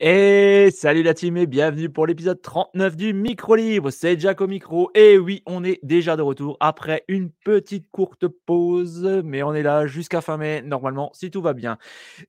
Et 0.00 0.70
salut 0.72 1.04
la 1.04 1.14
team 1.14 1.36
et 1.36 1.46
bienvenue 1.46 1.88
pour 1.88 2.04
l'épisode 2.04 2.42
39 2.42 2.96
du 2.96 3.14
Micro 3.14 3.54
Libre. 3.54 3.92
C'est 3.92 4.18
Jack 4.18 4.40
au 4.40 4.48
micro. 4.48 4.90
Et 4.96 5.18
oui, 5.18 5.44
on 5.46 5.62
est 5.62 5.78
déjà 5.84 6.16
de 6.16 6.22
retour 6.22 6.56
après 6.58 7.04
une 7.06 7.30
petite 7.30 7.88
courte 7.92 8.26
pause, 8.26 9.22
mais 9.24 9.44
on 9.44 9.54
est 9.54 9.62
là 9.62 9.86
jusqu'à 9.86 10.20
fin 10.20 10.36
mai, 10.36 10.62
normalement, 10.62 11.12
si 11.14 11.30
tout 11.30 11.40
va 11.40 11.52
bien. 11.52 11.78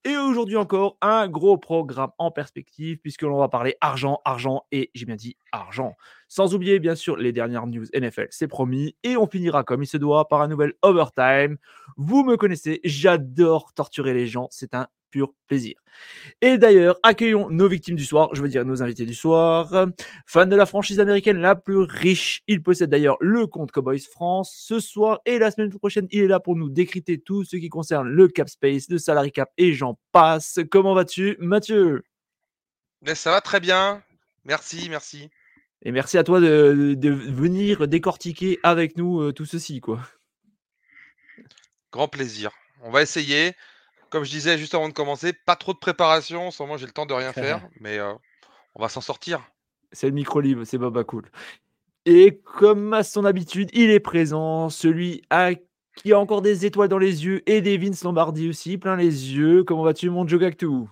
Et 0.04 0.16
aujourd'hui 0.16 0.58
encore, 0.58 0.98
un 1.02 1.28
gros 1.28 1.58
programme 1.58 2.12
en 2.20 2.30
perspective, 2.30 3.00
puisque 3.00 3.24
l'on 3.24 3.40
va 3.40 3.50
parler 3.50 3.76
argent, 3.82 4.22
argent 4.26 4.62
et 4.72 4.92
j'ai 4.94 5.08
bien 5.08 5.16
dit 5.16 5.36
argent. 5.52 5.96
Sans 6.28 6.54
oublier, 6.54 6.78
bien 6.78 6.94
sûr, 6.94 7.18
les 7.18 7.32
dernières 7.32 7.66
news 7.66 7.86
NFL, 7.96 8.28
c'est 8.30 8.48
promis. 8.48 8.96
Et 9.04 9.18
on 9.18 9.26
finira 9.26 9.64
comme 9.64 9.82
il 9.82 9.88
se 9.88 9.98
doit 9.98 10.28
par 10.28 10.44
un 10.44 10.48
nouvel 10.48 10.74
overtime. 10.84 11.58
Vous 11.98 12.24
me 12.24 12.38
connaissez, 12.38 12.80
j'adore 12.84 13.74
torturer 13.74 14.14
les 14.14 14.28
gens. 14.28 14.50
C'est 14.52 14.76
un 14.76 14.86
plaisir. 15.48 15.76
Et 16.42 16.58
d'ailleurs, 16.58 17.00
accueillons 17.04 17.50
nos 17.50 17.68
victimes 17.68 17.96
du 17.96 18.06
soir, 18.06 18.30
je 18.34 18.42
veux 18.42 18.50
dire 18.50 18.66
nos 18.66 18.84
invités 18.84 19.06
du 19.06 19.14
soir. 19.14 19.88
Fan 20.26 20.50
de 20.50 20.56
la 20.56 20.66
franchise 20.66 21.00
américaine 21.00 21.38
la 21.38 21.56
plus 21.56 21.78
riche, 21.78 22.42
il 22.48 22.62
possède 22.62 22.90
d'ailleurs 22.90 23.18
le 23.22 23.48
compte 23.48 23.72
Cowboys 23.72 24.00
France. 24.00 24.54
Ce 24.58 24.80
soir 24.80 25.22
et 25.26 25.40
la 25.40 25.52
semaine 25.52 25.70
prochaine, 25.70 26.08
il 26.12 26.24
est 26.24 26.28
là 26.28 26.40
pour 26.40 26.56
nous 26.56 26.70
décrypter 26.70 27.20
tout 27.20 27.44
ce 27.44 27.56
qui 27.56 27.70
concerne 27.70 28.08
le 28.08 28.28
cap 28.28 28.50
space, 28.50 28.90
le 28.90 28.98
salary 28.98 29.32
cap 29.32 29.50
et 29.58 29.74
j'en 29.74 29.98
passe. 30.12 30.60
Comment 30.70 30.94
vas-tu, 30.94 31.38
Mathieu? 31.40 32.04
Mais 33.02 33.16
Ça 33.16 33.32
va 33.32 33.42
très 33.42 33.60
bien. 33.60 34.04
Merci, 34.44 34.90
merci. 34.90 35.30
Et 35.82 35.92
merci 35.92 36.18
à 36.18 36.24
toi 36.24 36.40
de, 36.40 36.98
venir 37.10 37.88
décortiquer 37.88 38.60
avec 38.64 38.98
nous 38.98 39.22
euh, 39.22 39.34
tout 39.34 39.46
ceci, 39.46 39.82
quoi. 39.82 40.00
Grand 41.92 42.08
plaisir. 42.08 42.52
On 42.82 42.92
va 42.92 43.02
essayer 43.02 43.54
comme 44.16 44.24
je 44.24 44.32
disais 44.32 44.58
juste 44.58 44.74
avant 44.74 44.88
de 44.88 44.94
commencer, 44.94 45.34
pas 45.34 45.58
trop 45.58 45.74
de 45.74 45.78
préparation. 45.78 46.48
En 46.48 46.52
ce 46.52 46.64
moment, 46.64 46.78
j'ai 46.78 46.86
le 46.86 46.94
temps 46.94 47.06
de 47.06 47.14
rien 47.14 47.34
faire, 47.34 47.60
mais 47.82 48.00
euh, 48.00 48.14
on 48.74 48.82
va 48.82 48.88
s'en 48.88 49.02
sortir. 49.02 49.42
C'est 49.92 50.08
le 50.08 50.14
micro 50.14 50.40
libre, 50.40 50.64
c'est 50.64 50.78
Baba 50.78 51.04
Cool. 51.04 51.30
Et 52.06 52.38
comme 52.38 52.94
à 52.94 53.04
son 53.04 53.26
habitude, 53.26 53.70
il 53.74 53.90
est 53.90 54.00
présent, 54.00 54.70
celui 54.70 55.22
à 55.30 55.50
qui 55.98 56.14
a 56.14 56.20
encore 56.20 56.42
des 56.42 56.66
étoiles 56.66 56.88
dans 56.88 56.98
les 56.98 57.26
yeux 57.26 57.44
et 57.46 57.60
des 57.60 57.78
Vince 57.78 58.06
Lombardi 58.06 58.48
aussi, 58.48 58.78
plein 58.78 58.96
les 58.96 59.34
yeux. 59.34 59.66
Comment 59.66 59.84
vas-tu, 59.84 60.10
mon 60.10 60.26
Joe 60.26 60.40
Gactou 60.40 60.90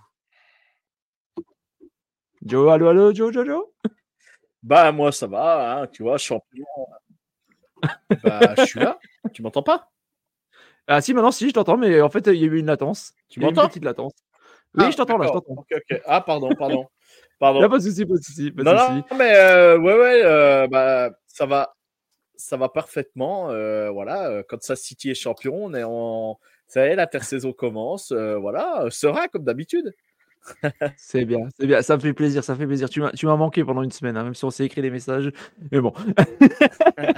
Joe, 2.45 2.73
allô, 2.73 2.89
allô, 2.89 3.15
Joe, 3.15 3.31
Joe, 3.31 3.45
Joe? 3.45 3.64
Bah, 4.64 4.92
moi, 4.92 5.14
ça 5.14 5.27
va, 5.27 5.80
hein, 5.80 5.87
tu 5.87 6.03
vois, 6.03 6.17
champion. 6.17 6.65
bah, 8.21 8.53
je 8.58 8.65
suis 8.65 8.81
là. 8.81 8.99
Tu 9.31 9.42
m'entends 9.42 9.64
pas? 9.64 9.92
Ah 10.88 11.02
si, 11.02 11.14
maintenant, 11.14 11.32
si, 11.32 11.48
je 11.48 11.54
t'entends, 11.54 11.77
mais 11.77 12.02
en 12.02 12.10
fait, 12.10 12.27
il 12.27 12.36
y 12.36 12.44
a 12.44 12.48
eu 12.48 12.60
une 12.60 12.66
latence. 12.66 13.14
Tu 13.30 13.39
m'entends 13.39 13.64
Une 13.64 13.67
petite 13.70 13.86
latence. 13.86 14.14
Oui, 14.76 14.86
ah, 14.88 14.92
je 14.92 14.98
t'entends 14.98 15.17
là, 15.17 15.27
je 15.27 15.32
t'entends. 15.32 15.66
Ah, 16.05 16.21
pardon, 16.21 16.49
pardon. 16.58 16.88
pardon. 17.39 17.61
Là, 17.61 17.70
pas 17.70 17.77
de 17.77 17.83
souci, 17.83 18.05
pas 18.05 18.16
de 18.16 18.23
souci. 18.23 18.52
non, 18.55 18.73
non, 18.73 19.04
mais 19.16 19.36
euh, 19.36 19.77
ouais, 19.77 19.98
ouais, 19.98 20.22
euh, 20.23 20.67
bah, 20.67 21.11
ça 21.27 21.45
va, 21.45 21.76
ça 22.36 22.58
va 22.58 22.70
parfaitement. 22.70 23.52
Euh, 23.52 23.92
voilà, 23.92 24.43
quand 24.49 24.61
ça 24.61 24.76
City 24.76 25.11
est 25.11 25.16
champion, 25.16 25.54
on 25.55 25.73
est 25.73 25.83
en. 25.86 26.39
Ça 26.67 26.88
y 26.88 26.89
est, 26.89 26.95
la 26.95 27.08
saison 27.22 27.54
commence. 27.54 28.11
voilà, 28.11 28.88
sera 28.89 29.27
comme 29.27 29.43
d'habitude. 29.43 29.93
c'est 30.98 31.23
bien, 31.23 31.48
c'est 31.58 31.67
bien, 31.67 31.82
ça 31.82 31.95
me 31.95 32.02
fait 32.02 32.14
plaisir, 32.14 32.43
ça 32.43 32.55
fait 32.55 32.66
plaisir. 32.66 32.89
Tu 32.89 32.99
m'as 32.99 33.36
manqué 33.36 33.64
pendant 33.64 33.83
une 33.83 33.92
semaine, 33.92 34.17
hein, 34.17 34.23
même 34.23 34.33
si 34.33 34.43
on 34.43 34.49
s'est 34.49 34.66
écrit 34.66 34.82
des 34.82 34.92
messages. 34.92 35.32
Mais 35.72 35.80
bon. 35.80 35.93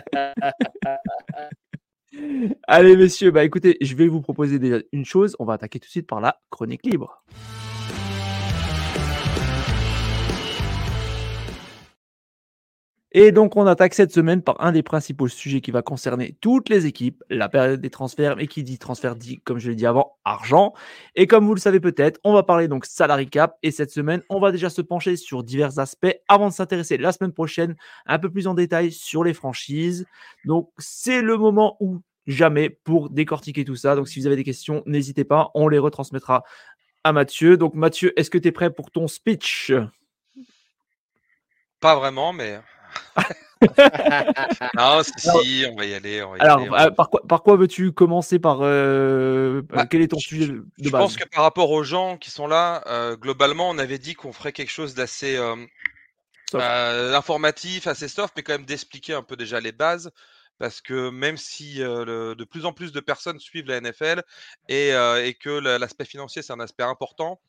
Allez, 2.78 2.98
messieurs, 2.98 3.32
bah 3.32 3.46
écoutez, 3.46 3.78
je 3.80 3.96
vais 3.96 4.10
vous 4.10 4.20
proposer 4.20 4.60
déjà 4.60 4.80
une 4.92 5.06
chose. 5.06 5.34
On 5.40 5.46
va 5.46 5.54
attaquer 5.54 5.80
tout 5.80 5.86
de 5.86 5.92
suite 5.92 6.08
par 6.08 6.20
la 6.20 6.42
chronique 6.50 6.86
libre. 6.86 7.24
Et 13.14 13.32
donc, 13.32 13.56
on 13.56 13.66
attaque 13.66 13.94
cette 13.94 14.12
semaine 14.12 14.42
par 14.42 14.60
un 14.60 14.74
des 14.74 14.84
principaux 14.84 15.30
sujets 15.30 15.62
qui 15.62 15.72
va 15.72 15.84
concerner 15.84 16.38
toutes 16.42 16.68
les 16.68 16.86
équipes, 16.86 17.24
la 17.30 17.48
période 17.48 17.80
des 17.80 17.90
transferts, 17.90 18.36
mais 18.36 18.48
qui 18.48 18.62
dit 18.62 18.78
transfert 18.78 19.16
dit, 19.16 19.40
comme 19.46 19.58
je 19.58 19.70
l'ai 19.70 19.76
dit 19.78 19.86
avant, 19.86 20.18
argent. 20.26 20.74
Et 21.16 21.28
comme 21.28 21.46
vous 21.46 21.56
le 21.56 21.62
savez 21.62 21.80
peut-être, 21.80 22.20
on 22.26 22.34
va 22.34 22.44
parler 22.44 22.68
donc 22.68 22.86
salary 22.86 23.30
cap. 23.30 23.56
Et 23.64 23.72
cette 23.72 23.92
semaine, 23.92 24.22
on 24.30 24.42
va 24.42 24.52
déjà 24.52 24.70
se 24.70 24.82
pencher 24.82 25.16
sur 25.16 25.46
divers 25.46 25.80
aspects 25.80 26.18
avant 26.28 26.50
de 26.50 26.54
s'intéresser 26.54 26.98
la 26.98 27.14
semaine 27.14 27.32
prochaine 27.32 27.78
un 28.06 28.20
peu 28.20 28.30
plus 28.30 28.48
en 28.48 28.54
détail 28.54 28.92
sur 28.92 29.24
les 29.24 29.34
franchises. 29.34 30.06
Donc, 30.44 30.70
c'est 30.78 31.22
le 31.22 31.38
moment 31.38 31.78
où 31.80 32.02
jamais 32.28 32.70
pour 32.70 33.10
décortiquer 33.10 33.66
tout 33.66 33.76
ça. 33.76 33.96
Donc, 33.96 34.08
si 34.08 34.20
vous 34.20 34.28
avez 34.28 34.36
des 34.36 34.44
questions, 34.44 34.84
n'hésitez 34.86 35.24
pas, 35.24 35.52
on 35.54 35.68
les 35.68 35.80
retransmettra 35.80 36.44
à 37.04 37.14
Mathieu. 37.14 37.58
Donc, 37.58 37.74
Mathieu, 37.74 38.18
est-ce 38.20 38.30
que 38.30 38.38
tu 38.38 38.48
es 38.48 38.52
prêt 38.52 38.72
pour 38.72 38.92
ton 38.92 39.08
speech? 39.08 39.72
Pas 41.80 41.96
vraiment, 41.96 42.34
mais 42.34 42.60
non, 44.76 45.02
si, 45.18 45.66
on 45.70 45.76
va 45.76 45.86
y 45.86 45.94
aller. 45.94 46.20
alors, 46.40 46.62
euh, 46.62 46.92
Par, 46.92 47.10
quoi, 47.10 47.22
par 47.28 47.44
quoi 47.44 47.56
veux-tu 47.56 47.92
commencer 47.92 48.40
par 48.40 48.60
euh, 48.62 49.62
bah, 49.70 49.86
Quel 49.86 50.02
est 50.02 50.10
ton 50.10 50.20
sujet 50.20 50.48
de 50.48 50.54
base? 50.54 50.66
Je 50.80 50.90
pense 50.90 51.16
que 51.16 51.28
par 51.28 51.44
rapport 51.44 51.72
aux 51.72 51.84
gens 51.84 52.18
qui 52.18 52.30
sont 52.32 52.48
là, 52.48 52.84
euh, 52.88 53.16
globalement, 53.16 53.70
on 53.70 53.78
avait 53.78 53.98
dit 53.98 54.14
qu'on 54.14 54.34
ferait 54.34 54.52
quelque 54.52 54.72
chose 54.72 54.94
d'assez 54.94 55.38
informatif, 56.54 57.88
assez 57.88 58.08
soft, 58.08 58.34
mais 58.36 58.44
quand 58.44 58.54
même 58.54 58.66
d'expliquer 58.66 59.14
un 59.14 59.24
peu 59.24 59.36
déjà 59.36 59.60
les 59.60 59.72
bases. 59.72 60.12
Parce 60.58 60.82
que 60.82 61.10
même 61.10 61.38
si 61.38 61.80
de 61.80 62.44
plus 62.44 62.66
en 62.66 62.74
plus 62.74 62.92
de 62.92 63.00
personnes 63.00 63.40
suivent 63.40 63.68
la 63.68 63.82
NFL 63.82 64.24
et, 64.70 64.92
que 65.40 65.50
l'aspect 65.78 66.06
financier 66.06 66.42
c'est 66.42 66.54
un 66.54 66.60
aspect 66.60 66.84
important, 66.84 67.42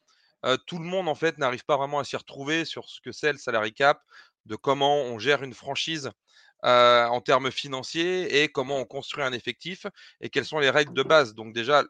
tout 0.66 0.78
le 0.78 0.84
monde 0.84 1.08
en 1.08 1.14
fait 1.14 1.38
n'arrive 1.38 1.64
pas 1.64 1.76
vraiment 1.76 1.98
à 1.98 2.04
s'y 2.04 2.16
retrouver 2.16 2.64
sur 2.64 2.88
ce 2.88 3.00
que 3.00 3.12
c'est 3.12 3.32
le 3.32 3.38
salary 3.38 3.72
cap, 3.72 4.02
de 4.46 4.56
comment 4.56 5.02
on 5.02 5.18
gère 5.18 5.42
une 5.42 5.54
franchise 5.54 6.10
en 6.62 7.20
termes 7.20 7.50
financiers 7.50 8.42
et 8.42 8.48
comment 8.48 8.78
on 8.78 8.84
construit 8.84 9.22
un 9.22 9.32
effectif 9.32 9.86
et 10.20 10.30
quelles 10.30 10.44
sont 10.44 10.58
les 10.58 10.70
règles 10.70 10.94
de 10.94 11.02
base. 11.02 11.34
Donc 11.34 11.52
déjà, 11.52 11.84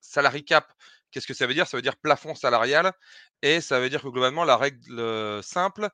salary 0.00 0.44
cap, 0.44 0.72
qu'est-ce 1.10 1.26
que 1.26 1.34
ça 1.34 1.46
veut 1.46 1.54
dire? 1.54 1.66
Ça 1.66 1.76
veut 1.76 1.82
dire 1.82 1.96
plafond 1.96 2.34
salarial 2.34 2.92
et 3.42 3.60
ça 3.60 3.78
veut 3.80 3.88
dire 3.88 4.02
que 4.02 4.08
globalement, 4.08 4.44
la 4.44 4.56
règle 4.56 5.42
simple, 5.42 5.88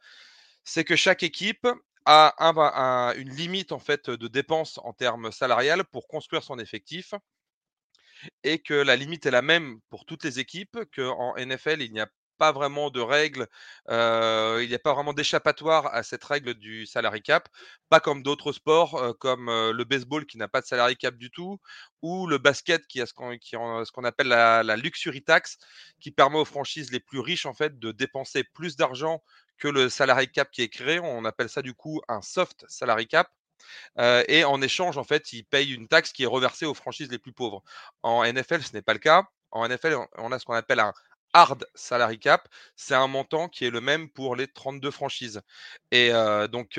c'est 0.64 0.84
que 0.84 0.96
chaque 0.96 1.22
équipe 1.22 1.66
a 2.04 3.14
une 3.16 3.30
limite 3.30 3.72
en 3.72 3.78
fait 3.78 4.10
de 4.10 4.28
dépenses 4.28 4.78
en 4.82 4.92
termes 4.92 5.32
salariales 5.32 5.84
pour 5.84 6.08
construire 6.08 6.42
son 6.42 6.58
effectif 6.58 7.14
et 8.44 8.58
que 8.60 8.74
la 8.74 8.96
limite 8.96 9.26
est 9.26 9.30
la 9.30 9.42
même 9.42 9.80
pour 9.90 10.04
toutes 10.04 10.24
les 10.24 10.38
équipes, 10.38 10.78
qu'en 10.94 11.34
NFL, 11.36 11.82
il 11.82 11.92
n'y 11.92 12.00
a 12.00 12.08
pas 12.38 12.52
vraiment 12.52 12.90
de 12.90 13.00
règles, 13.00 13.46
il 13.88 14.68
n'y 14.68 14.74
a 14.74 14.78
pas 14.82 14.94
vraiment 14.94 15.12
d'échappatoire 15.12 15.86
à 15.94 16.02
cette 16.02 16.24
règle 16.24 16.54
du 16.54 16.86
salary 16.86 17.22
cap, 17.22 17.48
pas 17.88 18.00
comme 18.00 18.22
d'autres 18.22 18.52
sports 18.52 19.16
comme 19.20 19.46
le 19.46 19.84
baseball 19.84 20.26
qui 20.26 20.38
n'a 20.38 20.48
pas 20.48 20.60
de 20.60 20.66
salary 20.66 20.96
cap 20.96 21.14
du 21.16 21.30
tout, 21.30 21.60
ou 22.00 22.26
le 22.26 22.38
basket 22.38 22.86
qui 22.88 23.00
a 23.00 23.06
ce 23.06 23.12
qu'on 23.14 24.04
appelle 24.04 24.28
la, 24.28 24.62
la, 24.64 24.76
luxury 24.76 25.22
tax, 25.22 25.58
qui 26.00 26.10
permet 26.10 26.38
aux 26.38 26.44
franchises 26.44 26.90
les 26.90 27.00
plus 27.00 27.20
riches 27.20 27.46
en 27.46 27.54
fait 27.54 27.78
de 27.78 27.92
dépenser 27.92 28.42
plus 28.42 28.76
d'argent 28.76 29.22
que 29.58 29.68
le 29.68 29.88
salary 29.88 30.30
cap 30.30 30.50
qui 30.50 30.62
est 30.62 30.68
créé. 30.68 31.00
On 31.00 31.24
appelle 31.24 31.48
ça 31.48 31.62
du 31.62 31.74
coup 31.74 32.00
un 32.08 32.22
soft 32.22 32.64
salary 32.68 33.06
cap. 33.06 33.30
et 34.28 34.44
en 34.44 34.60
échange, 34.62 34.98
en 34.98 35.04
fait, 35.04 35.32
ils 35.32 35.44
payent 35.44 35.72
une 35.74 35.88
taxe 35.88 36.12
qui 36.12 36.24
est 36.24 36.26
reversée 36.26 36.66
aux 36.66 36.74
franchises 36.74 37.10
les 37.10 37.18
plus 37.18 37.32
pauvres. 37.32 37.62
En 38.02 38.24
NFL, 38.24 38.62
ce 38.62 38.72
n'est 38.72 38.82
pas 38.82 38.92
le 38.92 38.98
cas. 38.98 39.24
En 39.50 39.68
NFL, 39.68 39.96
on 40.18 40.32
a 40.32 40.38
ce 40.38 40.44
qu'on 40.44 40.54
appelle 40.54 40.80
un 40.80 40.92
hard 41.34 41.66
salary 41.74 42.18
cap, 42.18 42.48
c'est 42.76 42.94
un 42.94 43.06
montant 43.06 43.48
qui 43.48 43.64
est 43.64 43.70
le 43.70 43.80
même 43.80 44.10
pour 44.10 44.36
les 44.36 44.48
32 44.48 44.90
franchises. 44.90 45.40
Et 45.90 46.10
donc, 46.50 46.78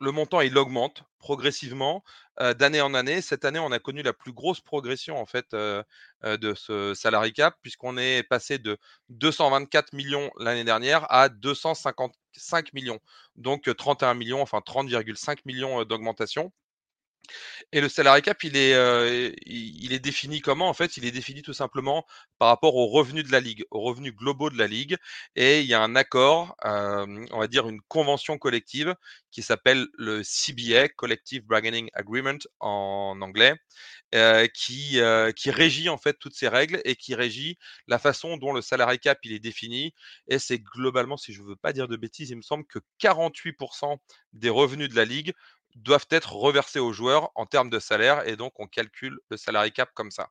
le 0.00 0.12
montant, 0.12 0.40
augmente 0.56 1.04
progressivement 1.18 2.02
d'année 2.38 2.80
en 2.80 2.94
année. 2.94 3.20
Cette 3.20 3.44
année, 3.44 3.58
on 3.58 3.70
a 3.72 3.78
connu 3.78 4.02
la 4.02 4.12
plus 4.12 4.32
grosse 4.32 4.60
progression 4.60 5.18
en 5.18 5.26
fait 5.26 5.52
de 5.52 6.54
ce 6.54 6.94
salary 6.94 7.32
cap 7.32 7.56
puisqu'on 7.62 7.96
est 7.98 8.22
passé 8.22 8.58
de 8.58 8.78
224 9.10 9.92
millions 9.92 10.30
l'année 10.38 10.64
dernière 10.64 11.06
à 11.12 11.28
255 11.28 12.72
millions, 12.72 12.98
donc 13.36 13.70
31 13.76 14.14
millions, 14.14 14.40
enfin 14.40 14.60
30,5 14.60 15.40
millions 15.44 15.84
d'augmentation. 15.84 16.52
Et 17.72 17.80
le 17.80 17.88
salary 17.88 18.22
cap, 18.22 18.42
il 18.42 18.56
est, 18.56 19.34
il 19.46 19.92
est 19.92 19.98
défini 20.00 20.40
comment 20.40 20.68
En 20.68 20.74
fait, 20.74 20.96
il 20.96 21.04
est 21.04 21.12
défini 21.12 21.42
tout 21.42 21.52
simplement 21.52 22.04
par 22.38 22.48
rapport 22.48 22.74
aux 22.74 22.88
revenus 22.88 23.24
de 23.24 23.30
la 23.30 23.40
ligue, 23.40 23.64
aux 23.70 23.80
revenus 23.80 24.14
globaux 24.14 24.50
de 24.50 24.58
la 24.58 24.66
ligue. 24.66 24.96
Et 25.36 25.60
il 25.60 25.66
y 25.66 25.74
a 25.74 25.80
un 25.80 25.94
accord, 25.94 26.56
on 26.64 27.38
va 27.38 27.46
dire 27.46 27.68
une 27.68 27.80
convention 27.82 28.38
collective 28.38 28.94
qui 29.30 29.42
s'appelle 29.42 29.86
le 29.94 30.22
CBA, 30.24 30.88
Collective 30.88 31.44
Bargaining 31.46 31.88
Agreement 31.92 32.38
en 32.58 33.16
anglais, 33.20 33.54
qui, 34.52 35.00
qui 35.36 35.50
régit 35.50 35.88
en 35.88 35.98
fait 35.98 36.18
toutes 36.18 36.34
ces 36.34 36.48
règles 36.48 36.80
et 36.84 36.96
qui 36.96 37.14
régit 37.14 37.56
la 37.86 38.00
façon 38.00 38.36
dont 38.36 38.52
le 38.52 38.62
salary 38.62 38.98
cap 38.98 39.18
il 39.22 39.32
est 39.32 39.38
défini. 39.38 39.94
Et 40.26 40.40
c'est 40.40 40.58
globalement, 40.58 41.16
si 41.16 41.32
je 41.32 41.42
ne 41.42 41.48
veux 41.48 41.56
pas 41.56 41.72
dire 41.72 41.86
de 41.86 41.96
bêtises, 41.96 42.30
il 42.30 42.36
me 42.36 42.42
semble 42.42 42.64
que 42.66 42.80
48% 43.00 43.98
des 44.32 44.50
revenus 44.50 44.88
de 44.88 44.96
la 44.96 45.04
ligue 45.04 45.32
doivent 45.76 46.06
être 46.10 46.34
reversés 46.34 46.78
aux 46.80 46.92
joueurs 46.92 47.30
en 47.34 47.46
termes 47.46 47.70
de 47.70 47.78
salaire 47.78 48.26
et 48.28 48.36
donc 48.36 48.58
on 48.60 48.66
calcule 48.66 49.18
le 49.30 49.36
salary 49.36 49.72
cap 49.72 49.90
comme 49.94 50.10
ça. 50.10 50.30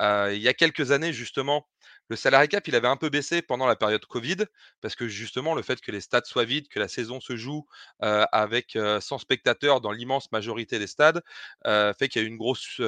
il 0.00 0.38
y 0.40 0.48
a 0.48 0.54
quelques 0.54 0.90
années, 0.92 1.12
justement, 1.12 1.68
le 2.08 2.16
salary 2.16 2.48
cap, 2.48 2.66
il 2.68 2.74
avait 2.74 2.88
un 2.88 2.96
peu 2.96 3.08
baissé 3.08 3.42
pendant 3.42 3.66
la 3.66 3.76
période 3.76 4.04
Covid 4.06 4.38
parce 4.80 4.96
que 4.96 5.08
justement, 5.08 5.54
le 5.54 5.62
fait 5.62 5.80
que 5.80 5.92
les 5.92 6.00
stades 6.00 6.26
soient 6.26 6.44
vides, 6.44 6.68
que 6.68 6.80
la 6.80 6.88
saison 6.88 7.20
se 7.20 7.36
joue 7.36 7.66
avec 8.00 8.78
100 9.00 9.18
spectateurs 9.18 9.80
dans 9.80 9.92
l'immense 9.92 10.30
majorité 10.32 10.78
des 10.78 10.86
stades, 10.86 11.22
fait 11.64 12.08
qu'il 12.08 12.22
y 12.22 12.24
a 12.24 12.28
eu 12.28 12.30
une 12.30 12.38
grosse 12.38 12.80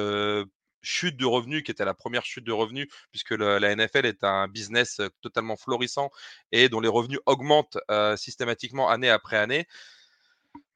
chute 0.85 1.15
de 1.15 1.25
revenus 1.25 1.63
qui 1.63 1.71
était 1.71 1.85
la 1.85 1.93
première 1.93 2.25
chute 2.25 2.43
de 2.43 2.51
revenus 2.51 2.87
puisque 3.11 3.31
la 3.31 3.71
NFL 3.75 4.05
est 4.05 4.23
un 4.25 4.49
business 4.49 4.99
totalement 5.21 5.55
florissant 5.55 6.11
et 6.51 6.67
dont 6.67 6.81
les 6.81 6.89
revenus 6.89 7.19
augmentent 7.25 7.77
systématiquement 8.17 8.89
année 8.89 9.09
après 9.09 9.37
année. 9.37 9.65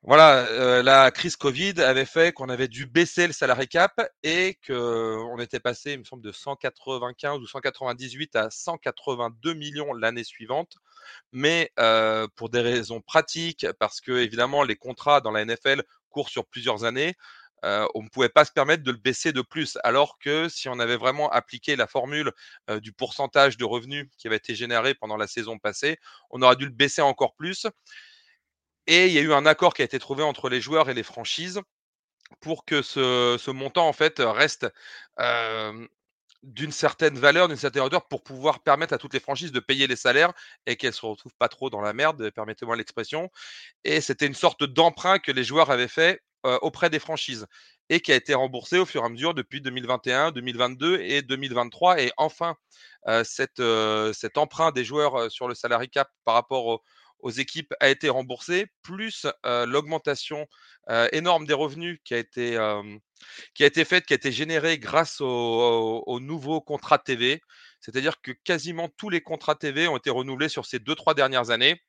Voilà, 0.04 0.46
euh, 0.52 0.84
la 0.84 1.12
crise 1.12 1.36
Covid 1.36 1.82
avait 1.82 2.06
fait 2.06 2.32
qu'on 2.32 2.50
avait 2.50 2.68
dû 2.70 2.86
baisser 2.86 3.28
le 3.28 3.34
salary 3.34 3.68
cap 3.68 4.00
et 4.24 4.58
qu'on 4.66 5.38
était 5.40 5.60
passé, 5.60 5.94
il 5.94 6.00
me 6.00 6.04
semble, 6.06 6.22
de 6.24 6.32
195 6.32 7.40
ou 7.42 7.48
198 7.48 8.36
à 8.36 8.50
182 8.50 9.54
millions 9.54 9.94
l'année 9.94 10.24
suivante. 10.24 10.76
Mais 11.34 11.72
euh, 11.80 12.28
pour 12.36 12.50
des 12.50 12.62
raisons 12.62 13.02
pratiques, 13.02 13.66
parce 13.80 14.00
que 14.02 14.12
évidemment 14.14 14.64
les 14.64 14.76
contrats 14.76 15.20
dans 15.22 15.32
la 15.32 15.44
NFL 15.46 15.84
courent 16.10 16.30
sur 16.30 16.46
plusieurs 16.46 16.84
années, 16.86 17.16
euh, 17.66 17.88
on 17.96 18.04
ne 18.04 18.10
pouvait 18.10 18.30
pas 18.30 18.46
se 18.46 18.52
permettre 18.52 18.84
de 18.84 18.92
le 18.92 18.98
baisser 18.98 19.34
de 19.34 19.42
plus. 19.42 19.78
Alors 19.84 20.20
que 20.20 20.48
si 20.48 20.70
on 20.70 20.80
avait 20.80 20.96
vraiment 20.98 21.30
appliqué 21.32 21.76
la 21.76 21.88
formule 21.88 22.32
du 22.82 22.94
pourcentage 22.94 23.58
de 23.58 23.66
revenus 23.66 24.08
qui 24.18 24.28
avait 24.28 24.38
été 24.38 24.54
généré 24.56 24.94
pendant 24.94 25.18
la 25.18 25.28
saison 25.28 25.58
passée, 25.58 25.98
on 26.30 26.42
aurait 26.44 26.56
dû 26.56 26.66
le 26.66 26.72
baisser 26.72 27.02
encore 27.02 27.36
plus. 27.36 27.66
Et 28.88 29.08
il 29.08 29.14
y 29.14 29.20
a 29.20 29.22
eu 29.22 29.34
un 29.34 29.46
accord 29.46 29.74
qui 29.74 29.82
a 29.82 29.86
été 29.86 30.00
trouvé 30.00 30.24
entre 30.24 30.50
les 30.50 30.62
joueurs 30.62 30.90
et 30.90 30.94
les 30.94 31.04
franchises 31.04 31.62
pour 32.40 32.66
que 32.66 32.82
ce, 32.82 33.52
montant 33.52 33.88
en 33.88 33.94
fait 33.94 34.20
reste 34.20 34.68
d'une 36.44 36.72
certaine 36.72 37.18
valeur, 37.20 37.48
d'une 37.48 37.58
certaine 37.58 37.84
hauteur 37.84 38.08
pour 38.08 38.24
pouvoir 38.24 38.62
permettre 38.62 38.94
à 38.94 38.98
toutes 38.98 39.14
les 39.14 39.20
franchises 39.20 39.52
de 39.52 39.60
payer 39.60 39.88
les 39.88 39.96
salaires 39.96 40.34
et 40.66 40.78
qu'elles 40.78 40.94
se 40.94 41.06
retrouvent 41.06 41.36
pas 41.38 41.50
trop 41.50 41.70
dans 41.70 41.82
la 41.82 41.94
merde, 41.94 42.30
permettez-moi 42.32 42.76
l'expression. 42.76 43.30
Et 43.84 44.02
c'était 44.02 44.28
une 44.28 44.34
sorte 44.34 44.64
d'emprunt 44.64 45.20
que 45.20 45.32
les 45.32 45.44
joueurs 45.44 45.70
avaient 45.72 45.88
fait 45.88 46.22
auprès 46.44 46.90
des 46.90 47.00
franchises 47.00 47.46
et 47.90 48.00
qui 48.00 48.14
a 48.14 48.16
été 48.16 48.34
remboursé 48.34 48.78
au 48.78 48.86
fur 48.86 49.02
et 49.02 49.06
à 49.06 49.10
mesure 49.10 49.34
depuis 49.34 49.60
2021, 49.60 50.32
2022 50.32 51.02
et 51.02 51.22
2023. 51.22 52.02
Et 52.02 52.12
enfin, 52.16 52.56
cet 53.24 53.60
emprunt 54.38 54.72
des 54.72 54.86
joueurs 54.86 55.30
sur 55.32 55.50
le 55.50 55.56
salary 55.56 55.90
cap 55.90 56.10
par 56.24 56.36
rapport 56.36 56.66
au, 56.68 56.82
aux 57.20 57.32
équipes 57.32 57.74
a 57.80 57.90
été 57.90 58.10
remboursé, 58.10 58.68
plus 58.82 59.26
l'augmentation 59.44 60.48
énorme 61.12 61.46
des 61.46 61.54
revenus 61.54 62.00
qui 62.04 62.14
a 62.14 62.18
été 62.18 62.56
faite, 63.86 64.06
qui 64.06 64.14
a 64.14 64.16
été 64.16 64.32
générée 64.32 64.78
grâce 64.80 65.22
aux 65.22 66.04
au, 66.06 66.20
nouveaux 66.20 66.62
contrats 66.62 67.00
TV. 67.00 67.42
C'est-à-dire 67.82 68.22
que 68.22 68.32
quasiment 68.32 68.90
tous 68.98 69.10
les 69.10 69.22
contrats 69.22 69.56
TV 69.56 69.88
ont 69.88 69.98
été 69.98 70.10
renouvelés 70.10 70.50
sur 70.50 70.66
ces 70.66 70.80
deux 70.80 70.96
trois 70.96 71.14
dernières 71.14 71.50
années. 71.50 71.82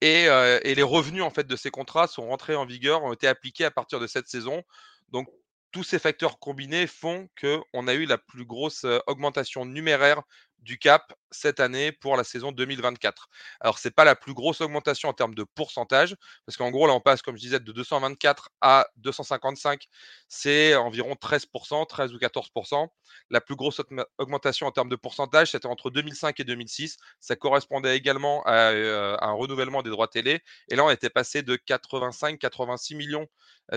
Et, 0.00 0.24
et, 0.24 0.74
les 0.74 0.82
revenus 0.82 1.22
en 1.22 1.30
fait 1.30 1.46
de 1.46 1.56
ces 1.56 1.70
contrats 1.70 2.06
sont 2.06 2.26
rentrés 2.26 2.56
en 2.56 2.66
vigueur, 2.66 3.04
ont 3.04 3.12
été 3.12 3.28
appliqués 3.28 3.64
à 3.64 3.70
partir 3.70 4.00
de 4.00 4.06
cette 4.06 4.28
saison. 4.28 4.62
Donc 5.10 5.28
tous 5.76 5.84
ces 5.84 5.98
facteurs 5.98 6.38
combinés 6.38 6.86
font 6.86 7.28
qu'on 7.38 7.86
a 7.86 7.94
eu 7.94 8.06
la 8.06 8.18
plus 8.18 8.46
grosse 8.46 8.86
augmentation 9.06 9.66
numéraire 9.66 10.22
du 10.58 10.78
cap 10.78 11.12
cette 11.30 11.60
année 11.60 11.92
pour 11.92 12.16
la 12.16 12.24
saison 12.24 12.52
2024. 12.52 13.28
Alors, 13.60 13.78
ce 13.78 13.88
n'est 13.88 13.92
pas 13.92 14.04
la 14.04 14.16
plus 14.16 14.34
grosse 14.34 14.60
augmentation 14.60 15.08
en 15.08 15.12
termes 15.12 15.34
de 15.34 15.44
pourcentage, 15.44 16.16
parce 16.44 16.56
qu'en 16.56 16.70
gros, 16.70 16.86
là, 16.86 16.92
on 16.92 17.00
passe, 17.00 17.22
comme 17.22 17.36
je 17.36 17.42
disais, 17.42 17.60
de 17.60 17.72
224 17.72 18.50
à 18.60 18.86
255, 18.96 19.84
c'est 20.28 20.74
environ 20.74 21.14
13%, 21.14 21.86
13 21.86 22.14
ou 22.14 22.18
14%. 22.18 22.88
La 23.30 23.40
plus 23.40 23.56
grosse 23.56 23.80
augmentation 24.18 24.66
en 24.66 24.72
termes 24.72 24.88
de 24.88 24.96
pourcentage, 24.96 25.52
c'était 25.52 25.66
entre 25.66 25.90
2005 25.90 26.38
et 26.40 26.44
2006. 26.44 26.96
Ça 27.20 27.36
correspondait 27.36 27.96
également 27.96 28.42
à, 28.44 28.70
un 28.70 29.32
renouvellement 29.32 29.82
des 29.82 29.90
droits 29.90 30.08
télé. 30.08 30.40
Et 30.68 30.76
là, 30.76 30.84
on 30.84 30.90
était 30.90 31.10
passé 31.10 31.42
de 31.42 31.56
85, 31.56 32.38
86 32.38 32.94
millions, 32.94 33.26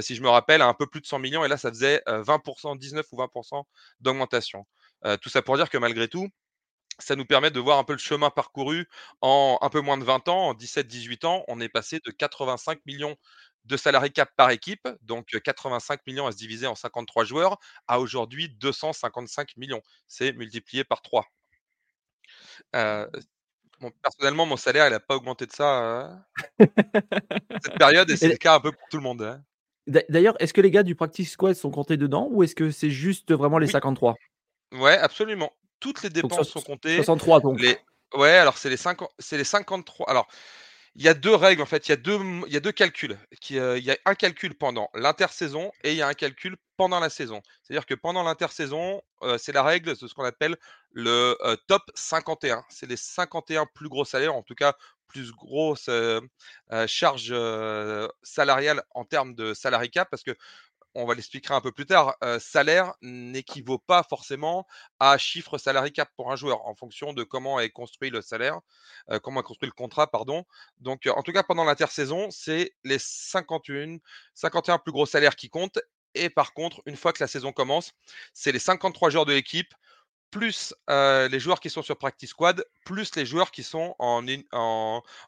si 0.02 0.16
je 0.16 0.22
me 0.22 0.30
rappelle, 0.30 0.62
à 0.62 0.68
un 0.68 0.74
peu 0.74 0.88
plus 0.88 1.02
de 1.02 1.06
100 1.06 1.20
millions. 1.20 1.46
Et 1.46 1.48
là, 1.48 1.58
ça 1.58 1.70
faisait 1.70 2.02
20%, 2.08 2.78
19 2.78 3.06
ou 3.12 3.18
20% 3.18 3.64
d'augmentation. 4.00 4.66
tout 5.22 5.30
ça 5.30 5.42
pour 5.42 5.58
dire 5.58 5.70
que 5.70 5.78
malgré 5.78 6.08
tout, 6.08 6.30
ça 7.00 7.16
nous 7.16 7.26
permet 7.26 7.52
de 7.52 7.60
voir 7.60 7.78
un 7.78 7.84
peu 7.84 7.94
le 7.94 8.00
chemin 8.00 8.30
parcouru 8.30 8.88
en 9.22 9.58
un 9.62 9.70
peu 9.70 9.82
moins 9.82 9.98
de 9.98 10.04
20 10.04 10.28
ans, 10.28 10.50
en 10.50 10.54
17-18 10.54 11.26
ans, 11.26 11.44
on 11.48 11.60
est 11.60 11.70
passé 11.70 12.00
de 12.06 12.12
85 12.12 12.80
millions 12.86 13.16
de 13.66 13.78
salariés 13.78 14.10
cap 14.10 14.30
par 14.36 14.50
équipe, 14.52 14.88
donc 15.02 15.28
85 15.28 16.02
millions 16.08 16.28
à 16.28 16.32
se 16.32 16.38
diviser 16.38 16.68
en 16.68 16.76
53 16.76 17.24
joueurs, 17.26 17.58
à 17.88 18.00
aujourd'hui 18.00 18.50
255 18.50 19.58
millions. 19.58 19.82
C'est 20.08 20.34
multiplié 20.34 20.84
par 20.84 21.02
3. 21.02 21.26
personnellement, 24.02 24.46
mon 24.46 24.58
salaire, 24.58 24.88
il 24.88 24.92
n'a 24.92 25.00
pas 25.00 25.16
augmenté 25.16 25.46
de 25.46 25.52
ça 25.52 26.26
cette 26.60 27.78
période, 27.78 28.10
et 28.10 28.18
c'est 28.18 28.30
le 28.30 28.38
cas 28.38 28.56
un 28.56 28.60
peu 28.60 28.72
pour 28.72 28.88
tout 28.90 28.98
le 28.98 29.04
monde. 29.04 29.22
Hein. 29.22 29.44
D'ailleurs, 30.10 30.36
est-ce 30.40 30.54
que 30.54 30.62
les 30.62 30.72
gars 30.72 30.84
du 30.84 30.96
Practice 30.96 31.32
Squad 31.32 31.56
sont 31.56 31.72
comptés 31.72 31.98
dedans 31.98 32.28
ou 32.32 32.44
est-ce 32.44 32.56
que 32.56 32.72
c'est 32.72 32.92
juste 32.92 33.32
vraiment 33.32 33.58
les 33.58 33.68
53 33.68 34.16
Ouais, 34.74 34.98
absolument 34.98 35.52
toutes 35.80 36.04
les 36.04 36.10
dépenses 36.10 36.50
sont 36.50 36.62
comptées. 36.62 36.96
63 36.96 37.42
donc. 37.42 37.60
Ouais, 38.14 38.32
alors 38.32 38.58
c'est 38.58 38.70
les, 38.70 38.78
50... 38.78 39.10
les 39.32 39.44
53. 39.44 40.10
Alors, 40.10 40.28
il 40.96 41.04
y 41.04 41.08
a 41.08 41.14
deux 41.14 41.36
règles 41.36 41.62
en 41.62 41.66
fait, 41.66 41.88
il 41.88 41.92
y 41.92 41.94
a 41.94 41.98
deux, 41.98 42.20
il 42.48 42.54
y 42.54 42.58
a 42.58 42.60
deux 42.60 42.72
calculs. 42.72 43.18
Euh, 43.52 43.78
il 43.78 43.86
y 43.86 43.92
a 43.92 43.98
un 44.06 44.16
calcul 44.16 44.56
pendant 44.56 44.90
l'intersaison 44.94 45.72
et 45.84 45.92
il 45.92 45.98
y 45.98 46.02
a 46.02 46.08
un 46.08 46.14
calcul 46.14 46.58
pendant 46.78 47.00
la 47.00 47.10
saison. 47.10 47.42
C'est-à-dire 47.64 47.86
que 47.86 47.94
pendant 47.94 48.24
l'intersaison, 48.24 49.02
euh, 49.22 49.38
c'est 49.38 49.52
la 49.52 49.64
règle 49.64 49.96
de 49.96 50.08
ce 50.08 50.14
qu'on 50.14 50.26
appelle 50.26 50.58
le 50.92 51.38
euh, 51.42 51.56
top 51.68 51.84
51. 51.94 52.64
C'est 52.70 52.88
les 52.88 52.98
51 52.98 53.68
plus 53.68 53.90
gros 53.90 54.06
salaires, 54.06 54.36
en 54.36 54.44
tout 54.44 54.56
cas 54.56 54.76
plus 55.08 55.32
grosses 55.32 55.90
charges 56.86 57.34
salariales 58.22 58.84
en 58.92 59.06
termes 59.06 59.34
de 59.34 59.56
salary 59.56 59.90
cap, 59.90 60.08
parce 60.12 60.22
que 60.22 60.36
on 60.96 61.06
va 61.06 61.16
l'expliquer 61.16 61.54
un 61.54 61.62
peu 61.62 61.72
plus 61.72 61.86
tard, 61.86 62.16
salaire 62.40 62.94
n'équivaut 63.02 63.78
pas 63.78 64.04
forcément 64.04 64.66
à 65.00 65.18
chiffre 65.18 65.58
salarié 65.58 65.92
cap 65.92 66.10
pour 66.16 66.32
un 66.32 66.36
joueur 66.36 66.66
en 66.66 66.76
fonction 66.76 67.14
de 67.14 67.24
comment 67.24 67.60
est 67.60 67.70
construit 67.70 68.10
le 68.10 68.22
salaire, 68.22 68.60
comment 69.24 69.42
est 69.42 69.44
construit 69.44 69.68
le 69.70 69.74
contrat, 69.74 70.10
pardon. 70.10 70.46
Donc, 70.80 71.08
en 71.08 71.22
tout 71.24 71.32
cas, 71.32 71.44
pendant 71.44 71.64
l'intersaison, 71.64 72.30
c'est 72.32 72.74
les 72.84 73.00
51, 73.00 73.98
51 74.34 74.80
plus 74.80 74.92
gros 74.92 75.06
salaires 75.06 75.36
qui 75.36 75.50
comptent. 75.50 75.80
Et 76.16 76.30
par 76.30 76.54
contre, 76.54 76.82
une 76.86 76.98
fois 76.98 77.14
que 77.14 77.24
la 77.24 77.28
saison 77.28 77.52
commence, 77.52 77.94
c'est 78.34 78.52
les 78.52 78.60
53 78.60 79.10
joueurs 79.10 79.26
de 79.26 79.34
l'équipe, 79.34 79.74
plus 80.32 80.74
les 80.88 81.40
joueurs 81.40 81.60
qui 81.60 81.70
sont 81.70 81.82
sur 81.82 81.98
Practice 81.98 82.32
Squad, 82.32 82.66
plus 82.86 83.16
les 83.16 83.26
joueurs 83.26 83.52
qui 83.52 83.64
sont 83.64 83.96
en, 84.00 84.24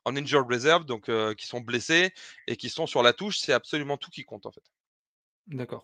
Injured 0.05 0.47
Reserve, 0.49 0.85
donc 0.85 1.09
qui 1.35 1.45
sont 1.45 1.59
blessés 1.59 2.13
et 2.47 2.57
qui 2.57 2.69
sont 2.69 2.87
sur 2.87 3.03
la 3.03 3.13
touche. 3.13 3.39
C'est 3.39 3.53
absolument 3.53 3.97
tout 3.97 4.09
qui 4.09 4.23
compte 4.23 4.45
en 4.45 4.51
fait. 4.51 4.63
D'accord. 5.51 5.83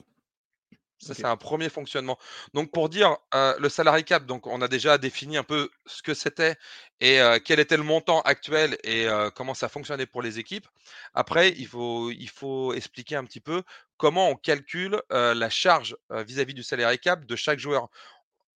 Ça, 1.00 1.14
c'est 1.14 1.26
un 1.26 1.38
premier 1.38 1.70
fonctionnement. 1.70 2.18
Donc, 2.56 2.72
pour 2.72 2.90
dire 2.90 3.18
le 3.34 3.70
salary 3.70 4.04
cap, 4.04 4.26
donc 4.26 4.48
on 4.48 4.64
a 4.64 4.68
déjà 4.68 4.98
défini 4.98 5.38
un 5.38 5.44
peu 5.44 5.70
ce 5.86 6.02
que 6.02 6.16
c'était 6.16 6.56
et 7.02 7.20
quel 7.46 7.60
était 7.60 7.78
le 7.78 7.84
montant 7.84 8.22
actuel 8.22 8.80
et 8.84 9.08
comment 9.36 9.54
ça 9.54 9.70
fonctionnait 9.70 10.08
pour 10.08 10.24
les 10.24 10.40
équipes. 10.40 10.66
Après, 11.14 11.50
il 11.50 11.68
faut, 11.68 12.10
il 12.10 12.30
faut 12.30 12.74
expliquer 12.74 13.16
un 13.16 13.26
petit 13.26 13.42
peu 13.42 13.62
comment 13.98 14.30
on 14.30 14.36
calcule 14.36 15.00
la 15.12 15.50
charge 15.52 15.96
vis-à-vis 16.10 16.56
du 16.56 16.64
salary 16.64 16.98
cap 16.98 17.26
de 17.26 17.36
chaque 17.36 17.60
joueur. 17.60 17.90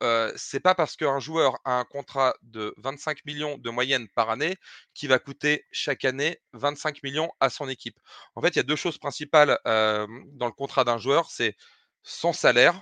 Euh, 0.01 0.31
c'est 0.35 0.59
pas 0.59 0.75
parce 0.75 0.95
qu'un 0.95 1.19
joueur 1.19 1.59
a 1.65 1.79
un 1.79 1.85
contrat 1.85 2.33
de 2.41 2.73
25 2.77 3.25
millions 3.25 3.57
de 3.57 3.69
moyenne 3.69 4.07
par 4.15 4.29
année 4.29 4.55
qu'il 4.93 5.09
va 5.09 5.19
coûter 5.19 5.65
chaque 5.71 6.05
année 6.05 6.39
25 6.53 7.03
millions 7.03 7.31
à 7.39 7.49
son 7.49 7.69
équipe. 7.69 7.97
En 8.35 8.41
fait, 8.41 8.49
il 8.49 8.57
y 8.57 8.59
a 8.59 8.63
deux 8.63 8.75
choses 8.75 8.97
principales 8.97 9.59
dans 9.65 10.45
le 10.47 10.51
contrat 10.51 10.83
d'un 10.83 10.97
joueur, 10.97 11.29
c'est 11.31 11.55
son 12.03 12.33
salaire, 12.33 12.81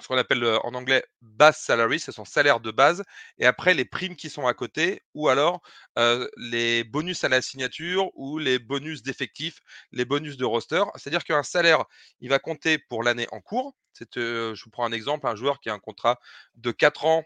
ce 0.00 0.08
qu'on 0.08 0.18
appelle 0.18 0.44
en 0.44 0.74
anglais 0.74 1.04
base 1.22 1.56
salary, 1.58 1.98
c'est 2.00 2.12
son 2.12 2.24
salaire 2.24 2.60
de 2.60 2.70
base, 2.70 3.02
et 3.38 3.46
après 3.46 3.74
les 3.74 3.84
primes 3.84 4.16
qui 4.16 4.28
sont 4.30 4.46
à 4.46 4.54
côté, 4.54 5.02
ou 5.14 5.28
alors 5.28 5.62
les 6.36 6.84
bonus 6.84 7.24
à 7.24 7.28
la 7.28 7.42
signature 7.42 8.10
ou 8.14 8.38
les 8.38 8.58
bonus 8.58 9.02
d'effectifs, 9.02 9.60
les 9.92 10.04
bonus 10.04 10.36
de 10.36 10.44
roster. 10.44 10.82
C'est-à-dire 10.96 11.24
qu'un 11.24 11.42
salaire, 11.42 11.84
il 12.20 12.28
va 12.30 12.38
compter 12.38 12.78
pour 12.78 13.02
l'année 13.02 13.26
en 13.32 13.40
cours. 13.40 13.74
Je 14.14 14.64
vous 14.64 14.70
prends 14.70 14.84
un 14.84 14.92
exemple, 14.92 15.26
un 15.26 15.36
joueur 15.36 15.60
qui 15.60 15.70
a 15.70 15.74
un 15.74 15.78
contrat 15.78 16.18
de 16.56 16.70
4 16.70 17.04
ans 17.06 17.24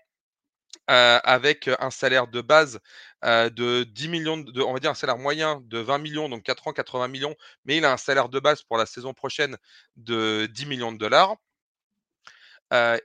avec 0.86 1.70
un 1.80 1.90
salaire 1.90 2.26
de 2.28 2.40
base 2.40 2.80
de 3.22 3.84
10 3.84 4.08
millions, 4.08 4.44
on 4.56 4.72
va 4.72 4.80
dire 4.80 4.90
un 4.90 4.94
salaire 4.94 5.18
moyen 5.18 5.60
de 5.66 5.78
20 5.78 5.98
millions, 5.98 6.28
donc 6.28 6.42
4 6.42 6.68
ans, 6.68 6.72
80 6.72 7.08
millions, 7.08 7.34
mais 7.64 7.76
il 7.76 7.84
a 7.84 7.92
un 7.92 7.96
salaire 7.96 8.28
de 8.28 8.40
base 8.40 8.62
pour 8.62 8.76
la 8.76 8.86
saison 8.86 9.14
prochaine 9.14 9.56
de 9.96 10.46
10 10.46 10.66
millions 10.66 10.92
de 10.92 10.98
dollars 10.98 11.36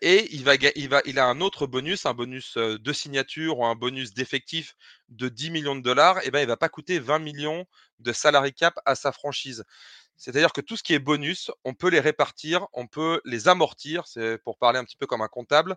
et 0.01 0.27
il, 0.36 1.19
a 1.19 1.25
un 1.25 1.41
autre 1.41 1.65
bonus, 1.65 2.05
un 2.05 2.13
bonus 2.13 2.55
de 2.57 2.93
signature 2.93 3.57
ou 3.60 3.65
un 3.65 3.75
bonus 3.75 4.13
d'effectif 4.13 4.75
de 5.10 5.27
10 5.27 5.50
millions 5.50 5.75
de 5.75 5.81
dollars, 5.81 6.24
et 6.25 6.29
ben 6.29 6.41
il 6.41 6.48
va 6.48 6.57
pas 6.57 6.69
coûter 6.69 7.00
20 7.00 7.19
millions 7.19 7.65
de 8.00 8.13
salary 8.13 8.53
cap 8.53 8.79
à 8.86 8.93
sa 8.93 9.12
franchise. 9.12 9.63
C'est-à-dire 10.17 10.53
que 10.53 10.62
tout 10.62 10.77
ce 10.77 10.84
qui 10.84 10.93
est 10.93 11.00
bonus, 11.00 11.51
on 11.65 11.74
peut 11.74 11.89
les 11.89 12.00
répartir, 12.00 12.67
on 12.74 12.88
peut 12.88 13.22
les 13.25 13.48
amortir, 13.48 14.07
c'est 14.07 14.38
pour 14.39 14.57
parler 14.57 14.79
un 14.79 14.86
petit 14.86 14.95
peu 14.98 15.07
comme 15.07 15.22
un 15.22 15.27
comptable, 15.27 15.75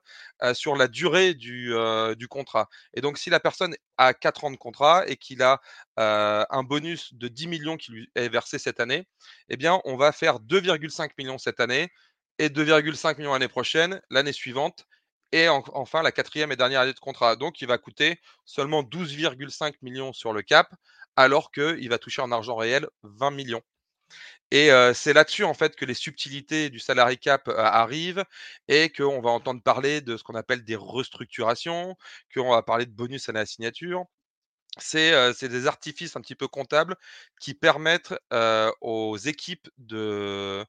sur 0.54 0.76
la 0.76 0.88
durée 0.88 1.35
du, 1.35 1.75
du, 2.16 2.28
contrat. 2.28 2.68
Et 2.95 3.00
donc, 3.00 3.18
si 3.18 3.30
la 3.30 3.40
personne 3.40 3.75
a 3.97 4.14
4 4.14 4.45
ans 4.45 4.50
de 4.50 4.57
contrat 4.57 5.07
et 5.09 5.16
qu'il 5.16 5.42
a 5.42 5.61
un 5.97 6.62
bonus 6.62 7.14
de 7.14 7.28
10 7.28 7.49
millions 7.49 7.76
qui 7.76 7.92
lui 7.92 8.11
est 8.14 8.28
versé 8.28 8.59
cette 8.59 8.80
année, 8.80 9.09
eh 9.49 9.57
bien, 9.57 9.80
on 9.85 9.97
va 9.97 10.12
faire 10.12 10.38
2,5 10.40 11.11
millions 11.18 11.38
cette 11.38 11.61
année 11.61 11.90
et 12.38 12.49
2,5 12.49 13.18
millions 13.18 13.33
l'année 13.33 13.49
prochaine, 13.49 14.00
l'année 14.11 14.33
suivante, 14.33 14.87
et 15.33 15.49
enfin 15.49 16.02
la 16.02 16.12
quatrième 16.12 16.52
et 16.52 16.57
dernière 16.57 16.80
année 16.80 16.92
de 16.92 16.99
contrat. 16.99 17.37
Donc 17.37 17.61
il 17.61 17.68
va 17.68 17.78
coûter 17.78 18.21
seulement 18.45 18.83
12,5 18.83 19.75
millions 19.83 20.12
sur 20.12 20.33
le 20.33 20.42
cap, 20.42 20.73
alors 21.16 21.50
qu'il 21.50 21.88
va 21.88 21.99
toucher 21.99 22.23
en 22.23 22.33
argent 22.33 22.57
réel 22.57 22.88
20 23.02 23.30
millions. 23.33 23.62
Et 24.50 24.71
c'est 24.95 25.12
là-dessus 25.12 25.45
en 25.45 25.55
fait 25.55 25.76
que 25.76 25.85
les 25.85 25.95
subtilités 25.95 26.71
du 26.71 26.78
salary 26.78 27.19
cap 27.19 27.49
arrivent 27.49 28.25
et 28.69 28.90
qu'on 28.90 29.21
va 29.21 29.31
entendre 29.31 29.62
parler 29.62 30.00
de 30.00 30.17
ce 30.17 30.23
qu'on 30.23 30.35
appelle 30.35 30.64
des 30.64 30.76
restructurations, 30.76 31.97
qu'on 32.35 32.50
va 32.50 32.62
parler 32.62 32.87
de 32.87 32.93
bonus 32.93 33.28
à 33.28 33.33
la 33.33 33.45
signature. 33.47 34.05
C'est 34.78 35.49
des 35.49 35.67
artifices 35.67 36.17
un 36.17 36.21
petit 36.21 36.35
peu 36.35 36.49
comptables 36.49 36.97
qui 37.40 37.55
permettent 37.55 38.14
aux 38.81 39.17
équipes 39.19 39.69
de, 39.78 40.64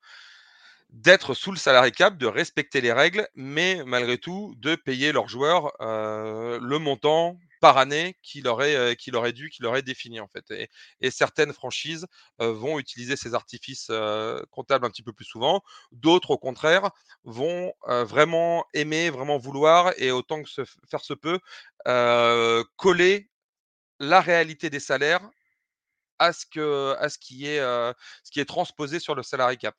d'être 0.89 1.33
sous 1.33 1.51
le 1.51 1.57
salarié 1.57 1.91
cap, 1.91 2.17
de 2.17 2.25
respecter 2.25 2.81
les 2.81 2.91
règles, 2.91 3.27
mais 3.35 3.83
malgré 3.85 4.17
tout 4.17 4.55
de 4.57 4.75
payer 4.75 5.11
leurs 5.11 5.27
joueurs 5.29 5.71
le 5.79 6.77
montant 6.79 7.37
par 7.59 7.77
année 7.77 8.17
qu'il 8.23 8.47
aurait, 8.47 8.95
qu'il 8.97 9.15
aurait 9.15 9.33
dû, 9.33 9.49
qu'il 9.49 9.65
aurait 9.65 9.81
défini 9.81 10.19
en 10.19 10.27
fait. 10.27 10.69
Et, 11.01 11.11
certaines 11.11 11.53
franchises 11.53 12.05
vont 12.39 12.79
utiliser 12.79 13.15
ces 13.15 13.33
artifices 13.33 13.91
comptables 14.51 14.85
un 14.85 14.89
petit 14.89 15.03
peu 15.03 15.13
plus 15.13 15.25
souvent, 15.25 15.61
d'autres 15.91 16.31
au 16.31 16.37
contraire 16.37 16.91
vont 17.23 17.73
vraiment 17.87 18.65
aimer, 18.73 19.09
vraiment 19.09 19.37
vouloir 19.37 19.93
et 19.97 20.11
autant 20.11 20.43
que 20.43 20.49
se, 20.49 20.61
faire 20.89 21.03
se 21.03 21.13
peut 21.13 21.39
coller 22.75 23.29
la 23.99 24.21
réalité 24.21 24.69
des 24.69 24.79
salaires 24.79 25.29
à 26.19 26.33
ce, 26.33 26.45
que, 26.45 26.95
à 26.99 27.09
ce, 27.09 27.17
qui, 27.17 27.47
est, 27.47 27.59
ce 27.59 28.31
qui 28.31 28.39
est 28.39 28.45
transposé 28.45 28.99
sur 28.99 29.15
le 29.15 29.23
salarié 29.23 29.57
cap. 29.57 29.75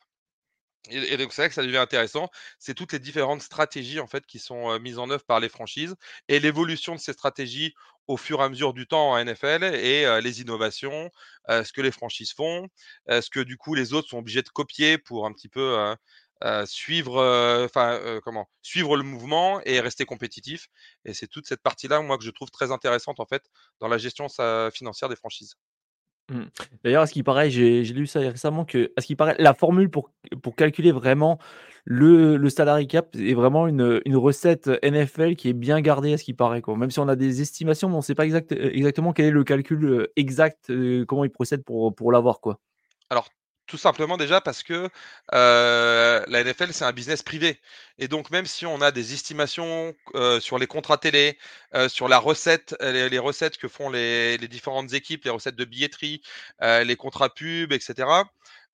Et, 0.89 1.17
donc 1.19 1.33
c'est 1.33 1.43
vrai 1.43 1.49
que 1.49 1.55
ça 1.55 1.63
devient 1.63 1.77
intéressant. 1.77 2.29
C'est 2.59 2.75
toutes 2.75 2.93
les 2.93 2.99
différentes 2.99 3.43
stratégies 3.43 4.01
en 4.01 4.07
fait 4.07 4.25
qui 4.27 4.39
sont 4.39 4.79
mises 4.81 4.99
en 4.99 5.11
œuvre 5.11 5.25
par 5.25 5.41
les 5.41 5.49
franchises 5.49 5.95
et 6.29 6.41
l'évolution 6.41 6.95
de 6.95 7.01
ces 7.01 7.13
stratégies 7.13 7.75
au 8.07 8.17
fur 8.17 8.41
et 8.41 8.45
à 8.45 8.49
mesure 8.49 8.73
du 8.73 8.87
temps 8.87 9.13
en 9.13 9.25
NFL 9.25 9.63
et 9.63 10.21
les 10.23 10.41
innovations, 10.41 11.11
ce 11.49 11.73
que 11.73 11.83
les 11.83 11.93
franchises 11.93 12.33
font, 12.33 12.67
ce 13.09 13.29
que 13.31 13.41
du 13.41 13.57
coup 13.57 13.75
les 13.75 13.93
autres 13.93 14.09
sont 14.09 14.19
obligés 14.19 14.43
de 14.43 14.49
copier 14.49 14.99
pour 14.99 15.27
un 15.27 15.33
petit 15.33 15.49
peu 15.49 15.95
suivre, 16.65 17.23
le 18.97 19.03
mouvement 19.03 19.61
et 19.65 19.81
rester 19.81 20.07
compétitif. 20.07 20.69
Et 21.05 21.15
c'est 21.15 21.29
toute 21.29 21.47
cette 21.47 21.63
partie-là 21.63 22.01
moi 22.01 22.19
que 22.19 22.25
je 22.25 22.31
trouve 22.31 22.51
très 22.51 22.73
intéressante 22.73 23.21
en 23.21 23.27
fait 23.27 23.45
dans 23.81 23.89
la 23.89 23.99
gestion 23.99 24.29
financière 24.73 25.09
des 25.09 25.17
franchises. 25.17 25.55
Mmh. 26.31 26.43
D'ailleurs, 26.85 27.03
à 27.03 27.07
ce 27.07 27.13
qui 27.13 27.23
paraît, 27.23 27.51
j'ai 27.51 27.83
lu 27.83 28.07
ça 28.07 28.21
récemment 28.21 28.65
que, 28.65 28.93
à 28.97 29.01
ce 29.01 29.07
qui 29.07 29.17
paraît, 29.17 29.37
la 29.39 29.53
formule 29.53 29.91
pour, 29.91 30.11
pour 30.43 30.55
calculer 30.55 30.93
vraiment 30.93 31.39
le, 31.85 32.37
le 32.37 32.51
salary 32.51 32.87
cap 32.87 33.15
est 33.17 33.35
vraiment 33.35 33.67
une, 33.67 34.01
une 34.05 34.17
recette 34.17 34.71
NFL 34.83 35.35
qui 35.35 35.49
est 35.49 35.55
bien 35.55 35.81
gardée 35.81 36.13
à 36.13 36.19
ce 36.19 36.25
qui 36.25 36.35
paraît. 36.35 36.63
Quoi. 36.63 36.77
Même 36.77 36.91
si 36.91 37.01
on 37.01 37.09
a 37.09 37.17
des 37.17 37.43
estimations, 37.43 37.89
on 37.89 37.97
ne 37.97 38.03
sait 38.03 38.15
pas 38.15 38.25
exact, 38.25 38.53
exactement 38.53 39.13
quel 39.13 39.27
est 39.27 39.31
le 39.31 39.45
calcul 39.45 40.09
exact, 40.17 40.73
comment 41.07 41.25
il 41.25 41.31
procède 41.31 41.65
pour, 41.65 41.95
pour 41.95 42.13
l'avoir. 42.13 42.41
Quoi. 42.41 42.61
Alors, 43.09 43.29
tout 43.71 43.79
simplement 43.79 44.17
déjà 44.17 44.41
parce 44.41 44.63
que 44.63 44.91
la 45.33 46.45
NFL, 46.45 46.73
c'est 46.73 46.85
un 46.85 46.93
business 46.93 47.23
privé. 47.23 47.61
Et 47.99 48.09
donc, 48.09 48.31
même 48.31 48.47
si 48.47 48.67
on 48.67 48.81
a 48.81 48.91
des 48.91 49.15
estimations 49.15 49.95
sur 50.41 50.59
les 50.59 50.67
contrats 50.67 50.99
télé, 50.99 51.39
sur 51.89 52.09
la 52.09 52.19
recette, 52.19 52.75
les, 52.81 53.19
recettes 53.19 53.57
que 53.59 53.69
font 53.69 53.89
les, 53.89 54.37
les, 54.39 54.49
différentes 54.49 54.93
équipes, 54.93 55.25
les 55.25 55.31
recettes 55.31 55.57
de 55.57 55.65
billetterie, 55.65 56.23
les 56.61 56.97
contrats 56.97 57.33
pub, 57.33 57.73
etc., 57.73 58.09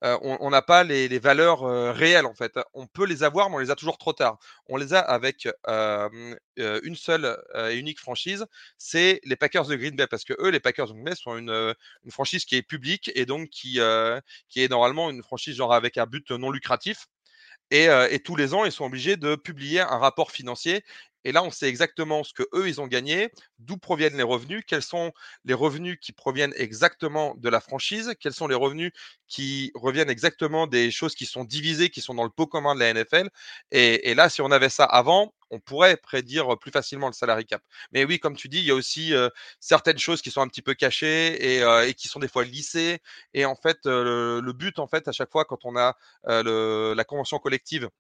on 0.02 0.50
n'a 0.50 0.62
pas 0.62 0.84
les, 0.84 1.18
valeurs 1.18 1.60
réelles 1.94 2.26
en 2.26 2.34
fait. 2.34 2.58
On 2.74 2.86
peut 2.86 3.06
les 3.06 3.22
avoir, 3.22 3.50
mais 3.50 3.56
on 3.56 3.60
les 3.60 3.70
a 3.70 3.76
toujours 3.76 3.98
trop 3.98 4.12
tard. 4.12 4.38
On 4.68 4.76
les 4.76 4.94
a 4.94 5.00
avec 5.00 5.48
une 5.66 6.96
seule 6.96 7.36
et 7.54 7.76
unique 7.76 8.00
franchise, 8.00 8.46
c'est 8.78 9.20
les 9.24 9.36
Packers 9.36 9.66
de 9.66 9.76
Green 9.76 9.96
Bay, 9.96 10.06
parce 10.06 10.24
que 10.24 10.34
eux, 10.38 10.50
les 10.50 10.60
Packers 10.60 10.88
de 10.88 10.92
Green 10.92 11.04
Bay 11.04 11.14
sont 11.14 11.36
une, 11.36 11.74
franchise 12.10 12.44
qui 12.44 12.56
est 12.56 12.62
publique 12.62 13.10
et 13.14 13.26
donc 13.26 13.48
qui, 13.50 13.78
est 13.78 14.70
normalement 14.70 15.10
une 15.10 15.22
franchise 15.22 15.56
genre 15.56 15.74
avec 15.74 15.98
un 15.98 16.06
but 16.06 16.30
non 16.30 16.50
lucratif. 16.50 17.06
Et, 17.70 17.88
tous 18.24 18.36
les 18.36 18.54
ans, 18.54 18.64
ils 18.64 18.72
sont 18.72 18.84
obligés 18.84 19.16
de 19.16 19.34
publier 19.34 19.80
un 19.80 19.98
rapport 19.98 20.30
financier 20.30 20.84
et 21.24 21.32
là, 21.32 21.42
on 21.42 21.50
sait 21.50 21.68
exactement 21.68 22.22
ce 22.22 22.32
que 22.32 22.44
eux 22.54 22.68
ils 22.68 22.80
ont 22.80 22.86
gagné, 22.86 23.30
d'où 23.58 23.76
proviennent 23.76 24.16
les 24.16 24.22
revenus, 24.22 24.62
quels 24.66 24.82
sont 24.82 25.12
les 25.44 25.54
revenus 25.54 25.98
qui 26.00 26.12
proviennent 26.12 26.54
exactement 26.56 27.34
de 27.36 27.48
la 27.48 27.60
franchise, 27.60 28.14
quels 28.20 28.32
sont 28.32 28.46
les 28.46 28.54
revenus 28.54 28.92
qui 29.26 29.72
reviennent 29.74 30.10
exactement 30.10 30.66
des 30.66 30.90
choses 30.90 31.14
qui 31.14 31.26
sont 31.26 31.44
divisées, 31.44 31.90
qui 31.90 32.00
sont 32.00 32.14
dans 32.14 32.24
le 32.24 32.30
pot 32.30 32.46
commun 32.46 32.74
de 32.74 32.80
la 32.80 32.94
NFL. 32.94 33.28
Et, 33.72 34.14
là, 34.14 34.28
si 34.28 34.40
on 34.40 34.50
avait 34.52 34.68
ça 34.68 34.84
avant, 34.84 35.34
on 35.50 35.58
pourrait 35.58 35.96
prédire 35.96 36.56
plus 36.58 36.70
facilement 36.70 37.08
le 37.08 37.12
salary 37.12 37.44
cap. 37.44 37.62
Mais 37.92 38.04
oui, 38.04 38.20
comme 38.20 38.36
tu 38.36 38.48
dis, 38.48 38.58
il 38.58 38.64
y 38.64 38.70
a 38.70 38.74
aussi 38.74 39.12
certaines 39.58 39.98
choses 39.98 40.22
qui 40.22 40.30
sont 40.30 40.42
un 40.42 40.48
petit 40.48 40.62
peu 40.62 40.74
cachées 40.74 41.58
et, 41.58 41.94
qui 41.94 42.08
sont 42.08 42.20
des 42.20 42.28
fois 42.28 42.44
lissées. 42.44 43.00
Et 43.34 43.44
en 43.44 43.56
fait, 43.56 43.78
le, 43.84 44.52
but, 44.52 44.78
en 44.78 44.86
fait, 44.86 45.08
à 45.08 45.12
chaque 45.12 45.32
fois, 45.32 45.44
quand 45.44 45.64
on 45.64 45.76
a 45.76 45.96
la 46.24 47.04
convention 47.04 47.38
collective 47.38 47.90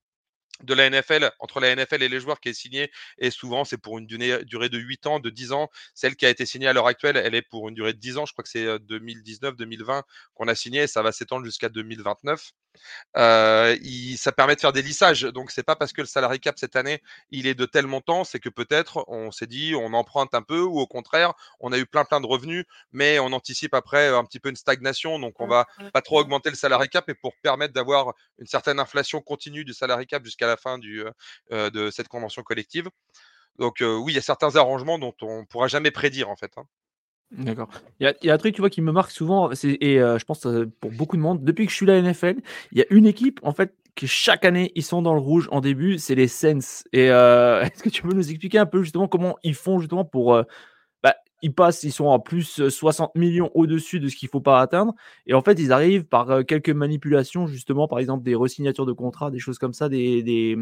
de 0.62 0.74
la 0.74 0.88
NFL, 0.90 1.30
entre 1.38 1.60
la 1.60 1.74
NFL 1.74 2.02
et 2.02 2.08
les 2.08 2.20
joueurs 2.20 2.40
qui 2.40 2.48
est 2.48 2.54
signé, 2.54 2.90
et 3.18 3.30
souvent 3.30 3.64
c'est 3.64 3.78
pour 3.78 3.98
une 3.98 4.06
durée, 4.06 4.44
de 4.44 4.78
8 4.78 5.06
ans, 5.06 5.20
de 5.20 5.30
10 5.30 5.52
ans. 5.52 5.68
Celle 5.94 6.16
qui 6.16 6.26
a 6.26 6.30
été 6.30 6.46
signée 6.46 6.68
à 6.68 6.72
l'heure 6.72 6.86
actuelle, 6.86 7.16
elle 7.16 7.34
est 7.34 7.42
pour 7.42 7.68
une 7.68 7.74
durée 7.74 7.92
de 7.92 7.98
10 7.98 8.18
ans, 8.18 8.26
je 8.26 8.32
crois 8.32 8.42
que 8.42 8.48
c'est 8.50 8.66
2019-2020 8.66 10.02
qu'on 10.34 10.48
a 10.48 10.54
signé, 10.54 10.86
ça 10.86 11.02
va 11.02 11.12
s'étendre 11.12 11.44
jusqu'à 11.44 11.68
2029 11.68 12.52
ça 13.14 14.32
permet 14.32 14.54
de 14.54 14.60
faire 14.60 14.72
des 14.72 14.82
lissages. 14.82 15.22
Donc 15.22 15.50
c'est 15.50 15.62
pas 15.62 15.76
parce 15.76 15.92
que 15.92 16.00
le 16.00 16.06
salary 16.06 16.40
cap 16.40 16.58
cette 16.58 16.76
année 16.76 17.02
il 17.30 17.46
est 17.46 17.54
de 17.54 17.66
tel 17.66 17.86
montant, 17.86 18.24
c'est 18.24 18.40
que 18.40 18.48
peut-être 18.48 19.04
on 19.08 19.30
s'est 19.30 19.46
dit 19.46 19.74
on 19.74 19.92
emprunte 19.92 20.34
un 20.34 20.42
peu 20.42 20.60
ou 20.60 20.78
au 20.78 20.86
contraire 20.86 21.34
on 21.60 21.72
a 21.72 21.78
eu 21.78 21.86
plein 21.86 22.04
plein 22.04 22.20
de 22.20 22.26
revenus, 22.26 22.64
mais 22.92 23.18
on 23.18 23.32
anticipe 23.32 23.74
après 23.74 24.08
un 24.08 24.24
petit 24.24 24.40
peu 24.40 24.48
une 24.48 24.56
stagnation, 24.56 25.18
donc 25.18 25.40
on 25.40 25.46
va 25.46 25.66
pas 25.92 26.02
trop 26.02 26.20
augmenter 26.20 26.50
le 26.50 26.56
salary 26.56 26.88
cap 26.88 27.08
et 27.08 27.14
pour 27.14 27.34
permettre 27.42 27.72
d'avoir 27.72 28.14
une 28.38 28.46
certaine 28.46 28.78
inflation 28.78 29.20
continue 29.20 29.64
du 29.64 29.72
salary 29.72 30.06
cap 30.06 30.24
jusqu'à 30.24 30.45
la 30.46 30.56
fin 30.56 30.78
de 30.78 31.90
cette 31.90 32.08
convention 32.08 32.42
collective. 32.42 32.88
Donc 33.58 33.76
oui, 33.80 34.12
il 34.12 34.14
y 34.14 34.18
a 34.18 34.22
certains 34.22 34.56
arrangements 34.56 34.98
dont 34.98 35.14
on 35.22 35.44
pourra 35.46 35.68
jamais 35.68 35.90
prédire 35.90 36.28
en 36.28 36.36
fait. 36.36 36.52
Hein. 36.56 36.64
D'accord. 37.32 37.68
Il 37.98 38.14
y, 38.22 38.30
a 38.30 38.34
un 38.34 38.38
truc, 38.38 38.54
tu 38.54 38.60
vois, 38.60 38.70
qui 38.70 38.82
me 38.82 38.92
marque 38.92 39.10
souvent, 39.10 39.50
et 39.50 39.98
je 39.98 40.24
pense 40.24 40.46
pour 40.80 40.92
beaucoup 40.92 41.16
de 41.16 41.22
monde, 41.22 41.42
depuis 41.42 41.66
que 41.66 41.72
je 41.72 41.76
suis 41.76 41.90
à 41.90 42.00
la 42.00 42.02
NFL, 42.02 42.36
il 42.70 42.78
y 42.78 42.82
a 42.82 42.86
une 42.90 43.06
équipe, 43.06 43.40
en 43.42 43.52
fait, 43.52 43.74
qui 43.96 44.06
chaque 44.06 44.44
année, 44.44 44.70
ils 44.76 44.84
sont 44.84 45.02
dans 45.02 45.14
le 45.14 45.20
rouge 45.20 45.48
en 45.50 45.60
début, 45.60 45.98
c'est 45.98 46.14
les 46.14 46.28
Saints. 46.28 46.84
Et 46.92 47.06
est-ce 47.06 47.82
que 47.82 47.88
tu 47.88 48.02
peux 48.02 48.12
nous 48.12 48.30
expliquer 48.30 48.58
un 48.58 48.66
peu 48.66 48.82
justement 48.82 49.08
comment 49.08 49.36
ils 49.42 49.54
font 49.54 49.80
justement 49.80 50.04
pour... 50.04 50.40
ils 51.46 51.54
passent, 51.54 51.82
ils 51.84 51.92
sont 51.92 52.06
en 52.06 52.18
plus 52.18 52.68
60 52.68 53.14
millions 53.14 53.50
au-dessus 53.54 54.00
de 54.00 54.08
ce 54.08 54.16
qu'il 54.16 54.26
ne 54.26 54.30
faut 54.30 54.40
pas 54.40 54.60
atteindre. 54.60 54.94
Et 55.26 55.34
en 55.34 55.42
fait, 55.42 55.58
ils 55.58 55.72
arrivent 55.72 56.04
par 56.04 56.44
quelques 56.46 56.70
manipulations, 56.70 57.46
justement, 57.46 57.88
par 57.88 57.98
exemple, 57.98 58.24
des 58.24 58.34
resignatures 58.34 58.86
de 58.86 58.92
contrats, 58.92 59.30
des 59.30 59.38
choses 59.38 59.58
comme 59.58 59.72
ça, 59.72 59.88
des, 59.88 60.22
des 60.22 60.56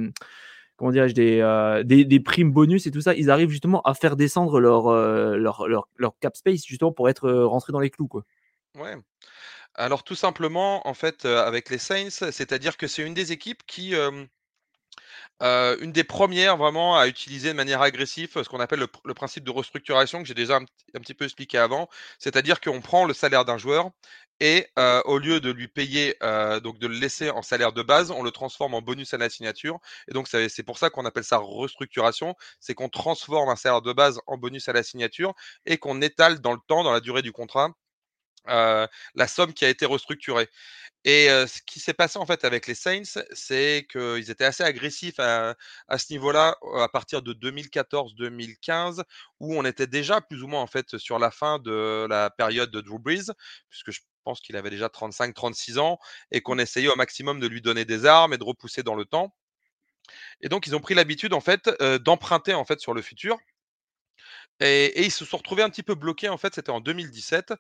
comment 0.77 0.91
dirais-je, 0.91 1.15
des, 1.15 1.83
des, 1.85 2.05
des, 2.05 2.21
primes 2.21 2.53
bonus 2.53 2.87
et 2.87 2.91
tout 2.91 3.01
ça, 3.01 3.15
ils 3.15 3.31
arrivent 3.31 3.51
justement 3.51 3.81
à 3.83 3.95
faire 3.95 4.17
descendre 4.17 4.61
leur, 4.61 4.93
leur, 4.93 5.69
leur, 5.69 5.89
leur, 5.97 6.19
cap 6.19 6.37
space 6.37 6.65
justement 6.67 6.93
pour 6.93 7.09
être 7.09 7.31
rentrés 7.31 7.73
dans 7.73 7.81
les 7.81 7.91
clous. 7.91 8.09
Quoi. 8.09 8.25
Ouais. 8.79 8.97
Alors 9.75 10.05
tout 10.05 10.15
simplement, 10.15 10.87
en 10.87 10.95
fait, 10.95 11.25
avec 11.25 11.69
les 11.71 11.79
Saints, 11.79 12.11
c'est-à-dire 12.11 12.77
que 12.77 12.87
c'est 12.87 13.03
une 13.03 13.15
des 13.15 13.33
équipes 13.33 13.63
qui, 13.67 13.95
euh, 13.95 14.25
une 15.41 15.93
des 15.93 16.05
premières 16.05 16.57
vraiment 16.57 16.97
à 16.97 17.07
utiliser 17.07 17.49
de 17.49 17.55
manière 17.55 17.83
agressive 17.83 18.31
ce 18.33 18.49
qu'on 18.49 18.61
appelle 18.61 18.81
le, 18.81 19.15
principe 19.15 19.45
de 19.45 19.51
restructuration 19.51 20.23
que 20.23 20.29
j'ai 20.29 20.35
déjà 20.35 20.57
un, 20.57 21.01
petit 21.01 21.15
peu 21.15 21.25
expliqué 21.25 21.59
avant, 21.59 21.89
c'est-à-dire 22.19 22.61
qu'on 22.61 22.81
prend 22.81 23.05
le 23.05 23.15
salaire 23.15 23.45
d'un 23.45 23.59
joueur 23.59 23.91
et 24.41 24.69
au 25.05 25.19
lieu 25.19 25.41
de 25.41 25.51
lui 25.51 25.69
payer, 25.69 26.17
donc 26.63 26.79
de 26.79 26.87
le 26.87 26.95
laisser 26.95 27.31
en 27.31 27.43
salaire 27.43 27.73
de 27.73 27.83
base, 27.83 28.11
on 28.11 28.23
le 28.23 28.31
transforme 28.31 28.75
en 28.75 28.83
bonus 28.83 29.15
à 29.15 29.19
la 29.19 29.29
signature. 29.31 29.79
Et 30.09 30.13
donc 30.13 30.29
c'est 30.29 30.63
pour 30.63 30.79
ça 30.79 30.91
qu'on 30.91 31.05
appelle 31.05 31.25
ça 31.25 31.39
restructuration, 31.39 32.35
c'est 32.61 32.75
qu'on 32.75 32.89
transforme 32.89 33.49
un 33.49 33.57
salaire 33.57 33.83
de 33.83 33.93
base 33.93 34.21
en 34.27 34.37
bonus 34.37 34.69
à 34.69 34.73
la 34.73 34.83
signature 34.83 35.35
et 35.67 35.79
qu'on 35.79 36.01
étale 36.03 36.41
dans 36.41 36.53
le 36.53 36.61
temps, 36.67 36.85
dans 36.85 36.93
la 36.93 37.01
durée 37.01 37.23
du 37.23 37.33
contrat, 37.33 37.71
la 38.47 39.29
somme 39.29 39.53
qui 39.53 39.65
a 39.65 39.69
été 39.69 39.87
restructurée. 39.87 40.49
Et 41.05 41.29
ce 41.29 41.61
qui 41.67 41.81
s'est 41.81 41.93
passé 41.93 42.19
en 42.19 42.25
fait 42.25 42.45
avec 42.45 42.67
les 42.67 42.75
Saints, 42.75 43.21
c'est 43.33 43.87
qu'ils 43.91 44.31
étaient 44.31 44.45
assez 44.45 44.63
agressifs 44.63 45.19
à, 45.19 45.55
ce 45.99 46.13
niveau-là 46.13 46.57
à 46.79 46.89
partir 46.89 47.21
de 47.21 47.35
2014-2015, 47.35 49.03
où 49.39 49.55
on 49.55 49.65
était 49.67 49.87
déjà 49.87 50.23
plus 50.23 50.43
ou 50.43 50.47
moins 50.47 50.63
en 50.63 50.67
fait 50.67 50.97
sur 50.97 51.19
la 51.19 51.31
fin 51.31 51.59
de 51.59 52.07
la 52.09 52.31
période 52.31 52.71
de 52.71 52.81
Drew 52.81 52.99
Brees, 52.99 53.31
puisque 53.69 53.91
je 53.91 54.01
pense 54.25 54.41
qu'il 54.41 54.57
avait 54.57 54.71
déjà 54.71 54.87
35-36 54.89 55.79
ans, 55.79 55.99
et 56.31 56.41
qu'on 56.41 56.59
essayait 56.59 56.89
au 56.89 56.97
maximum 56.97 57.39
de 57.39 57.47
lui 57.49 57.61
donner 57.61 57.85
des 57.85 58.07
armes 58.07 58.33
et 58.33 58.39
de 58.39 58.45
repousser 58.45 58.83
dans 58.83 58.95
le 58.95 59.05
temps. 59.05 59.35
Et 60.41 60.49
donc 60.49 60.67
ils 60.67 60.75
ont 60.75 60.81
pris 60.81 60.95
l'habitude 60.95 61.35
en 61.35 61.41
fait 61.41 61.69
d'emprunter 62.03 62.55
en 62.55 62.65
fait 62.65 62.81
sur 62.81 62.95
le 62.95 63.03
futur. 63.03 63.39
Et, 64.61 64.85
et, 65.01 65.03
ils 65.05 65.11
se 65.11 65.25
sont 65.25 65.37
retrouvés 65.37 65.63
un 65.65 65.71
petit 65.71 65.83
peu 65.83 65.97
bloqués 65.97 66.29
en 66.29 66.39
fait, 66.39 66.55
c'était 66.55 66.71
en 66.71 66.81
2017. 66.81 67.55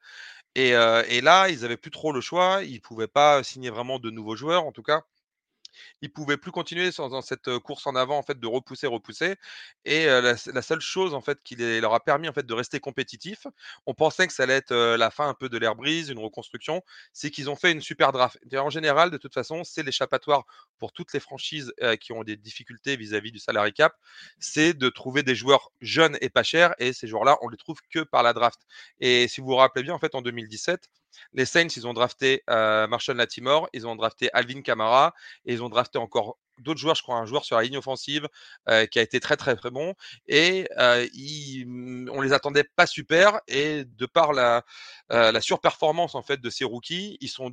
Et, 0.54 0.70
et 0.70 1.20
là, 1.20 1.48
ils 1.48 1.60
n'avaient 1.60 1.76
plus 1.76 1.90
trop 1.90 2.12
le 2.12 2.20
choix. 2.20 2.62
Ils 2.64 2.80
pouvaient 2.80 3.08
pas 3.08 3.42
signer 3.42 3.70
vraiment 3.70 3.98
de 3.98 4.10
nouveaux 4.10 4.36
joueurs, 4.36 4.64
en 4.66 4.72
tout 4.72 4.82
cas 4.82 5.02
ils 6.02 6.12
pouvaient 6.12 6.36
plus 6.36 6.50
continuer 6.50 6.90
dans 6.96 7.22
cette 7.22 7.58
course 7.58 7.86
en 7.86 7.94
avant 7.94 8.18
en 8.18 8.22
fait 8.22 8.38
de 8.38 8.46
repousser, 8.46 8.86
repousser. 8.86 9.36
Et 9.84 10.06
la, 10.06 10.36
seule 10.36 10.80
chose 10.80 11.14
en 11.14 11.20
fait 11.20 11.38
qui 11.42 11.56
leur 11.56 11.94
a 11.94 12.00
permis 12.00 12.28
en 12.28 12.32
fait 12.32 12.46
de 12.46 12.54
rester 12.54 12.80
compétitifs, 12.80 13.46
on 13.86 13.94
pensait 13.94 14.26
que 14.26 14.32
ça 14.32 14.44
allait 14.44 14.54
être 14.54 14.74
la 14.74 15.10
fin 15.10 15.28
un 15.28 15.34
peu 15.34 15.48
de 15.48 15.58
l'air 15.58 15.74
brise, 15.74 16.08
une 16.08 16.18
reconstruction, 16.18 16.82
c'est 17.12 17.30
qu'ils 17.30 17.50
ont 17.50 17.56
fait 17.56 17.72
une 17.72 17.80
super 17.80 18.12
draft. 18.12 18.38
Et 18.50 18.58
en 18.58 18.70
général, 18.70 19.10
de 19.10 19.18
toute 19.18 19.34
façon, 19.34 19.64
c'est 19.64 19.82
l'échappatoire 19.82 20.44
pour 20.78 20.92
toutes 20.92 21.12
les 21.12 21.20
franchises 21.20 21.72
qui 22.00 22.12
ont 22.12 22.24
des 22.24 22.36
difficultés 22.36 22.96
vis-à-vis 22.96 23.32
du 23.32 23.38
salary 23.38 23.72
cap, 23.72 23.94
c'est 24.38 24.74
de 24.74 24.88
trouver 24.88 25.22
des 25.22 25.34
joueurs 25.34 25.72
jeunes 25.80 26.16
et 26.20 26.30
pas 26.30 26.42
chers. 26.42 26.74
Et 26.78 26.92
ces 26.92 27.06
joueurs-là, 27.06 27.38
on 27.42 27.48
les 27.48 27.56
trouve 27.56 27.78
que 27.90 28.00
par 28.00 28.22
la 28.22 28.32
draft. 28.32 28.60
Et 29.00 29.28
si 29.28 29.40
vous 29.40 29.48
vous 29.48 29.56
rappelez 29.56 29.82
bien, 29.82 29.94
en 29.94 29.98
fait, 29.98 30.14
en 30.14 30.22
2017, 30.22 30.88
les 31.32 31.44
Saints, 31.44 31.68
ils 31.76 31.86
ont 31.86 31.94
drafté 31.94 32.42
euh, 32.50 32.86
Marshall 32.86 33.16
Latimore, 33.16 33.68
ils 33.72 33.86
ont 33.86 33.96
drafté 33.96 34.30
Alvin 34.32 34.62
Kamara 34.62 35.14
et 35.44 35.54
ils 35.54 35.62
ont 35.62 35.68
drafté 35.68 35.98
encore 35.98 36.38
d'autres 36.58 36.80
joueurs, 36.80 36.94
je 36.94 37.02
crois, 37.02 37.16
un 37.16 37.26
joueur 37.26 37.44
sur 37.44 37.56
la 37.56 37.62
ligne 37.62 37.76
offensive 37.76 38.28
euh, 38.68 38.86
qui 38.86 38.98
a 38.98 39.02
été 39.02 39.20
très 39.20 39.36
très 39.36 39.56
très 39.56 39.70
bon. 39.70 39.94
Et 40.26 40.68
euh, 40.78 41.06
ils, 41.12 41.66
on 42.10 42.20
les 42.20 42.32
attendait 42.32 42.64
pas 42.76 42.86
super. 42.86 43.40
Et 43.48 43.84
de 43.84 44.06
par 44.06 44.32
la, 44.32 44.64
euh, 45.12 45.40
surperformance 45.40 46.14
en 46.14 46.22
fait 46.22 46.40
de 46.40 46.50
ces 46.50 46.64
rookies, 46.64 47.18
ils 47.20 47.28
sont, 47.28 47.52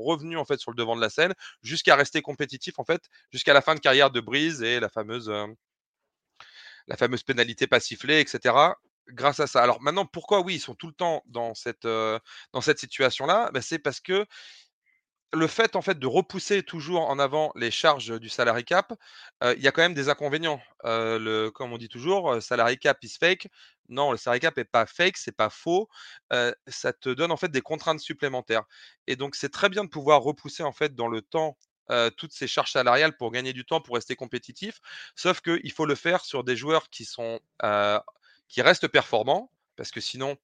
revenus 0.00 0.38
en 0.38 0.44
fait 0.44 0.58
sur 0.58 0.70
le 0.70 0.76
devant 0.76 0.96
de 0.96 1.00
la 1.00 1.10
scène 1.10 1.34
jusqu'à 1.62 1.96
rester 1.96 2.22
compétitifs 2.22 2.78
en 2.78 2.84
fait 2.84 3.02
jusqu'à 3.30 3.52
la 3.52 3.60
fin 3.60 3.74
de 3.74 3.80
carrière 3.80 4.10
de 4.10 4.20
Breeze 4.20 4.62
et 4.62 4.80
la 4.80 4.88
fameuse 4.88 5.30
pénalité 7.26 7.66
pas 7.66 7.80
sifflée, 7.80 8.20
etc 8.20 8.72
grâce 9.08 9.40
à 9.40 9.46
ça. 9.46 9.62
Alors 9.62 9.80
maintenant, 9.82 10.06
pourquoi 10.06 10.40
oui, 10.40 10.54
ils 10.56 10.60
sont 10.60 10.74
tout 10.74 10.86
le 10.86 10.92
temps 10.92 11.22
dans 11.26 11.54
cette, 11.54 11.86
cette 12.60 12.78
situation-là? 12.78 13.50
Bah, 13.52 13.62
C'est 13.62 13.78
parce 13.78 14.00
que 14.00 14.26
le 15.34 15.46
fait 15.46 15.76
en 15.76 15.82
fait 15.82 15.98
de 15.98 16.06
repousser 16.06 16.62
toujours 16.62 17.08
en 17.08 17.18
avant 17.18 17.52
les 17.56 17.70
charges 17.70 18.20
du 18.20 18.28
salary 18.28 18.64
cap, 18.64 18.92
il 19.42 19.62
y 19.62 19.66
a 19.68 19.72
quand 19.72 19.80
même 19.82 19.94
des 19.94 20.08
inconvénients. 20.08 20.60
le, 20.84 21.48
comme 21.48 21.72
on 21.72 21.78
dit 21.78 21.88
toujours, 21.88 22.42
salary 22.42 22.78
cap 22.78 23.02
is 23.02 23.16
fake. 23.18 23.48
Non, 23.88 24.12
le 24.12 24.18
salary 24.18 24.40
cap 24.40 24.56
n'est 24.56 24.64
pas 24.64 24.86
fake, 24.86 25.16
c'est 25.16 25.36
pas 25.36 25.48
faux. 25.50 25.88
ça 26.66 26.92
te 26.92 27.08
donne 27.08 27.32
en 27.32 27.36
fait 27.36 27.48
des 27.50 27.62
contraintes 27.62 28.00
supplémentaires. 28.00 28.64
Et 29.06 29.16
donc 29.16 29.34
c'est 29.34 29.48
très 29.50 29.68
bien 29.70 29.84
de 29.84 29.88
pouvoir 29.88 30.22
repousser 30.22 30.62
en 30.62 30.72
fait 30.72 30.94
dans 30.94 31.08
le 31.08 31.22
temps 31.22 31.56
toutes 32.16 32.32
ces 32.32 32.46
charges 32.46 32.72
salariales 32.72 33.16
pour 33.16 33.30
gagner 33.30 33.54
du 33.54 33.64
temps, 33.64 33.80
pour 33.80 33.94
rester 33.94 34.16
compétitif. 34.16 34.80
Sauf 35.16 35.40
qu'il 35.40 35.72
faut 35.72 35.86
le 35.86 35.94
faire 35.94 36.24
sur 36.26 36.44
des 36.44 36.56
joueurs 36.56 36.90
qui 36.90 37.06
sont 37.06 37.40
qui 38.52 38.60
restent 38.60 38.86
performants, 38.86 39.50
parce 39.76 39.90
que 39.90 40.02
sinon, 40.02 40.36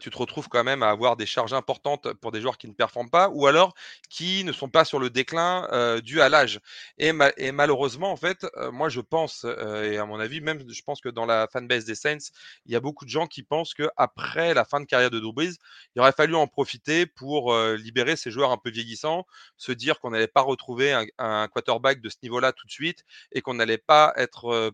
tu 0.00 0.10
te 0.10 0.18
retrouves 0.18 0.48
quand 0.48 0.64
même 0.64 0.82
à 0.82 0.90
avoir 0.90 1.16
des 1.16 1.26
charges 1.26 1.52
importantes 1.52 2.12
pour 2.14 2.32
des 2.32 2.40
joueurs 2.40 2.58
qui 2.58 2.68
ne 2.68 2.72
performent 2.72 3.10
pas, 3.10 3.28
ou 3.30 3.46
alors 3.46 3.74
qui 4.08 4.44
ne 4.44 4.52
sont 4.52 4.68
pas 4.68 4.84
sur 4.84 4.98
le 4.98 5.10
déclin 5.10 6.00
dû 6.02 6.20
à 6.20 6.28
l'âge. 6.28 6.60
Et, 6.98 7.12
malheureusement, 7.12 8.12
en 8.12 8.16
fait, 8.16 8.46
moi 8.72 8.88
je 8.88 9.00
pense, 9.00 9.44
et 9.44 9.98
à 9.98 10.06
mon 10.06 10.20
avis, 10.20 10.40
même 10.40 10.62
je 10.68 10.82
pense 10.82 11.00
que 11.00 11.08
dans 11.08 11.26
la 11.26 11.48
fanbase 11.52 11.84
des 11.84 11.94
Saints, 11.94 12.30
il 12.66 12.72
y 12.72 12.76
a 12.76 12.80
beaucoup 12.80 13.04
de 13.04 13.10
gens 13.10 13.26
qui 13.26 13.42
pensent 13.42 13.74
qu'après 13.74 14.54
la 14.54 14.64
fin 14.64 14.80
de 14.80 14.86
carrière 14.86 15.10
de 15.10 15.18
Drew 15.18 15.32
il 15.40 16.00
aurait 16.00 16.12
fallu 16.12 16.34
en 16.34 16.46
profiter 16.46 17.06
pour 17.06 17.56
libérer 17.56 18.16
ces 18.16 18.30
joueurs 18.30 18.52
un 18.52 18.58
peu 18.58 18.70
vieillissants, 18.70 19.26
se 19.56 19.72
dire 19.72 20.00
qu'on 20.00 20.10
n'allait 20.10 20.28
pas 20.28 20.42
retrouver 20.42 20.92
un, 20.92 21.04
un, 21.18 21.48
quarterback 21.48 22.00
de 22.00 22.08
ce 22.08 22.16
niveau-là 22.22 22.52
tout 22.52 22.66
de 22.66 22.72
suite 22.72 23.04
et 23.32 23.40
qu'on 23.40 23.54
n'allait 23.54 23.78
pas 23.78 24.12
être 24.16 24.72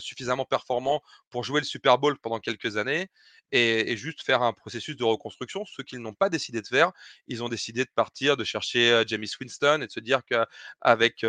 suffisamment 0.00 0.44
performant 0.44 1.02
pour 1.30 1.44
jouer 1.44 1.60
le 1.60 1.66
Super 1.66 1.98
Bowl 1.98 2.18
pendant 2.18 2.40
quelques 2.40 2.76
années 2.76 3.08
et, 3.52 3.96
juste 3.96 4.22
faire 4.22 4.42
un 4.42 4.52
processus 4.52 4.96
de 4.96 5.04
reconstruction. 5.04 5.64
Ce 5.64 5.82
qu'ils 5.82 6.00
n'ont 6.00 6.14
pas 6.14 6.28
décidé 6.28 6.60
de 6.62 6.66
faire, 6.66 6.92
ils 7.28 7.42
ont 7.42 7.48
décidé 7.48 7.84
de 7.84 7.90
partir, 7.94 8.36
de 8.36 8.44
chercher 8.44 9.04
Jamie 9.06 9.30
Winston 9.40 9.80
et 9.82 9.86
de 9.86 9.92
se 9.92 10.00
dire 10.00 10.22
qu'avec 10.24 11.24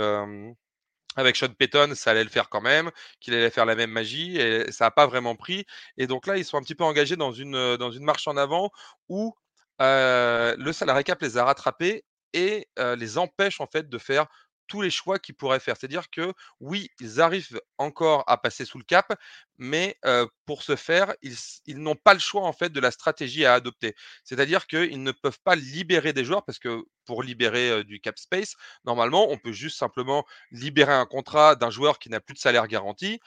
avec 1.15 1.36
Sean 1.36 1.53
Payton, 1.53 1.93
ça 1.95 2.12
allait 2.12 2.23
le 2.23 2.29
faire 2.29 2.49
quand 2.49 2.62
même, 2.62 2.89
qu'il 3.19 3.33
allait 3.33 3.51
faire 3.51 3.65
la 3.65 3.75
même 3.75 3.91
magie, 3.91 4.38
et 4.38 4.71
ça 4.71 4.86
n'a 4.86 4.91
pas 4.91 5.05
vraiment 5.05 5.36
pris. 5.36 5.65
Et 5.97 6.07
donc 6.07 6.25
là, 6.25 6.38
ils 6.38 6.45
sont 6.45 6.57
un 6.57 6.62
petit 6.63 6.75
peu 6.75 6.83
engagés 6.83 7.15
dans 7.15 7.31
une, 7.31 7.77
dans 7.77 7.91
une 7.91 8.03
marche 8.03 8.27
en 8.27 8.38
avant 8.38 8.71
où 9.09 9.36
le 9.79 10.71
salarié 10.71 11.03
cap 11.03 11.21
les 11.21 11.38
a 11.38 11.45
rattrapés 11.45 12.03
et 12.33 12.67
les 12.77 13.17
empêche 13.17 13.62
en 13.62 13.67
fait 13.67 13.89
de 13.89 13.97
faire 13.97 14.27
tous 14.73 14.81
les 14.81 14.89
choix 14.89 15.19
qu'ils 15.19 15.36
pourraient 15.36 15.59
faire. 15.59 15.77
C'est-à-dire 15.77 16.09
que 16.09 16.33
oui, 16.59 16.89
ils 16.99 17.21
arrivent 17.21 17.62
encore 17.77 18.23
à 18.25 18.38
passer 18.38 18.65
sous 18.65 18.79
le 18.79 18.83
cap, 18.83 19.15
mais 19.59 19.99
pour 20.47 20.63
ce 20.63 20.75
faire, 20.75 21.13
ils, 21.21 21.77
n'ont 21.77 21.95
pas 21.95 22.15
le 22.15 22.19
choix 22.19 22.41
en 22.41 22.53
fait 22.53 22.71
de 22.71 22.79
la 22.79 22.89
stratégie 22.89 23.45
à 23.45 23.53
adopter. 23.53 23.93
C'est-à-dire 24.23 24.65
qu'ils 24.65 25.03
ne 25.03 25.12
peuvent 25.12 25.38
pas 25.43 25.55
libérer 25.55 26.12
des 26.12 26.25
joueurs 26.25 26.43
parce 26.43 26.57
que 26.57 26.86
pour 27.05 27.21
libérer 27.21 27.83
du 27.83 27.99
cap 27.99 28.17
space, 28.17 28.55
normalement, 28.83 29.29
on 29.29 29.38
peut 29.38 29.51
juste 29.51 29.77
simplement 29.77 30.25
libérer 30.49 30.93
un 30.93 31.05
contrat 31.05 31.55
d'un 31.55 31.69
joueur 31.69 31.99
qui 31.99 32.09
n'a 32.09 32.19
plus 32.19 32.33
de 32.33 32.39
salaire 32.39 32.67
garanti. 32.67 33.19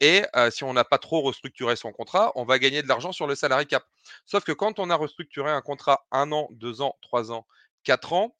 Et 0.00 0.24
si 0.50 0.64
on 0.64 0.72
n'a 0.72 0.84
pas 0.84 0.96
trop 0.96 1.20
restructuré 1.20 1.76
son 1.76 1.92
contrat, 1.92 2.32
on 2.34 2.46
va 2.46 2.58
gagner 2.58 2.80
de 2.80 2.88
l'argent 2.88 3.12
sur 3.12 3.26
le 3.26 3.34
salarié 3.34 3.66
cap. 3.66 3.84
Sauf 4.24 4.42
que 4.42 4.52
quand 4.52 4.78
on 4.78 4.88
a 4.88 4.96
restructuré 4.96 5.50
un 5.50 5.60
contrat 5.60 6.06
un 6.12 6.32
an, 6.32 6.48
deux 6.52 6.80
ans, 6.80 6.96
trois 7.02 7.30
ans, 7.30 7.46
quatre 7.82 8.14
ans, 8.14 8.34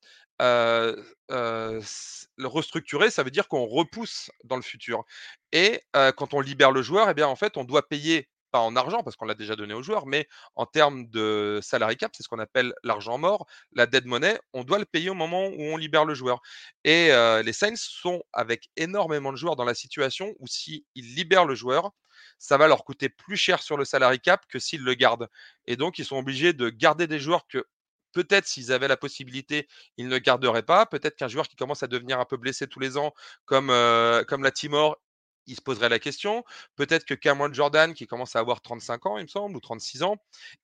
restructurer, 2.38 3.11
ça 3.11 3.23
veut 3.23 3.31
dire 3.31 3.49
qu'on 3.49 3.66
repousse 3.66 4.31
dans 4.44 4.57
le 4.57 4.62
futur. 4.62 5.05
Et 5.53 5.83
quand 5.92 6.35
on 6.35 6.40
libère 6.40 6.73
le 6.73 6.83
joueur, 6.83 7.09
eh 7.11 7.14
bien, 7.14 7.29
en 7.29 7.37
fait, 7.37 7.57
on 7.57 7.64
doit 7.64 7.88
payer, 7.88 8.29
pas 8.51 8.61
en 8.61 8.77
argent, 8.77 9.03
parce 9.03 9.16
qu'on 9.16 9.25
l'a 9.25 9.35
déjà 9.35 9.57
donné 9.57 9.75
au 9.75 9.83
joueur, 9.83 10.07
mais 10.07 10.29
en 10.55 10.64
termes 10.64 11.09
de 11.09 11.59
salary 11.61 11.97
cap, 11.97 12.12
c'est 12.14 12.23
ce 12.23 12.29
qu'on 12.29 12.38
appelle 12.38 12.73
l'argent 12.85 13.18
mort, 13.18 13.47
la 13.73 13.87
dead 13.87 14.07
money, 14.07 14.38
on 14.53 14.62
doit 14.62 14.79
le 14.79 14.85
payer 14.85 15.11
au 15.11 15.14
moment 15.14 15.49
où 15.49 15.61
on 15.61 15.77
libère 15.77 16.05
le 16.05 16.14
joueur. 16.14 16.40
Et 16.85 17.09
les 17.44 17.53
Saints 17.53 17.75
sont 17.77 18.23
avec 18.33 18.70
énormément 18.77 19.33
de 19.33 19.37
joueurs 19.37 19.57
dans 19.57 19.64
la 19.64 19.75
situation 19.75 20.35
où 20.38 20.47
s'ils 20.47 20.85
libèrent 20.94 21.47
le 21.47 21.57
joueur, 21.57 21.90
ça 22.38 22.57
va 22.57 22.68
leur 22.68 22.85
coûter 22.85 23.09
plus 23.09 23.37
cher 23.37 23.62
sur 23.62 23.77
le 23.77 23.85
salary 23.85 24.20
cap 24.20 24.44
que 24.49 24.59
s'ils 24.59 24.83
le 24.83 24.94
gardent. 24.94 25.29
Et 25.66 25.77
donc, 25.77 25.99
ils 25.99 26.05
sont 26.05 26.16
obligés 26.16 26.53
de 26.53 26.68
garder 26.68 27.07
des 27.07 27.18
joueurs 27.18 27.47
que 27.49 27.66
Peut-être 28.14 28.46
s'ils 28.46 28.72
avaient 28.72 28.88
la 28.88 28.96
possibilité, 28.96 29.68
ils 29.98 30.09
ne 30.09 30.18
garderaient 30.18 30.62
pas. 30.62 30.87
Peut-être 30.87 31.16
qu'un 31.16 31.29
joueur 31.29 31.48
qui 31.48 31.57
commence 31.57 31.83
à 31.83 31.87
devenir 31.88 32.20
un 32.20 32.24
peu 32.24 32.37
blessé 32.37 32.66
tous 32.66 32.81
les 32.81 32.96
ans, 32.96 33.12
comme, 33.44 33.68
comme 34.29 34.42
la 34.42 34.50
Timor, 34.53 34.96
il 35.46 35.57
se 35.57 35.61
poserait 35.61 35.88
la 35.88 35.98
question. 35.98 36.44
Peut-être 36.76 37.04
que 37.04 37.14
Cameron 37.14 37.52
Jordan, 37.52 37.94
qui 37.94 38.07
commence 38.07 38.37
à 38.37 38.40
avoir 38.40 38.61
35 38.62 39.07
ans, 39.07 39.18
il 39.18 39.22
me 39.22 39.28
semble, 39.28 39.57
ou 39.57 39.61
36 39.61 40.02
ans, 40.02 40.16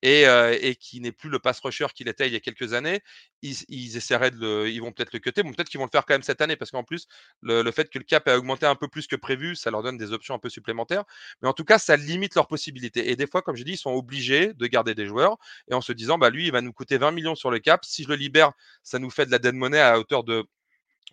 et, 0.02 0.24
et 0.60 0.76
qui 0.76 1.00
n'est 1.00 1.12
plus 1.12 1.30
le 1.30 1.38
pass 1.38 1.60
rusher 1.60 1.86
qu'il 1.94 2.08
était 2.08 2.26
il 2.26 2.32
y 2.32 2.36
a 2.36 2.40
quelques 2.40 2.72
années, 2.72 3.00
ils, 3.42 3.96
essaieraient 3.96 4.30
de 4.30 4.38
le, 4.38 4.70
ils 4.70 4.80
vont 4.80 4.92
peut-être 4.92 5.12
le 5.12 5.18
cuter. 5.18 5.42
Bon, 5.42 5.52
peut-être 5.52 5.68
qu'ils 5.68 5.78
vont 5.78 5.86
le 5.86 5.90
faire 5.90 6.04
quand 6.06 6.14
même 6.14 6.22
cette 6.22 6.40
année, 6.40 6.56
parce 6.56 6.70
qu'en 6.70 6.84
plus, 6.84 7.06
le, 7.42 7.68
fait 7.70 7.90
que 7.90 7.98
le 7.98 8.04
cap 8.04 8.26
a 8.28 8.36
augmenté 8.36 8.66
un 8.66 8.74
peu 8.74 8.88
plus 8.88 9.06
que 9.06 9.16
prévu, 9.16 9.56
ça 9.56 9.70
leur 9.70 9.82
donne 9.82 9.96
des 9.96 10.12
options 10.12 10.34
un 10.34 10.38
peu 10.38 10.48
supplémentaires. 10.48 11.04
Mais 11.42 11.48
en 11.48 11.52
tout 11.52 11.64
cas, 11.64 11.78
ça 11.78 11.96
limite 11.96 12.34
leurs 12.34 12.48
possibilités. 12.48 13.10
Et 13.10 13.16
des 13.16 13.26
fois, 13.26 13.42
comme 13.42 13.56
je 13.56 13.64
dis, 13.64 13.72
ils 13.72 13.78
sont 13.78 13.92
obligés 13.92 14.52
de 14.54 14.66
garder 14.66 14.94
des 14.94 15.06
joueurs, 15.06 15.36
et 15.70 15.74
en 15.74 15.80
se 15.80 15.92
disant, 15.92 16.18
bah 16.18 16.30
lui, 16.30 16.46
il 16.46 16.52
va 16.52 16.60
nous 16.60 16.72
coûter 16.72 16.98
20 16.98 17.12
millions 17.12 17.34
sur 17.34 17.50
le 17.50 17.58
cap. 17.58 17.84
Si 17.84 18.04
je 18.04 18.08
le 18.08 18.16
libère, 18.16 18.52
ça 18.82 18.98
nous 18.98 19.10
fait 19.10 19.26
de 19.26 19.30
la 19.30 19.38
dead 19.38 19.54
money 19.54 19.80
à 19.80 19.98
hauteur 19.98 20.24
de 20.24 20.44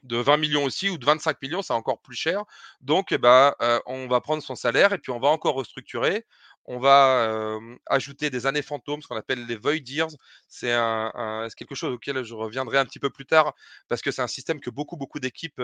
de 0.03 0.17
20 0.17 0.38
millions 0.38 0.63
aussi 0.63 0.89
ou 0.89 0.97
de 0.97 1.05
25 1.05 1.41
millions, 1.41 1.62
c'est 1.62 1.73
encore 1.73 1.99
plus 2.01 2.15
cher. 2.15 2.43
Donc, 2.81 3.12
eh 3.12 3.17
ben, 3.17 3.53
euh, 3.62 3.79
on 3.86 4.07
va 4.07 4.21
prendre 4.21 4.43
son 4.43 4.55
salaire 4.55 4.93
et 4.93 4.97
puis 4.97 5.12
on 5.12 5.19
va 5.19 5.29
encore 5.29 5.55
restructurer. 5.55 6.25
On 6.69 6.79
va 6.79 7.60
ajouter 7.86 8.29
des 8.29 8.45
années 8.45 8.62
fantômes, 8.62 9.01
ce 9.01 9.07
qu'on 9.07 9.15
appelle 9.15 9.45
les 9.45 9.55
void 9.55 9.75
years. 9.88 10.10
C'est 10.49 10.75
quelque 11.55 11.75
chose 11.75 11.93
auquel 11.93 12.21
je 12.25 12.33
reviendrai 12.33 12.77
un 12.77 12.83
petit 12.83 12.99
peu 12.99 13.10
plus 13.10 13.25
tard 13.25 13.53
parce 13.88 14.01
que 14.01 14.12
c'est 14.12 14.21
un 14.21 14.27
système 14.27 14.60
que 14.60 14.69
beaucoup, 14.69 14.97
beaucoup 14.97 15.21
d'équipes 15.21 15.62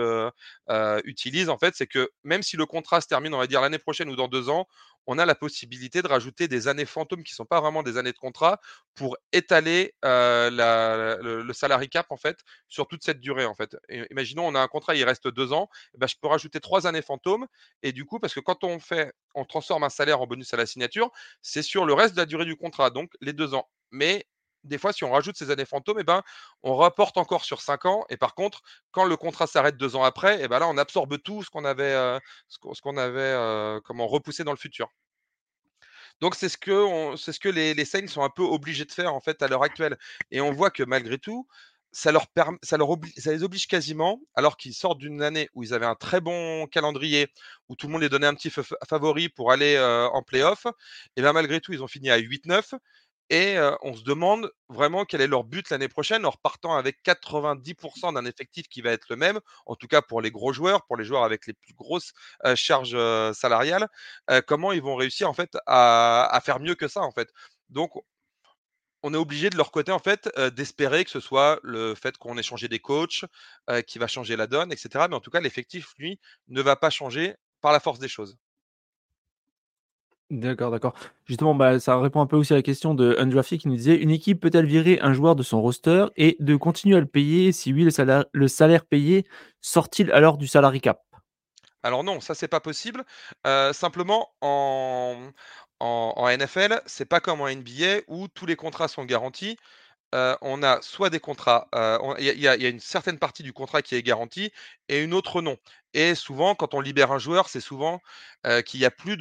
utilisent. 1.04 1.50
En 1.50 1.58
fait, 1.58 1.74
c'est 1.76 1.86
que 1.86 2.10
même 2.22 2.42
si 2.42 2.56
le 2.56 2.64
contrat 2.64 3.02
se 3.02 3.06
termine, 3.06 3.34
on 3.34 3.38
va 3.38 3.46
dire 3.46 3.60
l'année 3.60 3.78
prochaine 3.78 4.08
ou 4.08 4.16
dans 4.16 4.28
deux 4.28 4.48
ans, 4.48 4.66
on 5.06 5.18
a 5.18 5.26
la 5.26 5.34
possibilité 5.34 6.02
de 6.02 6.08
rajouter 6.08 6.48
des 6.48 6.68
années 6.68 6.86
fantômes 6.86 7.22
qui 7.22 7.32
ne 7.32 7.36
sont 7.36 7.44
pas 7.44 7.60
vraiment 7.60 7.82
des 7.82 7.96
années 7.96 8.12
de 8.12 8.18
contrat 8.18 8.60
pour 8.94 9.16
étaler 9.32 9.94
le, 10.02 11.42
le, 11.42 11.86
cap 11.86 12.06
en 12.10 12.16
fait 12.16 12.38
sur 12.68 12.86
toute 12.86 13.02
cette 13.04 13.20
durée 13.20 13.44
en 13.44 13.54
fait. 13.54 13.76
imaginons 14.10 14.46
on 14.46 14.54
a 14.54 14.60
un 14.60 14.68
contrat, 14.68 14.94
il 14.94 15.04
reste 15.04 15.28
deux 15.28 15.52
ans, 15.52 15.68
eh 15.94 15.98
ben, 15.98 16.06
je 16.06 16.14
peux 16.20 16.28
rajouter 16.28 16.60
trois 16.60 16.86
années 16.86 17.02
fantômes 17.02 17.46
et 17.82 17.92
du 17.92 18.04
coup 18.04 18.18
parce 18.18 18.34
que 18.34 18.40
quand 18.40 18.64
on 18.64 18.78
fait, 18.80 19.12
on 19.34 19.44
transforme 19.44 19.84
un 19.84 19.90
salaire 19.90 20.20
en 20.20 20.26
bonus 20.26 20.52
à 20.54 20.56
la 20.56 20.66
signature, 20.66 21.10
c'est 21.42 21.62
sur 21.62 21.84
le 21.84 21.92
reste 21.92 22.14
de 22.14 22.20
la 22.20 22.26
durée 22.26 22.44
du 22.44 22.56
contrat, 22.56 22.90
donc 22.90 23.12
les 23.20 23.32
deux 23.32 23.54
ans. 23.54 23.68
Mais 23.90 24.26
des 24.64 24.78
fois, 24.78 24.92
si 24.92 25.04
on 25.04 25.10
rajoute 25.10 25.36
ces 25.36 25.50
années 25.50 25.64
fantômes, 25.64 25.98
eh 26.00 26.04
ben, 26.04 26.22
on 26.62 26.76
rapporte 26.76 27.16
encore 27.18 27.44
sur 27.44 27.60
5 27.60 27.84
ans. 27.86 28.04
Et 28.08 28.16
par 28.16 28.34
contre, 28.34 28.62
quand 28.90 29.04
le 29.04 29.16
contrat 29.16 29.46
s'arrête 29.46 29.76
deux 29.76 29.96
ans 29.96 30.02
après, 30.04 30.38
eh 30.42 30.48
ben 30.48 30.58
là, 30.58 30.68
on 30.68 30.78
absorbe 30.78 31.18
tout 31.22 31.42
ce 31.42 31.50
qu'on 31.50 31.64
avait, 31.64 31.84
euh, 31.84 32.18
ce 32.48 32.58
qu'on 32.58 32.96
avait 32.96 33.20
euh, 33.20 33.80
comment, 33.84 34.06
repoussé 34.06 34.44
dans 34.44 34.52
le 34.52 34.58
futur. 34.58 34.88
Donc, 36.20 36.34
c'est 36.34 36.48
ce 36.48 36.56
que, 36.56 37.16
ce 37.16 37.38
que 37.38 37.48
les, 37.48 37.74
les 37.74 37.84
Saints 37.84 38.06
sont 38.06 38.22
un 38.22 38.30
peu 38.30 38.42
obligés 38.42 38.84
de 38.84 38.92
faire 38.92 39.14
en 39.14 39.20
fait 39.20 39.42
à 39.42 39.48
l'heure 39.48 39.64
actuelle. 39.64 39.98
Et 40.30 40.40
on 40.40 40.52
voit 40.52 40.70
que 40.70 40.82
malgré 40.82 41.18
tout, 41.18 41.46
ça, 41.94 42.10
leur 42.10 42.26
ça, 42.62 42.76
leur 42.76 42.88
ça 43.16 43.32
les 43.32 43.44
oblige 43.44 43.68
quasiment, 43.68 44.20
alors 44.34 44.56
qu'ils 44.56 44.74
sortent 44.74 44.98
d'une 44.98 45.22
année 45.22 45.48
où 45.54 45.62
ils 45.62 45.72
avaient 45.72 45.86
un 45.86 45.94
très 45.94 46.20
bon 46.20 46.66
calendrier, 46.66 47.28
où 47.68 47.76
tout 47.76 47.86
le 47.86 47.92
monde 47.92 48.02
les 48.02 48.08
donnait 48.08 48.26
un 48.26 48.34
petit 48.34 48.50
favori 48.88 49.28
pour 49.28 49.52
aller 49.52 49.76
euh, 49.76 50.08
en 50.08 50.22
playoff, 50.22 50.66
et 51.16 51.22
bien 51.22 51.32
malgré 51.32 51.60
tout, 51.60 51.72
ils 51.72 51.82
ont 51.82 51.88
fini 51.88 52.10
à 52.10 52.18
8-9. 52.18 52.74
Et 53.30 53.56
on 53.82 53.94
se 53.94 54.02
demande 54.02 54.50
vraiment 54.68 55.04
quel 55.04 55.20
est 55.20 55.26
leur 55.26 55.44
but 55.44 55.70
l'année 55.70 55.88
prochaine 55.88 56.26
en 56.26 56.30
repartant 56.30 56.76
avec 56.76 57.02
90% 57.04 58.14
d'un 58.14 58.24
effectif 58.26 58.68
qui 58.68 58.82
va 58.82 58.90
être 58.90 59.06
le 59.08 59.16
même, 59.16 59.40
en 59.66 59.76
tout 59.76 59.86
cas 59.86 60.02
pour 60.02 60.20
les 60.20 60.30
gros 60.30 60.52
joueurs, 60.52 60.84
pour 60.86 60.96
les 60.96 61.04
joueurs 61.04 61.24
avec 61.24 61.46
les 61.46 61.54
plus 61.54 61.74
grosses 61.74 62.12
charges 62.54 62.96
salariales. 63.32 63.88
comment 64.46 64.72
ils 64.72 64.82
vont 64.82 64.96
réussir 64.96 65.28
en 65.28 65.34
fait 65.34 65.56
à, 65.66 66.40
faire 66.44 66.60
mieux 66.60 66.74
que 66.74 66.88
ça 66.88 67.00
en 67.00 67.12
fait. 67.12 67.32
Donc 67.70 67.92
on 69.02 69.14
est 69.14 69.18
obligé 69.18 69.50
de 69.50 69.56
leur 69.56 69.70
côté 69.70 69.92
en 69.92 69.98
fait 69.98 70.30
d'espérer 70.54 71.04
que 71.04 71.10
ce 71.10 71.20
soit 71.20 71.60
le 71.62 71.94
fait 71.94 72.16
qu'on 72.18 72.38
ait 72.38 72.42
changé 72.42 72.68
des 72.68 72.78
coachs 72.80 73.24
qui 73.86 73.98
va 73.98 74.06
changer 74.06 74.36
la 74.36 74.46
donne, 74.46 74.72
etc. 74.72 75.06
Mais 75.08 75.16
en 75.16 75.20
tout 75.20 75.30
cas, 75.30 75.40
l'effectif 75.40 75.94
lui 75.98 76.20
ne 76.48 76.62
va 76.62 76.76
pas 76.76 76.90
changer 76.90 77.34
par 77.60 77.72
la 77.72 77.80
force 77.80 77.98
des 77.98 78.08
choses. 78.08 78.36
D'accord, 80.30 80.70
d'accord. 80.70 80.94
Justement, 81.26 81.54
bah, 81.54 81.78
ça 81.78 81.98
répond 82.00 82.20
un 82.20 82.26
peu 82.26 82.36
aussi 82.36 82.52
à 82.54 82.56
la 82.56 82.62
question 82.62 82.94
de 82.94 83.14
Undrafted 83.18 83.60
qui 83.60 83.68
nous 83.68 83.76
disait 83.76 83.96
une 83.96 84.10
équipe 84.10 84.40
peut-elle 84.40 84.66
virer 84.66 84.98
un 85.00 85.12
joueur 85.12 85.36
de 85.36 85.42
son 85.42 85.60
roster 85.60 86.06
et 86.16 86.36
de 86.40 86.56
continuer 86.56 86.96
à 86.96 87.00
le 87.00 87.06
payer 87.06 87.52
si 87.52 87.72
oui, 87.72 87.84
le 87.84 88.48
salaire, 88.48 88.84
payé 88.86 89.26
sort-il 89.60 90.10
alors 90.12 90.38
du 90.38 90.46
salary 90.46 90.80
cap? 90.80 91.02
Alors 91.82 92.02
non, 92.04 92.20
ça 92.20 92.34
c'est 92.34 92.48
pas 92.48 92.60
possible. 92.60 93.04
Euh, 93.46 93.72
simplement 93.72 94.32
en, 94.40 95.30
en, 95.80 96.12
en 96.16 96.28
NFL, 96.28 96.80
c'est 96.86 97.04
pas 97.04 97.20
comme 97.20 97.40
en 97.42 97.48
NBA 97.48 98.00
où 98.08 98.28
tous 98.28 98.46
les 98.46 98.56
contrats 98.56 98.88
sont 98.88 99.04
garantis. 99.04 99.58
Euh, 100.14 100.36
on 100.42 100.62
a 100.62 100.80
soit 100.82 101.10
des 101.10 101.18
contrats, 101.20 101.68
euh, 101.74 101.98
il 102.20 102.38
y, 102.38 102.48
a 102.48 102.68
une 102.68 102.78
certaine 102.80 103.18
partie 103.18 103.42
du 103.42 103.52
contrat 103.52 103.82
qui 103.82 103.96
est 103.96 104.02
garantie 104.02 104.52
et 104.88 105.02
une 105.02 105.12
autre 105.12 105.42
non. 105.42 105.56
Et 105.92 106.14
souvent, 106.14 106.54
quand 106.54 106.74
on 106.74 106.80
libère 106.80 107.10
un 107.10 107.18
joueur, 107.18 107.48
c'est 107.48 107.60
souvent 107.60 108.00
euh, 108.46 108.62
qu'il 108.62 108.80
n'y 108.80 108.86
a 108.86 108.90
plus 108.92 109.16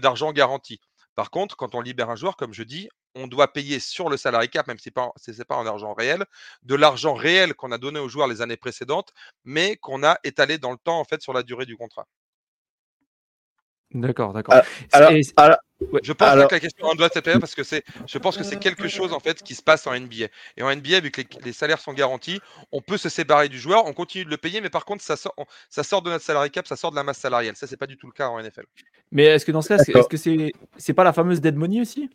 d'argent 0.00 0.32
garanti. 0.32 0.80
Par 1.16 1.30
contre, 1.30 1.56
quand 1.56 1.74
on 1.74 1.80
libère 1.82 2.08
un 2.10 2.16
joueur, 2.16 2.36
comme 2.36 2.54
je 2.54 2.62
dis, 2.62 2.88
on 3.14 3.26
doit 3.26 3.52
payer 3.52 3.80
sur 3.80 4.08
le 4.08 4.16
salary 4.16 4.48
cap, 4.48 4.66
même 4.68 4.78
si 4.78 4.90
ce 5.16 5.30
n'est 5.32 5.44
pas 5.44 5.56
en 5.56 5.66
argent 5.66 5.92
réel, 5.92 6.24
de 6.62 6.74
l'argent 6.76 7.14
réel 7.14 7.54
qu'on 7.54 7.72
a 7.72 7.78
donné 7.78 7.98
aux 7.98 8.08
joueurs 8.08 8.28
les 8.28 8.40
années 8.40 8.56
précédentes, 8.56 9.12
mais 9.44 9.76
qu'on 9.76 10.02
a 10.04 10.18
étalé 10.24 10.58
dans 10.58 10.70
le 10.72 10.78
temps 10.78 11.00
en 11.00 11.04
fait 11.04 11.20
sur 11.22 11.32
la 11.32 11.42
durée 11.42 11.66
du 11.66 11.76
contrat. 11.76 12.06
D'accord, 13.94 14.34
d'accord. 14.34 14.54
je 14.92 16.12
pense 16.12 16.30
que 16.30 16.54
la 16.54 16.60
question 16.60 16.94
doit 16.94 17.08
être 17.14 17.38
parce 17.38 17.54
que 17.54 17.62
c'est, 17.62 17.82
je 18.06 18.18
pense 18.18 18.36
que 18.36 18.44
c'est 18.44 18.58
quelque 18.58 18.86
chose 18.88 19.14
en 19.14 19.20
fait 19.20 19.42
qui 19.42 19.54
se 19.54 19.62
passe 19.62 19.86
en 19.86 19.98
NBA. 19.98 20.26
Et 20.58 20.62
en 20.62 20.74
NBA, 20.74 21.00
vu 21.00 21.10
que 21.10 21.22
les, 21.42 21.52
salaires 21.52 21.80
sont 21.80 21.94
garantis, 21.94 22.40
on 22.70 22.82
peut 22.82 22.98
se 22.98 23.08
séparer 23.08 23.48
du 23.48 23.58
joueur, 23.58 23.86
on 23.86 23.94
continue 23.94 24.26
de 24.26 24.30
le 24.30 24.36
payer, 24.36 24.60
mais 24.60 24.68
par 24.68 24.84
contre, 24.84 25.02
ça 25.02 25.16
sort, 25.16 25.34
ça 25.70 25.82
sort 25.82 26.02
de 26.02 26.10
notre 26.10 26.24
salary 26.24 26.50
cap, 26.50 26.66
ça 26.66 26.76
sort 26.76 26.90
de 26.90 26.96
la 26.96 27.02
masse 27.02 27.18
salariale. 27.18 27.56
Ça, 27.56 27.66
c'est 27.66 27.78
pas 27.78 27.86
du 27.86 27.96
tout 27.96 28.06
le 28.06 28.12
cas 28.12 28.28
en 28.28 28.42
NFL. 28.42 28.64
Mais 29.10 29.24
est-ce 29.24 29.46
que 29.46 29.52
dans 29.52 29.62
ce 29.62 29.68
cas, 29.68 29.76
est-ce 29.78 30.08
que 30.08 30.18
c'est, 30.18 30.52
c'est 30.76 30.94
pas 30.94 31.04
la 31.04 31.14
fameuse 31.14 31.40
dead 31.40 31.56
money 31.56 31.80
aussi? 31.80 32.10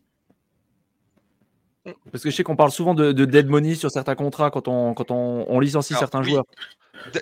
Parce 2.12 2.24
que 2.24 2.30
je 2.30 2.36
sais 2.36 2.44
qu'on 2.44 2.56
parle 2.56 2.72
souvent 2.72 2.94
de, 2.94 3.12
dead 3.12 3.48
money 3.48 3.76
sur 3.76 3.92
certains 3.92 4.16
contrats 4.16 4.52
quand 4.52 4.68
on, 4.68 4.94
quand 4.94 5.12
on, 5.12 5.60
licencie 5.60 5.96
certains 5.96 6.22
joueurs. 6.22 6.46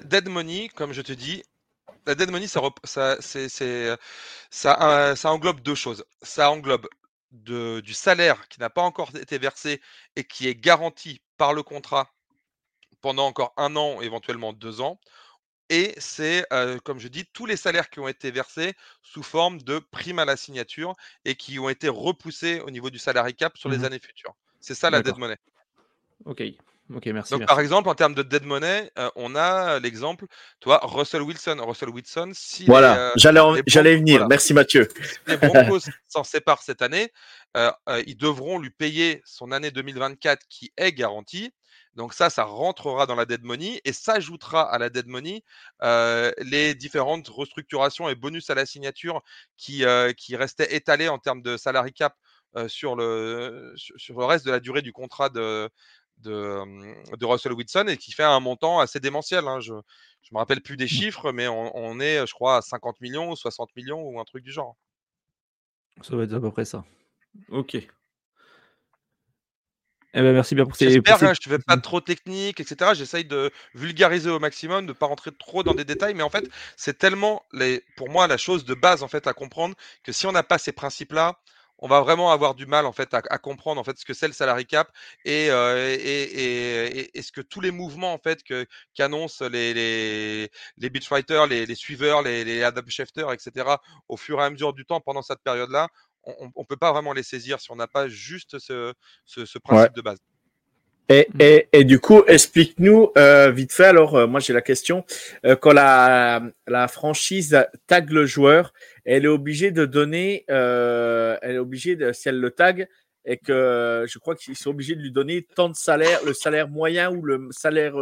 Dead 0.03 0.27
money, 0.27 0.69
comme 0.75 0.93
je 0.93 1.01
te 1.01 1.13
dis, 1.13 1.43
la 2.05 2.15
dead 2.15 2.31
money, 2.31 2.47
ça, 2.47 2.61
ça, 2.83 3.21
ça, 3.21 5.15
ça, 5.15 5.31
englobe 5.31 5.61
deux 5.61 5.75
choses. 5.75 6.03
Ça 6.21 6.51
englobe 6.51 6.87
de, 7.31 7.79
du 7.81 7.93
salaire 7.93 8.47
qui 8.49 8.59
n'a 8.59 8.69
pas 8.69 8.81
encore 8.81 9.15
été 9.15 9.37
versé 9.37 9.81
et 10.15 10.23
qui 10.23 10.47
est 10.47 10.55
garanti 10.55 11.21
par 11.37 11.53
le 11.53 11.63
contrat 11.63 12.11
pendant 13.01 13.25
encore 13.25 13.53
un 13.57 13.75
an, 13.75 14.01
éventuellement 14.01 14.53
deux 14.53 14.81
ans. 14.81 14.99
Et 15.69 15.95
c'est, 15.97 16.45
comme 16.83 16.99
je 16.99 17.07
dis, 17.07 17.25
tous 17.31 17.45
les 17.45 17.55
salaires 17.55 17.89
qui 17.89 17.99
ont 17.99 18.07
été 18.07 18.29
versés 18.29 18.73
sous 19.01 19.23
forme 19.23 19.61
de 19.61 19.79
primes 19.79 20.19
à 20.19 20.25
la 20.25 20.35
signature 20.35 20.95
et 21.23 21.35
qui 21.35 21.59
ont 21.59 21.69
été 21.69 21.87
repoussés 21.87 22.59
au 22.59 22.69
niveau 22.69 22.89
du 22.89 22.99
salary 22.99 23.33
cap 23.35 23.57
sur 23.57 23.69
les 23.69 23.77
mmh 23.77 23.85
années 23.85 23.99
futures. 23.99 24.35
C'est 24.59 24.75
ça 24.75 24.89
la 24.89 25.01
dead 25.01 25.17
money. 25.17 25.37
Ok. 26.25 26.43
Ok, 26.95 27.05
merci. 27.07 27.31
Donc, 27.31 27.45
par 27.45 27.59
exemple, 27.59 27.89
en 27.89 27.95
termes 27.95 28.15
de 28.15 28.23
dead 28.23 28.43
money, 28.43 28.91
euh, 28.97 29.09
on 29.15 29.35
a 29.35 29.79
l'exemple, 29.79 30.25
toi, 30.59 30.79
Russell 30.83 31.21
Wilson. 31.21 31.57
Russell 31.59 31.89
Wilson, 31.89 32.31
si. 32.33 32.65
Voilà, 32.65 32.97
euh, 32.97 33.11
j'allais, 33.15 33.41
j'allais 33.67 33.95
venir. 33.95 34.27
Merci, 34.27 34.53
Mathieu. 34.53 34.87
Si 35.01 35.17
les 35.27 35.37
Broncos 35.37 35.89
s'en 36.07 36.23
séparent 36.23 36.63
cette 36.63 36.81
année, 36.81 37.11
euh, 37.57 37.71
ils 38.07 38.17
devront 38.17 38.59
lui 38.59 38.71
payer 38.71 39.21
son 39.25 39.51
année 39.51 39.71
2024 39.71 40.41
qui 40.49 40.71
est 40.77 40.91
garantie. 40.91 41.51
Donc 41.95 42.13
ça, 42.13 42.29
ça 42.29 42.43
rentrera 42.43 43.05
dans 43.05 43.15
la 43.15 43.25
dead 43.25 43.43
money 43.43 43.81
et 43.83 43.91
s'ajoutera 43.91 44.61
à 44.61 44.77
la 44.77 44.89
dead 44.89 45.07
money 45.07 45.43
les 46.39 46.73
différentes 46.73 47.27
restructurations 47.27 48.07
et 48.07 48.15
bonus 48.15 48.49
à 48.49 48.55
la 48.55 48.65
signature 48.65 49.21
qui, 49.57 49.83
qui 50.15 50.35
restaient 50.37 50.73
étalés 50.73 51.09
en 51.09 51.19
termes 51.19 51.41
de 51.41 51.57
salary 51.57 51.91
cap 51.91 52.15
sur, 52.67 52.95
le, 52.95 53.73
sur, 53.75 54.19
le 54.19 54.25
reste 54.25 54.45
de 54.45 54.51
la 54.51 54.61
durée 54.61 54.81
du 54.81 54.93
contrat 54.93 55.27
de, 55.27 55.69
de, 56.21 57.25
Russell 57.25 57.53
Wilson 57.53 57.85
et 57.87 57.97
qui 57.97 58.11
fait 58.11 58.23
un 58.23 58.39
montant 58.39 58.79
assez 58.79 58.99
démentiel. 58.99 59.47
Hein. 59.47 59.59
Je 59.59 59.73
ne 59.73 59.79
me 60.31 60.37
rappelle 60.37 60.61
plus 60.61 60.77
des 60.77 60.85
mmh. 60.85 60.89
chiffres, 60.89 61.31
mais 61.31 61.47
on, 61.47 61.99
est, 61.99 62.25
je 62.25 62.33
crois, 62.33 62.57
à 62.57 62.61
50 62.61 63.01
millions 63.01 63.31
ou 63.31 63.35
60 63.35 63.75
millions 63.75 64.01
ou 64.01 64.19
un 64.19 64.25
truc 64.25 64.43
du 64.43 64.51
genre. 64.51 64.75
Ça 66.01 66.15
va 66.15 66.23
être 66.23 66.33
à 66.33 66.39
peu 66.39 66.51
près 66.51 66.65
ça. 66.65 66.83
Ok. 67.49 67.77
Eh 70.13 70.21
ben, 70.21 70.33
merci 70.33 70.55
bien 70.55 70.65
pour 70.65 70.75
ces. 70.75 70.89
J'espère, 70.89 71.23
hein, 71.23 71.33
je 71.41 71.49
ne 71.49 71.55
vais 71.55 71.63
pas 71.63 71.77
trop 71.77 72.01
technique, 72.01 72.59
etc. 72.59 72.91
J'essaye 72.93 73.23
de 73.23 73.49
vulgariser 73.73 74.29
au 74.29 74.39
maximum, 74.39 74.85
de 74.85 74.91
ne 74.91 74.97
pas 74.97 75.05
rentrer 75.05 75.31
trop 75.31 75.63
dans 75.63 75.73
des 75.73 75.85
détails, 75.85 76.13
mais 76.13 76.23
en 76.23 76.29
fait, 76.29 76.49
c'est 76.75 76.97
tellement, 76.97 77.43
les, 77.53 77.83
pour 77.95 78.09
moi, 78.09 78.27
la 78.27 78.37
chose 78.37 78.65
de 78.65 78.73
base 78.73 79.03
en 79.03 79.07
fait 79.07 79.25
à 79.27 79.33
comprendre 79.33 79.75
que 80.03 80.11
si 80.11 80.27
on 80.27 80.33
n'a 80.33 80.43
pas 80.43 80.57
ces 80.57 80.73
principes-là, 80.73 81.39
on 81.81 81.87
va 81.87 82.01
vraiment 82.01 82.31
avoir 82.31 82.55
du 82.55 82.65
mal 82.65 82.85
en 82.85 82.93
fait 82.93 83.13
à, 83.13 83.37
comprendre 83.37 83.81
en 83.81 83.83
fait 83.83 83.97
ce 83.97 84.05
que 84.05 84.13
c'est 84.13 84.27
le 84.27 84.33
salary 84.33 84.65
cap 84.65 84.91
et, 85.25 85.49
euh, 85.49 85.97
et, 85.99 87.17
et, 87.17 87.21
ce 87.21 87.31
que 87.31 87.41
tous 87.41 87.59
les 87.59 87.71
mouvements 87.71 88.13
en 88.13 88.19
fait 88.19 88.43
que 88.43 88.65
qu'annoncent 88.93 89.47
les 89.47 89.73
les 89.73 90.49
les 90.77 90.89
beachwriters, 90.89 91.47
les, 91.47 91.65
les 91.65 91.75
suiveurs, 91.75 92.21
les, 92.21 92.43
les 92.43 92.63
Adam 92.63 92.81
Schefter, 92.87 93.25
etc. 93.33 93.75
au 94.07 94.17
fur 94.17 94.39
et 94.39 94.43
à 94.43 94.49
mesure 94.49 94.73
du 94.73 94.85
temps 94.85 95.01
pendant 95.01 95.21
cette 95.21 95.41
période-là, 95.43 95.89
on 96.23 96.51
ne 96.55 96.65
peut 96.65 96.77
pas 96.77 96.91
vraiment 96.91 97.13
les 97.13 97.23
saisir 97.23 97.59
si 97.59 97.71
on 97.71 97.75
n'a 97.75 97.87
pas 97.87 98.07
juste 98.07 98.59
ce, 98.59 98.93
ce, 99.25 99.57
principe 99.59 99.95
de 99.95 100.01
base. 100.01 100.19
Et, 101.09 101.27
et, 101.39 101.67
et, 101.73 101.83
du 101.83 101.99
coup, 101.99 102.23
explique-nous 102.25 103.11
euh, 103.17 103.51
vite 103.51 103.73
fait. 103.73 103.85
Alors, 103.85 104.15
euh, 104.15 104.27
moi 104.27 104.39
j'ai 104.39 104.53
la 104.53 104.61
question. 104.61 105.03
Euh, 105.45 105.55
quand 105.55 105.73
la, 105.73 106.41
la 106.67 106.87
franchise 106.87 107.65
tag 107.87 108.11
le 108.11 108.25
joueur, 108.25 108.71
elle 109.05 109.25
est 109.25 109.29
obligée 109.29 109.71
de 109.71 109.85
donner, 109.85 110.45
elle 110.47 111.55
est 111.55 111.57
obligée 111.57 111.95
de, 111.95 112.11
si 112.11 112.29
elle 112.29 112.39
le 112.39 112.51
tag, 112.51 112.87
et 113.25 113.37
que 113.37 114.05
je 114.07 114.19
crois 114.19 114.35
qu'ils 114.35 114.57
sont 114.57 114.71
obligés 114.71 114.95
de 114.95 115.01
lui 115.01 115.11
donner 115.11 115.45
tant 115.55 115.69
de 115.69 115.75
salaire, 115.75 116.19
le 116.25 116.33
salaire 116.33 116.67
moyen 116.67 117.11
ou 117.11 117.21
le 117.21 117.49
salaire 117.51 117.95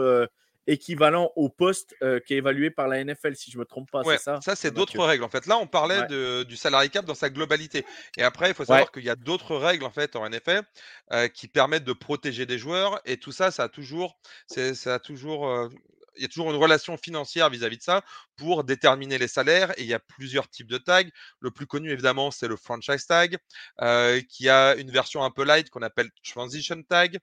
équivalent 0.70 1.32
au 1.36 1.50
poste 1.50 1.96
euh, 2.04 2.20
qui 2.20 2.34
est 2.34 2.38
évalué 2.38 2.70
par 2.70 2.88
la 2.88 3.04
NFL, 3.04 3.36
si 3.36 3.52
je 3.52 3.58
ne 3.58 3.62
me 3.62 3.66
trompe 3.66 3.90
pas. 3.92 4.04
c'est 4.04 4.18
ça, 4.18 4.40
ça 4.42 4.56
c'est 4.56 4.72
d'autres 4.72 5.04
règles. 5.04 5.24
En 5.24 5.30
fait, 5.30 5.46
là, 5.48 5.58
on 5.58 5.68
parlait 5.68 6.08
du 6.46 6.56
salary 6.56 6.90
cap 6.90 7.06
dans 7.06 7.16
sa 7.16 7.30
globalité. 7.30 7.86
Et 8.18 8.24
après, 8.24 8.50
il 8.50 8.54
faut 8.54 8.66
savoir 8.66 8.92
qu'il 8.92 9.04
y 9.04 9.10
a 9.10 9.16
d'autres 9.16 9.56
règles 9.56 9.84
en 9.84 9.90
fait 9.90 10.16
en 10.16 10.30
NFL 10.30 10.62
euh, 11.12 11.28
qui 11.28 11.48
permettent 11.48 11.84
de 11.84 11.94
protéger 11.94 12.46
des 12.46 12.58
joueurs. 12.58 13.02
Et 13.06 13.18
tout 13.18 13.32
ça, 13.32 13.52
ça 13.52 13.64
a 13.64 13.70
toujours, 13.70 14.18
ça 14.48 14.94
a 14.94 15.00
toujours, 15.00 15.50
euh, 15.50 15.70
il 16.20 16.24
y 16.24 16.26
a 16.26 16.28
toujours 16.28 16.52
une 16.52 16.58
relation 16.58 16.98
financière 16.98 17.50
vis-à-vis 17.50 17.78
de 17.78 17.84
ça 17.84 18.04
pour 18.36 18.64
déterminer 18.64 19.18
les 19.18 19.28
salaires. 19.28 19.72
Et 19.78 19.84
il 19.84 19.88
y 19.88 19.94
a 19.94 20.00
plusieurs 20.00 20.50
types 20.50 20.68
de 20.68 20.78
tags. 20.78 21.04
Le 21.40 21.52
plus 21.52 21.66
connu, 21.66 21.92
évidemment, 21.92 22.30
c'est 22.30 22.48
le 22.48 22.58
franchise 22.58 23.06
tag, 23.06 23.38
euh, 23.82 24.22
qui 24.30 24.50
a 24.50 24.76
une 24.76 24.92
version 24.92 25.24
un 25.24 25.32
peu 25.32 25.44
light 25.44 25.70
qu'on 25.70 25.82
appelle 25.82 26.10
transition 26.24 26.82
tag, 26.84 27.20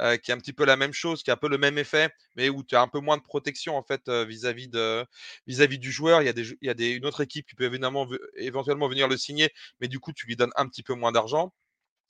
euh, 0.00 0.16
qui 0.16 0.30
est 0.30 0.34
un 0.34 0.38
petit 0.38 0.52
peu 0.52 0.64
la 0.64 0.76
même 0.76 0.92
chose, 0.92 1.22
qui 1.22 1.30
a 1.30 1.34
un 1.34 1.36
peu 1.36 1.48
le 1.48 1.58
même 1.58 1.78
effet, 1.78 2.10
mais 2.36 2.48
où 2.48 2.64
tu 2.64 2.74
as 2.74 2.82
un 2.82 2.88
peu 2.88 3.00
moins 3.00 3.16
de 3.16 3.22
protection 3.22 3.76
en 3.76 3.82
fait 3.82 4.08
euh, 4.08 4.24
vis-à-vis 4.24 5.78
du 5.78 5.92
joueur. 5.92 6.22
Il 6.22 6.26
y 6.26 6.28
a, 6.28 6.32
des, 6.32 6.56
il 6.60 6.96
une 6.96 7.06
autre 7.06 7.20
équipe 7.22 7.46
qui 7.46 7.54
peut 7.54 7.64
évidemment 7.64 8.08
éventuellement 8.36 8.88
venir 8.88 9.08
le 9.08 9.16
signer, 9.16 9.50
mais 9.80 9.88
du 9.88 10.00
coup, 10.00 10.12
tu 10.12 10.26
lui 10.26 10.36
donnes 10.36 10.52
un 10.56 10.66
petit 10.68 10.82
peu 10.82 10.94
moins 10.94 11.12
d'argent. 11.12 11.52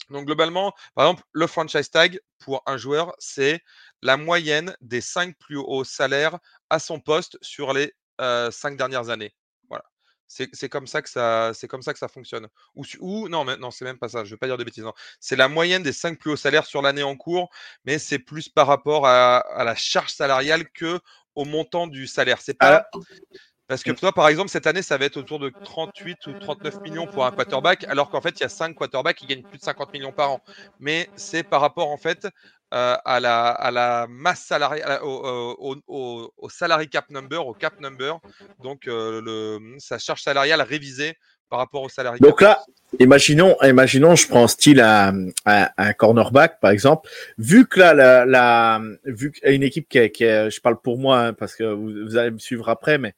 Donc 0.09 0.27
globalement, 0.27 0.73
par 0.95 1.07
exemple, 1.07 1.23
le 1.33 1.47
franchise 1.47 1.91
tag 1.91 2.21
pour 2.39 2.63
un 2.67 2.77
joueur, 2.77 3.15
c'est 3.19 3.63
la 4.03 4.17
moyenne 4.17 4.75
des 4.81 5.01
cinq 5.01 5.37
plus 5.39 5.59
hauts 5.59 5.85
salaires 5.85 6.39
à 6.69 6.79
son 6.79 6.99
poste 7.01 7.39
sur 7.43 7.73
les 7.73 7.93
cinq 8.51 8.77
dernières 8.77 9.09
années. 9.09 9.35
Voilà. 9.69 9.85
C'est 10.27 10.69
comme 10.69 10.87
ça 10.87 11.03
que 11.03 11.09
ça, 11.09 11.53
c'est 11.55 11.69
comme 11.69 11.83
ça 11.83 11.93
que 11.93 11.99
ça 11.99 12.09
fonctionne. 12.09 12.49
Ou, 12.75 12.85
ou 13.01 13.29
non, 13.29 13.45
mais 13.45 13.57
non, 13.57 13.71
c'est 13.71 13.85
même 13.85 13.99
pas 13.99 14.09
ça. 14.09 14.25
Je 14.25 14.31
veux 14.31 14.37
pas 14.37 14.47
dire 14.47 14.59
de 14.59 14.65
bêtises. 14.65 14.85
C'est 15.21 15.37
la 15.37 15.49
moyenne 15.49 15.83
des 15.83 15.93
cinq 15.93 16.19
plus 16.19 16.33
hauts 16.33 16.37
salaires 16.37 16.67
sur 16.67 16.83
l'année 16.83 17.03
en 17.03 17.17
cours, 17.17 17.51
mais 17.85 17.99
c'est 17.99 18.19
plus 18.19 18.49
par 18.49 18.67
rapport 18.67 19.07
à, 19.07 19.39
à, 19.39 19.65
la 19.65 19.75
charge 19.75 20.13
salariale 20.13 20.69
que 20.71 21.01
au 21.35 21.45
montant 21.45 21.87
du 21.87 22.07
salaire. 22.07 22.41
C'est 22.41 22.55
pas. 22.55 22.89
Parce 23.71 23.85
que 23.85 23.93
toi, 23.93 24.11
par 24.11 24.27
exemple, 24.27 24.51
cette 24.51 24.67
année, 24.67 24.83
ça 24.83 24.99
va 24.99 25.05
être 25.05 25.17
autour 25.17 25.39
de 25.39 25.49
38 25.65 26.27
ou 26.27 26.33
39 26.33 26.81
millions 26.81 27.07
pour 27.07 27.25
un 27.25 27.31
quarterback, 27.31 27.85
alors 27.85 28.11
qu'en 28.11 28.21
fait, 28.21 28.31
il 28.31 28.41
y 28.41 28.45
a 28.45 28.49
5 28.49 28.75
quarterbacks 28.75 29.17
qui 29.17 29.27
gagnent 29.27 29.45
plus 29.45 29.59
de 29.59 29.63
50 29.63 29.93
millions 29.93 30.11
par 30.11 30.33
an. 30.33 30.41
Mais 30.81 31.09
c'est 31.15 31.45
par 31.45 31.61
rapport, 31.61 31.89
en 31.89 31.97
fait, 31.97 32.27
euh, 32.75 32.97
à, 33.05 33.21
la, 33.21 33.47
à 33.51 33.71
la 33.71 34.09
masse 34.09 34.41
salariale, 34.41 34.99
au, 35.05 35.57
au, 35.87 36.33
au, 36.37 36.49
salary 36.49 36.89
cap 36.89 37.11
number, 37.11 37.47
au 37.47 37.55
cap 37.55 37.81
number, 37.81 38.19
donc 38.61 38.89
euh, 38.89 39.21
le, 39.25 39.79
sa 39.79 39.99
charge 39.99 40.23
salariale 40.23 40.63
révisée 40.63 41.15
par 41.49 41.59
rapport 41.59 41.83
au 41.83 41.89
salarié. 41.89 42.21
Donc 42.21 42.41
là, 42.41 42.63
imaginons, 43.01 43.57
imaginons, 43.63 44.15
je 44.15 44.27
prends 44.29 44.47
style 44.47 44.81
à, 44.81 45.13
un 45.45 45.93
cornerback, 45.95 46.61
par 46.61 46.71
exemple. 46.71 47.11
Vu 47.39 47.67
que 47.67 47.81
là, 47.81 47.93
la, 47.93 48.25
la 48.25 48.81
vu 49.05 49.33
équipe 49.43 49.89
qui, 49.89 49.99
est, 49.99 50.11
qui 50.11 50.25
je 50.25 50.61
parle 50.61 50.81
pour 50.81 50.97
moi, 50.97 51.19
hein, 51.19 51.33
parce 51.33 51.57
que 51.57 51.65
vous, 51.65 51.91
vous, 52.07 52.17
allez 52.17 52.31
me 52.31 52.39
suivre 52.39 52.69
après, 52.69 52.99
mais 52.99 53.15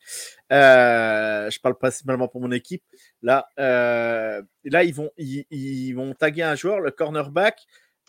euh, 0.52 1.50
je 1.50 1.58
parle 1.60 1.76
principalement 1.76 2.28
pour 2.28 2.40
mon 2.40 2.52
équipe. 2.52 2.82
Là, 3.22 3.48
euh, 3.58 4.42
là 4.64 4.84
ils 4.84 4.94
vont 4.94 5.10
ils, 5.16 5.92
vont 5.94 6.14
taguer 6.14 6.42
un 6.42 6.54
joueur, 6.54 6.80
le 6.80 6.90
cornerback. 6.90 7.60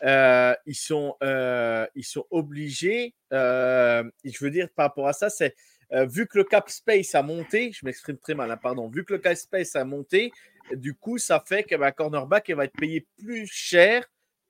Euh, 0.02 0.54
ils 0.66 0.74
sont 0.74 1.16
ils 1.22 2.04
sont 2.04 2.26
obligés. 2.30 3.14
Je 3.30 4.04
veux 4.40 4.50
dire 4.50 4.68
par 4.76 4.86
rapport 4.86 5.08
à 5.08 5.12
ça, 5.12 5.30
c'est 5.30 5.54
vu 5.92 6.26
que 6.26 6.38
le 6.38 6.44
cap 6.44 6.68
space 6.68 7.14
a 7.14 7.22
monté. 7.22 7.72
Je 7.72 7.86
m'exprime 7.86 8.18
très 8.18 8.34
mal, 8.34 8.50
hein, 8.50 8.58
pardon. 8.58 8.88
Vu 8.88 9.04
que 9.04 9.14
le 9.14 9.18
cap 9.18 9.36
space 9.36 9.76
a 9.76 9.84
monté, 9.84 10.30
du 10.72 10.94
coup, 10.94 11.18
ça 11.18 11.42
fait 11.46 11.62
que 11.62 11.76
bah, 11.76 11.92
cornerback 11.92 12.50
va 12.50 12.64
être 12.64 12.76
payé 12.76 13.06
plus 13.18 13.46
cher 13.46 14.04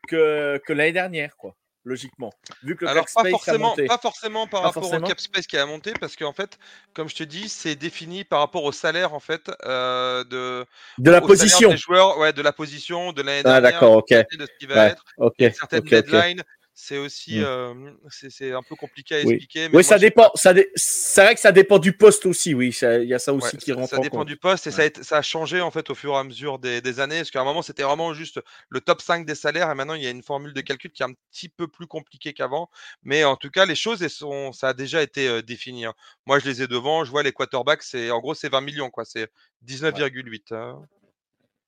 que, 0.09 0.61
que 0.67 0.73
l'année 0.73 0.93
dernière, 0.93 1.37
quoi 1.37 1.57
logiquement. 1.85 2.33
Vu 2.63 2.77
que 2.77 2.85
le 2.85 2.91
Alors, 2.91 3.07
pas, 3.15 3.29
forcément, 3.29 3.75
pas 3.87 3.99
forcément 3.99 4.47
par 4.47 4.63
rapport 4.63 4.93
au 4.93 5.01
cap 5.01 5.21
space 5.21 5.47
qui 5.47 5.57
a 5.57 5.67
monté, 5.67 5.93
parce 6.01 6.17
qu'en 6.17 6.33
fait, 6.33 6.59
comme 6.95 7.09
je 7.09 7.15
te 7.15 7.23
dis, 7.23 7.49
c'est 7.49 7.75
défini 7.75 8.25
par 8.25 8.41
rapport 8.41 8.65
au 8.65 8.73
salaire 8.73 9.15
en 9.15 9.21
fait 9.21 9.51
euh, 9.65 10.25
de, 10.25 10.67
de 10.99 11.11
la 11.11 11.21
position. 11.21 11.71
Des 11.71 11.77
joueurs, 11.77 12.19
ouais, 12.19 12.33
de 12.33 12.43
la 12.43 12.53
position, 12.53 13.13
de 13.13 13.23
l'année 13.23 13.43
ah, 13.45 13.61
dernière, 13.61 13.83
ok. 13.83 14.11
de 14.11 14.47
ce 14.47 14.59
qui 14.59 14.67
va 14.67 14.87
être, 14.87 15.05
okay, 15.19 15.51
certaines 15.53 15.81
okay, 15.81 16.03
deadlines. 16.03 16.43
C'est 16.77 16.99
aussi, 16.99 17.39
mmh. 17.39 17.45
euh, 17.45 17.75
c'est 18.09 18.53
un 18.53 18.63
peu 18.65 18.75
compliqué 18.75 19.15
à 19.15 19.21
expliquer. 19.21 19.69
Mais 19.69 19.77
oui, 19.77 19.85
ça 19.85 19.97
dépend. 19.97 20.33
Ça 20.35 20.53
dé... 20.53 20.73
C'est 20.75 21.23
vrai 21.23 21.37
que 21.37 21.41
ça 21.41 21.53
dépend 21.53 21.79
du 21.79 21.97
poste 21.97 22.27
aussi. 22.27 22.53
Oui, 22.53 22.77
il 22.83 23.05
y 23.09 23.15
a 23.15 23.21
ça 23.21 23.33
aussi 23.33 23.55
ouais, 23.55 23.63
qui 23.63 23.73
rentre. 23.73 23.91
Ça 23.91 23.99
dépend 23.99 24.19
compte. 24.19 24.27
du 24.27 24.37
poste 24.37 24.67
et 24.67 24.71
ouais. 24.71 24.77
ça, 24.77 24.83
a 24.83 24.85
été, 24.85 25.05
ça, 25.05 25.19
a 25.19 25.21
été, 25.21 25.61
en 25.61 25.71
fait 25.71 25.89
au 25.91 25.95
fur 25.95 26.15
et 26.15 26.17
à 26.17 26.25
mesure 26.25 26.59
des, 26.59 26.81
des 26.81 26.99
années. 26.99 27.19
Parce 27.19 27.31
qu'à 27.31 27.43
un 27.43 27.45
moment, 27.45 27.63
c'était 27.63 27.85
vraiment 27.85 28.13
juste 28.13 28.41
le 28.71 28.81
top 28.81 29.03
5 29.03 29.25
des 29.25 29.37
salaires 29.37 29.71
et 29.71 29.75
maintenant 29.77 29.95
il 29.95 30.03
y 30.03 30.07
a 30.09 30.11
une 30.11 30.25
formule 30.25 30.53
de 30.53 30.61
calcul 30.63 30.91
qui 30.91 31.05
est 31.05 31.07
un 31.07 31.15
petit 31.31 31.49
peu 31.49 31.69
plus 31.69 31.87
compliquée 31.87 32.33
qu'avant. 32.33 32.69
Mais 33.05 33.23
en 33.23 33.37
tout 33.37 33.51
cas, 33.51 33.67
les 33.67 33.77
choses, 33.77 34.03
elles 34.03 34.11
sont, 34.11 34.53
ça 34.53 34.71
a 34.71 34.75
déjà 34.75 35.01
été 35.01 35.29
euh, 35.29 35.43
défini. 35.43 35.85
Hein. 35.85 35.95
Moi, 36.27 36.41
je 36.41 36.47
les 36.47 36.61
ai 36.61 36.67
devant. 36.67 37.05
Je 37.05 37.11
vois 37.13 37.23
les 37.23 37.33
quarterbacks, 37.33 37.85
c'est 37.85 38.11
en 38.11 38.19
gros, 38.19 38.35
c'est 38.35 38.49
20 38.49 38.63
millions, 38.63 38.91
quoi. 38.91 39.05
C'est 39.05 39.31
19,8. 39.65 40.53
Hein. 40.53 40.83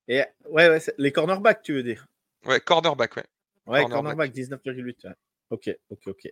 Et 0.09 0.25
ouais, 0.49 0.69
ouais 0.69 0.81
les 0.99 1.13
cornerbacks, 1.13 1.63
tu 1.63 1.75
veux 1.75 1.85
dire? 1.85 2.07
Ouais, 2.45 2.61
cornerback, 2.61 3.17
ouais. 3.17 3.25
Ouais, 3.67 3.83
cornerback, 3.83 4.33
cornerback 4.33 4.33
19,8. 4.33 5.13
Ok, 5.51 5.77
ok, 5.91 6.07
ok. 6.07 6.29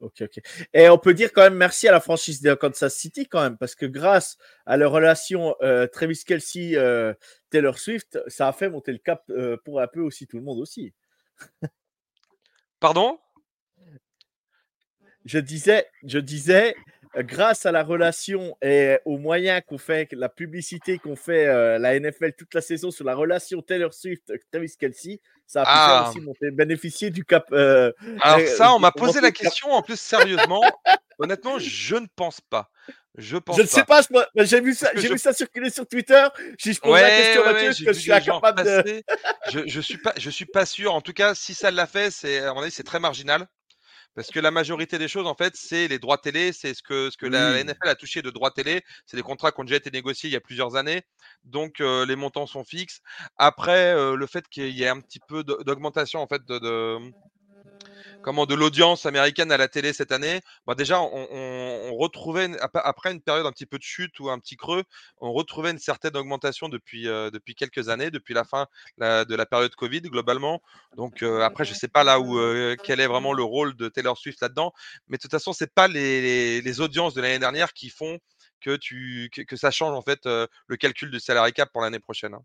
Ok, 0.00 0.22
ok. 0.22 0.40
Et 0.74 0.88
on 0.88 0.98
peut 0.98 1.14
dire 1.14 1.32
quand 1.32 1.42
même 1.42 1.54
merci 1.54 1.88
à 1.88 1.92
la 1.92 2.00
franchise 2.00 2.42
de 2.42 2.52
Kansas 2.54 2.94
City 2.94 3.26
quand 3.26 3.42
même, 3.42 3.56
parce 3.56 3.74
que 3.74 3.86
grâce 3.86 4.36
à 4.66 4.76
leur 4.76 4.92
relation 4.92 5.56
euh, 5.62 5.86
Travis 5.86 6.22
Kelsey, 6.26 6.76
euh, 6.76 7.14
Taylor 7.48 7.78
Swift, 7.78 8.18
ça 8.26 8.48
a 8.48 8.52
fait 8.52 8.68
monter 8.68 8.92
le 8.92 8.98
cap 8.98 9.22
euh, 9.30 9.56
pour 9.64 9.80
un 9.80 9.86
peu 9.86 10.00
aussi 10.00 10.26
tout 10.26 10.36
le 10.36 10.42
monde 10.42 10.58
aussi. 10.58 10.92
Pardon? 12.80 13.18
Je 15.24 15.38
disais, 15.38 15.86
je 16.04 16.18
disais, 16.18 16.74
grâce 17.18 17.66
à 17.66 17.72
la 17.72 17.82
relation 17.82 18.56
et 18.62 18.98
aux 19.04 19.18
moyens 19.18 19.62
qu'on 19.66 19.78
fait, 19.78 20.08
la 20.12 20.28
publicité 20.28 20.98
qu'on 20.98 21.16
fait 21.16 21.46
euh, 21.46 21.78
la 21.78 21.98
NFL 21.98 22.32
toute 22.32 22.54
la 22.54 22.60
saison 22.60 22.90
sur 22.90 23.04
la 23.04 23.14
relation 23.14 23.62
Taylor 23.62 23.92
Swift 23.92 24.32
Travis 24.50 24.74
Kelsey, 24.78 25.20
ça 25.46 25.62
a 25.62 25.64
pu 25.64 25.70
ah. 25.72 26.08
aussi 26.08 26.20
monter, 26.20 26.50
bénéficier 26.50 27.10
du 27.10 27.24
cap. 27.24 27.46
Euh, 27.52 27.92
Alors 28.20 28.46
ça, 28.48 28.74
on 28.74 28.78
m'a 28.78 28.92
posé 28.92 29.20
la 29.20 29.30
question 29.30 29.70
en 29.70 29.82
plus 29.82 29.98
sérieusement. 29.98 30.62
Honnêtement, 31.18 31.58
je 31.58 31.96
ne 31.96 32.06
pense 32.16 32.40
pas. 32.40 32.70
Je 33.16 33.36
pense 33.36 33.56
je 33.56 33.62
ne 33.62 33.66
sais 33.68 33.84
pas, 33.84 34.00
j'ai 34.38 34.60
vu 34.60 34.74
ça, 34.74 34.90
j'ai 34.96 35.06
je... 35.06 35.12
vu 35.12 35.18
ça 35.18 35.32
circuler 35.32 35.70
sur 35.70 35.86
Twitter. 35.86 36.26
Si 36.58 36.72
je 36.72 36.80
pose 36.80 36.94
ouais, 36.94 37.02
la 37.02 37.10
question 37.10 37.42
ouais, 37.42 37.52
Mathieu, 37.52 37.68
ouais, 37.68 37.86
que 37.86 37.92
je 37.92 37.98
suis 38.00 38.12
incapable 38.12 38.64
de. 38.64 39.02
je, 39.52 39.60
je 39.68 39.80
suis 39.80 39.98
pas, 39.98 40.12
je 40.18 40.30
suis 40.30 40.46
pas 40.46 40.66
sûr. 40.66 40.92
En 40.92 41.00
tout 41.00 41.12
cas, 41.12 41.36
si 41.36 41.54
ça 41.54 41.70
l'a 41.70 41.86
fait, 41.86 42.10
c'est 42.10 42.38
à 42.40 42.52
mon 42.52 42.62
avis, 42.62 42.72
c'est 42.72 42.82
très 42.82 42.98
marginal. 42.98 43.46
Parce 44.14 44.30
que 44.30 44.40
la 44.40 44.50
majorité 44.50 44.98
des 44.98 45.08
choses, 45.08 45.26
en 45.26 45.34
fait, 45.34 45.54
c'est 45.56 45.88
les 45.88 45.98
droits 45.98 46.18
télé, 46.18 46.52
c'est 46.52 46.74
ce 46.74 46.82
que, 46.82 47.10
ce 47.10 47.16
que 47.16 47.26
oui. 47.26 47.32
la 47.32 47.62
NFL 47.62 47.88
a 47.88 47.94
touché 47.94 48.22
de 48.22 48.30
droits 48.30 48.50
télé. 48.50 48.82
C'est 49.06 49.16
des 49.16 49.22
contrats 49.22 49.50
qui 49.50 49.60
ont 49.60 49.64
déjà 49.64 49.76
été 49.76 49.90
négociés 49.90 50.30
il 50.30 50.32
y 50.32 50.36
a 50.36 50.40
plusieurs 50.40 50.76
années. 50.76 51.02
Donc, 51.44 51.80
euh, 51.80 52.06
les 52.06 52.16
montants 52.16 52.46
sont 52.46 52.64
fixes. 52.64 53.00
Après, 53.36 53.92
euh, 53.94 54.14
le 54.16 54.26
fait 54.26 54.46
qu'il 54.48 54.70
y 54.70 54.84
ait 54.84 54.88
un 54.88 55.00
petit 55.00 55.20
peu 55.26 55.42
d'augmentation, 55.42 56.20
en 56.20 56.26
fait, 56.28 56.44
de, 56.44 56.58
de 56.58 56.98
comment 58.24 58.46
de 58.46 58.54
l'audience 58.54 59.04
américaine 59.04 59.52
à 59.52 59.58
la 59.58 59.68
télé 59.68 59.92
cette 59.92 60.10
année, 60.10 60.40
déjà 60.76 61.00
on, 61.00 61.94
retrouvait 61.96 62.50
après 62.72 63.12
une 63.12 63.20
période 63.20 63.46
un 63.46 63.52
petit 63.52 63.66
peu 63.66 63.78
de 63.78 63.82
chute 63.82 64.18
ou 64.18 64.30
un 64.30 64.38
petit 64.38 64.56
creux, 64.56 64.82
on 65.20 65.32
retrouvait 65.32 65.70
une 65.70 65.78
certaine 65.78 66.16
augmentation 66.16 66.68
depuis 66.68 67.06
euh, 67.06 67.30
quelques 67.56 67.90
années, 67.90 68.10
depuis 68.10 68.34
la 68.34 68.44
fin 68.44 68.66
de 68.98 69.34
la 69.34 69.46
période 69.46 69.74
Covid 69.74 70.00
globalement. 70.00 70.62
Donc 70.96 71.22
euh, 71.22 71.42
après 71.42 71.64
je 71.64 71.74
sais 71.74 71.88
pas 71.88 72.02
là 72.02 72.18
où 72.18 72.38
euh, 72.38 72.76
quel 72.82 72.98
est 72.98 73.06
vraiment 73.06 73.34
le 73.34 73.42
rôle 73.42 73.76
de 73.76 73.88
Taylor 73.88 74.16
Swift 74.16 74.40
là-dedans, 74.40 74.72
mais 75.08 75.18
de 75.18 75.22
toute 75.22 75.30
façon 75.30 75.52
c'est 75.52 75.72
pas 75.72 75.86
les, 75.86 76.80
audiences 76.80 77.14
de 77.14 77.20
l'année 77.20 77.38
dernière 77.38 77.72
qui 77.74 77.90
font 77.90 78.18
que 78.60 78.76
tu 78.76 79.30
que, 79.30 79.56
ça 79.56 79.70
change 79.70 79.94
en 79.94 80.02
fait 80.02 80.20
le 80.24 80.76
calcul 80.76 81.10
du 81.10 81.20
salary 81.20 81.52
cap 81.52 81.70
pour 81.72 81.82
l'année 81.82 82.00
prochaine. 82.00 82.34
Hein. 82.34 82.42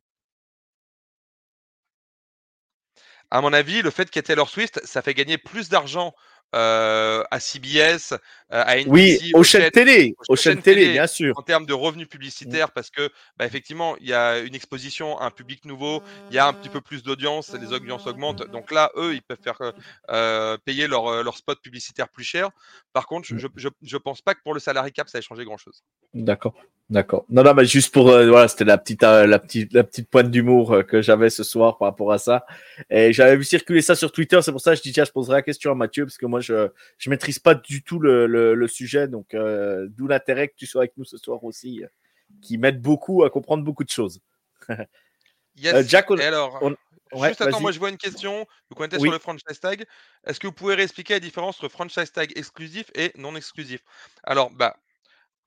À 3.32 3.42
mon 3.42 3.54
avis, 3.54 3.82
le 3.82 3.92
fait 3.92 4.10
qu'il 4.10 4.18
y 4.18 4.22
ait 4.22 4.24
Taylor 4.24 4.50
Swift, 4.50 4.80
ça 4.84 5.02
fait 5.02 5.14
gagner 5.14 5.38
plus 5.38 5.70
d'argent 5.70 6.14
euh, 6.56 7.24
à 7.30 7.40
CBS, 7.40 8.14
euh, 8.14 8.18
à 8.50 8.78
NBC, 8.78 8.90
oui, 8.90 9.32
aux 9.36 9.44
chaînes 9.44 9.70
télé, 9.70 10.16
aux 10.30 10.36
chaînes 10.36 10.64
télé, 10.64 10.82
télé, 10.82 10.94
bien 10.94 11.06
sûr, 11.06 11.38
en 11.38 11.44
termes 11.44 11.68
de 11.68 11.74
revenus 11.74 12.08
publicitaires, 12.08 12.72
parce 12.72 12.90
que 12.90 13.12
bah, 13.38 13.46
effectivement, 13.46 13.96
il 13.98 14.08
y 14.08 14.16
a 14.16 14.40
une 14.40 14.56
exposition, 14.56 15.22
un 15.22 15.30
public 15.30 15.66
nouveau, 15.66 16.02
il 16.32 16.36
y 16.36 16.40
a 16.40 16.48
un 16.48 16.54
petit 16.54 16.70
peu 16.70 16.82
plus 16.82 17.04
d'audience, 17.04 17.54
les 17.54 17.72
audiences 17.72 18.08
augmentent, 18.08 18.50
donc 18.50 18.72
là, 18.72 18.92
eux, 18.96 19.14
ils 19.14 19.22
peuvent 19.22 19.38
faire 19.44 19.60
euh, 20.10 20.58
payer 20.66 20.88
leur, 20.88 21.24
leur 21.24 21.38
spot 21.38 21.62
publicitaire 21.62 22.10
plus 22.10 22.24
cher. 22.24 22.50
Par 22.94 23.06
contre, 23.06 23.28
je, 23.28 23.48
je, 23.56 23.70
je 23.84 23.98
pense 23.98 24.24
pas 24.24 24.34
que 24.34 24.42
pour 24.42 24.56
le 24.56 24.60
salary 24.60 24.92
cap, 24.92 25.08
ça 25.08 25.20
ait 25.20 25.22
changé 25.22 25.46
grand 25.46 25.58
chose. 25.58 25.84
D'accord. 26.16 26.56
D'accord. 26.90 27.26
Non, 27.30 27.44
non, 27.44 27.54
mais 27.54 27.66
juste 27.66 27.94
pour 27.94 28.10
euh, 28.10 28.28
voilà, 28.30 28.48
c'était 28.48 28.66
la 28.66 28.80
petite 28.80 29.04
euh, 29.04 29.28
la 29.28 29.38
petite 29.38 29.74
la 29.74 29.84
petite 29.84 30.10
pointe 30.10 30.32
d'humour 30.32 30.74
euh, 30.74 30.82
que 30.82 31.04
j'avais 31.04 31.30
ce 31.30 31.44
soir 31.44 31.78
par 31.78 31.88
rapport 31.88 32.12
à 32.12 32.18
ça. 32.18 32.48
Et 32.90 33.14
j'avais 33.14 33.38
vu 33.38 33.44
circuler 33.44 33.84
ça 33.84 33.94
sur 33.94 34.12
Twitter, 34.12 34.42
c'est 34.42 34.52
pour 34.52 34.62
ça 34.62 34.72
que 34.72 34.78
je 34.78 34.82
dis 34.82 34.92
tiens, 34.92 35.06
je 35.06 35.12
poserai 35.12 35.36
la 35.36 35.42
question 35.44 35.72
à 35.72 35.76
Mathieu 35.76 36.06
parce 36.06 36.18
que 36.18 36.26
moi 36.26 36.40
je 36.40 36.70
je 36.98 37.10
maîtrise 37.12 37.38
pas 37.38 37.54
du 37.54 37.84
tout 37.84 38.00
le 38.00 38.26
le, 38.26 38.56
le 38.56 38.68
sujet, 38.68 39.08
donc 39.08 39.36
d'où 39.36 40.08
l'intérêt 40.08 40.48
que 40.48 40.56
tu 40.58 40.66
sois 40.66 40.82
avec 40.82 40.98
nous 40.98 41.06
ce 41.06 41.18
soir 41.18 41.44
aussi, 41.44 41.84
qui 42.42 42.58
m'aide 42.58 42.82
beaucoup 42.82 43.24
à 43.24 43.30
comprendre 43.30 43.64
beaucoup 43.64 43.84
de 43.84 43.92
choses. 43.92 44.20
yes. 45.58 45.88
Jack, 45.88 46.10
on, 46.10 46.18
Et 46.18 46.26
alors. 46.26 46.58
On... 46.62 46.76
Ouais, 47.12 47.30
Juste 47.30 47.42
attends, 47.42 47.60
moi 47.60 47.72
je 47.72 47.80
vois 47.80 47.90
une 47.90 47.98
question. 47.98 48.48
Vous 48.70 48.76
connaissez 48.76 49.02
oui. 49.02 49.08
sur 49.08 49.14
le 49.14 49.20
franchise 49.20 49.60
tag. 49.60 49.86
Est-ce 50.26 50.40
que 50.40 50.48
vous 50.48 50.54
pouvez 50.54 50.76
réexpliquer 50.76 51.14
la 51.14 51.20
différence 51.20 51.58
entre 51.58 51.70
franchise 51.70 52.12
tag 52.12 52.32
exclusif 52.36 52.92
et 52.94 53.12
non 53.16 53.36
exclusif? 53.36 53.82
Alors, 54.24 54.52
bah, 54.52 54.78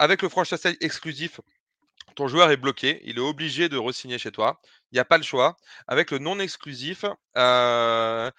avec 0.02 0.20
le 0.22 0.28
franchise 0.28 0.58
exclusif, 0.80 1.40
ton 2.16 2.26
joueur 2.26 2.50
est 2.50 2.56
bloqué, 2.56 3.00
il 3.04 3.18
est 3.18 3.20
obligé 3.20 3.68
de 3.68 3.76
re-signer 3.78 4.18
chez 4.18 4.32
toi. 4.32 4.60
Il 4.90 4.96
n'y 4.96 4.98
a 4.98 5.04
pas 5.04 5.16
le 5.16 5.22
choix. 5.22 5.56
Avec 5.86 6.10
le 6.10 6.18
non 6.18 6.40
exclusif, 6.40 7.04
euh, 7.36 8.30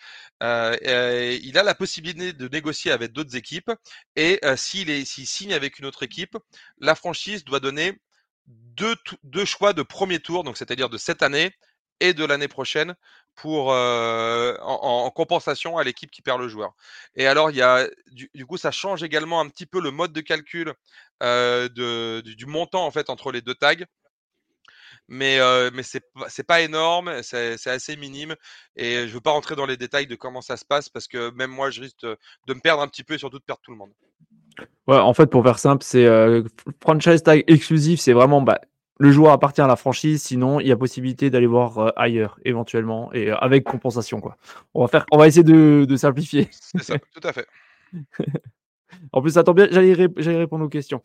euh, 0.43 0.77
euh, 0.85 1.39
il 1.41 1.57
a 1.57 1.63
la 1.63 1.73
possibilité 1.73 2.33
de 2.33 2.47
négocier 2.49 2.91
avec 2.91 3.13
d'autres 3.13 3.37
équipes. 3.37 3.71
Et 4.17 4.41
s'il 4.57 5.05
signe 5.07 5.53
avec 5.53 5.79
une 5.79 5.85
autre 5.85 6.03
équipe, 6.03 6.37
la 6.79 6.95
franchise 6.95 7.45
doit 7.45 7.61
donner 7.61 7.97
deux, 8.45 8.95
deux 9.23 9.45
choix 9.45 9.71
de 9.71 9.83
premier 9.83 10.19
tour, 10.19 10.43
donc 10.43 10.57
c'est-à-dire 10.57 10.89
de 10.89 10.97
cette 10.97 11.23
année 11.23 11.55
et 12.03 12.13
de 12.13 12.25
l'année 12.25 12.47
prochaine, 12.47 12.95
pour 13.35 13.69
en, 13.69 15.11
compensation 15.15 15.77
à 15.77 15.83
l'équipe 15.83 16.11
qui 16.11 16.21
perd 16.21 16.39
le 16.39 16.47
joueur. 16.47 16.73
Et 17.15 17.27
alors, 17.27 17.49
il 17.49 17.57
y 17.57 17.61
a 17.61 17.87
du, 18.11 18.45
coup, 18.45 18.57
ça 18.57 18.71
change 18.71 19.03
également 19.03 19.39
un 19.39 19.49
petit 19.49 19.65
peu 19.65 19.81
le 19.81 19.91
mode 19.91 20.13
de 20.13 20.21
calcul 20.21 20.73
du, 21.21 22.45
montant 22.45 22.85
en 22.85 22.91
fait 22.91 23.09
entre 23.09 23.31
les 23.31 23.41
deux 23.41 23.55
tags. 23.55 23.85
Mais, 25.07 25.39
mais 25.73 25.83
c'est 25.83 26.47
pas 26.47 26.61
énorme, 26.61 27.23
c'est 27.23 27.67
assez 27.67 27.95
minime 27.95 28.35
et 28.75 29.07
je 29.07 29.13
veux 29.13 29.21
pas 29.21 29.31
rentrer 29.31 29.55
dans 29.55 29.65
les 29.65 29.77
détails 29.77 30.07
de 30.07 30.15
comment 30.15 30.41
ça 30.41 30.57
se 30.57 30.65
passe 30.65 30.89
parce 30.89 31.07
que 31.07 31.31
même 31.31 31.51
moi 31.51 31.71
je 31.71 31.81
risque 31.81 32.01
de, 32.01 32.17
me 32.47 32.59
perdre 32.59 32.81
un 32.81 32.87
petit 32.87 33.03
peu 33.03 33.15
et 33.15 33.17
surtout 33.17 33.39
de 33.39 33.43
perdre 33.43 33.61
tout 33.63 33.71
le 33.71 33.77
monde. 33.77 33.91
Ouais, 34.87 34.97
en 34.97 35.13
fait, 35.13 35.27
pour 35.27 35.43
faire 35.43 35.59
simple, 35.59 35.83
c'est 35.83 36.07
franchise 36.81 37.23
tag 37.23 37.43
exclusif, 37.47 37.99
c'est 37.99 38.13
vraiment 38.13 38.41
bah, 38.41 38.59
le 38.99 39.11
joueur 39.11 39.33
appartient 39.33 39.61
à 39.61 39.67
la 39.67 39.75
franchise, 39.75 40.21
sinon 40.21 40.59
il 40.59 40.67
y 40.67 40.71
a 40.71 40.77
possibilité 40.77 41.29
d'aller 41.29 41.47
voir 41.47 41.77
euh, 41.79 41.89
ailleurs 41.95 42.39
éventuellement 42.45 43.11
et 43.13 43.31
euh, 43.31 43.37
avec 43.37 43.63
compensation 43.63 44.19
quoi. 44.19 44.37
On 44.73 44.81
va 44.81 44.87
faire, 44.87 45.05
on 45.11 45.17
va 45.17 45.27
essayer 45.27 45.43
de, 45.43 45.95
simplifier. 45.95 46.49
C'est 46.51 46.83
ça, 46.83 46.95
tout 46.97 47.27
à 47.27 47.33
fait. 47.33 47.47
en 49.11 49.21
plus, 49.21 49.31
ça 49.31 49.43
tombe 49.43 49.57
bien, 49.57 49.67
j'allais, 49.71 49.93
répondre 50.37 50.65
aux 50.65 50.69
questions. 50.69 51.01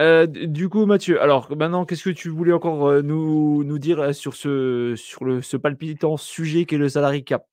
Euh, 0.00 0.26
du 0.26 0.68
coup, 0.68 0.86
Mathieu, 0.86 1.20
alors 1.20 1.54
maintenant, 1.56 1.84
qu'est-ce 1.84 2.04
que 2.04 2.10
tu 2.10 2.28
voulais 2.28 2.52
encore 2.52 3.02
nous, 3.02 3.62
nous, 3.62 3.78
dire 3.78 4.14
sur 4.14 4.34
ce, 4.34 4.94
sur 4.96 5.24
le, 5.24 5.42
ce 5.42 5.56
palpitant 5.56 6.16
sujet 6.16 6.64
qu'est 6.64 6.78
le 6.78 6.88
salary 6.88 7.24
cap? 7.24 7.46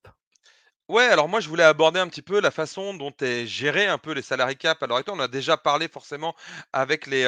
Ouais, 0.88 1.04
alors 1.04 1.30
moi 1.30 1.40
je 1.40 1.48
voulais 1.50 1.64
aborder 1.64 2.00
un 2.00 2.08
petit 2.08 2.24
peu 2.24 2.42
la 2.42 2.50
façon 2.50 2.96
dont 2.96 3.14
est 3.22 3.46
géré 3.46 3.86
un 3.86 4.00
peu 4.00 4.12
les 4.14 4.24
salary 4.24 4.58
cap. 4.58 4.82
Alors, 4.82 5.00
on 5.08 5.20
a 5.20 5.28
déjà 5.28 5.56
parlé 5.56 5.88
forcément 5.88 6.36
avec 6.74 7.06
les, 7.06 7.26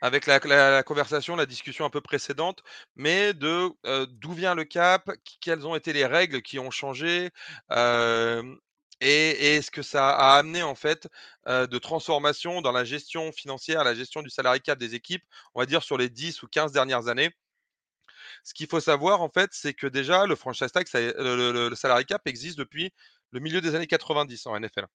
avec 0.00 0.26
la, 0.26 0.82
conversation, 0.82 1.36
la 1.36 1.46
discussion 1.46 1.84
un 1.84 1.90
peu 1.90 2.00
précédente, 2.00 2.62
mais 2.96 3.34
de 3.34 3.70
d'où 4.06 4.32
vient 4.32 4.54
le 4.54 4.64
cap, 4.64 5.10
quelles 5.40 5.66
ont 5.66 5.74
été 5.74 5.92
les 5.92 6.06
règles 6.06 6.42
qui 6.42 6.58
ont 6.58 6.70
changé, 6.70 7.30
et, 9.00 9.56
est-ce 9.56 9.70
que 9.70 9.82
ça 9.82 10.10
a 10.10 10.38
amené 10.38 10.62
en 10.62 10.74
fait 10.74 11.08
de 11.46 11.78
transformation 11.78 12.62
dans 12.62 12.72
la 12.72 12.84
gestion 12.84 13.32
financière, 13.32 13.84
la 13.84 13.94
gestion 13.94 14.22
du 14.22 14.30
salarié 14.30 14.60
cap 14.60 14.78
des 14.78 14.94
équipes, 14.94 15.24
on 15.54 15.60
va 15.60 15.66
dire 15.66 15.82
sur 15.82 15.98
les 15.98 16.08
10 16.08 16.42
ou 16.42 16.48
15 16.48 16.72
dernières 16.72 17.08
années. 17.08 17.30
Ce 18.44 18.54
qu'il 18.54 18.68
faut 18.68 18.80
savoir 18.80 19.22
en 19.22 19.28
fait, 19.28 19.50
c'est 19.52 19.74
que 19.74 19.86
déjà 19.86 20.26
le 20.26 20.36
franchise 20.36 20.72
tag, 20.72 20.86
le, 20.94 21.68
le, 21.68 22.04
cap 22.04 22.26
existe 22.26 22.58
depuis 22.58 22.92
le 23.32 23.40
milieu 23.40 23.60
des 23.60 23.74
années 23.74 23.86
90 23.86 24.46
en 24.46 24.58
NFL. 24.58 24.86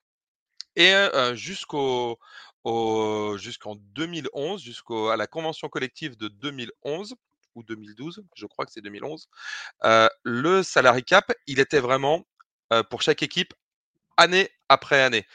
Et 0.76 0.94
jusqu'en 1.34 2.18
2011, 2.66 4.62
jusqu'à 4.62 5.16
la 5.18 5.28
convention 5.28 5.70
collective 5.70 6.18
de 6.18 6.28
2011 6.28 7.16
ou 7.56 7.64
2012, 7.64 8.24
je 8.36 8.46
crois 8.46 8.66
que 8.66 8.72
c'est 8.72 8.82
2011, 8.82 9.28
le 10.24 10.64
salary 10.64 11.04
cap, 11.04 11.32
il 11.48 11.60
était 11.60 11.80
vraiment 11.80 12.26
pour 12.90 13.02
chaque 13.02 13.24
équipe 13.24 13.54
année 14.18 14.50
après 14.70 15.02
année. 15.02 15.26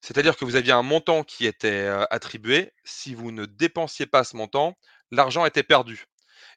C'est-à-dire 0.00 0.36
que 0.36 0.44
vous 0.44 0.56
aviez 0.56 0.72
un 0.72 0.82
montant 0.82 1.24
qui 1.24 1.46
était 1.46 1.88
attribué. 2.10 2.72
Si 2.84 3.14
vous 3.14 3.32
ne 3.32 3.44
dépensiez 3.44 4.06
pas 4.06 4.24
ce 4.24 4.36
montant, 4.36 4.78
l'argent 5.10 5.44
était 5.44 5.62
perdu. 5.62 6.06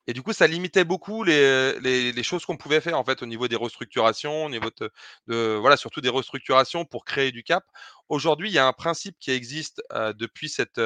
Et 0.09 0.13
du 0.13 0.23
coup, 0.23 0.33
ça 0.33 0.47
limitait 0.47 0.85
beaucoup 0.85 1.23
les, 1.23 2.23
choses 2.23 2.43
qu'on 2.43 2.57
pouvait 2.57 2.81
faire 2.81 2.97
en 2.97 3.03
fait 3.03 3.21
au 3.21 3.27
niveau 3.27 3.47
des 3.47 3.55
restructurations, 3.55 4.45
au 4.45 4.49
niveau 4.49 4.71
de, 5.27 5.55
voilà 5.57 5.77
surtout 5.77 6.01
des 6.01 6.09
restructurations 6.09 6.83
pour 6.83 7.05
créer 7.05 7.31
du 7.31 7.43
cap. 7.43 7.63
Aujourd'hui, 8.09 8.49
il 8.49 8.53
y 8.53 8.57
a 8.57 8.65
un 8.65 8.73
principe 8.73 9.17
qui 9.19 9.29
existe 9.29 9.83
depuis 10.17 10.49
cette, 10.49 10.81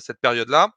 cette 0.00 0.20
période-là, 0.20 0.68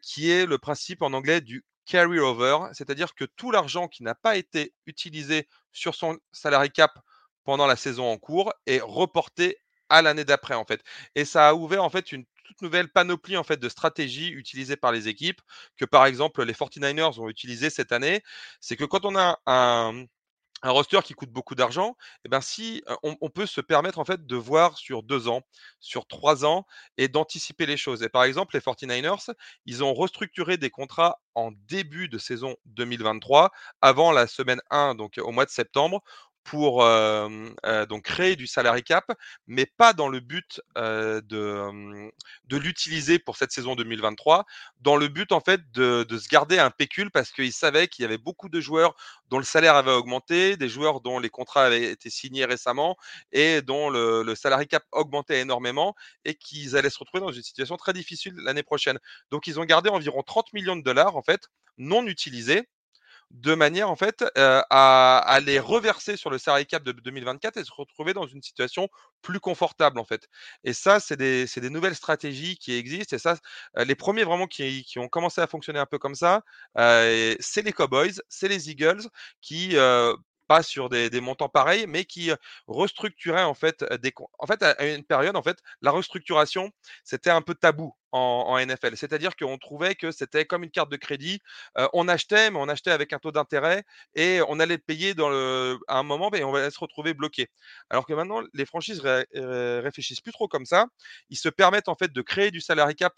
qui 0.00 0.30
est 0.30 0.46
le 0.46 0.56
principe 0.56 1.02
en 1.02 1.12
anglais 1.12 1.42
du 1.42 1.66
carry 1.84 2.18
over, 2.18 2.60
c'est-à-dire 2.72 3.14
que 3.14 3.26
tout 3.26 3.50
l'argent 3.50 3.88
qui 3.88 4.04
n'a 4.04 4.14
pas 4.14 4.36
été 4.36 4.72
utilisé 4.86 5.48
sur 5.70 5.94
son 5.94 6.16
salary 6.32 6.70
cap 6.70 6.98
pendant 7.44 7.66
la 7.66 7.76
saison 7.76 8.10
en 8.10 8.16
cours 8.16 8.54
est 8.64 8.80
reporté 8.80 9.58
à 9.90 10.00
l'année 10.00 10.24
d'après 10.24 10.54
en 10.54 10.64
fait. 10.64 10.82
Et 11.14 11.26
ça 11.26 11.50
a 11.50 11.52
ouvert 11.52 11.84
en 11.84 11.90
fait 11.90 12.10
une 12.10 12.24
nouvelle 12.60 12.90
panoplie 12.90 13.36
en 13.36 13.44
fait 13.44 13.58
de 13.58 13.68
stratégies 13.68 14.28
utilisées 14.28 14.76
par 14.76 14.92
les 14.92 15.08
équipes 15.08 15.40
que 15.76 15.84
par 15.84 16.06
exemple 16.06 16.42
les 16.44 16.52
49ers 16.52 17.20
ont 17.20 17.28
utilisé 17.28 17.70
cette 17.70 17.92
année. 17.92 18.22
C'est 18.60 18.76
que 18.76 18.84
quand 18.84 19.04
on 19.04 19.16
a 19.16 19.40
un, 19.46 20.04
un 20.62 20.70
roster 20.70 21.00
qui 21.02 21.14
coûte 21.14 21.30
beaucoup 21.30 21.54
d'argent, 21.54 21.90
et 21.90 22.20
eh 22.26 22.28
ben 22.28 22.40
si 22.40 22.82
on, 23.02 23.30
peut 23.30 23.46
se 23.46 23.60
permettre 23.60 23.98
en 23.98 24.04
fait 24.04 24.26
de 24.26 24.36
voir 24.36 24.78
sur 24.78 25.02
deux 25.02 25.28
ans, 25.28 25.42
sur 25.80 26.06
trois 26.06 26.44
ans 26.44 26.66
et 26.98 27.08
d'anticiper 27.08 27.66
les 27.66 27.76
choses. 27.76 28.02
Et 28.02 28.08
par 28.08 28.24
exemple, 28.24 28.54
les 28.54 28.60
49ers, 28.60 29.34
ils 29.66 29.82
ont 29.82 29.92
restructuré 29.92 30.56
des 30.56 30.70
contrats 30.70 31.20
en 31.34 31.50
début 31.66 32.08
de 32.08 32.18
saison 32.18 32.56
2023, 32.66 33.50
avant 33.80 34.12
la 34.12 34.26
semaine 34.26 34.60
1, 34.70 34.94
donc 34.94 35.18
au 35.18 35.32
mois 35.32 35.46
de 35.46 35.50
septembre, 35.50 36.02
pour 36.44 36.84
donc 37.88 38.02
créer 38.02 38.36
du 38.36 38.46
salary 38.46 38.82
cap, 38.82 39.04
mais 39.46 39.66
pas 39.66 39.92
dans 39.92 40.08
le 40.08 40.20
but 40.20 40.60
de, 40.76 42.10
de 42.44 42.56
l'utiliser 42.56 43.18
pour 43.18 43.36
cette 43.36 43.52
saison 43.52 43.74
2023, 43.74 44.44
dans 44.80 44.96
le 44.96 45.08
but 45.08 45.32
en 45.32 45.40
fait 45.40 45.60
de, 45.72 46.04
de 46.04 46.18
se 46.18 46.28
garder 46.28 46.58
un 46.58 46.70
pécule 46.70 47.10
parce 47.10 47.30
qu'ils 47.30 47.52
savaient 47.52 47.88
qu'il 47.88 48.02
y 48.02 48.06
avait 48.06 48.18
beaucoup 48.18 48.48
de 48.48 48.60
joueurs 48.60 48.94
dont 49.28 49.38
le 49.38 49.44
salaire 49.44 49.76
avait 49.76 49.92
augmenté, 49.92 50.56
des 50.56 50.68
joueurs 50.68 51.00
dont 51.00 51.18
les 51.18 51.30
contrats 51.30 51.64
avaient 51.64 51.84
été 51.90 52.10
signés 52.10 52.44
récemment 52.44 52.96
et 53.32 53.62
dont 53.62 53.90
le, 53.90 54.22
le 54.22 54.34
salary 54.34 54.66
cap 54.66 54.84
augmentait 54.92 55.40
énormément 55.40 55.94
et 56.24 56.34
qu'ils 56.34 56.76
allaient 56.76 56.90
se 56.90 56.98
retrouver 56.98 57.20
dans 57.20 57.32
une 57.32 57.42
situation 57.42 57.76
très 57.76 57.92
difficile 57.92 58.34
l'année 58.36 58.62
prochaine. 58.62 58.98
Donc 59.30 59.46
ils 59.46 59.58
ont 59.60 59.64
gardé 59.64 59.88
environ 59.90 60.22
30 60.22 60.52
millions 60.52 60.76
de 60.76 60.82
dollars 60.82 61.16
en 61.16 61.22
fait 61.22 61.48
non 61.78 62.06
utilisés 62.06 62.68
de 63.32 63.54
manière 63.54 63.90
en 63.90 63.96
fait 63.96 64.24
à, 64.36 65.40
les 65.44 65.58
reverser 65.58 66.16
sur 66.16 66.30
le 66.30 66.38
salary 66.38 66.66
cap 66.66 66.82
de 66.82 66.92
2024 66.92 67.56
et 67.56 67.64
se 67.64 67.72
retrouver 67.72 68.12
dans 68.14 68.26
une 68.26 68.42
situation 68.42 68.88
plus 69.22 69.40
confortable 69.40 69.98
en 69.98 70.04
fait. 70.04 70.28
Et 70.64 70.72
ça, 70.72 71.00
c'est 71.00 71.16
des, 71.16 71.70
nouvelles 71.70 71.96
stratégies 71.96 72.56
qui 72.56 72.74
existent. 72.74 73.16
Et 73.16 73.18
ça, 73.18 73.36
les 73.76 73.94
premiers 73.94 74.24
vraiment 74.24 74.46
qui, 74.46 74.84
ont 74.96 75.08
commencé 75.08 75.40
à 75.40 75.46
fonctionner 75.46 75.78
un 75.78 75.86
peu 75.86 75.98
comme 75.98 76.14
ça, 76.14 76.42
c'est 76.76 77.62
les 77.64 77.72
Cowboys, 77.72 78.14
c'est 78.28 78.48
les 78.48 78.70
Eagles 78.70 79.08
qui 79.40 79.76
sur 80.60 80.90
des, 80.90 81.20
montants 81.20 81.48
pareils, 81.48 81.86
mais 81.86 82.04
qui 82.04 82.30
restructuraient 82.66 83.44
en 83.44 83.54
fait 83.54 83.84
des. 84.02 84.12
En 84.38 84.46
fait, 84.46 84.62
à 84.62 84.86
une 84.86 85.04
période, 85.04 85.36
en 85.36 85.42
fait, 85.42 85.58
la 85.80 85.90
restructuration, 85.90 86.70
c'était 87.04 87.30
un 87.30 87.40
peu 87.40 87.54
tabou 87.54 87.94
en, 88.12 88.58
NFL. 88.58 88.96
C'est-à-dire 88.96 89.36
qu'on 89.36 89.56
trouvait 89.56 89.94
que 89.94 90.10
c'était 90.10 90.44
comme 90.44 90.64
une 90.64 90.70
carte 90.70 90.90
de 90.90 90.96
crédit. 90.96 91.40
on 91.94 92.08
achetait, 92.08 92.50
mais 92.50 92.58
on 92.58 92.68
achetait 92.68 92.90
avec 92.90 93.12
un 93.12 93.18
taux 93.18 93.32
d'intérêt 93.32 93.84
et 94.14 94.40
on 94.48 94.60
allait 94.60 94.78
payer 94.78 95.14
dans 95.14 95.30
le, 95.30 95.78
à 95.88 95.98
un 95.98 96.02
moment, 96.02 96.30
et 96.34 96.44
on 96.44 96.54
allait 96.54 96.70
se 96.70 96.78
retrouver 96.78 97.14
bloqué. 97.14 97.48
Alors 97.88 98.06
que 98.06 98.12
maintenant, 98.12 98.42
les 98.52 98.66
franchises 98.66 99.00
réfléchissent 99.00 100.20
plus 100.20 100.32
trop 100.32 100.48
comme 100.48 100.66
ça. 100.66 100.86
Ils 101.30 101.38
se 101.38 101.48
permettent 101.48 101.88
en 101.88 101.94
fait 101.94 102.12
de 102.12 102.22
créer 102.22 102.50
du 102.50 102.60
salary 102.60 102.94
cap 102.94 103.14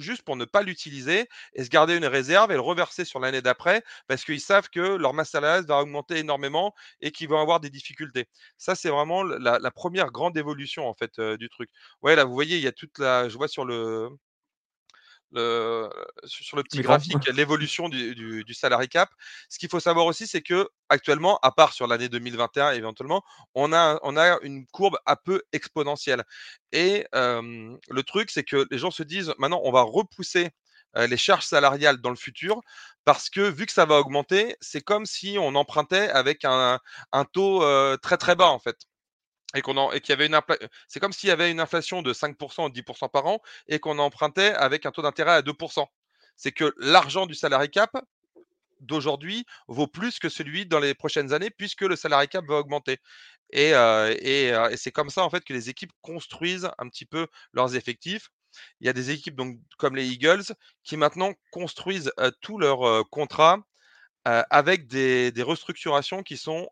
juste 0.00 0.22
pour 0.22 0.36
ne 0.36 0.44
pas 0.44 0.62
l'utiliser 0.62 1.28
et 1.54 1.64
se 1.64 1.68
garder 1.70 1.96
une 1.96 2.06
réserve 2.06 2.50
et 2.50 2.54
le 2.54 2.60
reverser 2.60 3.04
sur 3.04 3.20
l'année 3.20 3.42
d'après 3.42 3.82
parce 4.08 4.24
qu'ils 4.24 4.40
savent 4.40 4.68
que 4.70 4.80
leur 4.80 5.14
masse 5.14 5.30
salariale 5.30 5.64
va 5.66 5.78
augmenter 5.80 6.18
énormément 6.18 6.74
et 7.00 7.10
qu'ils 7.10 7.28
vont 7.28 7.40
avoir 7.40 7.60
des 7.60 7.70
difficultés. 7.70 8.26
Ça, 8.58 8.74
c'est 8.74 8.90
vraiment 8.90 9.22
la, 9.22 9.70
première 9.70 10.10
grande 10.12 10.36
évolution 10.36 10.88
en 10.88 10.94
fait 10.94 11.20
du 11.20 11.48
truc. 11.48 11.70
Ouais, 12.02 12.16
là, 12.16 12.24
vous 12.24 12.34
voyez, 12.34 12.56
il 12.56 12.62
y 12.62 12.68
a 12.68 12.72
toute 12.72 12.98
la. 12.98 13.28
Je 13.28 13.36
vois 13.36 13.48
sur 13.48 13.64
le, 13.64 14.08
sur 15.34 16.56
le 16.56 16.62
petit 16.62 16.80
graphique 16.80 17.26
l'évolution 17.32 17.88
du, 17.88 18.14
du, 18.14 18.54
salary 18.54 18.88
cap. 18.88 19.10
Ce 19.48 19.58
qu'il 19.58 19.68
faut 19.68 19.80
savoir 19.80 20.06
aussi, 20.06 20.26
c'est 20.26 20.42
que 20.42 20.68
actuellement, 20.88 21.38
à 21.42 21.52
part 21.52 21.72
sur 21.72 21.86
l'année 21.86 22.08
2021 22.08 22.72
éventuellement, 22.72 23.22
on 23.54 23.72
a, 23.72 23.98
on 24.02 24.16
a 24.16 24.38
une 24.42 24.66
courbe 24.66 24.98
un 25.06 25.16
peu 25.16 25.42
exponentielle. 25.52 26.24
Et 26.72 27.06
le 27.12 28.02
truc, 28.02 28.30
c'est 28.30 28.44
que 28.44 28.66
les 28.70 28.78
gens 28.78 28.90
se 28.90 29.02
disent 29.02 29.34
maintenant, 29.38 29.60
on 29.64 29.72
va 29.72 29.82
repousser 29.82 30.50
les 30.96 31.16
charges 31.16 31.46
salariales 31.46 31.98
dans 31.98 32.10
le 32.10 32.16
futur 32.16 32.60
parce 33.04 33.28
que 33.28 33.40
vu 33.40 33.66
que 33.66 33.72
ça 33.72 33.84
va 33.84 33.98
augmenter, 33.98 34.56
c'est 34.60 34.80
comme 34.80 35.06
si 35.06 35.36
on 35.40 35.56
empruntait 35.56 36.08
avec 36.08 36.44
un, 36.44 36.78
un 37.12 37.24
taux 37.24 37.64
très 37.98 38.16
très 38.16 38.36
bas 38.36 38.48
en 38.48 38.58
fait 38.58 38.76
et 39.54 39.62
qu'on 39.62 39.90
et 39.92 40.00
qu'il 40.00 40.12
y 40.12 40.14
avait 40.14 40.26
une 40.26 40.38
c'est 40.88 41.00
comme 41.00 41.12
s'il 41.12 41.28
y 41.28 41.32
avait 41.32 41.50
une 41.50 41.60
inflation 41.60 42.02
de 42.02 42.12
5% 42.12 42.66
ou 42.66 42.68
10% 42.70 43.08
par 43.10 43.26
an 43.26 43.40
et 43.68 43.78
qu'on 43.78 43.98
empruntait 43.98 44.52
avec 44.54 44.86
un 44.86 44.90
taux 44.90 45.02
d'intérêt 45.02 45.32
à 45.32 45.42
2%. 45.42 45.86
C'est 46.36 46.52
que 46.52 46.74
l'argent 46.78 47.26
du 47.26 47.34
salarié 47.34 47.68
cap 47.68 47.92
d'aujourd'hui 48.80 49.46
vaut 49.68 49.86
plus 49.86 50.18
que 50.18 50.28
celui 50.28 50.66
dans 50.66 50.80
les 50.80 50.94
prochaines 50.94 51.32
années 51.32 51.50
puisque 51.50 51.82
le 51.82 51.96
salarié 51.96 52.28
cap 52.28 52.44
va 52.46 52.56
augmenter. 52.56 52.98
Et, 53.50 53.70
et, 53.70 54.48
et 54.48 54.76
c'est 54.76 54.92
comme 54.92 55.10
ça 55.10 55.24
en 55.24 55.30
fait 55.30 55.44
que 55.44 55.52
les 55.52 55.70
équipes 55.70 55.92
construisent 56.02 56.70
un 56.78 56.88
petit 56.88 57.06
peu 57.06 57.28
leurs 57.52 57.76
effectifs 57.76 58.30
il 58.80 58.86
y 58.86 58.90
a 58.90 58.92
des 58.92 59.10
équipes 59.10 59.34
donc, 59.34 59.58
comme 59.78 59.96
les 59.96 60.08
Eagles 60.08 60.44
qui 60.82 60.96
maintenant 60.96 61.32
construisent 61.50 62.12
tous 62.40 62.58
leurs 62.58 63.08
contrats 63.10 63.58
avec 64.24 64.86
des, 64.86 65.32
restructurations 65.42 66.22
qui 66.22 66.36
sont, 66.36 66.68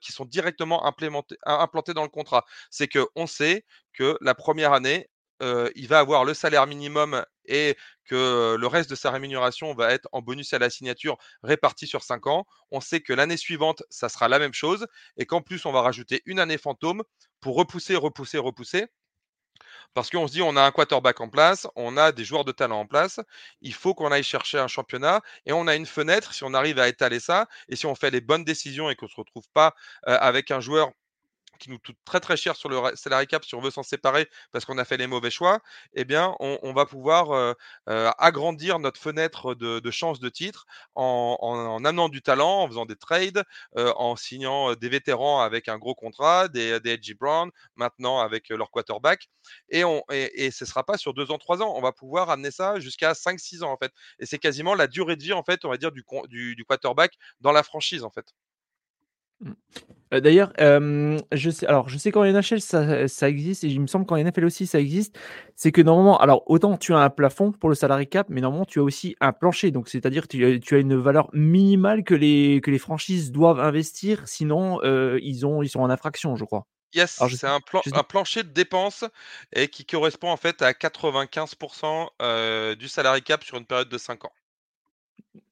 qui 0.00 0.12
sont 0.12 0.24
directement 0.24 0.84
implantées 0.86 1.94
dans 1.94 2.02
le 2.02 2.08
contrat. 2.08 2.44
C'est 2.70 2.88
qu'on 2.88 3.26
sait 3.26 3.64
que 3.92 4.16
la 4.20 4.34
première 4.34 4.72
année, 4.72 5.08
il 5.40 5.86
va 5.88 5.98
avoir 5.98 6.24
le 6.24 6.34
salaire 6.34 6.66
minimum 6.66 7.24
et 7.46 7.76
que 8.06 8.56
le 8.58 8.66
reste 8.66 8.90
de 8.90 8.94
sa 8.94 9.10
rémunération 9.10 9.74
va 9.74 9.92
être 9.92 10.08
en 10.12 10.22
bonus 10.22 10.52
à 10.52 10.58
la 10.58 10.70
signature 10.70 11.18
réparti 11.42 11.86
sur 11.86 12.02
5 12.02 12.26
ans. 12.26 12.46
On 12.70 12.80
sait 12.80 13.00
que 13.00 13.12
l'année 13.12 13.36
suivante, 13.36 13.82
ça 13.90 14.08
sera 14.08 14.28
la 14.28 14.38
même 14.38 14.54
chose 14.54 14.86
et 15.16 15.26
qu'en 15.26 15.42
plus, 15.42 15.66
on 15.66 15.72
va 15.72 15.82
rajouter 15.82 16.22
une 16.26 16.38
année 16.38 16.58
fantôme 16.58 17.02
pour 17.40 17.56
repousser, 17.56 17.96
repousser, 17.96 18.38
repousser. 18.38 18.86
Parce 19.94 20.10
qu'on 20.10 20.26
se 20.28 20.32
dit, 20.32 20.42
on 20.42 20.56
a 20.56 20.62
un 20.62 20.70
quarterback 20.70 21.20
en 21.20 21.28
place, 21.28 21.66
on 21.76 21.96
a 21.96 22.12
des 22.12 22.24
joueurs 22.24 22.44
de 22.44 22.52
talent 22.52 22.80
en 22.80 22.86
place, 22.86 23.20
il 23.62 23.74
faut 23.74 23.94
qu'on 23.94 24.12
aille 24.12 24.22
chercher 24.22 24.58
un 24.58 24.68
championnat 24.68 25.20
et 25.46 25.52
on 25.52 25.66
a 25.66 25.74
une 25.76 25.86
fenêtre 25.86 26.34
si 26.34 26.44
on 26.44 26.54
arrive 26.54 26.78
à 26.78 26.88
étaler 26.88 27.20
ça 27.20 27.46
et 27.68 27.76
si 27.76 27.86
on 27.86 27.94
fait 27.94 28.10
les 28.10 28.20
bonnes 28.20 28.44
décisions 28.44 28.90
et 28.90 28.96
qu'on 28.96 29.06
ne 29.06 29.10
se 29.10 29.16
retrouve 29.16 29.48
pas 29.54 29.74
avec 30.04 30.50
un 30.50 30.60
joueur 30.60 30.90
qui 31.58 31.70
nous 31.70 31.78
coûte 31.78 31.96
très 32.04 32.20
très 32.20 32.36
cher 32.36 32.56
sur 32.56 32.68
le 32.68 32.80
salary 32.94 33.26
cap 33.26 33.44
si 33.44 33.54
on 33.54 33.60
veut 33.60 33.70
s'en 33.70 33.82
séparer 33.82 34.28
parce 34.52 34.64
qu'on 34.64 34.78
a 34.78 34.84
fait 34.84 34.96
les 34.96 35.06
mauvais 35.06 35.30
choix, 35.30 35.60
eh 35.94 36.04
bien, 36.04 36.34
on, 36.40 36.72
va 36.72 36.86
pouvoir 36.86 37.54
agrandir 37.86 38.78
notre 38.78 39.00
fenêtre 39.00 39.54
de, 39.54 39.90
chance 39.90 40.20
de 40.20 40.28
titre 40.28 40.66
en, 40.94 41.82
amenant 41.84 42.08
du 42.08 42.22
talent, 42.22 42.62
en 42.62 42.68
faisant 42.68 42.86
des 42.86 42.96
trades, 42.96 43.44
en 43.74 44.16
signant 44.16 44.74
des 44.74 44.88
vétérans 44.88 45.40
avec 45.40 45.68
un 45.68 45.78
gros 45.78 45.94
contrat, 45.94 46.48
des, 46.48 46.80
des 46.80 46.90
Edgy 46.92 47.14
Brown, 47.14 47.50
maintenant 47.76 48.20
avec 48.20 48.48
leur 48.50 48.70
quarterback. 48.70 49.28
Et, 49.70 49.84
on, 49.84 50.02
et, 50.10 50.50
ce 50.50 50.64
ne 50.64 50.68
sera 50.68 50.84
pas 50.84 50.98
sur 50.98 51.14
deux 51.14 51.30
ans, 51.30 51.38
trois 51.38 51.62
ans. 51.62 51.74
On 51.76 51.80
va 51.82 51.92
pouvoir 51.92 52.30
amener 52.30 52.50
ça 52.50 52.80
jusqu'à 52.80 53.14
5-6 53.14 53.62
ans 53.64 53.72
en 53.72 53.76
fait. 53.76 53.92
Et 54.18 54.26
c'est 54.26 54.38
quasiment 54.38 54.74
la 54.74 54.86
durée 54.86 55.16
de 55.16 55.22
vie 55.22 55.32
en 55.32 55.42
fait, 55.42 55.64
on 55.64 55.70
va 55.70 55.76
dire, 55.76 55.92
du, 55.92 56.04
du, 56.28 56.56
du 56.56 56.64
quarterback 56.64 57.14
dans 57.40 57.52
la 57.52 57.62
franchise 57.62 58.04
en 58.04 58.10
fait. 58.10 58.26
Mmh. 59.40 60.20
d'ailleurs, 60.20 60.52
je 60.58 61.50
sais 61.50 61.66
alors 61.66 61.88
je 61.88 61.98
sais 61.98 62.10
qu'en 62.10 62.24
NHL 62.24 62.60
ça 62.60 63.06
ça 63.06 63.28
existe 63.28 63.64
et 63.64 63.66
il 63.66 63.80
me 63.80 63.86
semble 63.86 64.06
qu'en 64.06 64.16
NFL 64.16 64.46
aussi 64.46 64.66
ça 64.66 64.80
existe. 64.80 65.18
C'est 65.56 65.72
que 65.72 65.82
normalement 65.82 66.18
alors 66.18 66.42
autant 66.46 66.78
tu 66.78 66.94
as 66.94 66.98
un 66.98 67.10
plafond 67.10 67.52
pour 67.52 67.68
le 67.68 67.74
salary 67.74 68.06
cap, 68.06 68.28
mais 68.30 68.40
normalement 68.40 68.64
tu 68.64 68.78
as 68.78 68.82
aussi 68.82 69.14
un 69.20 69.32
plancher. 69.32 69.72
Donc 69.72 69.88
c'est-à-dire 69.88 70.26
que 70.26 70.58
tu 70.58 70.74
as 70.74 70.78
une 70.78 70.96
valeur 70.96 71.28
minimale 71.34 72.02
que 72.02 72.14
les 72.14 72.60
que 72.62 72.70
les 72.70 72.78
franchises 72.78 73.30
doivent 73.30 73.60
investir, 73.60 74.26
sinon, 74.26 74.80
ils 74.82 75.44
ont 75.44 75.62
ils 75.62 75.68
sont 75.68 75.80
en 75.80 75.90
infraction, 75.90 76.34
je 76.36 76.44
crois. 76.44 76.66
Yes, 76.94 77.20
c'est 77.28 77.46
un 77.46 77.56
un 77.56 78.02
plancher 78.02 78.42
de 78.42 78.48
dépenses 78.48 79.04
et 79.52 79.68
qui 79.68 79.84
correspond 79.84 80.30
en 80.30 80.38
fait 80.38 80.62
à 80.62 80.72
95% 80.72 82.76
du 82.76 82.88
salary 82.88 83.22
cap 83.22 83.44
sur 83.44 83.58
une 83.58 83.66
période 83.66 83.90
de 83.90 83.98
5 83.98 84.24
ans. 84.24 84.32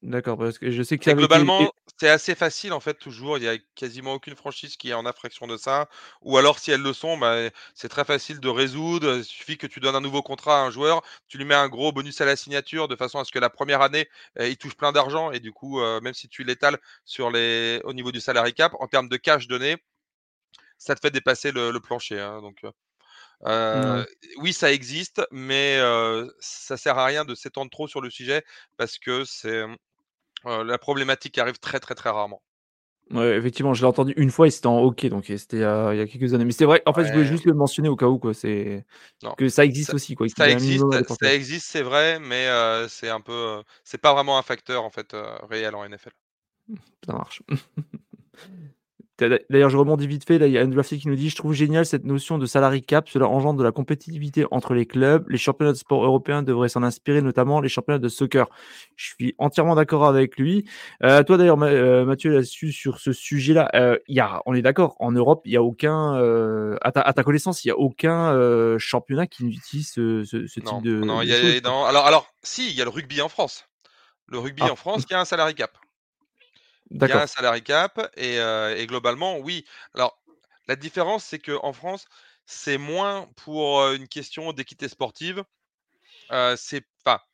D'accord, 0.02 0.38
parce 0.38 0.58
que 0.58 0.70
je 0.70 0.82
sais 0.82 0.96
que 0.96 1.10
globalement, 1.10 1.70
c'est 1.96 2.08
assez 2.08 2.34
facile 2.34 2.72
en 2.72 2.80
fait 2.80 2.94
toujours. 2.94 3.38
Il 3.38 3.44
y 3.44 3.48
a 3.48 3.56
quasiment 3.74 4.14
aucune 4.14 4.36
franchise 4.36 4.76
qui 4.76 4.90
est 4.90 4.94
en 4.94 5.06
infraction 5.06 5.46
de 5.46 5.56
ça. 5.56 5.88
Ou 6.22 6.38
alors 6.38 6.58
si 6.58 6.70
elles 6.70 6.82
le 6.82 6.92
sont, 6.92 7.16
bah, 7.18 7.36
c'est 7.74 7.88
très 7.88 8.04
facile 8.04 8.40
de 8.40 8.48
résoudre. 8.48 9.16
Il 9.18 9.24
suffit 9.24 9.56
que 9.58 9.66
tu 9.66 9.80
donnes 9.80 9.94
un 9.94 10.00
nouveau 10.00 10.22
contrat 10.22 10.60
à 10.60 10.64
un 10.64 10.70
joueur, 10.70 11.02
tu 11.28 11.38
lui 11.38 11.44
mets 11.44 11.54
un 11.54 11.68
gros 11.68 11.92
bonus 11.92 12.20
à 12.20 12.24
la 12.24 12.36
signature 12.36 12.88
de 12.88 12.96
façon 12.96 13.18
à 13.18 13.24
ce 13.24 13.32
que 13.32 13.38
la 13.38 13.50
première 13.50 13.82
année, 13.82 14.08
il 14.40 14.56
touche 14.56 14.76
plein 14.76 14.92
d'argent 14.92 15.30
et 15.30 15.40
du 15.40 15.52
coup, 15.52 15.80
même 16.00 16.14
si 16.14 16.28
tu 16.28 16.44
l'étales 16.44 16.78
sur 17.04 17.30
les 17.30 17.80
au 17.84 17.92
niveau 17.92 18.12
du 18.12 18.20
salary 18.20 18.54
cap, 18.54 18.74
en 18.80 18.88
termes 18.88 19.08
de 19.08 19.16
cash 19.16 19.46
donné, 19.48 19.76
ça 20.78 20.94
te 20.94 21.00
fait 21.00 21.10
dépasser 21.10 21.52
le, 21.52 21.78
plancher, 21.80 22.20
hein, 22.20 22.40
donc 22.42 22.60
oui, 24.38 24.52
ça 24.52 24.72
existe, 24.72 25.22
mais 25.30 25.78
ça 26.40 26.76
sert 26.76 26.98
à 26.98 27.06
rien 27.06 27.24
de 27.24 27.34
s'étendre 27.34 27.70
trop 27.70 27.88
sur 27.88 28.00
le 28.00 28.10
sujet 28.10 28.44
parce 28.76 28.98
que 28.98 29.24
c'est 29.24 29.64
la 30.46 30.78
problématique 30.78 31.38
arrive 31.38 31.58
très 31.58 31.80
très 31.80 31.94
très 31.94 32.10
rarement. 32.10 32.42
Ouais, 33.10 33.36
effectivement, 33.36 33.74
je 33.74 33.82
l'ai 33.82 33.86
entendu 33.86 34.14
une 34.16 34.30
fois 34.30 34.46
et 34.46 34.50
c'était 34.50 34.66
en 34.66 34.78
OK, 34.78 35.04
donc 35.06 35.26
c'était 35.26 35.58
il 35.58 35.60
y 35.60 35.64
a 36.00 36.06
quelques 36.06 36.32
années. 36.32 36.46
Mais 36.46 36.52
c'est 36.52 36.64
vrai, 36.64 36.82
en 36.86 36.94
fait, 36.94 37.04
je 37.04 37.12
voulais 37.12 37.26
juste 37.26 37.44
le 37.44 37.52
mentionner 37.52 37.90
au 37.90 37.96
cas 37.96 38.06
où, 38.06 38.18
quoi. 38.18 38.32
C'est 38.32 38.86
que 39.36 39.48
ça 39.48 39.64
existe 39.64 39.92
aussi, 39.92 40.14
quoi. 40.14 40.26
Ça 40.28 40.48
existe, 40.48 40.84
ça 41.20 41.34
existe, 41.34 41.66
c'est 41.66 41.82
vrai, 41.82 42.18
mais 42.18 42.48
c'est 42.88 43.10
un 43.10 43.20
peu, 43.20 43.62
c'est 43.84 43.98
pas 43.98 44.14
vraiment 44.14 44.38
un 44.38 44.42
facteur 44.42 44.84
en 44.84 44.90
fait 44.90 45.14
réel 45.50 45.74
en 45.74 45.86
NFL. 45.86 46.12
Ça 47.04 47.12
marche. 47.12 47.42
D'ailleurs, 49.18 49.70
je 49.70 49.76
rebondis 49.76 50.08
vite 50.08 50.26
fait. 50.26 50.38
Là, 50.38 50.48
il 50.48 50.52
y 50.52 50.58
a 50.58 50.64
Andrew 50.64 50.82
qui 50.82 51.06
nous 51.06 51.14
dit 51.14 51.30
Je 51.30 51.36
trouve 51.36 51.52
génial 51.52 51.86
cette 51.86 52.04
notion 52.04 52.36
de 52.36 52.46
salary 52.46 52.82
cap. 52.82 53.08
Cela 53.08 53.28
engendre 53.28 53.58
de 53.60 53.64
la 53.64 53.70
compétitivité 53.70 54.44
entre 54.50 54.74
les 54.74 54.86
clubs. 54.86 55.28
Les 55.28 55.38
championnats 55.38 55.72
de 55.72 55.76
sport 55.76 56.04
européens 56.04 56.42
devraient 56.42 56.68
s'en 56.68 56.82
inspirer, 56.82 57.22
notamment 57.22 57.60
les 57.60 57.68
championnats 57.68 58.00
de 58.00 58.08
soccer. 58.08 58.48
Je 58.96 59.06
suis 59.14 59.34
entièrement 59.38 59.76
d'accord 59.76 60.04
avec 60.04 60.36
lui. 60.36 60.64
Euh, 61.04 61.22
toi, 61.22 61.36
d'ailleurs, 61.36 61.62
euh, 61.62 62.04
Mathieu, 62.04 62.32
là-dessus, 62.32 62.72
sur 62.72 62.98
ce 62.98 63.12
sujet-là, 63.12 63.70
euh, 63.74 63.98
y 64.08 64.18
a, 64.18 64.42
on 64.46 64.54
est 64.54 64.62
d'accord. 64.62 64.96
En 64.98 65.12
Europe, 65.12 65.42
il 65.44 65.50
n'y 65.50 65.56
a 65.56 65.62
aucun, 65.62 66.16
euh, 66.16 66.76
à, 66.82 66.90
ta, 66.90 67.22
connaissance, 67.22 67.64
il 67.64 67.68
n'y 67.68 67.72
a 67.72 67.78
aucun 67.78 68.34
championnat 68.78 69.28
qui 69.28 69.44
utilise 69.44 69.92
ce, 69.92 70.24
type 70.46 70.82
de. 70.82 70.96
Non, 70.96 71.22
y 71.22 71.32
a, 71.32 71.86
alors, 71.88 72.06
alors, 72.06 72.34
si, 72.42 72.68
il 72.68 72.74
y 72.74 72.82
a 72.82 72.84
le 72.84 72.90
rugby 72.90 73.22
en 73.22 73.28
France. 73.28 73.66
Le 74.26 74.38
rugby 74.38 74.62
ah. 74.64 74.72
en 74.72 74.76
France, 74.76 75.04
qui 75.06 75.14
a 75.14 75.20
un 75.20 75.24
salary 75.24 75.54
cap. 75.54 75.70
Il 76.90 77.06
y 77.06 77.12
a 77.12 77.22
un 77.22 77.26
salary 77.26 77.62
cap 77.62 78.10
et, 78.16 78.38
globalement, 78.86 79.38
oui. 79.38 79.64
Alors, 79.94 80.18
la 80.68 80.76
différence, 80.76 81.24
c'est 81.24 81.38
qu'en 81.38 81.72
France, 81.72 82.06
c'est 82.46 82.78
moins 82.78 83.28
pour 83.36 83.80
une 83.92 84.08
question 84.08 84.52
d'équité 84.52 84.88
sportive. 84.88 85.44
c'est 86.56 86.86
pas. 87.04 87.26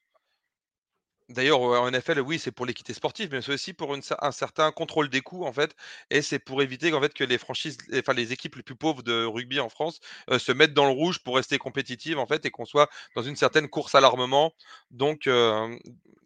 D'ailleurs, 1.30 1.60
en 1.60 1.88
NFL, 1.88 2.20
oui, 2.20 2.38
c'est 2.38 2.50
pour 2.50 2.66
l'équité 2.66 2.92
sportive, 2.92 3.28
mais 3.30 3.40
c'est 3.40 3.52
aussi 3.52 3.72
pour 3.72 3.94
un 3.94 4.32
certain 4.32 4.72
contrôle 4.72 5.08
des 5.08 5.20
coûts, 5.20 5.44
en 5.44 5.52
fait. 5.52 5.76
Et 6.10 6.22
c'est 6.22 6.40
pour 6.40 6.60
éviter 6.60 6.92
en 6.92 7.00
fait, 7.00 7.14
que 7.14 7.24
les 7.24 7.38
franchises, 7.38 7.78
enfin 7.94 8.12
les 8.14 8.32
équipes 8.32 8.56
les 8.56 8.64
plus 8.64 8.74
pauvres 8.74 9.02
de 9.02 9.24
rugby 9.24 9.60
en 9.60 9.68
France 9.68 10.00
se 10.28 10.50
mettent 10.50 10.74
dans 10.74 10.86
le 10.86 10.92
rouge 10.92 11.20
pour 11.20 11.36
rester 11.36 11.56
compétitives, 11.58 12.18
en 12.18 12.26
fait, 12.26 12.44
et 12.44 12.50
qu'on 12.50 12.64
soit 12.64 12.90
dans 13.14 13.22
une 13.22 13.36
certaine 13.36 13.68
course 13.68 13.94
à 13.94 14.00
l'armement. 14.00 14.52
Donc, 14.90 15.28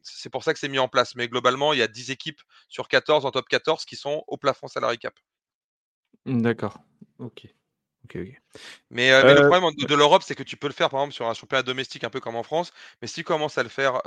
c'est 0.02 0.30
pour 0.30 0.42
ça 0.42 0.52
que 0.52 0.58
c'est 0.58 0.68
mis 0.68 0.78
en 0.78 0.88
place. 0.88 1.14
Mais 1.16 1.28
globalement, 1.28 1.72
il 1.72 1.78
y 1.78 1.82
a 1.82 1.88
10 1.88 2.10
équipes 2.10 2.40
sur 2.68 2.88
14 2.88 3.26
en 3.26 3.30
top 3.30 3.48
14 3.48 3.84
qui 3.84 3.96
sont 3.96 4.24
au 4.26 4.36
plafond 4.38 4.68
salary 4.68 4.98
cap. 4.98 5.14
D'accord. 6.24 6.78
Ok. 7.18 7.46
Mais, 8.90 9.10
le 9.10 9.28
euh, 9.28 9.48
problème 9.48 9.70
de, 9.76 9.94
l'Europe, 9.94 10.22
c'est 10.24 10.34
que 10.34 10.42
tu 10.42 10.56
peux 10.56 10.66
le 10.66 10.72
faire, 10.72 10.90
par 10.90 11.00
exemple, 11.00 11.14
sur 11.14 11.26
un 11.26 11.34
championnat 11.34 11.62
domestique, 11.62 12.04
un 12.04 12.10
peu 12.10 12.20
comme 12.20 12.36
en 12.36 12.42
France. 12.42 12.72
Mais 13.02 13.08
si 13.08 13.14
tu 13.14 13.24
commences 13.24 13.58
à 13.58 13.62
le 13.62 13.68
faire 13.68 14.00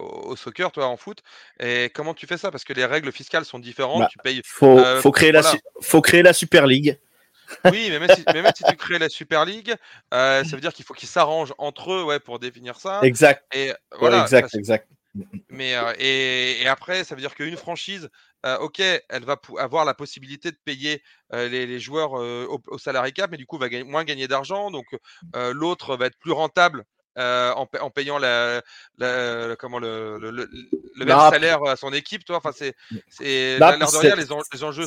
au 0.00 0.36
soccer, 0.36 0.70
toi, 0.72 0.86
en 0.86 0.96
foot, 0.96 1.22
et 1.60 1.90
comment 1.94 2.14
tu 2.14 2.26
fais 2.26 2.36
ça? 2.36 2.50
Parce 2.50 2.64
que 2.64 2.72
les 2.72 2.84
règles 2.84 3.12
fiscales 3.12 3.44
sont 3.44 3.58
différentes. 3.58 4.00
Bah, 4.00 4.08
tu 4.10 4.18
payes. 4.18 4.42
Faut, 4.44 4.78
faut, 5.00 5.12
créer 5.12 5.32
la, 5.32 5.42
faut 5.80 6.00
créer 6.00 6.22
la 6.22 6.32
Super 6.32 6.66
League. 6.66 6.98
Oui, 7.64 7.88
mais 7.88 7.98
même, 7.98 8.10
si, 8.54 8.62
tu 8.62 8.76
crées 8.76 8.98
la 8.98 9.08
Super 9.08 9.46
League, 9.46 9.74
ça 10.12 10.42
veut 10.42 10.60
dire 10.60 10.74
qu'il 10.74 10.84
faut 10.84 10.92
qu'ils 10.92 11.08
s'arrangent 11.08 11.54
entre 11.56 11.92
eux 11.92 12.04
ouais, 12.04 12.20
pour 12.20 12.38
définir 12.38 12.78
ça. 12.78 13.00
Exact. 13.02 13.42
Et, 13.54 13.72
voilà, 13.98 14.20
exact, 14.22 14.54
exact. 14.54 14.86
Mais 15.50 15.74
et, 15.98 16.66
après, 16.66 17.04
ça 17.04 17.14
veut 17.14 17.20
dire 17.20 17.34
qu'une 17.34 17.56
franchise, 17.56 18.08
ok, 18.60 18.80
elle 18.80 19.24
va 19.24 19.40
avoir 19.58 19.84
la 19.84 19.94
possibilité 19.94 20.50
de 20.50 20.58
payer 20.64 21.02
les, 21.32 21.80
joueurs 21.80 22.12
au, 22.12 22.60
au, 22.66 22.78
salary 22.78 23.12
cap, 23.12 23.30
mais 23.30 23.36
du 23.36 23.46
coup 23.46 23.58
va 23.58 23.68
moins 23.84 24.04
gagner 24.04 24.28
d'argent. 24.28 24.70
Donc 24.70 24.86
l'autre 25.34 25.96
va 25.96 26.06
être 26.06 26.18
plus 26.18 26.32
rentable 26.32 26.84
en, 27.18 27.90
payant 27.90 28.18
la, 28.18 28.62
comment 29.58 29.78
le, 29.78 30.18
le, 30.18 30.48
même 30.98 31.08
bah, 31.08 31.30
salaire 31.30 31.62
à 31.64 31.76
son 31.76 31.92
équipe. 31.92 32.24
Toi, 32.24 32.36
enfin 32.36 32.50
c'est 32.54 32.74
c'est 33.08 33.58
bah, 33.58 33.76
l'air 33.76 33.90
de 33.90 33.96
rien 33.96 34.16
les, 34.16 34.62
enjeux. 34.62 34.86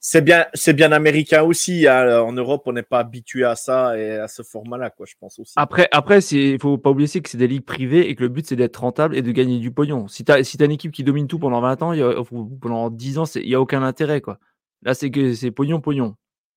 C'est 0.00 0.20
bien, 0.20 0.46
c'est 0.54 0.74
bien 0.74 0.92
américain 0.92 1.42
aussi. 1.42 1.88
Hein. 1.88 2.20
En 2.22 2.32
Europe, 2.32 2.62
on 2.66 2.72
n'est 2.72 2.82
pas 2.82 3.00
habitué 3.00 3.44
à 3.44 3.56
ça 3.56 3.98
et 3.98 4.16
à 4.16 4.28
ce 4.28 4.42
format-là, 4.42 4.90
quoi. 4.90 5.06
Je 5.08 5.14
pense 5.18 5.38
aussi. 5.38 5.54
Après, 5.56 5.88
après, 5.92 6.20
il 6.20 6.60
faut 6.60 6.78
pas 6.78 6.90
oublier 6.90 7.20
que 7.20 7.28
c'est 7.28 7.38
des 7.38 7.48
ligues 7.48 7.64
privées 7.64 8.08
et 8.08 8.14
que 8.14 8.22
le 8.22 8.28
but 8.28 8.46
c'est 8.46 8.56
d'être 8.56 8.80
rentable 8.80 9.16
et 9.16 9.22
de 9.22 9.32
gagner 9.32 9.58
du 9.58 9.70
pognon. 9.70 10.08
Si 10.08 10.24
tu 10.24 10.32
as, 10.32 10.44
si 10.44 10.56
as 10.60 10.64
une 10.64 10.72
équipe 10.72 10.92
qui 10.92 11.04
domine 11.04 11.26
tout 11.26 11.38
pendant 11.38 11.60
20 11.60 11.82
ans, 11.82 12.24
pendant 12.60 12.90
10 12.90 13.18
ans, 13.18 13.24
il 13.34 13.48
y 13.48 13.54
a 13.54 13.60
aucun 13.60 13.82
intérêt, 13.82 14.20
quoi. 14.20 14.38
Là, 14.82 14.94
c'est 14.94 15.10
que 15.10 15.34
c'est 15.34 15.50
pognon, 15.50 15.80
pognon. 15.80 16.14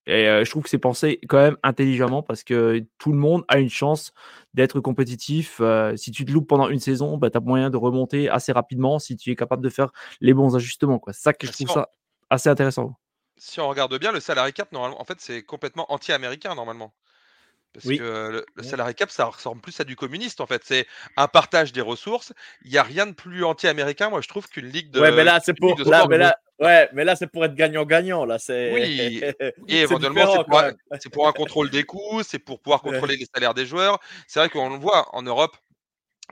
Et 0.07 0.25
je 0.25 0.49
trouve 0.49 0.63
que 0.63 0.69
c'est 0.69 0.79
pensé 0.79 1.19
quand 1.29 1.37
même 1.37 1.57
intelligemment 1.61 2.23
parce 2.23 2.43
que 2.43 2.83
tout 2.97 3.11
le 3.11 3.19
monde 3.19 3.43
a 3.47 3.59
une 3.59 3.69
chance 3.69 4.13
d'être 4.53 4.79
compétitif. 4.79 5.61
si 5.95 6.11
tu 6.11 6.25
te 6.25 6.31
loupes 6.31 6.47
pendant 6.47 6.69
une 6.69 6.79
saison, 6.79 7.17
bah, 7.17 7.29
tu 7.29 7.37
as 7.37 7.41
moyen 7.41 7.69
de 7.69 7.77
remonter 7.77 8.27
assez 8.29 8.51
rapidement 8.51 8.97
si 8.97 9.15
tu 9.15 9.31
es 9.31 9.35
capable 9.35 9.63
de 9.63 9.69
faire 9.69 9.91
les 10.19 10.33
bons 10.33 10.55
ajustements. 10.55 11.01
C'est 11.07 11.21
ça 11.21 11.33
que 11.33 11.45
je 11.45 11.51
trouve 11.51 11.69
ça 11.69 11.89
assez 12.31 12.49
intéressant. 12.49 12.95
Si 13.37 13.59
on 13.59 13.67
regarde 13.67 13.97
bien, 13.99 14.11
le 14.11 14.19
salary 14.19 14.53
cap, 14.53 14.71
normalement, 14.71 15.01
en 15.01 15.03
fait, 15.03 15.19
c'est 15.19 15.41
complètement 15.41 15.91
anti-américain, 15.91 16.53
normalement. 16.53 16.93
Parce 17.73 17.87
que 17.87 18.43
le, 18.55 18.63
salary 18.63 18.93
cap, 18.93 19.09
ça 19.09 19.25
ressemble 19.25 19.61
plus 19.61 19.79
à 19.79 19.83
du 19.83 19.95
communiste, 19.95 20.41
en 20.41 20.45
fait. 20.45 20.61
C'est 20.63 20.85
un 21.17 21.27
partage 21.27 21.73
des 21.73 21.81
ressources. 21.81 22.33
Il 22.63 22.71
n'y 22.71 22.77
a 22.77 22.83
rien 22.83 23.07
de 23.07 23.13
plus 23.13 23.43
anti-américain, 23.43 24.09
moi, 24.09 24.21
je 24.21 24.27
trouve, 24.27 24.47
qu'une 24.47 24.67
ligue 24.67 24.91
de. 24.91 24.99
Ouais, 24.99 25.11
mais 25.11 25.23
là, 25.23 25.39
c'est 25.43 25.53
pour. 25.53 25.79
Là, 25.89 26.05
mais 26.07 26.17
là, 26.17 26.37
Ouais, 26.61 26.87
mais 26.93 27.03
là, 27.03 27.15
c'est 27.15 27.25
pour 27.25 27.43
être 27.43 27.55
gagnant-gagnant. 27.55 28.23
Là, 28.23 28.37
c'est. 28.37 28.71
Oui, 28.71 29.21
et 29.67 29.81
éventuellement, 29.81 30.31
c'est 30.31 30.43
pour, 30.43 30.59
un, 30.59 30.65
même. 30.67 30.75
c'est 30.99 31.11
pour 31.11 31.27
un 31.27 31.31
contrôle 31.31 31.71
des 31.71 31.83
coûts, 31.83 32.21
c'est 32.23 32.37
pour 32.37 32.61
pouvoir 32.61 32.81
contrôler 32.81 33.17
les 33.17 33.25
salaires 33.33 33.55
des 33.55 33.65
joueurs. 33.65 33.99
C'est 34.27 34.39
vrai 34.39 34.49
qu'on 34.49 34.69
le 34.69 34.77
voit 34.77 35.13
en 35.15 35.23
Europe. 35.23 35.57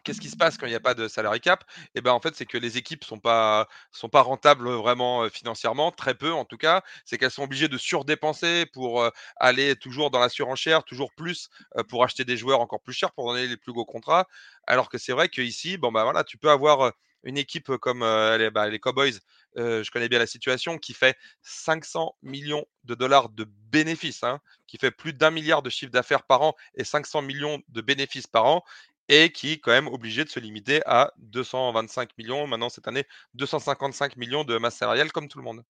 Qu'est-ce 0.04 0.22
qui 0.22 0.30
se 0.30 0.38
passe 0.38 0.58
quand 0.58 0.66
il 0.66 0.70
n'y 0.70 0.76
a 0.76 0.80
pas 0.80 0.94
de 0.94 1.08
salary 1.08 1.42
cap? 1.42 1.64
Et 1.94 2.00
ben 2.00 2.12
en 2.12 2.22
fait, 2.22 2.34
c'est 2.36 2.46
que 2.46 2.58
les 2.58 2.78
équipes 2.78 3.04
sont 3.04 3.20
pas 3.20 3.68
sont 3.92 4.08
pas 4.08 4.22
rentables 4.22 4.70
vraiment 4.70 5.24
euh, 5.24 5.30
financièrement, 5.30 5.92
très 5.92 6.14
peu 6.14 6.32
en 6.32 6.46
tout 6.46 6.58
cas. 6.58 6.84
C'est 7.06 7.18
qu'elles 7.18 7.32
sont 7.32 7.44
obligées 7.44 7.68
de 7.68 7.78
surdépenser 7.78 8.66
pour 8.68 9.02
euh, 9.02 9.10
aller 9.38 9.76
toujours 9.76 10.10
dans 10.10 10.20
la 10.20 10.30
surenchère, 10.30 10.86
toujours 10.86 11.12
plus 11.14 11.50
euh, 11.76 11.84
pour 11.84 12.04
acheter 12.04 12.24
des 12.24 12.38
joueurs 12.38 12.62
encore 12.62 12.82
plus 12.82 12.94
chers 12.94 13.12
pour 13.12 13.34
donner 13.34 13.48
les 13.48 13.58
plus 13.58 13.74
gros 13.74 13.86
contrats. 13.86 14.26
Alors 14.68 14.90
que 14.90 14.98
c'est 14.98 15.12
vrai 15.12 15.28
qu'ici, 15.28 15.78
bon 15.78 15.92
bah 15.92 16.04
voilà, 16.04 16.24
tu 16.24 16.38
peux 16.38 16.50
avoir 16.50 16.94
une 17.24 17.38
équipe 17.38 17.76
comme 17.78 18.01
les, 18.01 18.49
bah, 18.49 18.70
les 18.70 18.80
Cowboys. 18.80 19.20
je 19.55 19.89
connais 19.91 20.09
bien 20.09 20.20
la 20.20 20.28
situation 20.28 20.78
qui 20.78 20.93
fait 20.93 21.17
500 21.41 22.15
millions 22.24 22.65
de 22.84 22.95
dollars 22.95 23.30
de 23.30 23.45
bénéfices, 23.72 24.24
hein, 24.24 24.39
qui 24.67 24.78
fait 24.78 24.91
plus 24.91 25.13
d'un 25.13 25.32
milliard 25.32 25.61
de 25.61 25.70
chiffre 25.70 25.91
d'affaires 25.91 26.24
par 26.24 26.41
an 26.41 26.55
et 26.76 26.84
500 26.84 27.22
millions 27.22 27.61
de 27.70 27.82
bénéfices 27.82 28.28
par 28.28 28.45
an 28.45 28.63
et 29.09 29.32
qui 29.32 29.53
est 29.53 29.57
quand 29.57 29.72
même 29.72 29.88
obligé 29.88 30.24
de 30.24 30.30
se 30.30 30.39
limiter 30.39 30.82
à 30.86 31.11
225 31.17 32.17
millions, 32.17 32.47
maintenant 32.47 32.70
cette 32.70 32.88
année 32.88 33.05
255 33.34 34.15
millions 34.15 34.43
de 34.43 34.57
masse 34.57 34.78
salariale 34.78 35.11
comme 35.11 35.28
tout 35.28 35.39
le 35.39 35.43
monde. 35.43 35.63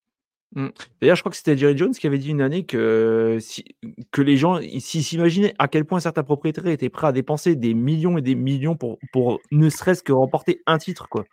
Mmh. 0.52 0.68
D'ailleurs, 1.00 1.16
je 1.16 1.22
crois 1.22 1.30
que 1.30 1.36
c'était 1.36 1.56
Jerry 1.56 1.78
Jones 1.78 1.92
qui 1.92 2.06
avait 2.06 2.18
dit 2.18 2.30
une 2.30 2.42
année 2.42 2.66
que, 2.66 3.38
si, 3.40 3.64
que 4.10 4.20
les 4.20 4.36
gens, 4.36 4.60
s'imaginaient 4.80 5.54
à 5.58 5.68
quel 5.68 5.84
point 5.84 6.00
certains 6.00 6.24
propriétaires 6.24 6.66
étaient 6.66 6.88
prêts 6.90 7.06
à 7.06 7.12
dépenser 7.12 7.54
des 7.54 7.72
millions 7.72 8.18
et 8.18 8.22
des 8.22 8.34
millions 8.34 8.76
pour, 8.76 8.98
pour 9.12 9.40
ne 9.52 9.70
serait-ce 9.70 10.02
que 10.02 10.12
remporter 10.12 10.60
un 10.66 10.78
titre, 10.78 11.08
quoi. 11.08 11.24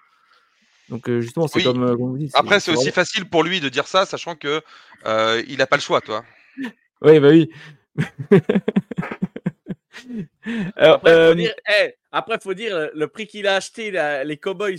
Donc, 0.90 1.10
euh, 1.10 1.22
justement, 1.22 1.48
c'est 1.48 1.60
Oui. 1.60 1.64
comme, 1.64 1.84
euh, 1.84 1.96
comme 1.96 2.12
vous 2.12 2.18
dites. 2.18 2.36
Après, 2.36 2.60
c'est 2.60 2.72
aussi 2.72 2.92
facile 2.92 3.30
pour 3.30 3.44
lui 3.44 3.60
de 3.60 3.70
dire 3.70 3.88
ça, 3.88 4.06
sachant 4.06 4.36
que 4.36 4.62
euh, 5.06 5.44
il 5.48 5.58
n'a 5.58 5.68
pas 5.68 5.76
le 5.76 5.82
choix, 5.82 6.02
toi. 6.02 6.24
Oui, 7.04 7.20
bah 7.20 7.30
oui. 7.30 7.48
Alors, 10.76 10.96
Après, 10.96 11.12
euh, 11.12 11.30
faut 11.30 11.36
dire, 11.36 11.54
après, 12.12 12.40
faut 12.42 12.54
dire 12.54 12.76
euh, 12.76 12.88
le 12.94 13.08
prix 13.08 13.28
qu'il 13.28 13.48
a 13.48 13.56
acheté 13.58 13.92
la- 13.92 14.24
les 14.24 14.38
Cowboys. 14.38 14.78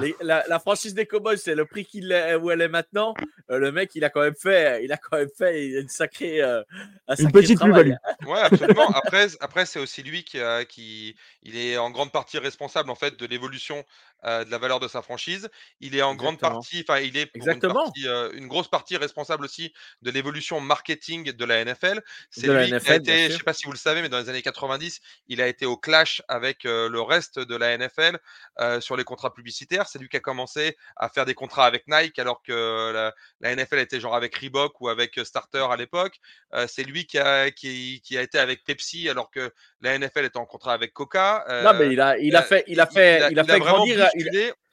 les- 0.00 0.14
la, 0.20 0.44
la 0.46 0.58
franchise 0.60 0.94
des 0.94 1.06
Cowboys, 1.06 1.38
c'est 1.38 1.54
le 1.54 1.64
prix 1.64 1.84
qu'il 1.84 2.12
est, 2.12 2.34
où 2.36 2.50
elle 2.50 2.60
est 2.60 2.68
maintenant. 2.68 3.14
Euh, 3.50 3.58
le 3.58 3.72
mec, 3.72 3.90
il 3.94 4.04
a 4.04 4.10
quand 4.10 4.20
même 4.20 4.36
fait, 4.36 4.84
il 4.84 4.92
a 4.92 4.96
quand 4.96 5.16
même 5.16 5.30
fait 5.36 5.66
une 5.68 5.88
sacrée, 5.88 6.40
euh, 6.42 6.62
un 7.08 7.14
une 7.16 7.32
petite 7.32 7.60
plus-value. 7.60 7.94
Ouais, 8.26 8.38
absolument. 8.40 8.88
Après, 8.90 9.26
après 9.40 9.66
c'est 9.66 9.78
aussi 9.80 10.02
lui 10.02 10.22
qui, 10.24 10.38
a- 10.40 10.64
qui, 10.64 11.16
il 11.42 11.56
est 11.56 11.76
en 11.78 11.90
grande 11.90 12.12
partie 12.12 12.38
responsable 12.38 12.90
en 12.90 12.94
fait 12.94 13.18
de 13.18 13.26
l'évolution 13.26 13.84
euh, 14.24 14.44
de 14.44 14.50
la 14.50 14.58
valeur 14.58 14.80
de 14.80 14.86
sa 14.88 15.00
franchise. 15.00 15.48
Il 15.80 15.96
est 15.96 16.02
en 16.02 16.14
grande 16.14 16.38
partie, 16.38 16.84
enfin, 16.86 17.00
il 17.00 17.16
est 17.16 17.24
pour 17.26 17.36
Exactement. 17.36 17.72
Une, 17.72 17.84
partie, 17.86 18.08
euh, 18.08 18.30
une 18.34 18.48
grosse 18.48 18.68
partie 18.68 18.98
responsable 18.98 19.44
aussi 19.46 19.72
de 20.02 20.10
l'évolution 20.10 20.60
marketing 20.60 21.32
de 21.32 21.44
la 21.46 21.64
NFL. 21.64 22.02
C'est 22.30 22.46
De 22.46 22.52
la 22.52 22.66
lui 22.66 22.78
qui 22.78 22.90
a 22.90 22.96
été, 22.96 23.16
je 23.24 23.28
sûr. 23.30 23.38
sais 23.38 23.44
pas 23.44 23.54
si 23.54 23.64
vous 23.64 23.72
le 23.72 23.78
savez, 23.78 24.02
mais 24.02 24.10
dans 24.10 24.18
les 24.18 24.28
années 24.28 24.42
90, 24.42 24.89
il 25.28 25.40
a 25.40 25.46
été 25.46 25.66
au 25.66 25.76
clash 25.76 26.22
avec 26.28 26.64
le 26.64 27.00
reste 27.00 27.38
de 27.38 27.56
la 27.56 27.76
NFL 27.76 28.18
sur 28.80 28.96
les 28.96 29.04
contrats 29.04 29.32
publicitaires. 29.32 29.88
C'est 29.88 29.98
lui 29.98 30.08
qui 30.08 30.16
a 30.16 30.20
commencé 30.20 30.76
à 30.96 31.08
faire 31.08 31.24
des 31.24 31.34
contrats 31.34 31.66
avec 31.66 31.84
Nike 31.86 32.18
alors 32.18 32.42
que 32.42 32.92
la, 32.92 33.14
la 33.40 33.56
NFL 33.56 33.78
était 33.78 34.00
genre 34.00 34.14
avec 34.14 34.34
Reebok 34.36 34.80
ou 34.80 34.88
avec 34.88 35.18
Starter 35.24 35.66
à 35.70 35.76
l'époque. 35.76 36.18
C'est 36.66 36.84
lui 36.84 37.06
qui 37.06 37.18
a, 37.18 37.50
qui, 37.50 38.00
qui 38.04 38.18
a 38.18 38.22
été 38.22 38.38
avec 38.38 38.64
Pepsi 38.64 39.08
alors 39.08 39.30
que 39.30 39.52
la 39.80 39.98
NFL 39.98 40.24
était 40.24 40.38
en 40.38 40.46
contrat 40.46 40.72
avec 40.72 40.92
Coca. 40.92 41.44
non, 41.64 41.74
mais 41.74 41.92
il 41.92 42.00
a, 42.00 42.18
il 42.18 42.36
a 42.36 42.42
fait, 42.42 42.64
il 42.66 42.80
a 42.80 42.86
fait, 42.86 43.30
il 43.30 43.38
a 43.38 43.44
fait 43.44 43.58
grandir. 43.60 44.10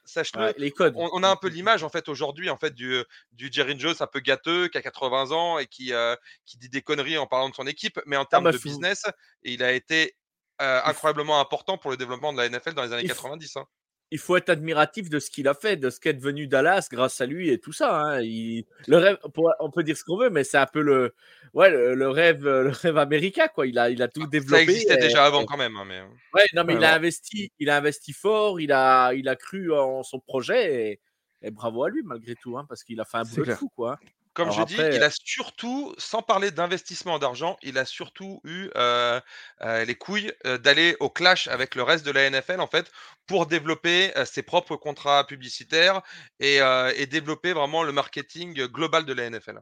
Sache-le. 0.07 0.41
ouais, 0.41 0.55
les 0.57 0.71
codes. 0.71 0.93
On, 0.97 1.09
on 1.13 1.23
a 1.23 1.29
un 1.29 1.35
peu 1.35 1.47
l'image 1.47 1.83
en 1.83 1.89
fait 1.89 2.09
aujourd'hui 2.09 2.49
en 2.49 2.57
fait 2.57 2.73
du, 2.73 3.03
du 3.33 3.49
Jerry 3.51 3.79
Jones 3.79 3.95
un 3.99 4.07
peu 4.07 4.19
gâteux 4.19 4.67
qui 4.67 4.77
a 4.77 4.81
80 4.81 5.31
ans 5.31 5.59
et 5.59 5.67
qui, 5.67 5.93
euh, 5.93 6.15
qui 6.45 6.57
dit 6.57 6.69
des 6.69 6.81
conneries 6.81 7.17
en 7.17 7.27
parlant 7.27 7.49
de 7.49 7.55
son 7.55 7.67
équipe, 7.67 7.99
mais 8.05 8.17
en 8.17 8.25
termes 8.25 8.45
bah, 8.45 8.51
de 8.51 8.57
business, 8.57 9.03
il 9.43 9.63
a 9.63 9.71
été 9.73 10.15
euh, 10.61 10.81
incroyablement 10.85 11.39
important 11.39 11.77
pour 11.77 11.91
le 11.91 11.97
développement 11.97 12.33
de 12.33 12.37
la 12.41 12.49
NFL 12.49 12.73
dans 12.73 12.83
les 12.83 12.91
années 12.93 13.03
Il 13.03 13.09
faut- 13.09 13.23
90. 13.23 13.57
hein. 13.57 13.65
Il 14.11 14.19
faut 14.19 14.37
être 14.37 14.49
admiratif 14.49 15.09
de 15.09 15.19
ce 15.19 15.29
qu'il 15.29 15.47
a 15.47 15.53
fait, 15.53 15.75
de 15.75 15.89
ce 15.89 15.99
qu'est 15.99 16.13
devenu 16.13 16.47
Dallas 16.47 16.87
grâce 16.91 17.19
à 17.19 17.25
lui 17.25 17.49
et 17.49 17.59
tout 17.59 17.73
ça. 17.73 17.93
hein. 17.99 18.21
Il- 18.21 18.65
le 18.87 18.97
rêve, 18.97 19.17
on 19.59 19.69
peut 19.69 19.83
dire 19.83 19.97
ce 19.97 20.03
qu'on 20.03 20.17
veut, 20.17 20.29
mais 20.29 20.43
c'est 20.45 20.57
un 20.57 20.65
peu 20.65 20.81
le, 20.81 21.13
ouais, 21.53 21.69
le, 21.69 21.93
le 21.93 22.09
rêve, 22.09 22.43
le 22.45 22.69
rêve 22.69 22.97
américain 22.97 23.47
quoi. 23.49 23.67
Il 23.67 23.77
a, 23.77 23.89
il 23.89 24.01
a 24.01 24.07
tout 24.07 24.21
Ça 24.21 24.27
développé. 24.27 24.63
existait 24.63 24.93
et- 24.95 24.97
déjà 25.01 25.25
avant 25.25 25.43
quand 25.45 25.57
même. 25.57 25.75
hein, 25.75 25.85
mais... 25.85 26.01
Ouais, 26.33 26.45
non, 26.53 26.63
mais 26.63 26.73
Ouais, 26.73 26.79
il 26.79 26.85
a 26.85 26.89
ouais. 26.91 26.95
investi, 26.95 27.51
il 27.59 27.69
a 27.69 27.77
investi 27.77 28.13
fort, 28.13 28.59
il 28.61 28.71
a, 28.71 29.13
il 29.13 29.27
a 29.27 29.35
cru 29.35 29.73
en 29.73 30.03
son 30.03 30.19
projet 30.19 30.91
et, 30.91 30.99
et 31.41 31.51
bravo 31.51 31.83
à 31.83 31.89
lui 31.89 32.01
malgré 32.03 32.35
tout, 32.35 32.57
hein, 32.57 32.65
parce 32.69 32.83
qu'il 32.83 32.99
a 33.01 33.05
fait 33.05 33.17
un 33.17 33.23
boulot 33.23 33.45
de 33.45 33.53
fou 33.55 33.69
quoi. 33.75 33.99
Comme 34.37 34.51
Alors 34.51 34.67
je 34.67 34.75
dis, 34.75 34.95
il 34.95 35.01
a 35.01 35.09
surtout, 35.09 35.95
sans 35.97 36.21
parler 36.21 36.51
d'investissement 36.51 37.17
d'argent, 37.17 37.57
il 37.63 37.79
a 37.79 37.85
surtout 37.85 38.39
eu 38.43 38.69
euh, 38.75 39.19
euh, 39.61 39.83
les 39.83 39.95
couilles 39.95 40.31
euh, 40.45 40.59
d'aller 40.59 40.95
au 40.99 41.09
clash 41.09 41.47
avec 41.47 41.73
le 41.73 41.81
reste 41.81 42.05
de 42.05 42.11
la 42.11 42.29
NFL 42.29 42.61
en 42.61 42.67
fait 42.67 42.91
pour 43.25 43.47
développer 43.47 44.13
ses 44.25 44.43
propres 44.43 44.75
contrats 44.75 45.25
publicitaires 45.25 46.03
et, 46.39 46.59
et 46.95 47.07
développer 47.07 47.51
vraiment 47.51 47.81
le 47.81 47.91
marketing 47.91 48.53
global 48.67 49.05
de 49.05 49.13
la 49.13 49.27
NFL. 49.31 49.59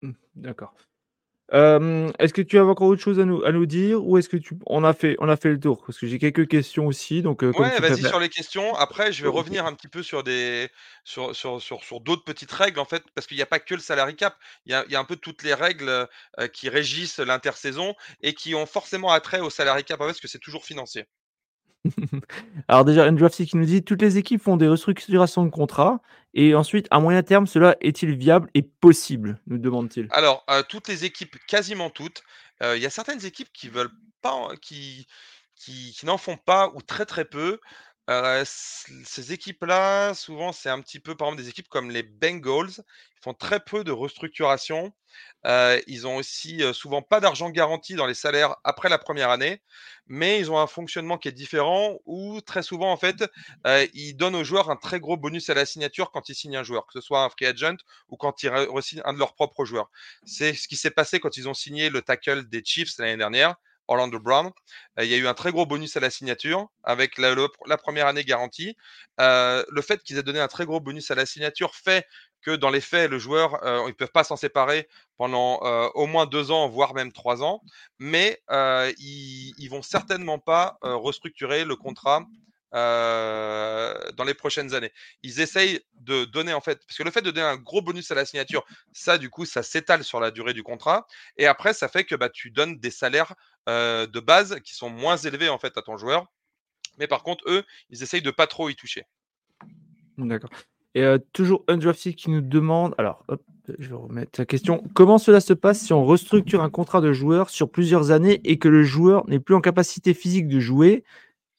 Mmh, 0.00 0.12
D'accord. 0.36 0.74
Euh, 1.52 2.12
est-ce 2.20 2.32
que 2.32 2.42
tu 2.42 2.58
as 2.58 2.64
encore 2.64 2.86
autre 2.86 3.02
chose 3.02 3.18
à 3.18 3.24
nous, 3.24 3.42
à 3.42 3.50
nous 3.50 3.66
dire 3.66 4.04
ou 4.04 4.18
est-ce 4.18 4.28
que 4.28 4.36
tu 4.36 4.54
on 4.66 4.84
a 4.84 4.92
fait 4.92 5.16
on 5.18 5.28
a 5.28 5.36
fait 5.36 5.48
le 5.48 5.58
tour? 5.58 5.82
Parce 5.84 5.98
que 5.98 6.06
j'ai 6.06 6.18
quelques 6.18 6.46
questions 6.46 6.86
aussi 6.86 7.22
donc 7.22 7.42
euh, 7.42 7.52
Ouais, 7.56 7.80
vas-y 7.80 8.02
sur 8.02 8.20
les 8.20 8.28
questions. 8.28 8.74
Après, 8.76 9.12
je 9.12 9.22
vais 9.22 9.28
revenir 9.28 9.66
un 9.66 9.74
petit 9.74 9.88
peu 9.88 10.02
sur 10.04 10.22
des 10.22 10.68
sur 11.02 11.34
sur 11.34 11.60
sur, 11.60 11.82
sur 11.82 12.00
d'autres 12.00 12.24
petites 12.24 12.52
règles 12.52 12.78
en 12.78 12.84
fait, 12.84 13.02
parce 13.14 13.26
qu'il 13.26 13.36
n'y 13.36 13.42
a 13.42 13.46
pas 13.46 13.58
que 13.58 13.74
le 13.74 13.80
salary 13.80 14.14
cap. 14.14 14.36
Il 14.64 14.72
y 14.72 14.74
a, 14.74 14.84
il 14.86 14.92
y 14.92 14.96
a 14.96 15.00
un 15.00 15.04
peu 15.04 15.16
toutes 15.16 15.42
les 15.42 15.54
règles 15.54 15.88
euh, 16.38 16.46
qui 16.52 16.68
régissent 16.68 17.18
l'intersaison 17.18 17.94
et 18.20 18.34
qui 18.34 18.54
ont 18.54 18.66
forcément 18.66 19.10
attrait 19.10 19.40
au 19.40 19.50
salary 19.50 19.82
cap 19.82 19.98
parce 19.98 20.20
que 20.20 20.28
c'est 20.28 20.38
toujours 20.38 20.64
financier. 20.64 21.06
Alors 22.68 22.84
déjà, 22.84 23.04
Undrafted 23.04 23.46
qui 23.46 23.56
nous 23.56 23.64
dit 23.64 23.82
toutes 23.82 24.02
les 24.02 24.18
équipes 24.18 24.42
font 24.42 24.56
des 24.56 24.68
restructurations 24.68 25.44
de 25.44 25.50
contrats 25.50 26.00
et 26.34 26.54
ensuite 26.54 26.86
à 26.90 27.00
moyen 27.00 27.22
terme 27.22 27.46
cela 27.46 27.76
est-il 27.80 28.14
viable 28.16 28.48
et 28.54 28.62
possible 28.62 29.40
nous 29.46 29.58
demande-t-il. 29.58 30.08
Alors, 30.12 30.44
euh, 30.50 30.62
toutes 30.68 30.88
les 30.88 31.04
équipes, 31.04 31.36
quasiment 31.46 31.90
toutes, 31.90 32.22
euh, 32.62 32.76
il 32.76 32.82
y 32.82 32.86
a 32.86 32.90
certaines 32.90 33.24
équipes 33.24 33.52
qui 33.52 33.68
veulent 33.68 33.92
pas, 34.20 34.50
qui, 34.60 35.06
qui 35.56 35.94
n'en 36.04 36.18
font 36.18 36.36
pas 36.36 36.70
ou 36.74 36.82
très 36.82 37.06
très 37.06 37.24
peu. 37.24 37.58
Euh, 38.10 38.44
ces 38.44 39.32
équipes-là, 39.32 40.14
souvent, 40.14 40.50
c'est 40.52 40.68
un 40.68 40.80
petit 40.80 40.98
peu, 40.98 41.14
par 41.16 41.28
exemple, 41.28 41.42
des 41.42 41.48
équipes 41.48 41.68
comme 41.68 41.90
les 41.92 42.02
Bengals, 42.02 42.70
ils 42.78 43.22
font 43.22 43.34
très 43.34 43.60
peu 43.60 43.84
de 43.84 43.92
restructuration. 43.92 44.92
Euh, 45.46 45.80
ils 45.86 46.08
ont 46.08 46.16
aussi 46.16 46.62
euh, 46.62 46.72
souvent 46.72 47.02
pas 47.02 47.20
d'argent 47.20 47.50
garanti 47.50 47.94
dans 47.94 48.06
les 48.06 48.14
salaires 48.14 48.56
après 48.64 48.88
la 48.88 48.98
première 48.98 49.30
année, 49.30 49.62
mais 50.08 50.40
ils 50.40 50.50
ont 50.50 50.58
un 50.58 50.66
fonctionnement 50.66 51.18
qui 51.18 51.28
est 51.28 51.32
différent 51.32 51.98
où 52.04 52.40
très 52.40 52.62
souvent, 52.62 52.90
en 52.90 52.96
fait, 52.96 53.24
ils 53.94 54.14
donnent 54.14 54.34
aux 54.34 54.44
joueurs 54.44 54.70
un 54.70 54.76
très 54.76 54.98
gros 54.98 55.16
bonus 55.16 55.48
à 55.48 55.54
la 55.54 55.64
signature 55.66 56.10
quand 56.10 56.28
ils 56.28 56.34
signent 56.34 56.56
un 56.56 56.64
joueur, 56.64 56.86
que 56.86 56.92
ce 56.94 57.00
soit 57.00 57.22
un 57.22 57.30
free 57.30 57.46
agent 57.46 57.76
ou 58.08 58.16
quand 58.16 58.42
ils 58.42 58.48
re-signent 58.50 59.02
un 59.04 59.12
de 59.12 59.18
leurs 59.18 59.34
propres 59.34 59.64
joueurs. 59.64 59.88
C'est 60.24 60.54
ce 60.54 60.66
qui 60.66 60.76
s'est 60.76 60.90
passé 60.90 61.20
quand 61.20 61.36
ils 61.36 61.48
ont 61.48 61.54
signé 61.54 61.90
le 61.90 62.02
tackle 62.02 62.48
des 62.48 62.62
Chiefs 62.64 62.98
l'année 62.98 63.16
dernière, 63.16 63.54
Orlando 63.90 64.18
Brown. 64.18 64.50
Euh, 64.98 65.04
il 65.04 65.10
y 65.10 65.14
a 65.14 65.16
eu 65.18 65.26
un 65.26 65.34
très 65.34 65.50
gros 65.50 65.66
bonus 65.66 65.96
à 65.96 66.00
la 66.00 66.10
signature 66.10 66.68
avec 66.84 67.18
la, 67.18 67.34
première 67.76 68.06
année 68.06 68.24
garantie. 68.24 68.76
Euh, 69.20 69.62
le 69.68 69.82
fait 69.82 70.02
qu'ils 70.02 70.16
aient 70.16 70.22
donné 70.22 70.40
un 70.40 70.48
très 70.48 70.64
gros 70.64 70.80
bonus 70.80 71.10
à 71.10 71.14
la 71.14 71.26
signature 71.26 71.74
fait 71.74 72.06
que 72.40 72.52
dans 72.52 72.70
les 72.70 72.80
faits, 72.80 73.10
le 73.10 73.18
joueur, 73.18 73.62
euh, 73.64 73.82
ils 73.84 73.88
ne 73.88 73.92
peuvent 73.92 74.12
pas 74.12 74.24
s'en 74.24 74.36
séparer 74.36 74.88
pendant 75.18 75.58
au 75.94 76.06
moins 76.06 76.24
deux 76.24 76.50
ans, 76.50 76.70
voire 76.70 76.94
même 76.94 77.12
trois 77.12 77.42
ans, 77.42 77.60
mais 77.98 78.40
ils, 78.48 79.52
ils 79.58 79.68
vont 79.68 79.82
certainement 79.82 80.38
pas 80.38 80.78
restructurer 80.80 81.64
le 81.66 81.76
contrat 81.76 82.24
euh, 82.74 83.94
dans 84.16 84.24
les 84.24 84.34
prochaines 84.34 84.74
années. 84.74 84.92
Ils 85.22 85.40
essayent 85.40 85.80
de 85.94 86.24
donner 86.24 86.52
en 86.52 86.60
fait, 86.60 86.80
parce 86.86 86.96
que 86.96 87.02
le 87.02 87.10
fait 87.10 87.22
de 87.22 87.30
donner 87.30 87.46
un 87.46 87.56
gros 87.56 87.82
bonus 87.82 88.10
à 88.10 88.14
la 88.14 88.24
signature, 88.24 88.64
ça 88.92 89.18
du 89.18 89.30
coup, 89.30 89.44
ça 89.44 89.62
s'étale 89.62 90.04
sur 90.04 90.20
la 90.20 90.30
durée 90.30 90.52
du 90.52 90.62
contrat, 90.62 91.06
et 91.36 91.46
après, 91.46 91.72
ça 91.72 91.88
fait 91.88 92.04
que 92.04 92.14
bah, 92.14 92.28
tu 92.28 92.50
donnes 92.50 92.78
des 92.78 92.90
salaires 92.90 93.34
euh, 93.68 94.06
de 94.06 94.20
base 94.20 94.60
qui 94.64 94.74
sont 94.74 94.90
moins 94.90 95.16
élevés 95.16 95.48
en 95.48 95.58
fait 95.58 95.76
à 95.76 95.82
ton 95.82 95.96
joueur. 95.96 96.26
Mais 96.98 97.06
par 97.06 97.22
contre, 97.22 97.44
eux, 97.48 97.64
ils 97.88 98.02
essayent 98.02 98.22
de 98.22 98.30
pas 98.30 98.46
trop 98.46 98.68
y 98.68 98.76
toucher. 98.76 99.04
D'accord. 100.18 100.50
Et 100.94 101.02
euh, 101.02 101.18
toujours 101.32 101.64
Undrafted 101.68 102.16
qui 102.16 102.30
nous 102.30 102.40
demande 102.40 102.94
alors 102.98 103.24
je 103.78 103.88
vais 103.88 103.94
remettre 103.94 104.40
la 104.40 104.46
question 104.46 104.82
comment 104.94 105.18
cela 105.18 105.40
se 105.40 105.52
passe 105.52 105.80
si 105.80 105.92
on 105.92 106.04
restructure 106.04 106.62
un 106.62 106.70
contrat 106.70 107.00
de 107.00 107.12
joueur 107.12 107.50
sur 107.50 107.70
plusieurs 107.70 108.10
années 108.10 108.40
et 108.44 108.58
que 108.58 108.68
le 108.68 108.82
joueur 108.82 109.28
n'est 109.28 109.38
plus 109.38 109.54
en 109.54 109.60
capacité 109.60 110.14
physique 110.14 110.48
de 110.48 110.60
jouer? 110.60 111.04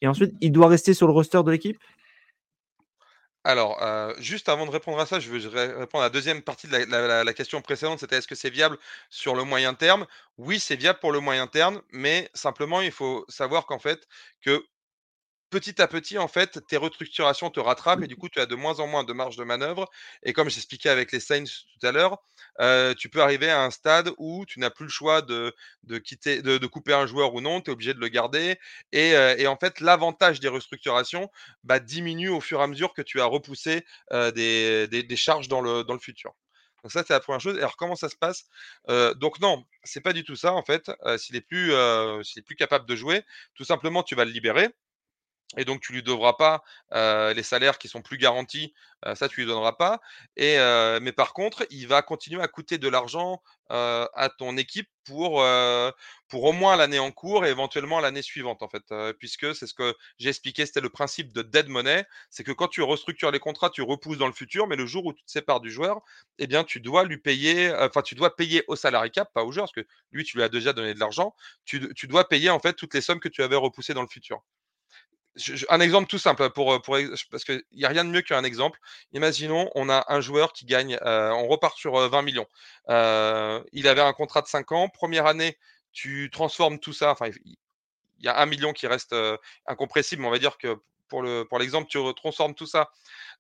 Et 0.02 0.08
ensuite 0.08 0.34
il 0.42 0.52
doit 0.52 0.68
rester 0.68 0.94
sur 0.94 1.08
le 1.08 1.14
roster 1.14 1.42
de 1.44 1.52
l'équipe? 1.52 1.78
Alors, 3.44 3.82
euh, 3.82 4.14
juste 4.20 4.50
avant 4.50 4.68
de 4.68 4.72
répondre 4.72 5.00
à 5.00 5.08
ça, 5.08 5.20
je 5.20 5.30
veux 5.32 5.48
ré- 5.50 5.74
répondre 5.74 6.04
à 6.04 6.08
la 6.08 6.10
deuxième 6.12 6.44
partie 6.44 6.68
de 6.68 6.78
la 7.26 7.34
question 7.34 7.60
précédente, 7.62 8.00
c'était 8.00 8.18
est-ce 8.18 8.28
que 8.28 8.36
c'est 8.36 8.52
viable 8.52 8.78
sur 9.10 9.36
le 9.36 9.44
moyen 9.44 9.74
terme? 9.74 10.06
Oui, 10.38 10.60
c'est 10.60 10.76
viable 10.76 11.00
pour 11.00 11.12
le 11.12 11.20
moyen 11.22 11.48
terme, 11.48 11.82
mais 11.92 12.30
simplement, 12.36 12.82
il 12.82 12.92
faut 12.92 13.26
savoir 13.30 13.66
qu'en 13.66 13.80
fait, 13.80 14.08
que 14.42 14.64
petit 15.52 15.82
à 15.82 15.88
petit, 15.88 16.18
en 16.18 16.28
fait, 16.28 16.66
tes 16.66 16.78
restructurations 16.78 17.52
te 17.52 17.60
rattrapent 17.60 18.02
et 18.02 18.08
du 18.08 18.16
coup, 18.16 18.30
tu 18.30 18.40
as 18.40 18.48
de 18.48 18.56
moins 18.56 18.80
en 18.80 18.88
moins 18.88 19.04
de 19.04 19.14
marge 19.14 19.36
de 19.36 19.44
manœuvre. 19.44 19.88
Et 20.24 20.34
comme 20.34 20.50
j'expliquais 20.50 20.90
avec 20.90 21.12
les 21.12 21.20
Saints 21.20 21.44
tout 21.44 21.86
à 21.86 21.92
l'heure, 21.92 22.18
euh, 22.60 22.96
tu 22.96 23.10
peux 23.10 23.22
arriver 23.22 23.52
à 23.52 23.62
un 23.64 23.70
stade 23.70 24.12
où 24.18 24.46
tu 24.48 24.60
n'as 24.60 24.72
plus 24.72 24.86
le 24.86 24.92
choix 24.92 25.22
de, 25.22 25.54
de 25.84 25.98
quitter, 26.00 26.42
de, 26.42 26.66
couper 26.68 26.94
un 26.94 27.06
joueur 27.06 27.34
ou 27.36 27.42
non, 27.42 27.62
tu 27.62 27.70
es 27.70 27.74
obligé 27.74 27.94
de 27.94 28.00
le 28.00 28.08
garder. 28.08 28.58
Et, 28.94 29.16
euh, 29.16 29.36
et 29.38 29.46
en 29.46 29.58
fait, 29.58 29.82
l'avantage 29.82 30.40
des 30.40 30.48
restructurations 30.48 31.30
bah, 31.64 31.80
diminue 31.80 32.30
au 32.30 32.42
fur 32.42 32.62
et 32.62 32.64
à 32.64 32.68
mesure 32.68 32.94
que 32.94 33.02
tu 33.02 33.22
as 33.22 33.26
repoussé 33.26 33.86
euh, 34.14 34.32
des, 34.32 34.88
des, 34.88 35.04
des, 35.04 35.16
charges 35.18 35.50
dans 35.50 35.62
le, 35.62 35.84
dans 35.84 35.94
le 35.94 36.00
futur. 36.00 36.34
Donc 36.84 36.92
ça, 36.94 37.04
c'est 37.06 37.14
la 37.14 37.20
première 37.20 37.42
chose. 37.42 37.58
Alors 37.58 37.78
comment 37.78 37.96
ça 37.96 38.10
se 38.10 38.16
passe? 38.16 38.46
Donc 39.18 39.40
non, 39.40 39.66
c'est 39.84 40.02
pas 40.02 40.14
du 40.14 40.24
tout 40.24 40.36
ça 40.36 40.54
en 40.54 40.64
fait. 40.64 40.90
s'il 41.20 41.36
est 41.36 41.42
plus, 41.42 41.74
s'il 42.24 42.40
est 42.40 42.46
plus 42.46 42.56
capable 42.56 42.88
de 42.88 42.96
jouer, 42.96 43.24
tout 43.54 43.66
simplement, 43.66 44.02
tu 44.02 44.16
vas 44.16 44.26
le 44.26 44.32
libérer 44.32 44.70
et 45.58 45.66
donc 45.66 45.82
tu 45.82 45.94
lui 45.94 46.04
devras 46.04 46.34
pas 46.34 46.64
les 47.34 47.44
salaires 47.44 47.78
qui 47.78 47.88
sont 47.88 48.02
plus 48.02 48.18
garantis, 48.18 48.74
ça 49.16 49.28
tu 49.28 49.42
lui 49.42 49.48
donneras 49.48 49.74
pas. 49.74 50.00
Et 50.38 50.58
mais 51.02 51.12
par 51.12 51.34
contre, 51.34 51.66
il 51.70 51.88
va 51.88 52.02
continuer 52.02 52.42
à 52.42 52.48
coûter 52.48 52.78
de 52.78 52.88
l'argent 52.88 53.42
à 53.70 54.30
ton 54.38 54.58
équipe 54.58 54.90
pour 55.06 55.44
pour 56.30 56.44
au 56.46 56.54
moins 56.54 56.76
l'année 56.78 57.00
en 57.00 57.12
cours 57.12 57.46
et 57.46 57.50
éventuellement 57.50 58.00
l'année 58.00 58.22
suivante 58.22 58.64
en 58.64 58.70
fait, 58.70 58.84
puisque 59.20 59.54
c'est 59.56 59.68
ce 59.68 59.74
que 59.74 59.96
j'ai 60.20 60.30
expliqué, 60.30 60.66
c'était 60.66 60.82
le 60.82 60.90
principe 60.90 61.34
de 61.34 61.42
dead 61.42 61.68
money, 61.68 62.06
c'est 62.30 62.44
que 62.44 62.52
quand 62.54 62.68
tu 62.70 62.82
restructures 62.82 63.32
les 63.32 63.40
contrats, 63.40 63.70
tu 63.70 63.82
repousses 63.82 64.18
dans 64.18 64.28
le 64.28 64.34
futur, 64.34 64.68
mais 64.68 64.76
le 64.78 64.86
jour 64.86 65.06
où 65.06 65.14
tu 65.14 65.24
te 65.24 65.32
sépares 65.32 65.60
du 65.60 65.72
joueur, 65.72 66.02
eh 66.40 66.48
bien 66.48 66.64
tu 66.64 66.80
dois 66.80 67.04
lui 67.04 67.18
payer, 67.18 67.74
enfin 67.76 68.02
tu 68.02 68.16
dois 68.16 68.36
payer 68.36 68.64
au 68.68 68.76
salarié 68.78 69.10
cap, 69.12 69.32
pas 69.34 69.44
au 69.44 69.52
joueur, 69.52 69.66
parce 69.66 69.74
que 69.74 69.86
lui 70.12 70.24
tu 70.24 70.38
lui 70.38 70.44
as 70.44 70.50
déjà 70.50 70.72
donné 70.74 70.94
de 70.94 71.00
l'argent, 71.00 71.36
tu, 71.66 71.94
tu 71.94 72.08
dois 72.08 72.28
payer 72.30 72.50
en 72.50 72.60
fait 72.60 72.74
toutes 72.74 72.94
les 72.94 73.02
sommes 73.02 73.20
que 73.20 73.30
tu 73.30 73.44
avais 73.44 73.58
repoussées 73.58 73.94
dans 73.94 74.02
le 74.02 74.08
futur 74.08 74.42
un 75.70 75.80
exemple 75.80 76.08
tout 76.08 76.18
simple 76.18 76.50
pour, 76.50 76.82
pour 76.82 76.98
parce 77.30 77.44
qu'il 77.44 77.64
n'y 77.74 77.86
a 77.86 77.90
rien 77.90 78.04
de 78.04 78.10
mieux 78.10 78.22
qu'un 78.22 78.44
exemple. 78.44 78.80
Imaginons, 79.14 79.70
on 79.76 79.90
a 79.90 80.06
un 80.10 80.22
joueur 80.22 80.52
qui 80.54 80.66
gagne, 80.66 80.98
euh, 81.04 81.32
on 81.32 81.48
repart 81.48 81.78
sur 81.78 81.96
20 81.96 82.18
euh, 82.18 82.22
millions. 82.22 82.48
Euh, 82.90 83.64
il 83.72 83.88
avait 83.88 84.02
un 84.02 84.14
contrat 84.14 84.42
de 84.42 84.48
5 84.48 84.72
ans. 84.74 84.90
Première 84.90 85.26
année, 85.26 85.58
tu 85.94 86.30
transformes 86.32 86.80
tout 86.80 86.94
ça. 86.94 87.12
Enfin, 87.12 87.30
il 87.46 88.26
y 88.26 88.28
a 88.28 88.40
un 88.40 88.46
million 88.46 88.74
qui 88.74 88.88
reste 88.88 89.16
incompressible, 89.68 90.22
mais 90.22 90.28
on 90.28 90.32
va 90.32 90.40
dire 90.40 90.58
que 90.58 90.78
pour 91.08 91.22
le 91.22 91.44
pour 91.44 91.60
l'exemple, 91.60 91.90
tu 91.90 92.00
transformes 92.16 92.54
tout 92.54 92.68
ça 92.68 92.90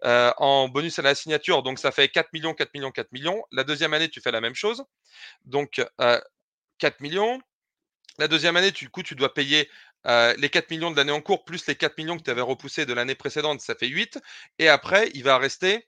en 0.03 0.69
bonus 0.69 0.97
à 0.97 1.01
la 1.01 1.15
signature. 1.15 1.61
Donc 1.61 1.77
ça 1.77 1.91
fait 1.91 2.07
4 2.07 2.33
millions, 2.33 2.53
4 2.53 2.73
millions, 2.73 2.91
4 2.91 3.11
millions. 3.11 3.43
La 3.51 3.63
deuxième 3.63 3.93
année, 3.93 4.09
tu 4.09 4.21
fais 4.21 4.31
la 4.31 4.41
même 4.41 4.55
chose. 4.55 4.83
Donc 5.45 5.81
4 6.79 7.01
millions. 7.01 7.41
La 8.17 8.27
deuxième 8.27 8.57
année, 8.57 8.71
du 8.71 8.89
coup, 8.89 9.03
tu 9.03 9.15
dois 9.15 9.33
payer 9.33 9.69
euh, 10.07 10.33
les 10.37 10.49
4 10.49 10.69
millions 10.71 10.91
de 10.91 10.97
l'année 10.97 11.11
en 11.11 11.21
cours 11.21 11.45
plus 11.45 11.65
les 11.67 11.75
4 11.75 11.97
millions 11.97 12.17
que 12.17 12.23
tu 12.23 12.29
avais 12.31 12.41
repoussés 12.41 12.85
de 12.85 12.93
l'année 12.93 13.15
précédente, 13.15 13.61
ça 13.61 13.75
fait 13.75 13.87
8. 13.87 14.19
Et 14.59 14.69
après, 14.69 15.11
il 15.13 15.23
va 15.23 15.37
rester, 15.37 15.87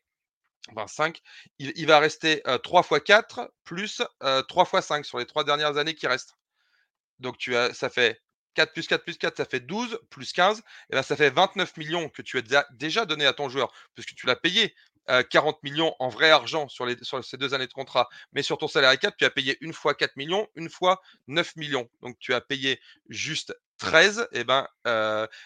enfin 0.71 0.87
5, 0.87 1.19
il, 1.59 1.87
va 1.87 1.99
rester 1.99 2.43
3 2.63 2.81
x 2.91 2.99
4 3.05 3.51
plus 3.63 4.01
3 4.47 4.69
x 4.73 4.85
5 4.85 5.05
sur 5.05 5.19
les 5.19 5.25
3 5.25 5.43
dernières 5.43 5.77
années 5.77 5.95
qui 5.95 6.07
restent. 6.07 6.35
Donc 7.19 7.37
tu 7.37 7.55
as, 7.55 7.73
ça 7.73 7.89
fait 7.89 8.21
4 8.55 8.73
plus 8.73 8.87
4 8.87 9.03
plus 9.03 9.17
4, 9.17 9.37
ça 9.37 9.45
fait 9.45 9.59
12, 9.59 9.99
plus 10.09 10.31
15, 10.31 10.59
et 10.59 10.95
ben 10.95 11.03
ça 11.03 11.15
fait 11.15 11.29
29 11.29 11.77
millions 11.77 12.09
que 12.09 12.21
tu 12.21 12.37
as 12.37 12.67
déjà 12.73 13.05
donné 13.05 13.25
à 13.25 13.33
ton 13.33 13.49
joueur, 13.49 13.73
puisque 13.95 14.13
tu 14.15 14.27
l'as 14.27 14.35
payé 14.35 14.75
40 15.07 15.61
millions 15.63 15.95
en 15.99 16.09
vrai 16.09 16.29
argent 16.29 16.67
sur, 16.69 16.87
ces 17.23 17.37
deux 17.37 17.53
années 17.53 17.67
de 17.67 17.73
contrat, 17.73 18.07
mais 18.31 18.43
sur 18.43 18.57
ton 18.57 18.67
salaire 18.67 18.97
4, 18.97 19.17
tu 19.17 19.25
as 19.25 19.29
payé 19.29 19.57
une 19.61 19.73
fois 19.73 19.93
4 19.93 20.15
millions, 20.15 20.47
une 20.55 20.69
fois 20.69 21.01
9 21.27 21.55
millions. 21.57 21.89
Donc 22.01 22.17
tu 22.19 22.33
as 22.33 22.41
payé 22.41 22.79
juste 23.09 23.53
13, 23.83 24.27
et 24.31 24.43
ben 24.43 24.67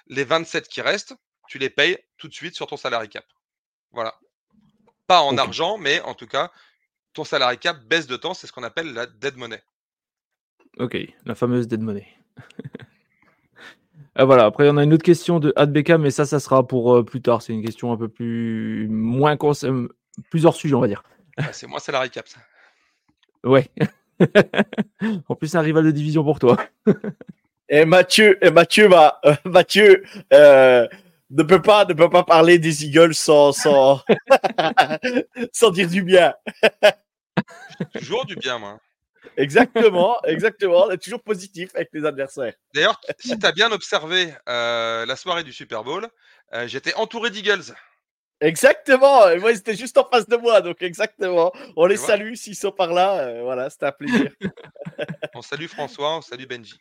les 0.07 0.23
27 0.23 0.67
qui 0.67 0.81
restent, 0.81 1.15
tu 1.47 1.57
les 1.57 1.69
payes 1.69 1.97
tout 2.17 2.27
de 2.27 2.33
suite 2.33 2.55
sur 2.55 2.67
ton 2.67 2.77
salarié 2.77 3.09
cap. 3.09 3.25
Voilà. 3.91 4.15
Pas 5.07 5.21
en 5.21 5.37
argent, 5.37 5.77
mais 5.77 6.01
en 6.01 6.13
tout 6.13 6.27
cas, 6.27 6.51
ton 7.13 7.23
salarié 7.23 7.57
cap 7.57 7.79
baisse 7.85 8.07
de 8.07 8.17
temps, 8.17 8.33
c'est 8.33 8.47
ce 8.47 8.51
qu'on 8.51 8.63
appelle 8.63 8.93
la 8.93 9.05
dead 9.05 9.37
money. 9.37 9.61
Ok, 10.77 10.97
la 11.25 11.35
fameuse 11.35 11.67
dead 11.67 11.81
money. 11.81 12.07
Ah, 14.19 14.25
voilà, 14.25 14.45
après, 14.45 14.67
on 14.67 14.77
a 14.77 14.83
une 14.83 14.93
autre 14.93 15.03
question 15.03 15.39
de 15.39 15.53
Adbeka, 15.55 15.99
mais 15.99 16.09
ça, 16.09 16.25
ça 16.25 16.39
sera 16.39 16.65
pour 16.65 16.95
euh, 16.95 17.05
plus 17.05 17.21
tard. 17.21 17.43
C'est 17.43 17.53
une 17.53 17.63
question 17.63 17.91
un 17.91 17.97
peu 17.97 18.07
plus. 18.07 18.87
moins 18.89 19.37
cons... 19.37 19.53
Euh, 19.63 19.87
plusieurs 20.31 20.55
sujets, 20.55 20.73
on 20.73 20.79
va 20.79 20.87
dire. 20.87 21.03
Ah, 21.37 21.53
c'est 21.53 21.67
moi, 21.67 21.79
c'est 21.79 21.91
la 21.91 21.99
récap, 21.99 22.27
ça. 22.27 22.39
Ouais. 23.43 23.69
en 25.27 25.35
plus, 25.35 25.49
c'est 25.49 25.57
un 25.57 25.61
rival 25.61 25.85
de 25.85 25.91
division 25.91 26.23
pour 26.23 26.39
toi. 26.39 26.57
et 27.69 27.85
Mathieu, 27.85 28.37
et 28.43 28.51
Mathieu, 28.51 28.87
bah, 28.87 29.21
Mathieu 29.45 30.03
ne, 30.31 31.43
peut 31.43 31.61
pas, 31.61 31.85
ne 31.85 31.93
peut 31.93 32.09
pas 32.09 32.23
parler 32.23 32.59
des 32.59 32.85
Eagles 32.85 33.15
sans, 33.15 33.51
sans, 33.51 34.01
sans 35.51 35.71
dire 35.71 35.89
du 35.89 36.03
bien. 36.03 36.33
Toujours 37.93 38.25
du 38.25 38.35
bien, 38.35 38.57
moi. 38.57 38.79
Exactement, 39.35 40.19
exactement. 40.23 40.85
On 40.85 40.91
est 40.91 40.97
toujours 40.97 41.21
positif 41.21 41.69
avec 41.75 41.89
les 41.93 42.05
adversaires. 42.05 42.53
D'ailleurs, 42.73 42.99
si 43.19 43.37
tu 43.37 43.45
as 43.45 43.51
bien 43.51 43.71
observé 43.71 44.33
euh, 44.47 45.05
la 45.05 45.15
soirée 45.15 45.43
du 45.43 45.51
Super 45.51 45.83
Bowl, 45.83 46.07
euh, 46.53 46.67
j'étais 46.67 46.93
entouré 46.95 47.29
d'Eagles. 47.29 47.73
Exactement. 48.39 49.29
Et 49.29 49.39
moi, 49.39 49.51
ils 49.51 49.57
étaient 49.57 49.75
juste 49.75 49.97
en 49.97 50.05
face 50.05 50.27
de 50.27 50.37
moi, 50.37 50.61
donc 50.61 50.81
exactement. 50.81 51.51
On 51.75 51.85
les 51.85 51.97
salue 51.97 52.35
s'ils 52.35 52.55
sont 52.55 52.71
par 52.71 52.93
là. 52.93 53.19
Euh, 53.19 53.43
voilà, 53.43 53.69
c'était 53.69 53.87
un 53.87 53.91
plaisir. 53.91 54.31
on 55.35 55.41
salue 55.41 55.67
François, 55.67 56.17
on 56.17 56.21
salue 56.21 56.45
Benji. 56.45 56.79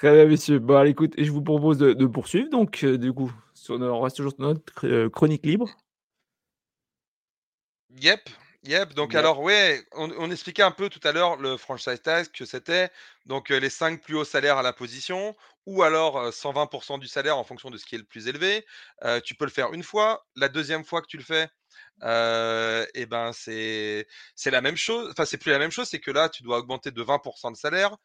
Très 0.00 0.14
bien, 0.14 0.24
messieurs. 0.24 0.58
Bon, 0.58 0.78
allez, 0.78 0.92
écoute, 0.92 1.12
je 1.18 1.30
vous 1.30 1.42
propose 1.42 1.76
de, 1.76 2.06
poursuivre. 2.06 2.48
Donc, 2.48 2.86
du 2.86 3.12
coup, 3.12 3.30
on 3.68 4.00
reste 4.00 4.16
toujours 4.16 4.32
sur 4.32 4.40
notre 4.40 5.08
chronique 5.08 5.44
libre. 5.44 5.68
Yep. 7.90 8.30
Yep, 8.62 8.94
donc 8.94 9.14
alors 9.14 9.40
ouais, 9.40 9.86
on, 9.92 10.30
expliquait 10.30 10.62
un 10.62 10.70
peu 10.70 10.90
tout 10.90 11.00
à 11.04 11.12
l'heure 11.12 11.36
le 11.36 11.56
franchise 11.56 12.00
tax 12.02 12.28
que 12.28 12.44
c'était 12.44 12.90
donc 13.24 13.48
les 13.48 13.70
5 13.70 14.02
plus 14.02 14.16
hauts 14.16 14.24
salaires 14.24 14.58
à 14.58 14.62
la 14.62 14.74
position 14.74 15.34
ou 15.64 15.82
alors 15.82 16.28
120% 16.28 16.98
du 16.98 17.08
salaire 17.08 17.38
en 17.38 17.44
fonction 17.44 17.70
de 17.70 17.78
ce 17.78 17.86
qui 17.86 17.94
est 17.94 17.98
le 17.98 18.04
plus 18.04 18.28
élevé. 18.28 18.66
tu 19.24 19.34
peux 19.34 19.46
le 19.46 19.50
faire 19.50 19.72
une 19.72 19.82
fois, 19.82 20.26
la 20.36 20.50
deuxième 20.50 20.84
fois 20.84 21.00
que 21.00 21.06
tu 21.06 21.16
le 21.16 21.22
fais, 21.22 21.48
et 22.94 23.06
ben 23.06 23.32
c'est 23.32 24.06
c'est 24.34 24.50
la 24.50 24.60
même 24.60 24.76
chose. 24.76 25.08
Enfin 25.10 25.24
c'est 25.24 25.38
plus 25.38 25.52
la 25.52 25.58
même 25.58 25.70
chose, 25.70 25.88
c'est 25.88 26.00
que 26.00 26.10
là 26.10 26.28
tu 26.28 26.42
dois 26.42 26.58
augmenter 26.58 26.90
de 26.90 27.02
20% 27.02 27.52
de 27.52 27.56
salaire. 27.56 27.96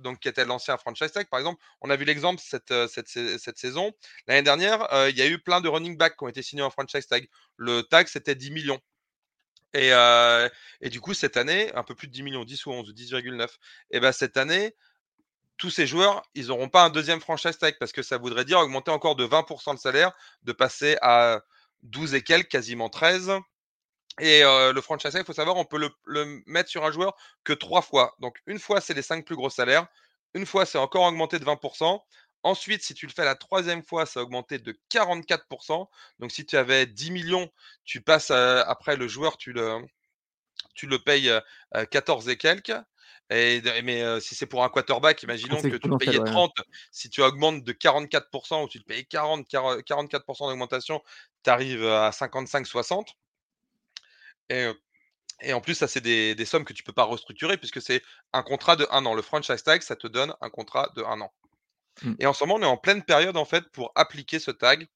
Donc, 0.00 0.20
qui 0.20 0.28
était 0.28 0.44
l'ancien 0.44 0.76
franchise 0.78 1.12
tag, 1.12 1.28
par 1.28 1.38
exemple. 1.40 1.62
On 1.80 1.90
a 1.90 1.96
vu 1.96 2.04
l'exemple 2.04 2.40
cette, 2.44 2.74
cette, 2.88 3.58
saison. 3.58 3.92
L'année 4.26 4.42
dernière, 4.42 4.86
il 5.08 5.16
y 5.16 5.22
a 5.22 5.26
eu 5.26 5.38
plein 5.38 5.60
de 5.60 5.68
running 5.68 5.96
backs 5.96 6.16
qui 6.16 6.24
ont 6.24 6.28
été 6.28 6.42
signés 6.42 6.62
en 6.62 6.70
franchise 6.70 7.06
tag. 7.06 7.28
Le 7.56 7.82
tag, 7.82 8.06
c'était 8.08 8.34
10 8.34 8.50
millions. 8.50 8.80
Et, 9.74 9.90
et, 10.80 10.90
du 10.90 11.00
coup, 11.00 11.14
cette 11.14 11.36
année, 11.36 11.72
un 11.74 11.82
peu 11.82 11.94
plus 11.94 12.08
de 12.08 12.12
10 12.12 12.22
millions, 12.22 12.44
10 12.44 12.66
ou 12.66 12.72
11, 12.72 12.94
10,9. 12.94 13.48
Et 13.90 14.00
ben 14.00 14.12
cette 14.12 14.36
année, 14.36 14.74
tous 15.60 15.70
ces 15.70 15.86
joueurs, 15.86 16.22
ils 16.34 16.46
n'auront 16.46 16.70
pas 16.70 16.84
un 16.84 16.90
deuxième 16.90 17.20
franchise 17.20 17.58
tag 17.58 17.76
parce 17.78 17.92
que 17.92 18.02
ça 18.02 18.16
voudrait 18.16 18.46
dire 18.46 18.58
augmenter 18.58 18.90
encore 18.90 19.14
de 19.14 19.26
20% 19.26 19.72
le 19.72 19.76
salaire, 19.76 20.12
de 20.42 20.52
passer 20.52 20.96
à 21.02 21.42
12 21.82 22.14
et 22.14 22.22
quelques, 22.22 22.48
quasiment 22.48 22.88
13. 22.88 23.30
Et 24.18 24.42
le 24.42 24.80
franchise 24.80 25.12
tag, 25.12 25.22
il 25.22 25.26
faut 25.26 25.32
savoir, 25.32 25.56
on 25.56 25.64
peut 25.64 25.78
le, 25.78 25.90
le, 26.04 26.42
mettre 26.46 26.68
sur 26.68 26.84
un 26.84 26.90
joueur 26.90 27.16
que 27.44 27.52
trois 27.52 27.80
fois. 27.80 28.14
Donc 28.18 28.38
une 28.46 28.58
fois, 28.58 28.80
c'est 28.80 28.94
les 28.94 29.02
5 29.02 29.24
plus 29.24 29.36
gros 29.36 29.50
salaires. 29.50 29.86
Une 30.34 30.46
fois, 30.46 30.66
c'est 30.66 30.78
encore 30.78 31.04
augmenté 31.04 31.38
de 31.38 31.44
20%. 31.44 32.00
Ensuite, 32.42 32.82
si 32.82 32.94
tu 32.94 33.06
le 33.06 33.12
fais 33.12 33.24
la 33.24 33.34
troisième 33.34 33.82
fois, 33.82 34.06
ça 34.06 34.20
a 34.20 34.22
augmenté 34.22 34.58
de 34.58 34.78
44%. 34.90 35.86
Donc, 36.20 36.30
si 36.32 36.46
tu 36.46 36.56
avais 36.56 36.86
10 36.86 37.10
millions, 37.10 37.50
tu 37.84 38.00
passes 38.00 38.30
après 38.30 38.96
le 38.96 39.08
joueur, 39.08 39.36
tu 39.36 39.52
le, 39.52 39.78
tu 40.74 40.86
le 40.86 40.98
payes 40.98 41.30
14 41.90 42.28
et 42.28 42.36
quelques. 42.36 42.72
Et, 43.32 43.62
mais 43.82 44.20
si 44.20 44.34
c'est 44.34 44.46
pour 44.46 44.64
un 44.64 44.68
quarterback, 44.70 45.22
imaginons 45.22 45.60
que 45.60 45.76
tu 45.76 45.88
le 45.88 45.98
payais 45.98 46.18
30. 46.18 46.52
Si 46.90 47.10
tu 47.10 47.22
augmentes 47.22 47.62
de 47.62 47.72
44% 47.72 48.64
ou 48.64 48.68
tu 48.68 48.78
le 48.78 48.84
payes 48.84 49.06
40, 49.06 49.46
44% 49.46 50.48
d'augmentation, 50.48 51.02
tu 51.44 51.50
arrives 51.50 51.86
à 51.86 52.10
55-60. 52.10 53.04
Et, 54.50 54.70
et, 55.42 55.52
en 55.52 55.60
plus, 55.60 55.74
ça, 55.74 55.88
c'est 55.88 56.00
des, 56.00 56.34
des, 56.34 56.44
sommes 56.44 56.64
que 56.64 56.72
tu 56.72 56.82
ne 56.82 56.86
peux 56.86 56.92
pas 56.92 57.04
restructurer 57.04 57.56
puisque 57.56 57.80
c'est 57.80 58.02
un 58.32 58.42
contrat 58.42 58.76
de 58.76 58.86
1 58.90 59.06
an. 59.06 59.14
Le 59.14 59.22
franchise 59.22 59.62
tag, 59.62 59.82
ça 59.82 59.96
te 59.96 60.06
donne 60.06 60.34
un 60.40 60.50
contrat 60.50 60.90
de 60.96 61.02
1 61.02 61.20
an. 61.20 61.32
Mmh. 62.02 62.14
Et 62.18 62.26
en 62.26 62.32
ce 62.32 62.44
moment, 62.44 62.56
on 62.56 62.62
est 62.62 62.70
en 62.70 62.76
pleine 62.76 63.02
période 63.02 63.36
en 63.36 63.44
fait 63.44 63.64
pour 63.72 63.92
appliquer 63.94 64.38
ce 64.38 64.50
tag. 64.50 64.86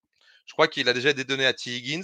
Je 0.46 0.52
crois 0.52 0.68
qu'il 0.68 0.88
a 0.88 0.92
déjà 0.92 1.10
été 1.10 1.24
donné 1.24 1.46
à 1.46 1.54
T. 1.54 1.70
Higgins. 1.70 2.02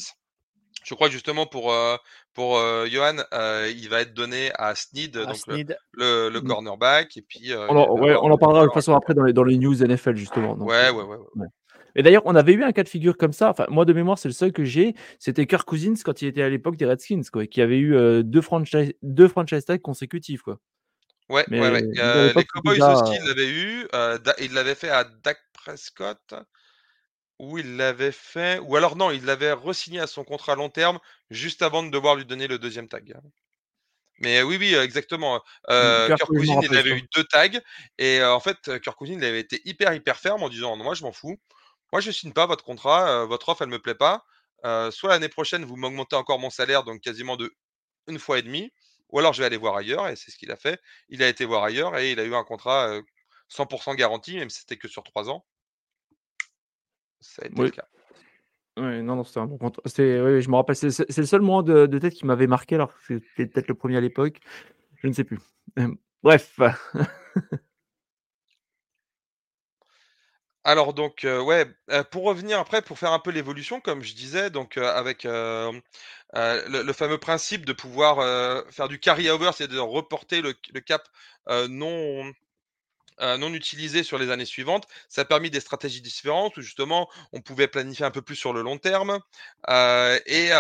Je 0.85 0.95
crois 0.95 1.11
justement 1.11 1.47
pour, 1.47 1.73
euh, 1.73 1.97
pour 2.33 2.57
euh, 2.57 2.87
Johan, 2.87 3.17
euh, 3.35 3.71
il 3.77 3.91
va 3.91 4.01
être 4.01 4.15
donné 4.15 4.51
à 4.55 4.75
Sneed, 4.75 5.13
donc 5.13 5.37
Le, 5.47 6.31
le, 6.31 6.41
mmh. 6.41 6.45
cornerback. 6.47 7.17
Et 7.19 7.23
puis, 7.23 7.53
on, 7.55 7.77
en, 7.77 7.99
ouais, 7.99 8.15
on 8.15 8.31
en 8.31 8.39
parlera 8.39 8.63
de 8.63 8.67
toute 8.69 8.75
façon 8.75 8.95
après 8.95 9.13
dans 9.13 9.25
les, 9.25 9.35
dans 9.35 9.45
les 9.45 9.59
news 9.59 9.75
NFL 9.75 10.17
justement. 10.17 10.55
ouais, 10.55 10.89
ouais, 10.91 11.03
ouais, 11.03 11.17
ouais. 11.35 11.47
Et 11.95 12.03
d'ailleurs, 12.03 12.23
on 12.25 12.35
avait 12.35 12.53
eu 12.53 12.63
un 12.63 12.73
cas 12.73 12.83
de 12.83 12.89
figure 12.89 13.17
comme 13.17 13.33
ça. 13.33 13.51
Enfin, 13.51 13.67
moi 13.69 13.85
de 13.85 13.93
mémoire, 13.93 14.19
c'est 14.19 14.29
le 14.29 14.35
seul 14.35 14.53
que 14.53 14.65
j'ai. 14.65 14.95
C'était 15.19 15.47
Kirk 15.47 15.67
Cousins 15.67 15.95
quand 16.05 16.23
il 16.23 16.29
était 16.29 16.43
à 16.43 16.49
l'époque 16.49 16.77
des 16.77 16.87
Redskins, 16.87 17.23
quoi, 17.33 17.47
qui 17.47 17.61
avait 17.61 17.79
eu 17.79 18.23
deux 18.25 18.41
franchise, 18.41 18.93
deux 19.03 19.29
franchise 19.29 19.65
tags 19.65 19.79
consécutifs, 19.79 20.43
quoi. 20.43 20.59
Ouais, 21.31 21.45
Mais 21.49 21.61
ouais, 21.61 21.71
ouais. 21.71 21.85
Euh, 21.99 22.33
les 22.35 22.45
Cowboys 22.45 22.75
déjà, 22.75 22.93
aussi, 22.93 23.17
ils 23.23 23.29
l'avaient 23.29 23.49
eu. 23.51 23.87
euh, 23.95 24.19
Da- 24.19 24.35
il 24.41 24.53
l'avait 24.53 24.75
fait 24.75 24.91
à 24.91 25.05
Dak 25.05 25.39
Prescott. 25.53 26.35
Ou 27.39 27.59
il 27.59 27.77
l'avait 27.77 28.13
fait. 28.13 28.59
Ou 28.59 28.77
alors 28.77 28.97
non, 28.97 29.13
il 29.13 29.25
l'avait 29.25 29.53
re-signé 29.53 30.01
à 30.01 30.07
son 30.09 30.25
contrat 30.25 30.57
long 30.57 30.69
terme 30.69 30.99
juste 31.31 31.63
avant 31.63 31.83
de 31.83 31.91
devoir 31.91 32.17
lui 32.17 32.27
donner 32.27 32.49
le 32.49 32.59
deuxième 32.59 32.89
tag. 32.89 33.15
Mais 34.19 34.43
oui, 34.43 34.57
oui, 34.59 34.75
euh, 34.75 34.83
exactement. 34.83 35.41
Euh, 35.71 36.09
Kirk 36.09 36.27
Cousins, 36.27 36.61
il 36.63 36.77
avait 36.77 36.91
eu 36.91 37.09
deux 37.17 37.25
tags. 37.25 37.49
Et 37.97 38.21
euh, 38.21 38.35
en 38.35 38.41
fait, 38.41 38.59
euh, 38.69 38.79
Kirk 38.79 38.99
Cousins, 38.99 39.15
il 39.17 39.25
avait 39.25 39.41
été 39.41 39.63
hyper, 39.65 39.95
hyper 39.95 40.19
ferme 40.19 40.43
en 40.43 40.49
disant 40.49 40.77
Moi, 40.77 40.95
je 40.95 41.03
m'en 41.05 41.13
fous. 41.13 41.39
Moi, 41.93 42.01
je 42.01 42.11
signe 42.11 42.33
pas 42.33 42.47
votre 42.47 42.65
contrat. 42.65 43.23
euh, 43.23 43.27
votre 43.27 43.49
offre, 43.49 43.63
elle 43.63 43.69
me 43.69 43.81
plaît 43.81 43.95
pas. 43.95 44.25
Euh, 44.65 44.91
soit 44.91 45.11
l'année 45.11 45.29
prochaine, 45.29 45.65
vous 45.65 45.77
m'augmentez 45.77 46.17
encore 46.17 46.39
mon 46.39 46.51
salaire, 46.51 46.85
donc 46.85 47.01
quasiment 47.01 47.37
de 47.37 47.53
une 48.07 48.19
fois 48.19 48.39
et 48.39 48.43
demie. 48.43 48.73
Ou 49.11 49.19
alors, 49.19 49.33
je 49.33 49.41
vais 49.41 49.47
aller 49.47 49.57
voir 49.57 49.77
ailleurs. 49.77 50.09
Et 50.09 50.17
c'est 50.17 50.31
ce 50.31 50.37
qu'il 50.37 50.51
a 50.53 50.57
fait. 50.57 50.81
Il 51.09 51.23
a 51.23 51.29
été 51.29 51.45
voir 51.45 51.65
ailleurs 51.65 51.97
et 51.97 52.13
il 52.13 52.21
a 52.21 52.25
eu 52.25 52.35
un 52.35 52.45
contrat 52.45 52.89
euh, 52.89 53.03
100% 53.51 53.97
garanti, 53.97 54.37
même 54.37 54.51
si 54.51 54.61
c'était 54.61 54.77
que 54.77 54.89
sur 54.89 55.03
trois 55.03 55.29
ans. 55.29 55.45
Ça 57.21 57.43
a 57.43 57.47
été 57.47 57.55
Oui. 57.59 57.67
le 57.67 57.71
cas. 57.71 57.89
Ouais, 58.77 59.03
non, 59.03 59.17
non, 59.17 59.25
c'était 59.25 59.41
un 59.41 59.47
bon 59.47 59.59
contrat. 59.59 59.83
C'est, 59.87 60.21
oui, 60.21 60.35
oui, 60.35 60.43
je 60.43 60.49
me 60.49 60.57
rappelle. 60.57 60.77
C'est, 60.77 61.17
le 61.19 61.27
seul 61.27 61.41
moment 61.41 61.63
de, 61.63 61.87
de 61.87 61.99
tête 61.99 62.15
qui 62.15 62.25
m'avait 62.25 62.47
marqué, 62.47 62.77
alors 62.77 62.95
que 62.95 63.01
c'était 63.09 63.47
peut-être 63.47 63.69
le 63.69 63.75
premier 63.75 63.97
à 63.97 64.01
l'époque. 64.01 64.39
Je 65.03 65.09
ne 65.09 65.13
sais 65.13 65.25
plus. 65.25 65.39
Bref. 66.23 66.59
Alors 70.71 70.95
donc, 70.95 71.23
ouais, 71.25 71.67
pour 72.13 72.23
revenir 72.23 72.61
après, 72.61 72.81
pour 72.81 72.97
faire 72.97 73.11
un 73.13 73.19
peu 73.19 73.33
l'évolution, 73.33 73.81
comme 73.81 74.05
je 74.05 74.15
disais, 74.15 74.51
donc, 74.51 74.77
avec, 74.77 75.25
le 75.25 76.93
fameux 76.93 77.19
principe 77.19 77.67
de 77.67 77.73
pouvoir, 77.73 78.17
faire 78.73 78.87
du 78.87 79.01
carry 79.01 79.29
over, 79.31 79.51
c'est 79.53 79.67
de 79.67 79.79
reporter 79.79 80.41
le 80.43 80.53
cap, 80.81 81.09
non, 81.69 82.33
non 83.21 83.53
utilisé 83.53 84.05
sur 84.05 84.17
les 84.17 84.31
années 84.31 84.45
suivantes. 84.45 84.87
Ça 85.09 85.23
a 85.23 85.25
permis 85.25 85.51
des 85.51 85.59
stratégies 85.59 86.03
différentes 86.03 86.57
où 86.57 86.61
justement 86.63 87.09
on 87.33 87.41
pouvait 87.41 87.67
planifier 87.67 88.05
un 88.05 88.13
peu 88.13 88.23
plus 88.23 88.37
sur 88.37 88.53
le 88.53 88.63
long 88.63 88.79
terme, 88.79 89.19
et 89.69 90.51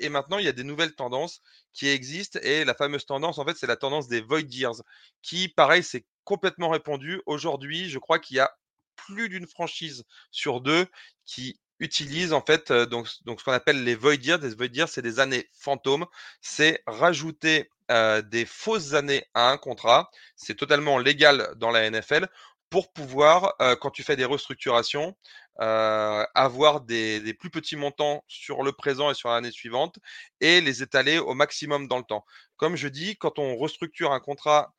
et 0.00 0.08
maintenant 0.08 0.38
il 0.38 0.46
y 0.46 0.48
a 0.48 0.52
des 0.52 0.64
nouvelles 0.64 0.96
tendances 0.96 1.42
qui 1.72 1.88
existent 1.88 2.40
et 2.42 2.64
la 2.64 2.74
fameuse 2.74 3.06
tendance, 3.06 3.38
en 3.38 3.44
fait, 3.44 3.56
c'est 3.56 3.68
la 3.68 3.76
tendance 3.76 4.08
des 4.08 4.20
void 4.20 4.40
years 4.40 4.82
qui, 5.22 5.48
pareil, 5.48 5.84
s'est 5.84 6.04
complètement 6.24 6.70
répandue. 6.70 7.22
Aujourd'hui, 7.26 7.88
je 7.88 8.00
crois 8.00 8.18
qu'il 8.18 8.38
y 8.38 8.40
a 8.40 8.50
plus 8.96 9.28
d'une 9.28 9.46
franchise 9.46 10.04
sur 10.30 10.60
2 10.60 10.86
qui 11.26 11.60
utilise 11.80 12.32
en 12.32 12.40
fait, 12.40 12.72
donc 12.72 13.08
ce 13.08 13.44
qu'on 13.44 13.52
appelle 13.52 13.84
les 13.84 13.94
void 13.94 14.14
years. 14.14 14.38
Les 14.38 14.54
void 14.54 14.66
years, 14.72 14.88
c'est 14.88 15.02
des 15.02 15.20
années 15.20 15.50
fantômes. 15.52 16.06
C'est 16.40 16.82
rajouter, 16.86 17.70
des 17.88 18.46
fausses 18.46 18.94
années 18.94 19.24
à 19.34 19.50
un 19.50 19.58
contrat. 19.58 20.10
C'est 20.36 20.54
totalement 20.54 20.98
légal 20.98 21.52
dans 21.56 21.70
la 21.70 21.90
NFL 21.90 22.28
pour 22.70 22.92
pouvoir, 22.92 23.54
quand 23.80 23.90
tu 23.90 24.02
fais 24.02 24.16
des 24.16 24.24
restructurations, 24.24 25.16
avoir 25.58 26.80
des 26.80 27.34
plus 27.38 27.50
petits 27.50 27.76
montants 27.76 28.24
sur 28.28 28.62
le 28.62 28.72
présent 28.72 29.10
et 29.10 29.14
sur 29.14 29.28
l'année 29.30 29.52
suivante 29.52 29.98
et 30.40 30.60
les 30.60 30.82
étaler 30.82 31.18
au 31.18 31.34
maximum 31.34 31.86
dans 31.88 31.98
le 31.98 32.04
temps. 32.04 32.24
Comme 32.56 32.76
je 32.76 32.86
dis, 32.86 33.16
quand 33.16 33.38
on 33.38 33.56
restructure 33.56 34.12
un 34.12 34.20
contrat, 34.20 34.72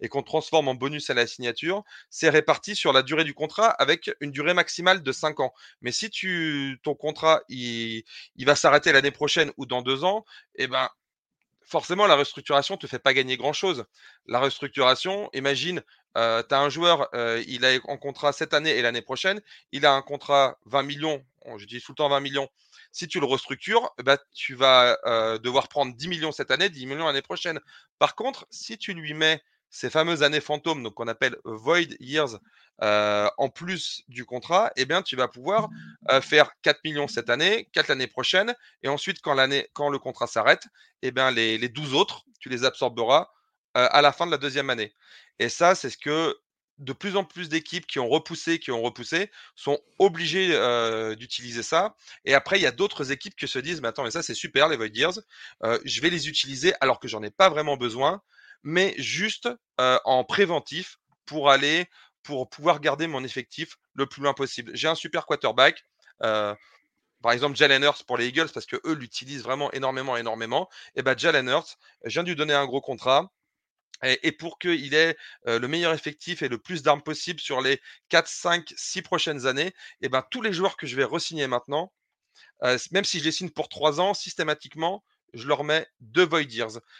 et 0.00 0.08
qu'on 0.08 0.22
transforme 0.22 0.68
en 0.68 0.74
bonus 0.74 1.10
à 1.10 1.14
la 1.14 1.26
signature, 1.26 1.82
c'est 2.10 2.30
réparti 2.30 2.74
sur 2.74 2.92
la 2.92 3.02
durée 3.02 3.24
du 3.24 3.34
contrat 3.34 3.68
avec 3.70 4.10
une 4.20 4.30
durée 4.30 4.54
maximale 4.54 5.02
de 5.02 5.12
5 5.12 5.40
ans. 5.40 5.52
Mais 5.82 5.92
si 5.92 6.10
ton 6.82 6.94
contrat, 6.94 7.42
il 7.48 8.04
va 8.44 8.56
s'arrêter 8.56 8.92
l'année 8.92 9.10
prochaine 9.12 9.52
ou 9.56 9.66
dans 9.66 9.82
2 9.82 10.04
ans 10.04 10.24
et 10.56 10.66
ben, 10.66 10.88
forcément 11.68 12.06
la 12.06 12.16
restructuration 12.16 12.76
te 12.76 12.86
fait 12.86 12.98
pas 12.98 13.14
gagner 13.14 13.36
grand-chose. 13.36 13.84
La 14.26 14.40
restructuration, 14.40 15.30
imagine, 15.34 15.82
heu, 16.16 16.42
tu 16.48 16.54
as 16.54 16.60
un 16.60 16.68
joueur, 16.70 17.08
heu, 17.14 17.42
il 17.46 17.64
est 17.64 17.80
en 17.84 17.96
contrat 17.98 18.32
cette 18.32 18.54
année 18.54 18.70
et 18.76 18.82
l'année 18.82 19.02
prochaine, 19.02 19.40
il 19.72 19.86
a 19.86 19.92
un 19.92 20.02
contrat 20.02 20.58
20 20.66 20.82
millions. 20.82 21.24
je 21.58 21.66
dis 21.66 21.80
tout 21.80 21.92
le 21.92 21.96
temps 21.96 22.08
20 22.08 22.20
millions. 22.20 22.48
Si 22.92 23.08
tu 23.08 23.20
le 23.20 23.26
restructures, 23.26 23.90
bah, 24.04 24.18
tu 24.34 24.54
vas, 24.54 24.98
heu, 25.06 25.38
devoir 25.38 25.68
prendre 25.68 25.94
10 25.94 26.08
millions 26.08 26.32
cette 26.32 26.50
année, 26.50 26.68
10 26.70 26.86
millions 26.86 27.06
l'année 27.06 27.22
prochaine. 27.22 27.60
Par 27.98 28.14
contre, 28.14 28.46
si 28.50 28.78
tu 28.78 28.92
lui 28.94 29.14
mets 29.14 29.42
ces 29.70 29.90
fameuses 29.90 30.22
années 30.22 30.40
fantômes, 30.40 30.90
qu'on 30.92 31.08
appelle 31.08 31.36
void 31.44 31.80
years, 32.00 32.38
heu, 32.82 33.28
en 33.38 33.48
plus 33.50 34.02
du 34.08 34.24
contrat, 34.24 34.70
eh 34.76 34.84
bien, 34.86 35.02
tu 35.02 35.16
vas 35.16 35.28
pouvoir, 35.28 35.68
heu, 36.10 36.20
faire 36.20 36.50
4 36.62 36.82
millions 36.84 37.08
cette 37.08 37.30
année, 37.30 37.68
4 37.72 37.88
l'année 37.88 38.06
prochaine 38.06 38.54
et 38.82 38.88
ensuite 38.88 39.20
quand 39.22 39.90
le 39.90 39.98
contrat 39.98 40.26
s'arrête, 40.26 40.64
eh 41.02 41.10
bien 41.12 41.30
les 41.30 41.58
les 41.58 41.68
12 41.68 41.94
autres, 41.94 42.24
tu 42.40 42.48
les 42.48 42.64
absorberas, 42.64 43.28
heu, 43.76 43.80
à 43.92 44.02
la 44.02 44.12
fin 44.12 44.26
de 44.26 44.30
la 44.32 44.38
deuxième 44.38 44.70
année. 44.70 44.92
Et 45.38 45.48
ça, 45.48 45.74
c'est 45.74 45.90
ce 45.90 45.98
que 45.98 46.36
de 46.78 46.92
plus 46.92 47.16
en 47.16 47.24
plus 47.24 47.48
d'équipes 47.48 47.86
qui 47.88 47.98
ont 47.98 48.08
repoussé, 48.08 48.60
qui 48.60 48.70
ont 48.70 48.80
repoussé, 48.82 49.30
sont 49.56 49.80
obligées, 49.98 50.48
d'utiliser 51.16 51.62
ça. 51.64 51.96
Et 52.24 52.34
après 52.34 52.58
il 52.58 52.62
y 52.62 52.66
a 52.66 52.70
d'autres 52.72 53.10
équipes 53.12 53.34
qui 53.36 53.48
se 53.48 53.58
disent: 53.58 53.80
«Mais 53.82 53.88
attends, 53.88 54.04
mais 54.04 54.12
ça 54.12 54.22
c'est 54.22 54.34
super 54.34 54.68
les 54.68 54.76
void 54.76 54.86
years, 54.94 55.18
je 55.84 56.00
vais 56.00 56.10
les 56.10 56.28
utiliser 56.28 56.74
alors 56.80 57.00
que 57.00 57.08
j'en 57.08 57.22
ai 57.24 57.30
pas 57.30 57.48
vraiment 57.50 57.76
besoin, 57.76 58.22
mais 58.62 58.94
juste, 58.98 59.48
en 59.78 60.24
préventif 60.24 60.98
pour 61.26 61.50
aller 61.50 61.86
pour 62.22 62.50
pouvoir 62.50 62.80
garder 62.80 63.06
mon 63.06 63.24
effectif 63.24 63.76
le 63.94 64.06
plus 64.06 64.22
loin 64.22 64.34
possible. 64.34 64.72
J'ai 64.74 64.88
un 64.88 64.94
super 64.94 65.24
quarterback, 65.24 65.84
par 66.20 67.32
exemple 67.32 67.56
Jalen 67.56 67.82
Hurts 67.82 68.04
pour 68.06 68.18
les 68.18 68.28
Eagles 68.28 68.50
parce 68.52 68.66
que 68.66 68.76
eux 68.84 68.94
l'utilisent 68.94 69.42
vraiment 69.42 69.72
énormément, 69.72 70.16
énormément 70.16 70.68
et 70.94 71.02
ben 71.02 71.16
Jalen 71.16 71.48
Hurts, 71.48 71.76
je 72.04 72.10
viens 72.10 72.22
de 72.22 72.28
lui 72.28 72.36
donner 72.36 72.54
un 72.54 72.66
gros 72.66 72.80
contrat 72.80 73.32
et 74.02 74.30
pour 74.32 74.58
qu'il 74.58 74.94
ait, 74.94 75.16
le 75.46 75.66
meilleur 75.66 75.92
effectif 75.92 76.42
et 76.42 76.48
le 76.48 76.58
plus 76.58 76.82
d'armes 76.82 77.02
possible 77.02 77.40
sur 77.40 77.60
les 77.60 77.80
4-5-6 78.10 79.02
prochaines 79.02 79.46
années 79.46 79.72
et 80.02 80.08
ben 80.08 80.22
tous 80.30 80.42
les 80.42 80.52
joueurs 80.52 80.76
que 80.76 80.86
je 80.86 80.96
vais 80.96 81.04
re-signer 81.04 81.46
maintenant, 81.46 81.92
même 82.92 83.04
si 83.04 83.18
je 83.20 83.24
les 83.24 83.32
signe 83.32 83.50
pour 83.50 83.68
3 83.68 84.00
ans, 84.00 84.14
systématiquement, 84.14 85.02
je 85.34 85.46
leur 85.46 85.64
mets 85.64 85.86
2 86.00 86.24
void. 86.26 86.42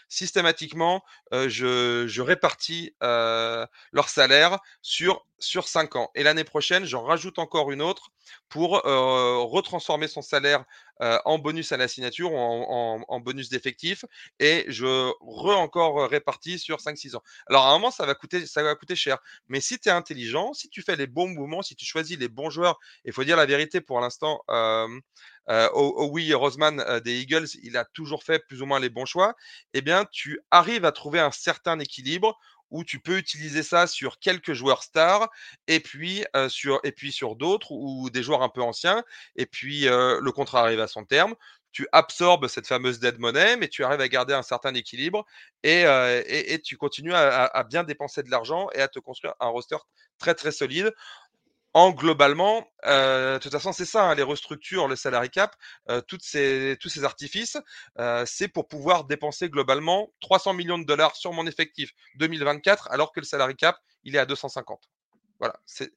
Systématiquement, 0.08 1.02
je 1.32 2.20
répartis, 2.20 2.94
leur 3.00 4.08
salaire 4.08 4.58
sur 4.82 5.26
sur 5.38 5.68
5 5.68 5.96
ans 5.96 6.10
et 6.14 6.22
l'année 6.22 6.44
prochaine, 6.44 6.84
j'en 6.84 7.02
rajoute 7.02 7.38
encore 7.38 7.70
une 7.70 7.82
autre 7.82 8.10
pour, 8.48 8.82
retransformer 8.82 10.08
son 10.08 10.22
salaire, 10.22 10.64
en 11.00 11.38
bonus 11.38 11.72
à 11.72 11.76
la 11.76 11.86
signature 11.88 12.32
ou 12.32 12.36
en 12.36 13.04
en 13.08 13.20
bonus 13.20 13.48
d'effectif 13.48 14.04
et 14.40 14.64
je 14.68 15.12
re 15.20 15.58
encore, 15.58 16.08
répartis 16.10 16.58
sur 16.58 16.80
5-6 16.80 17.16
ans. 17.16 17.22
Alors 17.48 17.66
à 17.66 17.70
un 17.70 17.74
moment, 17.74 17.90
ça 17.90 18.04
va 18.06 18.14
coûter 18.14 18.96
cher, 18.96 19.18
mais 19.48 19.60
si 19.60 19.78
tu 19.78 19.88
es 19.88 19.92
intelligent, 19.92 20.52
si 20.54 20.68
tu 20.68 20.82
fais 20.82 20.96
les 20.96 21.06
bons 21.06 21.28
mouvements, 21.28 21.62
si 21.62 21.76
tu 21.76 21.84
choisis 21.84 22.18
les 22.18 22.28
bons 22.28 22.50
joueurs, 22.50 22.78
il 23.04 23.12
faut 23.12 23.24
dire 23.24 23.36
la 23.36 23.46
vérité 23.46 23.80
pour 23.80 24.00
l'instant, 24.00 24.42
euh, 24.50 25.68
oui, 26.10 26.32
Roseman 26.34 27.00
des 27.00 27.20
Eagles, 27.20 27.48
il 27.62 27.76
a 27.76 27.84
toujours 27.84 28.22
fait 28.22 28.44
plus 28.46 28.60
ou 28.62 28.66
moins 28.66 28.80
les 28.80 28.90
bons 28.90 29.06
choix, 29.06 29.34
eh 29.74 29.80
bien, 29.80 30.04
tu 30.12 30.40
arrives 30.50 30.84
à 30.84 30.92
trouver 30.92 31.20
un 31.20 31.30
certain 31.30 31.78
équilibre 31.78 32.38
où 32.70 32.84
tu 32.84 33.00
peux 33.00 33.18
utiliser 33.18 33.62
ça 33.62 33.86
sur 33.86 34.18
quelques 34.18 34.52
joueurs 34.52 34.82
stars 34.82 35.28
et 35.66 35.80
puis, 35.80 36.24
sur, 36.48 37.36
d'autres 37.36 37.72
ou 37.72 38.10
des 38.10 38.22
joueurs 38.22 38.42
un 38.42 38.48
peu 38.48 38.62
anciens. 38.62 39.02
Et 39.36 39.46
puis, 39.46 39.82
le 39.84 40.30
contrat 40.30 40.62
arrive 40.62 40.80
à 40.80 40.88
son 40.88 41.04
terme. 41.04 41.34
Tu 41.70 41.86
absorbes 41.92 42.48
cette 42.48 42.66
fameuse 42.66 42.98
dead 42.98 43.18
money, 43.18 43.56
mais 43.56 43.68
tu 43.68 43.84
arrives 43.84 44.00
à 44.00 44.08
garder 44.08 44.34
un 44.34 44.42
certain 44.42 44.74
équilibre 44.74 45.24
et, 45.62 46.60
tu 46.64 46.76
continues 46.76 47.14
à 47.14 47.64
bien 47.68 47.84
dépenser 47.84 48.22
de 48.22 48.30
l'argent 48.30 48.68
et 48.74 48.80
à 48.80 48.88
te 48.88 48.98
construire 48.98 49.34
un 49.40 49.48
roster 49.48 49.76
très 50.18 50.34
très 50.34 50.52
solide 50.52 50.92
en 51.78 51.92
globalement, 51.92 52.66
heu, 52.86 53.34
de 53.34 53.38
toute 53.38 53.52
façon, 53.52 53.72
c'est 53.72 53.84
ça, 53.84 54.10
hein, 54.10 54.14
les 54.16 54.24
restructures, 54.24 54.88
le 54.88 54.96
salary 54.96 55.30
cap, 55.30 55.54
toutes 56.08 56.24
ces 56.24 56.76
tous 56.80 56.88
ces 56.88 57.04
artifices, 57.04 57.56
heu, 58.00 58.24
c'est 58.26 58.48
pour 58.48 58.66
pouvoir 58.66 59.04
dépenser 59.04 59.48
globalement 59.48 60.12
300 60.20 60.54
millions 60.54 60.78
de 60.78 60.84
dollars 60.84 61.14
sur 61.14 61.32
mon 61.32 61.46
effectif 61.46 61.92
2024 62.16 62.88
alors 62.90 63.12
que 63.12 63.20
le 63.20 63.26
salary 63.26 63.54
cap, 63.54 63.76
il 64.02 64.16
est 64.16 64.18
à 64.18 64.26
250. 64.26 64.90
Voilà, 65.38 65.54
c'est 65.66 65.92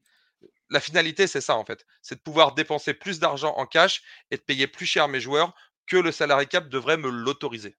la 0.70 0.80
finalité, 0.80 1.26
c'est 1.26 1.42
ça, 1.42 1.56
en 1.56 1.66
fait. 1.66 1.84
C'est 2.04 2.16
de 2.16 2.22
pouvoir 2.22 2.54
dépenser 2.54 2.94
plus 2.94 3.20
d'argent 3.20 3.54
en 3.58 3.66
cash 3.66 4.04
et 4.30 4.38
de 4.38 4.42
payer 4.42 4.68
plus 4.68 4.86
cher 4.86 5.08
mes 5.08 5.20
joueurs 5.20 5.54
que 5.88 5.98
le 5.98 6.12
salary 6.12 6.48
cap 6.48 6.70
devrait 6.70 6.98
me 6.98 7.10
l'autoriser. 7.10 7.76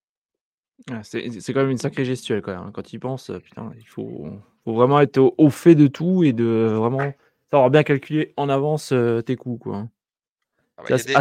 Ah, 0.91 1.03
c'est 1.05 1.23
quand 1.29 1.61
même 1.61 1.71
une 1.71 1.79
sacrée 1.79 2.05
gestuelle 2.05 2.43
quand 2.43 2.53
hein. 2.53 2.73
Quand 2.75 2.99
penses, 2.99 3.31
heu, 3.31 3.39
putain, 3.39 3.71
il 3.79 3.87
faut 3.87 4.27
vraiment 4.67 5.01
être 5.01 5.19
au 5.39 5.51
fait 5.51 5.77
de 5.77 5.87
tout 5.87 6.25
et 6.25 6.33
de 6.33 6.75
vraiment 6.77 7.15
savoir 7.53 7.71
bien 7.71 7.83
calculer 7.83 8.33
en 8.37 8.49
avance, 8.49 8.93
heu, 8.93 9.23
tes 9.23 9.37
coûts, 9.37 9.59
quoi. 9.59 9.89
Ah 10.79 10.83
il 10.91 10.97
y 10.97 11.01
a 11.01 11.05
des 11.05 11.13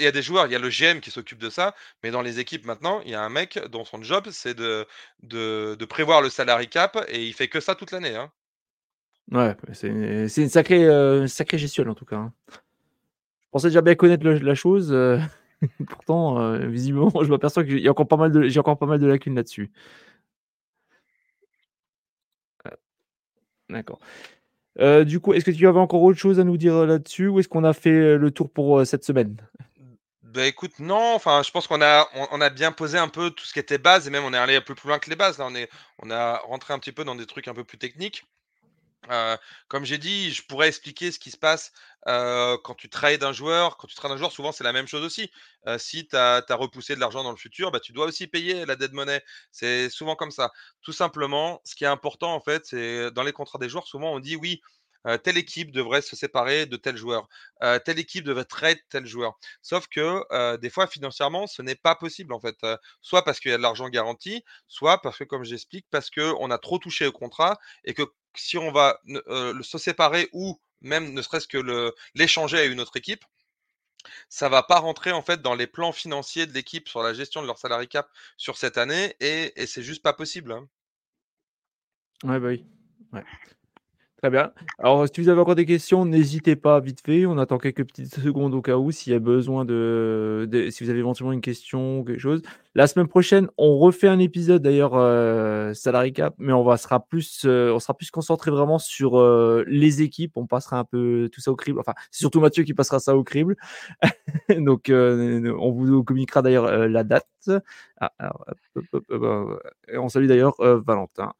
y 0.00 0.02
y 0.04 0.06
a 0.06 0.20
joueurs, 0.22 0.46
il 0.46 0.52
y 0.52 0.56
a 0.56 0.58
le 0.58 0.70
GM 0.70 1.00
qui 1.00 1.10
s'occupe 1.10 1.38
de 1.38 1.50
ça, 1.50 1.74
mais 2.02 2.10
dans 2.10 2.22
les 2.22 2.40
équipes 2.40 2.64
maintenant, 2.66 3.00
il 3.04 3.10
y 3.10 3.14
a 3.14 3.22
un 3.22 3.28
mec 3.28 3.58
dont 3.70 3.84
son 3.84 4.02
job, 4.02 4.28
c'est 4.30 4.54
de 4.54 4.86
de 5.22 5.76
de 5.78 5.84
prévoir 5.84 6.22
le 6.22 6.30
salary 6.30 6.68
cap 6.68 6.96
et 7.08 7.24
il 7.26 7.34
fait 7.34 7.48
que 7.48 7.60
ça 7.60 7.74
toute 7.74 7.90
l'année, 7.92 8.16
hein. 8.16 8.32
Ouais, 9.32 9.56
c'est 9.72 10.28
c'est 10.28 10.42
une 10.42 10.48
sacrée, 10.50 10.84
heu, 10.84 11.26
sacrée 11.26 11.56
gestuelle 11.58 11.88
en 11.88 11.94
tout 11.94 12.04
cas, 12.04 12.16
hein. 12.16 12.32
Je 13.42 13.48
pensais 13.52 13.68
déjà 13.68 13.82
bien 13.82 13.94
connaître 13.94 14.24
le 14.24 14.38
la 14.38 14.54
chose, 14.54 14.92
heu, 14.92 15.18
pourtant, 15.88 16.40
heu, 16.40 16.66
visiblement, 16.68 17.10
je 17.22 17.30
m'aperçois 17.30 17.64
qu'il 17.64 17.78
y 17.80 17.88
a 17.88 17.90
encore 17.90 18.08
pas 18.08 18.16
mal 18.16 18.32
de 18.32 18.48
j'ai 18.48 18.60
encore 18.60 18.78
pas 18.78 18.86
mal 18.86 18.98
de 19.00 19.06
lacunes 19.06 19.34
là-dessus. 19.36 19.70
D'accord. 23.68 24.00
Euh, 24.80 25.04
du 25.04 25.20
coup, 25.20 25.32
est-ce 25.32 25.44
que 25.44 25.50
tu 25.50 25.66
avais 25.66 25.78
encore 25.78 26.02
autre 26.02 26.18
chose 26.18 26.40
à 26.40 26.44
nous 26.44 26.56
dire 26.56 26.86
là-dessus 26.86 27.28
ou 27.28 27.38
est-ce 27.38 27.48
qu'on 27.48 27.64
a 27.64 27.72
fait 27.72 28.16
le 28.16 28.30
tour 28.30 28.50
pour 28.50 28.86
cette 28.86 29.04
semaine? 29.04 29.36
Bah 30.22 30.46
écoute, 30.46 30.80
non, 30.80 31.14
enfin, 31.14 31.42
je 31.44 31.52
pense 31.52 31.68
qu'on 31.68 31.80
a, 31.80 32.08
on, 32.32 32.40
a 32.40 32.50
bien 32.50 32.72
posé 32.72 32.98
un 32.98 33.06
peu 33.06 33.30
tout 33.30 33.44
ce 33.44 33.52
qui 33.52 33.60
était 33.60 33.78
base 33.78 34.08
et 34.08 34.10
même 34.10 34.24
on 34.24 34.32
est 34.32 34.36
allé 34.36 34.56
un 34.56 34.60
peu 34.60 34.74
plus 34.74 34.88
loin 34.88 34.98
que 34.98 35.08
les 35.08 35.14
bases. 35.14 35.38
Là, 35.38 35.46
on, 35.48 35.54
est, 35.54 35.70
on 36.00 36.10
a 36.10 36.38
rentré 36.38 36.74
un 36.74 36.80
petit 36.80 36.90
peu 36.90 37.04
dans 37.04 37.14
des 37.14 37.26
trucs 37.26 37.46
un 37.46 37.54
peu 37.54 37.62
plus 37.62 37.78
techniques. 37.78 38.26
Euh, 39.10 39.36
comme 39.68 39.84
j'ai 39.84 39.98
dit, 39.98 40.32
je 40.32 40.42
pourrais 40.44 40.68
expliquer 40.68 41.12
ce 41.12 41.18
qui 41.18 41.30
se 41.30 41.36
passe 41.36 41.72
quand 42.06 42.74
tu 42.76 42.88
trades 42.88 43.24
un 43.24 43.32
joueur. 43.32 43.76
Quand 43.76 43.86
tu 43.86 43.94
trades 43.94 44.12
un 44.12 44.16
joueur, 44.16 44.32
souvent 44.32 44.52
c'est 44.52 44.64
la 44.64 44.72
même 44.72 44.86
chose 44.86 45.04
aussi. 45.04 45.30
Si 45.78 46.06
tu 46.06 46.16
as, 46.16 46.44
repoussé 46.50 46.94
de 46.94 47.00
l'argent 47.00 47.24
dans 47.24 47.30
le 47.30 47.36
futur, 47.36 47.70
bah, 47.70 47.80
tu 47.80 47.92
dois 47.92 48.06
aussi 48.06 48.26
payer 48.26 48.66
la 48.66 48.76
dead 48.76 48.92
money. 48.92 49.22
C'est 49.50 49.88
souvent 49.90 50.16
comme 50.16 50.30
ça. 50.30 50.52
Tout 50.82 50.92
simplement, 50.92 51.60
ce 51.64 51.74
qui 51.74 51.84
est 51.84 51.88
important 51.88 52.34
en 52.34 52.40
fait, 52.40 52.66
c'est 52.66 53.10
dans 53.12 53.22
les 53.22 53.32
contrats 53.32 53.58
des 53.58 53.68
joueurs, 53.68 53.86
souvent 53.86 54.12
on 54.12 54.20
dit 54.20 54.36
oui, 54.36 54.60
telle 55.22 55.36
équipe 55.36 55.70
devrait 55.70 56.00
se 56.00 56.16
séparer 56.16 56.64
de 56.64 56.76
tel 56.76 56.96
joueur, 56.96 57.28
telle 57.84 57.98
équipe 57.98 58.24
devrait 58.24 58.44
trade 58.44 58.78
tel 58.88 59.06
joueur. 59.06 59.38
Sauf 59.60 59.86
que 59.88 60.56
des 60.56 60.70
fois, 60.70 60.86
financièrement, 60.86 61.46
ce 61.46 61.60
n'est 61.62 61.74
pas 61.74 61.94
possible 61.94 62.32
en 62.32 62.40
fait. 62.40 62.56
soit 63.02 63.22
parce 63.22 63.38
qu'il 63.40 63.50
y 63.50 63.54
a 63.54 63.58
de 63.58 63.62
l'argent 63.62 63.88
garanti, 63.88 64.42
soit 64.66 65.02
parce 65.02 65.18
que, 65.18 65.24
comme 65.24 65.44
j'explique, 65.44 65.86
parce 65.90 66.10
qu'on 66.10 66.50
a 66.50 66.58
trop 66.58 66.78
touché 66.78 67.06
au 67.06 67.12
contrat 67.12 67.58
et 67.84 67.92
que 67.94 68.02
si 68.34 68.58
on 68.58 68.72
va 68.72 68.98
se 69.62 69.78
séparer 69.78 70.28
ou 70.32 70.58
même 70.84 71.12
ne 71.12 71.22
serait-ce 71.22 71.48
que 71.48 71.92
l'échanger 72.14 72.58
à 72.58 72.64
une 72.64 72.80
autre 72.80 72.96
équipe, 72.96 73.24
ça 74.28 74.48
va 74.48 74.62
pas 74.62 74.78
rentrer 74.78 75.12
en 75.12 75.22
fait 75.22 75.40
dans 75.42 75.54
les 75.54 75.66
plans 75.66 75.92
financiers 75.92 76.46
de 76.46 76.52
l'équipe 76.52 76.88
sur 76.88 77.02
la 77.02 77.14
gestion 77.14 77.42
de 77.42 77.46
leur 77.46 77.58
salary 77.58 77.88
cap 77.88 78.08
sur 78.36 78.56
cette 78.56 78.78
année 78.78 79.16
et, 79.20 79.52
c'est 79.66 79.82
juste 79.82 80.02
pas 80.02 80.12
possible. 80.12 80.52
Hein. 80.52 80.68
Bah 82.22 82.38
oui. 82.38 82.64
Très 84.24 84.30
bien. 84.30 84.52
Alors, 84.78 85.06
si 85.06 85.20
vous 85.20 85.28
avez 85.28 85.38
encore 85.38 85.54
des 85.54 85.66
questions, 85.66 86.06
n'hésitez 86.06 86.56
pas 86.56 86.80
vite 86.80 87.02
fait. 87.04 87.26
On 87.26 87.36
attend 87.36 87.58
quelques 87.58 87.84
petites 87.84 88.14
secondes 88.14 88.54
au 88.54 88.62
cas 88.62 88.78
où, 88.78 88.90
s'il 88.90 89.12
y 89.12 89.16
a 89.16 89.18
besoin 89.18 89.66
de, 89.66 90.48
Si 90.70 90.82
vous 90.82 90.88
avez 90.88 91.00
éventuellement 91.00 91.34
une 91.34 91.42
question 91.42 91.98
ou 91.98 92.04
quelque 92.04 92.20
chose. 92.20 92.40
La 92.74 92.86
semaine 92.86 93.06
prochaine, 93.06 93.48
on 93.58 93.76
refait 93.76 94.08
un 94.08 94.18
épisode 94.18 94.62
d'ailleurs 94.62 94.94
euh, 94.94 95.74
salary 95.74 96.14
cap, 96.14 96.34
mais 96.38 96.54
on 96.54 96.64
va 96.64 96.78
sera 96.78 97.04
plus, 97.04 97.42
euh, 97.44 97.74
on 97.74 97.78
sera 97.78 97.92
plus 97.92 98.10
concentré 98.10 98.50
vraiment 98.50 98.78
sur 98.78 99.18
euh, 99.18 99.62
les 99.66 100.00
équipes. 100.00 100.32
On 100.36 100.46
passera 100.46 100.78
un 100.78 100.84
peu 100.84 101.28
tout 101.30 101.42
ça 101.42 101.52
au 101.52 101.56
crible. 101.56 101.78
Enfin, 101.78 101.92
c'est 102.10 102.20
surtout 102.20 102.40
Mathieu 102.40 102.64
qui 102.64 102.72
passera 102.72 103.00
ça 103.00 103.14
au 103.14 103.24
crible. 103.24 103.56
Donc, 104.58 104.90
on 104.90 105.70
vous 105.70 106.02
communiquera 106.02 106.40
d'ailleurs 106.40 106.88
la 106.88 107.04
date. 107.04 107.26
Ah, 108.00 108.32
on 109.92 110.08
salue 110.08 110.28
d'ailleurs 110.28 110.54
Valentin. 110.58 111.34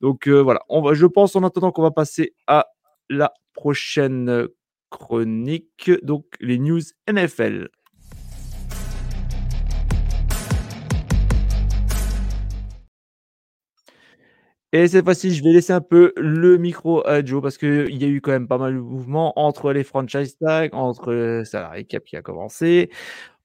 Donc 0.00 0.26
euh, 0.28 0.42
voilà, 0.42 0.60
je 0.92 1.06
pense 1.06 1.36
en 1.36 1.44
attendant 1.44 1.72
qu'on 1.72 1.82
va 1.82 1.90
passer 1.90 2.34
à 2.46 2.66
la 3.08 3.32
prochaine 3.54 4.48
chronique, 4.90 5.90
donc 6.02 6.24
les 6.40 6.58
news 6.58 6.80
NFL. 7.08 7.68
Et 14.72 14.86
cette 14.86 15.04
fois-ci, 15.04 15.34
je 15.34 15.42
vais 15.42 15.50
laisser 15.50 15.72
un 15.72 15.80
peu 15.80 16.12
le 16.16 16.56
micro 16.56 17.04
à 17.04 17.24
Joe 17.24 17.42
parce 17.42 17.58
qu'il 17.58 18.00
y 18.00 18.04
a 18.04 18.06
eu 18.06 18.20
quand 18.20 18.30
même 18.30 18.46
pas 18.46 18.56
mal 18.56 18.74
de 18.74 18.78
mouvements 18.78 19.32
entre 19.36 19.72
les 19.72 19.82
franchise 19.82 20.36
tags, 20.38 20.68
entre 20.72 21.12
le 21.12 21.44
salarié 21.44 21.84
cap 21.84 22.04
qui 22.04 22.16
a 22.16 22.22
commencé, 22.22 22.88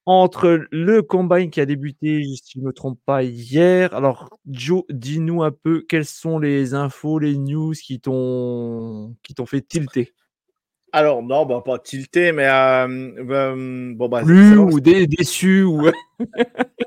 entre 0.05 0.65
le 0.71 1.01
combine 1.01 1.49
qui 1.49 1.61
a 1.61 1.65
débuté, 1.65 2.23
si 2.23 2.53
je 2.55 2.59
ne 2.59 2.65
me 2.65 2.73
trompe 2.73 2.99
pas, 3.05 3.23
hier. 3.23 3.93
Alors, 3.93 4.29
Joe, 4.47 4.83
dis-nous 4.89 5.43
un 5.43 5.51
peu 5.51 5.83
quelles 5.87 6.05
sont 6.05 6.37
les 6.37 6.73
infos, 6.73 7.17
les 7.19 7.37
news 7.37 7.73
qui 7.73 7.99
t'ont 7.99 9.15
qui 9.23 9.33
t'ont 9.33 9.45
fait 9.47 9.61
tilter. 9.61 10.13
Alors, 10.91 11.21
non, 11.23 11.45
bah, 11.45 11.61
pas 11.65 11.77
tilter, 11.77 12.31
mais 12.31 12.47
euh, 12.47 12.87
euh, 13.29 13.93
bon, 13.95 14.07
bah, 14.07 14.21
Plus 14.23 14.57
ou 14.57 14.79
déçu 14.79 15.63
ou. 15.63 15.89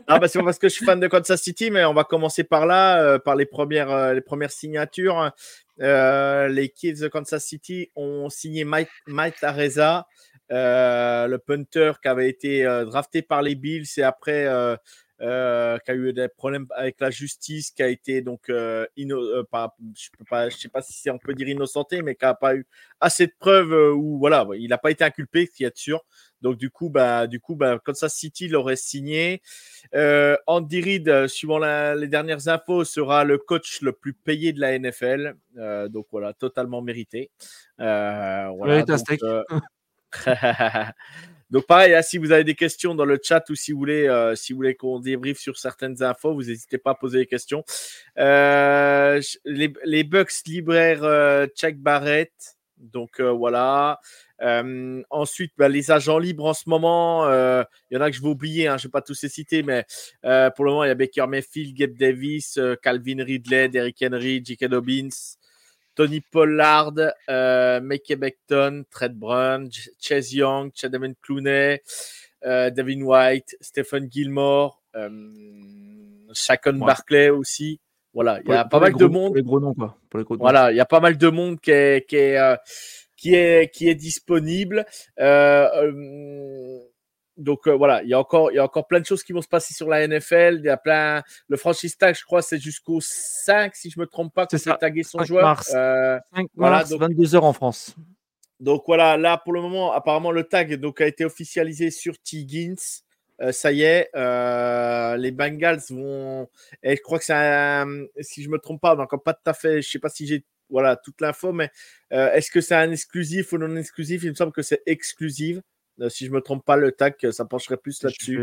ah, 0.07 0.19
bah, 0.19 0.29
c'est 0.29 0.43
parce 0.43 0.59
que 0.59 0.69
je 0.69 0.75
suis 0.75 0.87
fan 0.87 0.99
de 0.99 1.09
Kansas 1.09 1.43
City, 1.43 1.71
mais 1.71 1.85
on 1.85 1.93
va 1.93 2.05
commencer 2.05 2.43
par 2.43 2.65
là, 2.65 3.03
euh, 3.03 3.19
par 3.19 3.37
les 3.37 3.45
premières, 3.45 4.15
les 4.15 4.23
premières 4.23 4.51
signatures. 4.51 5.31
les 5.79 6.73
Kids 6.75 7.01
de 7.01 7.09
Kansas 7.09 7.45
City 7.45 7.91
ont 7.97 8.31
signé 8.31 8.65
Mike, 8.65 8.89
Mike 9.09 9.43
Areza, 9.43 9.99
euh, 9.99 10.38
le 10.51 11.37
punter 11.37 11.93
qui 12.03 12.09
avait 12.09 12.29
été 12.29 12.67
euh, 12.67 12.85
drafté 12.85 13.23
par 13.23 13.43
les 13.43 13.55
Bills 13.55 13.87
et 13.97 14.03
après 14.03 14.47
euh, 15.21 15.79
qui 15.79 15.91
a 15.91 15.95
eu 15.95 16.13
des 16.13 16.29
problèmes 16.29 16.67
avec 16.77 17.01
la 17.01 17.11
justice, 17.11 17.73
qui 17.73 17.83
a 17.83 17.89
été 17.89 18.23
donc 18.23 18.47
pas, 19.51 19.75
je 19.97 20.09
peux 20.17 20.25
pas, 20.25 20.49
je 20.49 20.57
sais 20.57 20.69
pas 20.69 20.81
si 20.81 21.11
on 21.11 21.19
peut 21.19 21.35
dire 21.35 21.49
innocenté, 21.49 22.03
mais 22.03 22.15
qui 22.15 22.25
a 22.25 22.35
pas 22.35 22.55
eu 22.55 22.67
assez 23.01 23.27
de 23.27 23.33
preuves 23.39 23.97
où 23.97 24.19
voilà, 24.19 24.47
il 24.57 24.69
n'a 24.69 24.79
pas 24.79 24.93
été 24.93 25.05
inculpé, 25.05 25.49
qui 25.49 25.65
est 25.65 25.77
sûr. 25.77 26.05
Donc 26.41 26.57
du 26.57 26.71
coup, 26.71 26.89
bah, 26.89 27.27
du 27.27 27.41
coup, 27.41 27.57
bah, 27.57 27.81
Kansas 27.85 28.15
City 28.15 28.47
l'aurait 28.47 28.77
signé. 28.77 29.43
Andy 29.93 30.81
Reid, 30.81 31.27
suivant 31.27 31.59
les 31.59 32.07
dernières 32.07 32.47
infos, 32.47 32.85
sera 32.85 33.25
le 33.25 33.39
coach 33.39 33.83
le 33.83 33.93
plus 33.93 34.13
payé 34.13 34.53
de 34.53 34.61
la 34.61 34.79
NFL. 34.79 35.35
donc 35.89 36.07
voilà, 36.13 36.33
totalement 36.33 36.81
mérité. 36.81 37.33
voilà, 37.77 38.85
Donc 38.85 39.45
pareil, 41.67 41.95
hein, 41.95 42.03
si 42.03 42.19
vous 42.19 42.33
avez 42.33 42.45
des 42.45 42.55
questions 42.55 42.95
dans 42.95 43.05
le 43.05 43.19
chat 43.23 43.49
ou 43.51 43.55
si 43.55 43.73
vous 43.73 43.79
voulez, 43.79 44.07
euh, 44.07 44.35
si 44.35 44.53
vous 44.53 44.59
voulez 44.59 44.75
qu'on 44.75 45.01
débriefe 45.01 45.39
sur 45.39 45.57
certaines 45.57 46.03
infos, 46.03 46.35
vous 46.35 46.45
n'hésitez 46.45 46.79
pas 46.79 46.91
à 46.91 46.95
poser 46.95 47.19
des 47.19 47.27
questions. 47.27 47.65
Euh, 48.19 49.21
les, 49.45 49.73
les, 49.85 50.05
Bucks 50.05 50.47
libraires 50.47 51.05
euh, 51.05 51.47
Chuck 51.55 51.77
Barrett, 51.77 52.33
donc 52.77 53.21
voilà. 53.21 53.99
ensuite, 55.11 55.53
bah, 55.57 55.69
les 55.69 55.91
agents 55.91 56.19
libres 56.19 56.47
en 56.47 56.55
ce 56.55 56.69
moment, 56.69 57.27
il 57.27 57.95
y 57.95 57.97
en 57.97 58.01
a 58.01 58.11
que 58.11 58.17
je 58.17 58.23
vais 58.23 58.29
oublier, 58.29 58.69
hein, 58.69 58.77
je 58.77 58.87
ne 58.87 58.89
vais 58.89 58.93
pas 58.93 59.03
tous 59.03 59.21
les 59.23 59.29
citer, 59.29 59.63
mais 59.63 59.85
pour 60.55 60.65
le 60.65 60.71
moment, 60.71 60.85
il 60.85 60.89
y 60.89 60.91
a 60.91 60.95
Baker 60.95 61.27
Mayfield, 61.27 61.75
Gabe 61.75 61.97
Davis, 61.97 62.59
Calvin 62.83 63.25
Ridley, 63.25 63.69
Derrick 63.69 64.01
Henry, 64.03 64.43
J.K. 64.45 64.67
Dobbins. 64.67 65.39
Tony 65.99 66.21
Pollard, 66.21 66.95
euh, 67.29 67.81
Mickey 67.81 68.15
Beckton, 68.15 68.85
Trent 68.89 69.15
Brown, 69.15 69.69
Chase 69.99 70.33
Young, 70.33 70.71
Chadaman 70.73 71.15
Clooney, 71.21 71.81
euh, 72.47 72.71
Devin 72.71 73.03
White, 73.03 73.57
Stephen 73.61 74.09
Gilmore, 74.09 74.81
euh, 74.95 75.11
Shakon 76.33 76.75
Barclay 76.75 77.31
aussi. 77.31 77.81
Voilà, 78.15 78.39
il 78.45 78.49
y 78.49 78.55
a 78.55 78.65
pas 78.65 78.79
mal 78.79 78.95
de 78.95 79.07
monde. 79.07 79.35
les 79.35 79.43
gros 79.43 79.59
noms, 79.59 79.75
quoi. 79.75 79.99
voilà, 80.39 80.71
il 80.71 80.77
y 80.77 80.81
a 80.81 80.87
pas 80.87 81.01
mal 81.01 81.19
de 81.19 81.29
monde 81.31 81.59
qui 81.59 81.73
est, 81.73 82.09
qui 82.09 82.15
est, 82.15 82.39
euh, 82.39 82.55
qui 83.17 83.35
est, 83.35 83.75
qui 83.75 83.89
est 83.89 83.97
disponible. 83.97 84.87
Euh, 85.19 85.69
euh 85.83 86.79
donc 87.39 87.69
euh, 87.69 87.73
voilà, 87.73 88.03
il 88.03 88.09
y, 88.09 88.15
a 88.15 88.19
encore, 88.19 88.51
il 88.51 88.57
y 88.57 88.59
a 88.59 88.65
encore 88.65 88.87
plein 88.87 88.99
de 88.99 89.07
choses 89.07 89.23
qui 89.23 89.33
vont 89.33 89.41
se 89.41 89.49
passer 89.49 89.73
sur 89.73 89.89
la 89.89 90.07
NFL. 90.07 90.57
Il 90.59 90.65
y 90.65 90.69
a 90.69 90.77
plein. 90.77 91.23
Le 91.49 91.57
franchise 91.57 91.97
tag, 91.97 92.17
je 92.17 92.25
crois, 92.25 92.43
c'est 92.43 92.59
jusqu'au 92.59 92.99
5, 93.01 93.75
si 93.77 93.91
je 93.91 93.99
ne 93.99 94.03
me 94.03 94.07
trompe 94.09 94.35
pas, 94.35 94.47
que 94.47 94.59
c'est 94.59 94.77
taguer 94.79 95.05
son 95.05 95.23
joueur. 95.23 95.45
Mars. 95.45 95.73
Euh, 95.75 96.19
5 96.35 96.49
mars, 96.57 96.91
22h 96.91 97.39
en 97.39 97.53
France. 97.53 97.95
Donc 98.59 98.83
voilà, 98.89 99.17
là 99.17 99.39
pour 99.39 99.53
le 99.53 99.61
moment, 99.61 99.93
apparemment 99.93 100.33
le 100.33 100.43
tag 100.43 100.75
donc, 100.75 101.01
a 101.01 101.07
été 101.07 101.25
officialisé 101.25 101.93
sur 101.93 102.21
Tiggins. 102.21 102.75
Euh, 103.41 103.53
ça 103.53 103.71
y 103.71 103.83
est, 103.83 104.11
euh, 104.17 105.17
les 105.17 105.31
Bengals 105.31 105.81
vont. 105.91 106.49
Et 106.83 106.97
je 106.97 107.03
crois 107.03 107.21
que 107.21 107.25
c'est 107.25 107.35
un. 107.35 107.87
Si 108.21 108.43
je 108.43 108.49
me 108.49 108.59
trompe 108.59 108.81
pas, 108.81 108.97
encore 108.97 109.23
pas 109.23 109.33
tout 109.33 109.49
à 109.49 109.55
fait. 109.55 109.81
Je 109.81 109.89
sais 109.89 110.01
pas 110.01 110.09
si 110.09 110.27
j'ai 110.27 110.45
voilà 110.71 110.97
toute 110.97 111.21
l'info, 111.21 111.53
mais 111.53 111.71
est-ce 112.11 112.51
que 112.51 112.61
c'est 112.61 112.75
un 112.75 112.91
exclusif 112.91 113.53
ou 113.53 113.59
non 113.59 113.77
exclusif 113.77 114.25
Il 114.25 114.31
me 114.31 114.35
semble 114.35 114.53
que 114.53 114.63
c'est 114.63 114.83
exclusif. 114.87 115.61
Euh, 116.01 116.09
si 116.09 116.27
je 116.27 116.31
me 116.31 116.41
trompe 116.41 116.65
pas, 116.65 116.77
le 116.77 116.93
tac, 116.93 117.27
ça 117.33 117.45
pencherait 117.45 117.77
plus 117.77 118.03
là-dessus. 118.03 118.39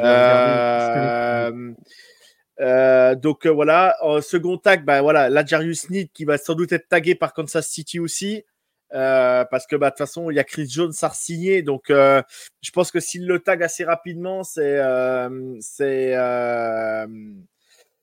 Euh, 0.00 1.72
euh, 2.60 3.14
donc 3.14 3.46
voilà, 3.46 3.96
en 4.00 4.20
second 4.20 4.58
tag, 4.58 4.84
ben 4.84 5.00
voilà, 5.00 5.30
la 5.30 5.44
Jarius 5.44 5.90
Need 5.90 6.10
qui 6.12 6.24
va 6.24 6.38
sans 6.38 6.54
doute 6.54 6.72
être 6.72 6.88
tagué 6.88 7.14
par 7.14 7.32
Kansas 7.32 7.68
City 7.68 8.00
aussi. 8.00 8.44
parce 8.90 9.66
que 9.66 9.76
bah, 9.76 9.90
de 9.90 9.92
toute 9.92 9.98
façon, 9.98 10.30
il 10.30 10.34
y 10.34 10.40
a 10.40 10.44
Chris 10.44 10.68
Jones 10.68 10.92
à 11.02 11.10
signer. 11.10 11.62
Donc, 11.62 11.84
je 11.88 12.70
pense 12.72 12.90
que 12.90 13.00
s'il 13.00 13.26
le 13.26 13.38
tag 13.38 13.62
assez 13.62 13.84
rapidement, 13.84 14.42
c'est, 14.42 14.80
c'est, 15.60 16.14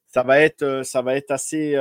ça 0.08 0.24
va 0.24 0.39
être, 0.39 0.84
ça 0.86 1.02
va 1.02 1.18
être 1.18 1.32
assez, 1.32 1.76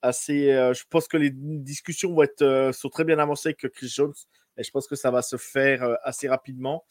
assez. 0.00 0.46
je 0.46 0.82
pense 0.88 1.08
que 1.08 1.18
les 1.18 1.30
discussions 1.30 2.14
vont 2.14 2.22
être, 2.22 2.70
sont 2.72 2.88
très 2.88 3.04
bien 3.04 3.18
avancées 3.18 3.50
avec 3.50 3.70
Chris 3.70 3.92
Jones. 3.94 4.14
Et 4.56 4.62
je 4.62 4.70
pense 4.70 4.86
que 4.86 4.96
ça 4.96 5.10
va 5.10 5.22
se 5.22 5.36
faire 5.36 5.82
euh, 5.82 5.94
assez 6.02 6.28
rapidement. 6.28 6.84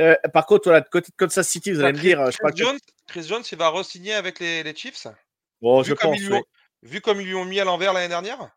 Euh, 0.00 0.14
par 0.32 0.46
contre, 0.46 0.64
voilà, 0.64 0.80
de 0.80 0.88
côté 0.88 1.10
de 1.10 1.16
Kansas 1.16 1.48
City, 1.48 1.72
vous 1.72 1.80
allez 1.80 1.92
me 1.92 2.02
dire. 2.02 2.24
Chris, 2.30 2.56
Jones, 2.56 2.78
Chris 3.06 3.26
Jones, 3.28 3.42
il 3.50 3.58
va 3.58 3.68
re-signer 3.68 4.14
avec 4.14 4.40
les, 4.40 4.74
Chiefs? 4.74 5.06
Bon, 5.60 5.82
vu 5.82 5.90
je 5.90 5.94
pense. 5.94 6.18
Vu 6.82 7.00
comme 7.00 7.20
ils 7.20 7.26
lui 7.26 7.34
ont 7.34 7.44
mis 7.44 7.60
à 7.60 7.64
l'envers 7.64 7.92
l'année 7.92 8.08
dernière? 8.08 8.50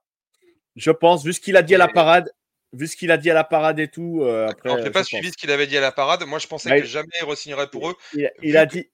Je 0.76 0.92
pense, 0.92 1.24
vu 1.24 1.34
ce 1.34 1.40
qu'il 1.40 1.56
a 1.56 1.62
dit 1.62 1.76
à 1.76 1.78
la 1.78 1.88
parade. 1.88 2.32
Vu 2.74 2.88
ce 2.88 2.98
qu'il 2.98 3.12
a 3.12 3.18
dit 3.18 3.32
à 3.32 3.34
la 3.34 3.46
parade 3.46 3.80
et 3.80 3.88
tout. 3.88 4.22
Euh, 4.24 4.48
après, 4.50 4.70
on 4.70 4.78
n'a 4.78 4.92
pas 4.92 5.04
suivi 5.04 5.32
ce 5.32 5.38
qu'il 5.38 5.52
avait 5.52 5.68
dit 5.68 5.78
à 5.78 5.82
la 5.82 5.94
parade. 5.94 6.24
Moi, 6.26 6.40
je 6.40 6.48
pensais 6.48 6.70
bah, 6.70 6.82
que 6.82 6.86
jamais 6.86 7.08
il 7.22 7.26
re-signerait 7.26 7.70
pour 7.70 7.90
eux. 7.90 7.96
Il, 8.42 8.58
a 8.58 8.66
dit. 8.66 8.90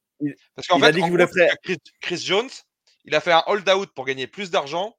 Parce 0.56 0.68
qu'en 0.68 0.80
fait, 0.80 0.96
Chris, 2.02 2.18
Jones, 2.18 2.50
il 3.06 3.16
a 3.16 3.22
fait 3.22 3.32
un 3.32 3.44
hold-out 3.48 3.90
pour 3.96 4.06
gagner 4.06 4.28
plus 4.28 4.52
d'argent 4.52 4.96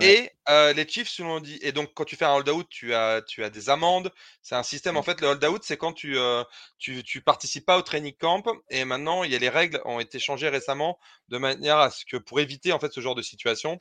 Et 0.00 0.30
euh, 0.48 0.72
les 0.72 0.86
Chiefs, 0.86 1.08
selon 1.08 1.40
dit, 1.40 1.58
et 1.62 1.72
donc 1.72 1.92
quand 1.94 2.04
tu 2.04 2.16
fais 2.16 2.24
un 2.24 2.34
hold-out, 2.34 2.66
tu 2.70 2.94
as, 2.94 3.22
tu 3.22 3.42
as 3.42 3.50
des 3.50 3.68
amendes. 3.68 4.12
C'est 4.42 4.54
un 4.54 4.62
système, 4.62 4.96
en 4.96 5.02
fait, 5.02 5.20
le 5.20 5.28
hold-out, 5.28 5.62
c'est 5.64 5.76
quand 5.76 5.92
tu, 5.92 6.16
euh, 6.16 6.44
tu, 6.78 7.02
tu 7.02 7.20
participes 7.20 7.66
pas 7.66 7.78
au 7.78 7.82
training 7.82 8.14
camp. 8.14 8.44
Et 8.70 8.84
maintenant, 8.84 9.24
il 9.24 9.32
y 9.32 9.34
a 9.34 9.38
les 9.38 9.48
règles 9.48 9.80
ont 9.84 10.00
été 10.00 10.18
changées 10.18 10.48
récemment 10.48 10.98
de 11.28 11.38
manière 11.38 11.78
à 11.78 11.90
ce 11.90 12.04
que 12.04 12.16
pour 12.16 12.40
éviter 12.40 12.72
en 12.72 12.78
fait 12.78 12.92
ce 12.92 13.00
genre 13.00 13.14
de 13.14 13.22
situation, 13.22 13.80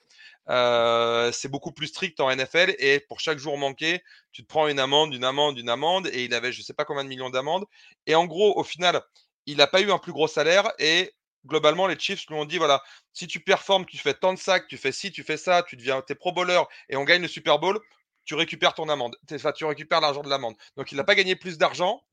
euh, 0.49 1.31
c'est 1.31 1.49
beaucoup 1.49 1.71
plus 1.71 1.87
strict 1.87 2.19
en 2.19 2.29
NFL. 2.35 2.75
Et 2.79 2.99
pour 2.99 3.19
chaque 3.19 3.37
jour 3.37 3.57
manqué, 3.57 4.01
tu 4.31 4.43
te 4.43 4.47
prends 4.47 4.67
une 4.67 4.79
amende, 4.79 5.13
une 5.13 5.23
amende, 5.23 5.59
une 5.59 5.69
amende. 5.69 6.07
Et 6.13 6.25
il 6.25 6.33
avait, 6.33 6.51
je 6.51 6.61
sais 6.61 6.73
pas 6.73 6.85
combien 6.85 7.03
de 7.03 7.09
millions 7.09 7.29
d'amendes. 7.29 7.65
Et 8.07 8.15
en 8.15 8.25
gros, 8.25 8.57
au 8.59 8.63
final, 8.63 9.01
il 9.45 9.57
n'a 9.57 9.67
pas 9.67 9.81
eu 9.81 9.91
un 9.91 9.97
plus 9.97 10.11
gros 10.11 10.27
salaire 10.27 10.71
et 10.79 11.13
globalement, 11.47 11.87
les 11.87 11.97
Chiefs 11.97 12.25
lui 12.27 12.35
ont 12.35 12.45
dit 12.45 12.57
voilà, 12.57 12.83
si 13.13 13.27
tu 13.27 13.39
performes, 13.39 13.85
tu 13.85 13.97
fais 13.97 14.13
tant 14.13 14.33
de 14.33 14.39
sacs, 14.39 14.67
tu 14.67 14.77
fais 14.77 14.91
ci, 14.91 15.11
tu 15.11 15.23
fais 15.23 15.37
ça, 15.37 15.63
tu 15.63 15.75
deviens 15.75 16.01
tes 16.01 16.15
pro 16.15 16.31
bowler 16.31 16.61
et 16.89 16.97
on 16.97 17.03
gagne 17.03 17.21
le 17.21 17.27
Super 17.27 17.59
Bowl, 17.59 17.79
tu 18.25 18.35
récupères 18.35 18.73
ton 18.73 18.89
amende. 18.89 19.15
Enfin, 19.31 19.51
tu 19.53 19.65
récupères 19.65 20.01
l'argent 20.01 20.21
de 20.21 20.29
l'amende. 20.29 20.55
Donc, 20.75 20.91
il 20.91 20.95
n'a 20.95 21.03
pas 21.03 21.15
gagné 21.15 21.35
plus 21.35 21.57
d'argent. 21.57 22.03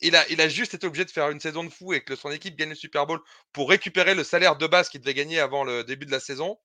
Il 0.00 0.16
a, 0.16 0.26
il 0.30 0.40
a 0.40 0.48
juste 0.48 0.74
été 0.74 0.86
obligé 0.86 1.04
de 1.04 1.10
faire 1.10 1.30
une 1.30 1.40
saison 1.40 1.64
de 1.64 1.70
fou 1.70 1.92
et 1.92 2.02
que 2.02 2.16
son 2.16 2.30
équipe 2.30 2.56
gagne 2.56 2.70
le 2.70 2.74
Super 2.74 3.06
Bowl 3.06 3.20
pour 3.52 3.68
récupérer 3.68 4.14
le 4.14 4.24
salaire 4.24 4.56
de 4.56 4.66
base 4.66 4.88
qu'il 4.88 5.00
devait 5.00 5.14
gagner 5.14 5.40
avant 5.40 5.64
le 5.64 5.84
début 5.84 6.06
de 6.06 6.10
la 6.10 6.20
saison 6.20 6.58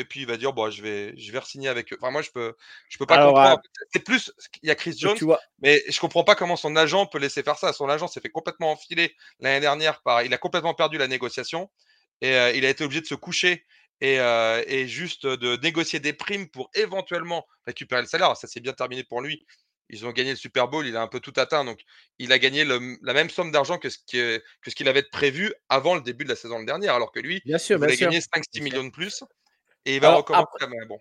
et 0.00 0.04
puis 0.04 0.20
il 0.20 0.26
va 0.26 0.36
dire 0.36 0.52
bon 0.52 0.70
je 0.70 0.82
vais 0.82 1.16
je 1.16 1.32
vais 1.32 1.40
signer 1.42 1.68
avec 1.68 1.92
eux. 1.92 1.98
Enfin 2.00 2.10
moi 2.10 2.22
je 2.22 2.30
peux 2.30 2.54
je 2.88 2.98
peux 2.98 3.06
pas 3.06 3.24
comprendre. 3.24 3.60
C'est 3.92 4.04
plus 4.04 4.32
il 4.62 4.68
y 4.68 4.72
a 4.72 4.74
Chris 4.74 4.94
Jones, 4.98 5.18
mais 5.60 5.82
je 5.88 6.00
comprends 6.00 6.24
pas 6.24 6.34
comment 6.34 6.56
son 6.56 6.74
agent 6.76 7.06
peut 7.06 7.18
laisser 7.18 7.42
faire 7.42 7.58
ça. 7.58 7.72
Son 7.72 7.88
agent 7.88 8.08
s'est 8.08 8.20
fait 8.20 8.30
complètement 8.30 8.72
enfiler 8.72 9.14
l'année 9.38 9.60
dernière 9.60 10.02
par 10.02 10.22
il 10.22 10.34
a 10.34 10.38
complètement 10.38 10.74
perdu 10.74 10.98
la 10.98 11.06
négociation 11.06 11.70
et 12.20 12.34
euh, 12.34 12.52
il 12.52 12.64
a 12.64 12.70
été 12.70 12.84
obligé 12.84 13.00
de 13.00 13.06
se 13.06 13.14
coucher 13.14 13.64
et, 14.00 14.18
euh, 14.18 14.62
et, 14.66 14.88
juste 14.88 15.26
de 15.26 15.56
négocier 15.62 16.00
des 16.00 16.14
primes 16.14 16.48
pour 16.48 16.70
éventuellement 16.74 17.46
récupérer 17.66 18.00
le 18.00 18.06
salaire. 18.06 18.34
Ça 18.36 18.46
s'est 18.46 18.60
bien 18.60 18.72
terminé 18.72 19.04
pour 19.04 19.20
lui. 19.20 19.44
Ils 19.90 20.06
ont 20.06 20.12
gagné 20.12 20.30
le 20.30 20.36
Super 20.36 20.68
Bowl, 20.68 20.86
il 20.86 20.96
a 20.96 21.02
un 21.02 21.08
peu 21.08 21.20
tout 21.20 21.32
atteint, 21.36 21.64
donc 21.64 21.80
il 22.18 22.32
a 22.32 22.38
gagné 22.38 22.64
la 22.64 23.12
même 23.12 23.28
somme 23.28 23.50
d'argent 23.50 23.78
que 23.78 23.88
ce 23.90 23.98
qu'il 24.04 24.88
avait 24.88 25.02
prévu 25.02 25.52
avant 25.68 25.96
le 25.96 26.00
début 26.00 26.24
de 26.24 26.28
la 26.28 26.36
saison 26.36 26.62
dernière, 26.62 26.94
alors 26.94 27.10
que 27.10 27.18
lui, 27.18 27.42
bien 27.44 27.58
sûr, 27.58 27.78
il 27.78 27.90
a 27.90 27.96
gagné 27.96 28.20
5-6 28.20 28.62
millions 28.62 28.84
de 28.84 28.90
plus. 28.90 29.24
Et 29.86 29.96
il 29.96 30.00
va 30.00 30.14
recommencer. 30.16 30.46
Après, 30.62 30.86
bon. 30.86 30.98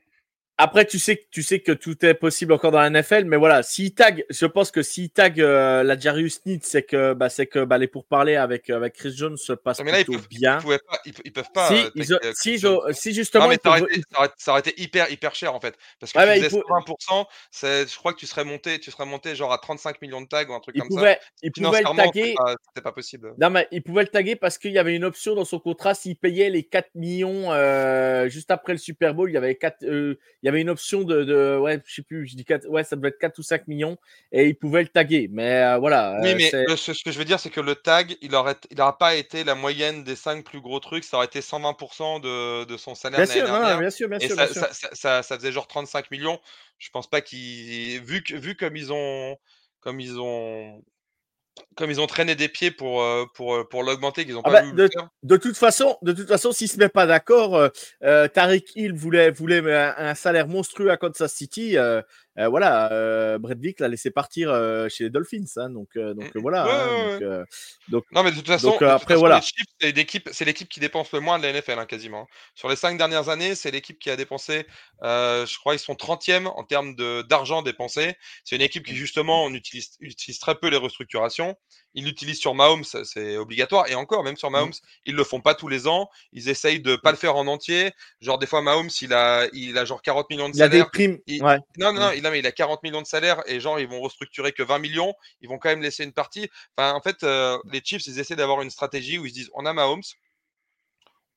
Après, 0.61 0.85
tu 0.85 0.99
sais, 0.99 1.25
tu 1.31 1.41
sais 1.41 1.61
que 1.61 1.71
tout 1.71 2.05
est 2.05 2.13
possible 2.13 2.51
encore 2.51 2.71
dans 2.71 2.81
la 2.81 2.89
NFL, 2.89 3.23
mais 3.23 3.37
voilà, 3.37 3.63
s'il 3.63 3.93
tag, 3.93 4.25
je 4.29 4.45
pense 4.45 4.71
que 4.71 4.83
s'il 4.83 5.09
tag 5.09 5.39
euh, 5.39 5.83
la 5.83 5.97
Jarius 5.97 6.45
Need, 6.45 6.65
c'est 6.65 6.83
que, 6.83 7.13
bah, 7.13 7.29
c'est 7.29 7.47
que 7.47 7.63
bah, 7.63 7.77
les 7.77 7.87
pourparlers 7.87 8.35
avec, 8.35 8.69
avec 8.69 8.95
Chris 8.95 9.13
Jones 9.15 9.37
se 9.37 9.53
passent 9.53 9.77
plutôt 9.77 9.93
là, 9.93 10.01
ils 10.01 10.05
peuvent, 10.05 10.27
bien. 10.27 10.59
Ils, 10.59 10.79
pas, 10.79 11.01
ils, 11.23 11.31
peuvent 11.31 11.51
pas. 11.53 11.69
Si, 11.69 11.75
euh, 11.75 11.89
ils 11.95 12.93
si, 12.93 13.09
ils 13.11 13.13
justement. 13.13 13.45
Non, 13.45 13.51
mais 13.51 13.59
ça, 13.63 13.69
aurait 13.69 13.79
été, 13.83 14.01
ça, 14.37 14.51
aurait, 14.51 14.59
été, 14.59 14.81
hyper, 14.81 15.09
hyper 15.09 15.33
cher 15.33 15.55
en 15.55 15.61
fait. 15.61 15.77
Parce 15.97 16.11
que 16.11 16.19
ouais, 16.19 16.41
tu 16.41 16.49
faut... 16.49 16.61
20%, 16.61 17.25
je 17.53 17.97
crois 17.97 18.11
que 18.11 18.19
tu 18.19 18.27
serais, 18.27 18.43
monté, 18.43 18.81
tu 18.81 18.91
serais 18.91 19.05
monté 19.05 19.35
genre 19.35 19.53
à 19.53 19.59
35 19.59 20.01
millions 20.01 20.19
de 20.19 20.27
tags 20.27 20.45
ou 20.45 20.53
un 20.53 20.59
truc 20.59 20.77
comme 20.77 20.89
pouvait, 20.89 21.13
ça. 21.13 21.27
Il 21.41 21.51
pouvait 21.53 21.79
le 21.83 21.95
taguer. 21.95 22.35
C'était 22.35 22.81
pas, 22.81 22.81
pas, 22.81 22.91
possible. 22.91 23.33
Non, 23.39 23.49
mais 23.49 23.65
il 23.71 23.81
pouvait 23.81 24.03
le 24.03 24.09
taguer 24.09 24.35
parce 24.35 24.57
qu'il 24.57 24.73
y 24.73 24.77
avait 24.77 24.93
une 24.93 25.05
option 25.05 25.35
dans 25.35 25.45
son 25.45 25.59
contrat. 25.59 25.93
S'il 25.93 26.17
payait 26.17 26.49
les 26.49 26.63
4 26.63 26.95
millions 26.95 27.53
euh, 27.53 28.27
juste 28.27 28.51
après 28.51 28.73
le 28.73 28.79
Super 28.79 29.13
Bowl, 29.13 29.29
il 29.29 29.35
y 29.35 29.37
avait, 29.37 29.55
4, 29.55 29.83
euh, 29.83 30.19
il 30.43 30.47
y 30.47 30.48
avait 30.49 30.61
une 30.61 30.69
option 30.69 31.03
de 31.03 31.23
de, 31.23 31.57
ouais, 31.57 31.81
je 31.85 31.95
sais 31.95 32.01
plus, 32.01 32.27
je 32.27 32.35
dis 32.35 32.45
4, 32.45 32.67
ouais, 32.67 32.83
ça 32.83 32.95
devait 32.95 33.09
être 33.09 33.19
4 33.19 33.37
ou 33.39 33.43
5 33.43 33.67
millions 33.67 33.97
et 34.31 34.47
il 34.47 34.55
pouvait 34.55 34.81
le 34.81 34.87
taguer. 34.87 35.29
Mais 35.31 35.61
euh, 35.63 35.77
voilà. 35.77 36.19
Oui, 36.21 36.35
mais 36.35 36.51
le, 36.51 36.75
ce, 36.75 36.91
que 37.03 37.11
je 37.11 37.17
veux 37.17 37.25
dire, 37.25 37.39
c'est 37.39 37.49
que 37.49 37.61
le 37.61 37.75
tag, 37.75 38.15
il 38.21 38.31
n'aura 38.31 38.55
il 38.69 38.77
pas 38.99 39.15
été 39.15 39.43
la 39.43 39.55
moyenne 39.55 40.03
des 40.03 40.15
5 40.15 40.43
plus 40.43 40.61
gros 40.61 40.79
trucs, 40.79 41.03
ça 41.03 41.17
aurait 41.17 41.27
été 41.27 41.39
120% 41.39 42.21
de, 42.21 42.65
de 42.65 42.77
son 42.77 42.95
salaire. 42.95 43.19
Bien 43.19 43.25
sûr, 43.25 43.47
non, 43.47 43.77
bien 43.77 43.89
sûr, 43.89 44.09
bien 44.09 44.19
et 44.19 44.27
sûr, 44.27 44.35
ça, 44.35 44.47
sûr. 44.47 44.61
Ça, 44.61 44.89
ça, 44.93 45.23
ça, 45.23 45.35
faisait 45.37 45.51
genre 45.51 45.67
35 45.67 46.11
millions. 46.11 46.39
Je 46.77 46.89
pense 46.89 47.09
pas 47.09 47.21
qu'ils. 47.21 48.01
Vu, 48.01 48.23
vu 48.29 48.55
comme 48.55 48.75
ils 48.75 48.91
ont. 48.91 49.37
Comme 49.81 50.01
ils 50.01 50.19
ont 50.19 50.83
comme 51.75 51.89
ils 51.91 52.01
ont 52.01 52.07
traîné 52.07 52.35
des 52.35 52.49
pieds 52.49 52.71
pour, 52.71 53.01
euh, 53.01 53.25
pour, 53.33 53.55
euh, 53.55 53.63
pour 53.67 53.83
l'augmenter, 53.83 54.25
qu'ils 54.25 54.37
ont 54.37 54.41
ah 54.43 54.49
pas 54.49 54.61
bah, 54.61 54.71
de, 54.71 54.83
le 54.83 54.89
faire. 54.89 55.09
de 55.23 55.37
toute 55.37 55.57
façon, 55.57 55.97
de 56.01 56.11
toute 56.11 56.27
façon, 56.27 56.51
s'il 56.51 56.67
se 56.67 56.77
met 56.77 56.89
pas 56.89 57.05
d'accord, 57.05 57.69
euh, 58.03 58.27
Tariq 58.27 58.71
Hill 58.75 58.93
voulait, 58.93 59.31
voulait 59.31 59.59
un, 59.73 59.93
un, 59.97 60.15
salaire 60.15 60.47
monstrueux 60.47 60.91
à 60.91 60.97
Kansas 60.97 61.33
City. 61.33 61.77
Euh, 61.77 62.01
voilà, 62.47 62.91
euh, 62.91 63.37
Brett 63.37 63.59
Vick 63.59 63.79
l'a 63.79 63.87
laissé 63.87 64.11
partir 64.11 64.49
euh, 64.49 64.87
chez 64.87 65.05
les 65.05 65.09
Dolphins. 65.09 65.43
Hein, 65.57 65.71
donc, 65.71 65.89
donc 65.97 66.31
voilà. 66.35 66.65
Ouais, 66.65 66.71
hein, 66.71 67.05
ouais, 67.05 67.19
donc, 67.19 67.47
donc, 67.89 68.03
non, 68.11 68.23
mais 68.23 68.31
de 68.31 68.37
toute 68.37 68.47
façon, 68.47 68.67
donc, 68.69 68.79
de 68.79 68.85
toute 68.85 68.93
après, 68.93 69.15
façon, 69.15 69.19
voilà. 69.19 69.41
c'est 70.31 70.45
l'équipe, 70.45 70.69
qui 70.69 70.79
dépense 70.79 71.11
le 71.11 71.19
moins 71.19 71.39
de 71.39 71.43
la 71.43 71.53
NFL, 71.53 71.79
hein, 71.79 71.85
quasiment. 71.85 72.27
Sur 72.55 72.69
les 72.69 72.75
cinq 72.75 72.97
dernières 72.97 73.29
années, 73.29 73.55
c'est 73.55 73.71
l'équipe 73.71 73.99
qui 73.99 74.09
a 74.09 74.15
dépensé, 74.15 74.65
je 75.01 75.57
crois, 75.57 75.75
ils 75.75 75.79
sont 75.79 75.93
30e 75.93 76.47
en 76.47 76.63
termes 76.63 76.95
de, 76.95 77.23
d'argent 77.23 77.61
dépensé. 77.61 78.15
C'est 78.43 78.55
une 78.55 78.61
équipe 78.61 78.85
qui, 78.85 78.95
justement, 78.95 79.43
on 79.43 79.53
utilise, 79.53 79.97
utilise 79.99 80.39
très 80.39 80.55
peu 80.55 80.69
les 80.69 80.77
restructurations. 80.77 81.55
Ils 81.95 82.05
l'utilisent 82.05 82.39
sur 82.39 82.53
Mahomes, 82.53 82.83
c'est 82.83 83.37
obligatoire. 83.37 83.87
Et 83.89 83.95
encore, 83.95 84.23
même 84.23 84.37
sur 84.37 84.51
Mahomes, 84.51 84.71
ils 85.05 85.15
le 85.15 85.23
font 85.23 85.41
pas 85.41 85.55
tous 85.55 85.67
les 85.67 85.87
ans. 85.87 86.09
Ils 86.33 86.47
essayent 86.47 86.79
de 86.81 86.95
pas 86.95 87.09
le 87.11 87.17
faire 87.17 87.35
en 87.35 87.47
entier. 87.47 87.91
Genre, 88.21 88.37
des 88.37 88.45
fois, 88.45 88.61
Mahomes, 88.61 88.89
il 89.01 89.11
a, 89.13 89.47
il 89.53 89.77
a 89.77 89.85
genre 89.85 90.01
40 90.01 90.29
millions 90.29 90.49
de 90.49 90.55
Il 90.55 90.61
a 90.61 90.65
salaire. 90.65 90.85
des 90.85 90.89
primes. 90.91 91.17
Il- 91.25 91.43
Ouais. 91.43 91.57
Non, 91.77 91.91
non, 91.91 91.99
non, 92.01 92.11
il, 92.11 92.25
a, 92.25 92.31
mais 92.31 92.39
il 92.39 92.45
a 92.47 92.51
40 92.51 92.83
millions 92.83 93.01
de 93.01 93.07
salaire 93.07 93.41
et 93.47 93.59
genre, 93.59 93.79
ils 93.79 93.87
vont 93.87 94.01
restructurer 94.01 94.51
que 94.51 94.61
20 94.61 94.77
millions. 94.79 95.13
Ils 95.41 95.49
vont 95.49 95.57
quand 95.57 95.69
même 95.69 95.81
laisser 95.81 96.03
une 96.03 96.13
partie. 96.13 96.47
Enfin, 96.77 96.93
en 96.93 97.01
fait, 97.01 97.23
euh, 97.23 97.57
les 97.71 97.81
Chiefs, 97.83 98.05
ils 98.05 98.19
essaient 98.19 98.35
d'avoir 98.35 98.61
une 98.61 98.69
stratégie 98.69 99.17
où 99.17 99.25
ils 99.25 99.29
se 99.29 99.33
disent 99.35 99.49
on 99.53 99.65
a 99.65 99.73
Mahomes. 99.73 100.03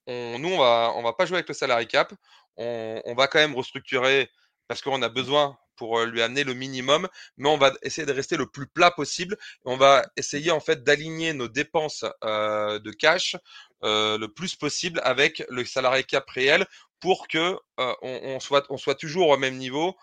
On, 0.06 0.38
nous, 0.38 0.48
on 0.50 0.58
va, 0.58 0.92
on 0.96 1.02
va 1.02 1.12
pas 1.12 1.26
jouer 1.26 1.36
avec 1.36 1.48
le 1.48 1.54
salary 1.54 1.86
cap. 1.86 2.12
On, 2.56 3.00
on 3.04 3.14
va 3.14 3.28
quand 3.28 3.38
même 3.38 3.54
restructurer 3.54 4.28
parce 4.68 4.82
qu'on 4.82 5.02
a 5.02 5.08
besoin 5.08 5.58
pour 5.76 6.00
lui 6.02 6.22
amener 6.22 6.44
le 6.44 6.54
minimum, 6.54 7.08
mais 7.38 7.48
on 7.48 7.56
va 7.56 7.72
essayer 7.82 8.06
de 8.06 8.12
rester 8.12 8.36
le 8.36 8.46
plus 8.46 8.66
plat 8.66 8.90
possible. 8.90 9.36
On 9.64 9.76
va 9.76 10.04
essayer 10.16 10.50
en 10.50 10.60
fait 10.60 10.84
d'aligner 10.84 11.32
nos 11.32 11.48
dépenses 11.48 12.04
de 12.22 12.90
cash 12.92 13.36
le 13.82 14.26
plus 14.26 14.54
possible 14.54 15.00
avec 15.02 15.42
le 15.48 15.64
salarié 15.64 16.04
cap 16.04 16.28
réel 16.30 16.66
pour 17.00 17.26
que 17.26 17.58
on, 17.78 18.38
soit, 18.38 18.64
on 18.70 18.76
soit 18.76 18.94
toujours 18.94 19.28
au 19.30 19.36
même 19.36 19.56
niveau. 19.56 19.96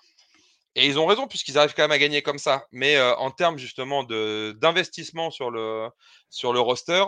Et 0.76 0.86
ils 0.86 1.00
ont 1.00 1.06
raison 1.06 1.28
puisqu'ils 1.28 1.58
arrivent 1.58 1.74
quand 1.74 1.84
même 1.84 1.92
à 1.92 1.98
gagner 1.98 2.22
comme 2.22 2.40
ça. 2.40 2.68
Mais 2.72 3.00
en 3.00 3.32
termes 3.32 3.58
justement 3.58 4.04
d'investissement 4.04 5.32
sur 5.32 5.50
le 5.50 5.90
sur 6.30 6.52
le 6.52 6.60
roster, 6.60 7.06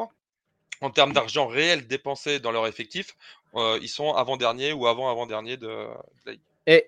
en 0.82 0.92
termes 0.92 1.14
d'argent 1.14 1.48
réel 1.48 1.88
dépensé 1.88 2.40
dans 2.40 2.52
leur 2.52 2.68
effectif, 2.68 3.16
ils 3.56 3.90
sont 3.90 4.14
avant-dernier 4.14 4.72
ou 4.72 4.88
avant-avant-dernier 4.88 5.58
de, 5.58 5.88
de 6.26 6.32
la 6.68 6.82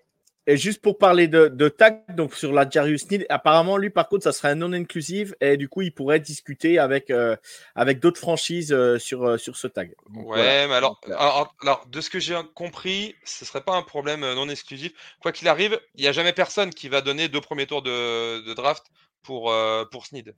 et 0.48 0.58
juste 0.58 0.82
pour 0.82 0.98
parler 0.98 1.28
de, 1.28 1.48
de 1.48 1.70
tag, 1.70 2.04
donc 2.16 2.36
sur 2.36 2.52
la 2.54 2.70
Jarius 2.70 3.10
Need, 3.10 3.26
apparemment, 3.30 3.78
lui, 3.78 3.90
par 3.90 4.10
contre, 4.10 4.24
ça 4.24 4.32
serait 4.34 4.50
un 4.50 4.56
non-inclusive 4.56 5.36
et 5.42 5.58
du 5.58 5.70
coup, 5.70 5.82
il 5.82 5.94
pourrait 5.94 6.20
discuter 6.20 6.80
avec, 6.80 7.10
euh, 7.12 7.36
avec 7.76 8.00
d'autres 8.00 8.20
franchises 8.20 8.74
euh, 8.74 9.00
sur, 9.00 9.24
euh, 9.24 9.38
sur 9.38 9.56
ce 9.58 9.68
tag. 9.68 9.96
Donc, 10.10 10.28
Ouais, 10.36 10.36
voilà. 10.36 10.68
mais 10.68 10.74
alors, 10.76 11.00
euh, 11.10 11.14
alors, 11.18 11.56
alors, 11.62 11.86
de 11.88 12.02
ce 12.02 12.10
que 12.10 12.20
j'ai 12.20 12.40
compris, 12.56 13.16
ce 13.24 13.46
serait 13.46 13.64
pas 13.64 13.76
un 13.76 13.82
problème 13.84 14.24
euh, 14.24 14.36
non 14.36 14.50
exclusif. 14.50 14.94
Quoi 15.20 15.32
qu'il 15.32 15.48
arrive, 15.48 15.80
il 15.96 16.02
n'y 16.02 16.08
a 16.08 16.12
jamais 16.12 16.34
personne 16.34 16.70
qui 16.72 16.90
va 16.90 17.02
donner 17.02 17.30
deux 17.30 17.42
premiers 17.42 17.68
tours 17.68 17.82
de, 17.82 18.46
de 18.46 18.54
draft 18.54 18.86
pour, 19.24 19.52
euh, 19.52 19.86
pour 19.86 20.06
Snead. 20.06 20.36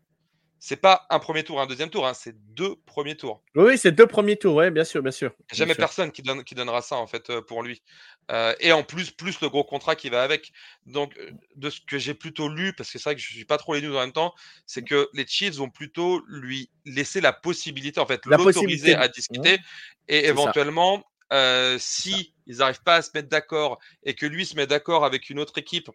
C'est 0.60 0.78
pas 0.78 1.06
un 1.10 1.20
premier 1.20 1.44
tour, 1.44 1.62
un 1.62 1.68
deuxième 1.68 1.90
tour, 1.90 2.08
hein, 2.08 2.14
c'est 2.14 2.36
deux 2.54 2.76
premiers 2.86 3.16
tours. 3.16 3.44
Oui, 3.56 3.78
c'est 3.78 3.92
deux 3.92 4.08
premiers 4.08 4.38
tours, 4.38 4.56
ouais, 4.56 4.72
bien 4.72 4.84
sûr, 4.84 5.04
bien 5.04 5.12
sûr. 5.12 5.30
Bien 5.30 5.58
jamais 5.58 5.74
sûr. 5.74 5.78
personne 5.78 6.12
qui, 6.12 6.22
donne, 6.22 6.44
qui 6.44 6.56
donnera 6.56 6.82
ça 6.82 6.96
en 6.96 7.08
fait 7.08 7.30
euh, 7.30 7.42
pour 7.42 7.62
lui. 7.62 7.84
Euh, 8.32 8.56
et 8.60 8.72
en 8.72 8.84
plus, 8.84 9.12
plus 9.12 9.42
le 9.42 9.50
gros 9.50 9.64
contrat 9.64 9.96
qui 9.96 10.10
va 10.10 10.24
avec. 10.24 10.52
Donc, 10.86 11.16
euh, 11.18 11.30
de 11.56 11.70
ce 11.70 11.82
que 11.82 12.00
j'ai 12.00 12.14
plutôt 12.14 12.50
lu, 12.50 12.74
parce 12.74 12.90
que 12.92 12.98
c'est 12.98 13.04
vrai 13.04 13.16
que 13.16 13.22
je 13.22 13.28
suis 13.28 13.46
pas 13.46 13.58
trop 13.58 13.76
les 13.76 13.82
news 13.82 13.96
en 13.96 14.00
même 14.00 14.12
temps, 14.12 14.34
c'est 14.66 14.84
que 14.84 15.10
les 15.14 15.28
Chiefs 15.28 15.56
vont 15.56 15.70
plutôt 15.70 16.24
lui 16.28 16.72
laisser 16.86 17.22
la 17.22 17.34
possibilité, 17.34 18.00
en 18.00 18.08
fait, 18.08 18.26
La 18.26 18.38
l'autoriser 18.38 18.96
à 18.96 19.08
discuter. 19.08 19.60
Et 20.08 20.26
éventuellement, 20.26 21.04
euh, 21.34 21.78
si 21.80 22.34
ils 22.46 22.58
n'arrivent 22.58 22.84
pas 22.84 22.96
à 22.96 23.02
se 23.02 23.10
mettre 23.14 23.30
d'accord 23.30 23.80
et 24.04 24.14
que 24.14 24.26
lui 24.26 24.46
se 24.46 24.56
met 24.56 24.68
d'accord 24.68 25.06
avec 25.06 25.30
une 25.30 25.40
autre 25.40 25.58
équipe, 25.58 25.90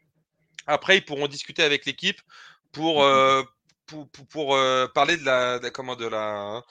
après 0.67 0.99
ils 0.99 1.05
pourront 1.05 1.29
discuter 1.29 1.63
avec 1.63 1.87
l'équipe 1.87 2.21
pour, 2.73 3.05
euh, 3.05 3.43
pour, 3.91 4.09
pour, 4.11 4.27
pour, 4.27 4.57
euh, 4.57 4.87
parler 4.89 5.17
de 5.17 5.25
la, 5.25 5.59
de, 5.59 5.69
comment, 5.69 5.97
de 5.97 6.07
la, 6.07 6.63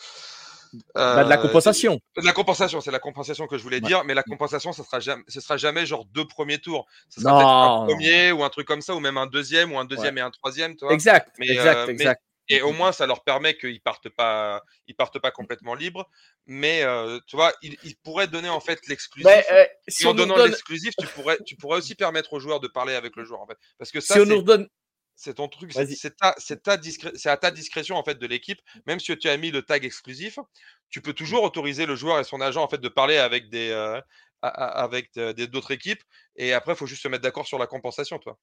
Bah, 0.96 1.24
de 1.24 1.30
la 1.30 1.38
euh, 1.38 1.42
compensation. 1.42 2.00
de 2.18 2.26
la 2.26 2.32
compensation, 2.34 2.80
c'est 2.82 2.92
la 2.92 3.00
compensation 3.00 3.48
que 3.48 3.58
je 3.58 3.64
voulais 3.64 3.78
Ouais. 3.82 3.88
dire, 3.88 4.04
mais 4.06 4.14
la 4.14 4.24
compensation, 4.24 4.72
ce 4.72 4.84
sera 4.84 5.00
jamais, 5.00 5.24
ce 5.28 5.42
sera 5.42 5.58
jamais 5.58 5.86
genre 5.86 6.06
deux 6.06 6.26
premiers 6.28 6.60
tours. 6.60 6.86
Ce 7.10 7.22
sera 7.22 7.32
Non, 7.34 7.40
un 7.40 7.80
non. 7.80 7.86
premier 7.88 8.32
ou 8.32 8.44
un 8.44 8.50
truc 8.50 8.68
comme 8.68 8.82
ça, 8.82 8.96
ou 8.96 9.00
même 9.00 9.18
un 9.18 9.28
deuxième 9.28 9.72
ou 9.74 9.80
un 9.80 9.86
deuxième 9.86 10.18
et 10.18 10.22
un 10.22 10.32
troisième, 10.32 10.76
tu 10.76 10.86
vois. 10.86 10.94
Exact, 10.94 11.34
Mais, 11.40 11.48
exact, 11.50 11.78
euh, 11.78 11.86
mais- 11.88 11.94
exact. 11.94 12.22
Et 12.52 12.64
au 12.64 12.72
moins, 12.74 12.92
ça 12.92 13.06
leur 13.06 13.24
permet 13.24 13.56
qu'ils 13.56 13.80
partent 13.80 14.10
pas, 14.10 14.64
ils 14.88 14.96
partent 14.96 15.20
pas 15.20 15.30
complètement 15.30 15.76
libres. 15.76 16.10
Mais 16.48 16.82
euh, 16.82 17.20
tu 17.28 17.36
vois, 17.36 17.54
ils, 17.62 17.78
ils 17.84 17.96
pourraient 17.98 18.26
donner 18.26 18.50
en 18.50 18.60
fait 18.60 18.80
l'exclusif. 18.88 19.30
Et 19.30 20.06
en 20.08 20.16
donnant 20.16 20.34
redonne, 20.34 20.50
l'exclusif, 20.50 20.96
tu 21.00 21.06
pourrais, 21.10 21.38
tu 21.46 21.56
pourrais 21.58 21.78
aussi 21.78 21.94
permettre 21.94 22.34
aux 22.34 22.40
joueurs 22.40 22.60
de 22.60 22.68
parler 22.68 22.96
avec 22.96 23.16
le 23.18 23.24
joueur 23.24 23.42
en 23.42 23.46
fait, 23.46 23.58
parce 23.78 23.92
que 23.92 24.00
ça, 24.02 24.16
si 24.16 24.20
on 24.22 24.26
nous 24.26 24.38
redonne, 24.38 24.68
c'est 25.20 25.34
ton 25.34 25.50
truc, 25.50 25.74
c'est 25.74 26.16
ta, 26.16 26.34
ta 26.64 27.32
à 27.32 27.38
ta 27.38 27.52
discrétion 27.52 27.98
en 27.98 28.04
fait 28.04 28.16
de 28.16 28.26
l'équipe. 28.26 28.62
Même 28.88 29.02
si 29.02 29.18
tu 29.18 29.28
as 29.28 29.36
mis 29.36 29.52
le 29.52 29.62
tag 29.62 29.84
exclusif, 29.84 30.40
tu 30.90 31.02
peux 31.02 31.12
toujours 31.12 31.44
autoriser 31.44 31.86
le 31.86 31.96
joueur 31.96 32.20
et 32.20 32.24
son 32.24 32.40
agent 32.40 32.64
en 32.64 32.70
fait 32.70 32.80
de 32.80 32.88
parler 32.88 33.18
avec 33.18 33.50
des, 33.50 33.70
euh, 33.72 34.00
avec 34.42 35.12
d'autres 35.14 35.72
équipes. 35.72 36.02
Et 36.38 36.54
après, 36.54 36.72
il 36.72 36.78
faut 36.78 36.86
juste 36.86 37.04
se 37.04 37.10
mettre 37.10 37.24
d'accord 37.24 37.46
sur 37.46 37.60
la 37.60 37.68
compensation, 37.68 38.18
toi. 38.18 38.40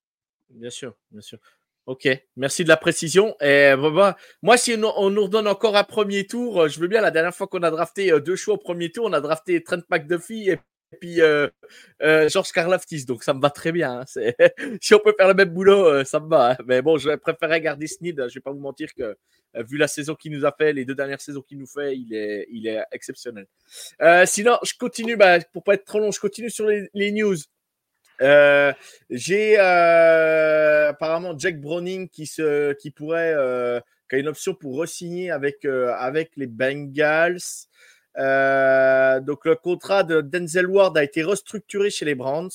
Bien 0.49 0.69
sûr, 0.69 0.93
bien 1.09 1.21
sûr. 1.21 1.39
Ok, 1.87 2.07
merci 2.35 2.63
de 2.63 2.69
la 2.69 2.77
précision. 2.77 3.35
Et 3.41 3.73
bah, 3.75 3.89
bah, 3.89 4.17
moi, 4.43 4.57
si 4.57 4.75
on, 4.75 5.09
nous 5.09 5.23
redonne 5.23 5.47
encore 5.47 5.75
un 5.75 5.83
premier 5.83 6.27
tour, 6.27 6.61
euh, 6.61 6.67
je 6.67 6.79
veux 6.79 6.87
bien. 6.87 7.01
La 7.01 7.11
dernière 7.11 7.33
fois 7.33 7.47
qu'on 7.47 7.63
a 7.63 7.71
drafté 7.71 8.11
euh, 8.11 8.19
deux 8.19 8.35
choix 8.35 8.53
au 8.53 8.57
premier 8.57 8.91
tour, 8.91 9.05
on 9.05 9.13
a 9.13 9.21
drafté 9.21 9.63
Trent 9.63 9.81
McDuffie 9.89 10.51
et 10.51 10.59
puis 10.99 11.21
euh, 11.21 11.49
George 11.99 12.51
Karlaftis. 12.51 13.05
Donc 13.05 13.23
ça 13.23 13.33
me 13.33 13.41
va 13.41 13.49
très 13.49 13.71
bien. 13.71 14.01
Hein. 14.01 14.05
si 14.81 14.93
on 14.93 14.99
peut 14.99 15.13
faire 15.17 15.27
le 15.27 15.33
même 15.33 15.49
boulot, 15.49 16.03
ça 16.03 16.19
me 16.19 16.29
va. 16.29 16.51
Hein. 16.51 16.57
Mais 16.65 16.81
bon, 16.81 16.97
je 16.97 17.15
préférerais 17.15 17.61
garder 17.61 17.87
Sneed. 17.87 18.25
Je 18.29 18.33
vais 18.35 18.41
pas 18.41 18.51
vous 18.51 18.59
mentir 18.59 18.93
que 18.93 19.17
vu 19.55 19.77
la 19.77 19.87
saison 19.87 20.15
qu'il 20.15 20.31
nous 20.31 20.45
a 20.45 20.51
fait, 20.51 20.73
les 20.73 20.85
deux 20.85 20.95
dernières 20.95 21.21
saisons 21.21 21.41
qu'il 21.41 21.57
nous 21.57 21.67
fait, 21.67 21.97
il 21.97 22.13
est, 22.13 22.83
exceptionnel. 22.91 23.47
sinon, 24.25 24.57
je 24.63 24.73
continue. 24.79 25.17
Bah, 25.17 25.39
pour 25.53 25.63
pas 25.63 25.75
être 25.75 25.85
trop 25.85 25.99
long, 25.99 26.11
je 26.11 26.19
continue 26.19 26.49
sur 26.49 26.67
les 26.67 27.11
news. 27.11 27.37
Euh, 28.21 28.73
j'ai 29.09 29.59
euh, 29.59 30.89
apparemment 30.89 31.37
Jack 31.37 31.61
Browning 31.61 32.09
qui, 32.09 32.27
pourrait, 32.95 33.33
euh, 33.35 33.79
a 34.11 34.17
une 34.17 34.27
option 34.27 34.53
pour 34.55 34.81
re-signer 34.81 35.31
avec 35.31 35.65
les 36.35 36.47
Bengals. 36.47 37.37
Donc 38.17 39.45
le 39.45 39.55
contrat 39.55 40.03
de 40.03 40.21
Denzel 40.21 40.67
Ward 40.67 40.97
a 40.97 41.03
été 41.03 41.23
restructuré 41.23 41.89
chez 41.89 42.05
les 42.05 42.15
Browns 42.15 42.49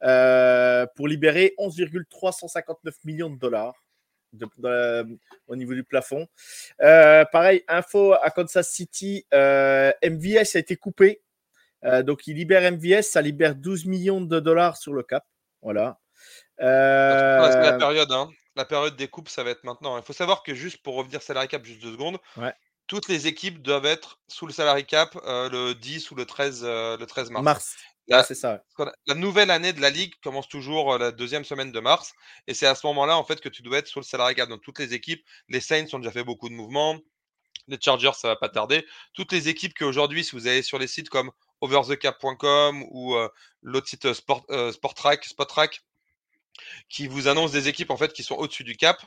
pour 0.00 1.08
libérer 1.08 1.54
11,359 1.58 2.94
millions 3.04 3.30
de 3.30 3.38
dollars. 3.38 3.74
au 5.46 5.56
niveau 5.56 5.74
du 5.74 5.84
plafond. 5.84 6.26
pareil, 6.78 7.62
info 7.68 8.14
à 8.14 8.30
Kansas 8.30 8.70
City, 8.70 9.26
MVS 9.32 10.56
a 10.56 10.58
été 10.58 10.76
coupé 10.76 11.22
euh, 11.84 12.02
donc, 12.02 12.26
il 12.26 12.36
libère 12.36 12.70
MVS, 12.70 13.02
ça 13.02 13.22
libère 13.22 13.54
12 13.54 13.86
millions 13.86 14.20
de 14.20 14.40
dollars 14.40 14.76
sur 14.76 14.92
le 14.92 15.02
cap. 15.02 15.24
Voilà. 15.62 15.98
la 16.58 17.76
période, 17.78 18.12
hein. 18.12 18.28
la 18.56 18.64
période 18.64 18.96
des 18.96 19.08
coupes, 19.08 19.28
ça 19.28 19.42
va 19.42 19.50
être 19.50 19.64
maintenant. 19.64 19.96
Il 19.96 20.04
faut 20.04 20.12
savoir 20.12 20.42
que 20.42 20.54
juste 20.54 20.82
pour 20.82 20.94
revenir 20.94 21.22
salary 21.22 21.48
cap, 21.48 21.64
juste 21.64 21.82
deux 21.82 21.92
secondes, 21.92 22.18
toutes 22.92 23.08
les 23.08 23.26
équipes 23.26 23.62
doivent 23.62 23.86
être 23.86 24.20
sous 24.28 24.46
le 24.46 24.52
salary 24.52 24.84
cap 24.84 25.18
euh, 25.24 25.48
le 25.48 25.74
10 25.74 26.10
ou 26.10 26.14
le 26.14 26.26
13, 26.26 26.60
euh, 26.62 26.98
le 26.98 27.06
13 27.06 27.30
mars. 27.30 27.42
Mars. 27.42 27.76
La, 28.06 28.22
c'est 28.22 28.34
ça. 28.34 28.62
La 29.06 29.14
nouvelle 29.14 29.50
année 29.50 29.72
de 29.72 29.80
la 29.80 29.88
ligue 29.88 30.12
commence 30.22 30.46
toujours 30.46 30.98
la 30.98 31.10
deuxième 31.10 31.42
semaine 31.42 31.72
de 31.72 31.80
mars, 31.80 32.12
et 32.46 32.52
c'est 32.52 32.66
à 32.66 32.74
ce 32.74 32.86
moment-là 32.88 33.16
en 33.16 33.24
fait 33.24 33.40
que 33.40 33.48
tu 33.48 33.62
dois 33.62 33.78
être 33.78 33.86
sur 33.86 34.00
le 34.00 34.04
salary 34.04 34.34
cap. 34.34 34.50
Donc 34.50 34.60
toutes 34.60 34.78
les 34.78 34.92
équipes, 34.92 35.24
les 35.48 35.60
Saints 35.60 35.86
ont 35.94 36.00
déjà 36.00 36.10
fait 36.10 36.22
beaucoup 36.22 36.50
de 36.50 36.54
mouvements, 36.54 36.98
les 37.66 37.78
Chargers 37.80 38.12
ça 38.12 38.28
va 38.28 38.36
pas 38.36 38.50
tarder. 38.50 38.84
Toutes 39.14 39.32
les 39.32 39.48
équipes 39.48 39.72
qui 39.72 39.84
aujourd'hui, 39.84 40.22
si 40.22 40.32
vous 40.32 40.46
allez 40.46 40.62
sur 40.62 40.78
les 40.78 40.86
sites 40.86 41.08
comme 41.08 41.30
overthecap.com 41.62 42.84
ou 42.90 43.16
l'autre 43.62 43.88
site 43.88 44.12
Sport, 44.12 44.44
Track, 44.94 45.26
Track, 45.48 45.80
qui 46.90 47.06
vous 47.06 47.26
annonce 47.26 47.52
des 47.52 47.68
équipes 47.68 47.90
en 47.90 47.96
fait 47.96 48.12
qui 48.12 48.22
sont 48.22 48.34
au-dessus 48.34 48.64
du 48.64 48.76
cap. 48.76 49.02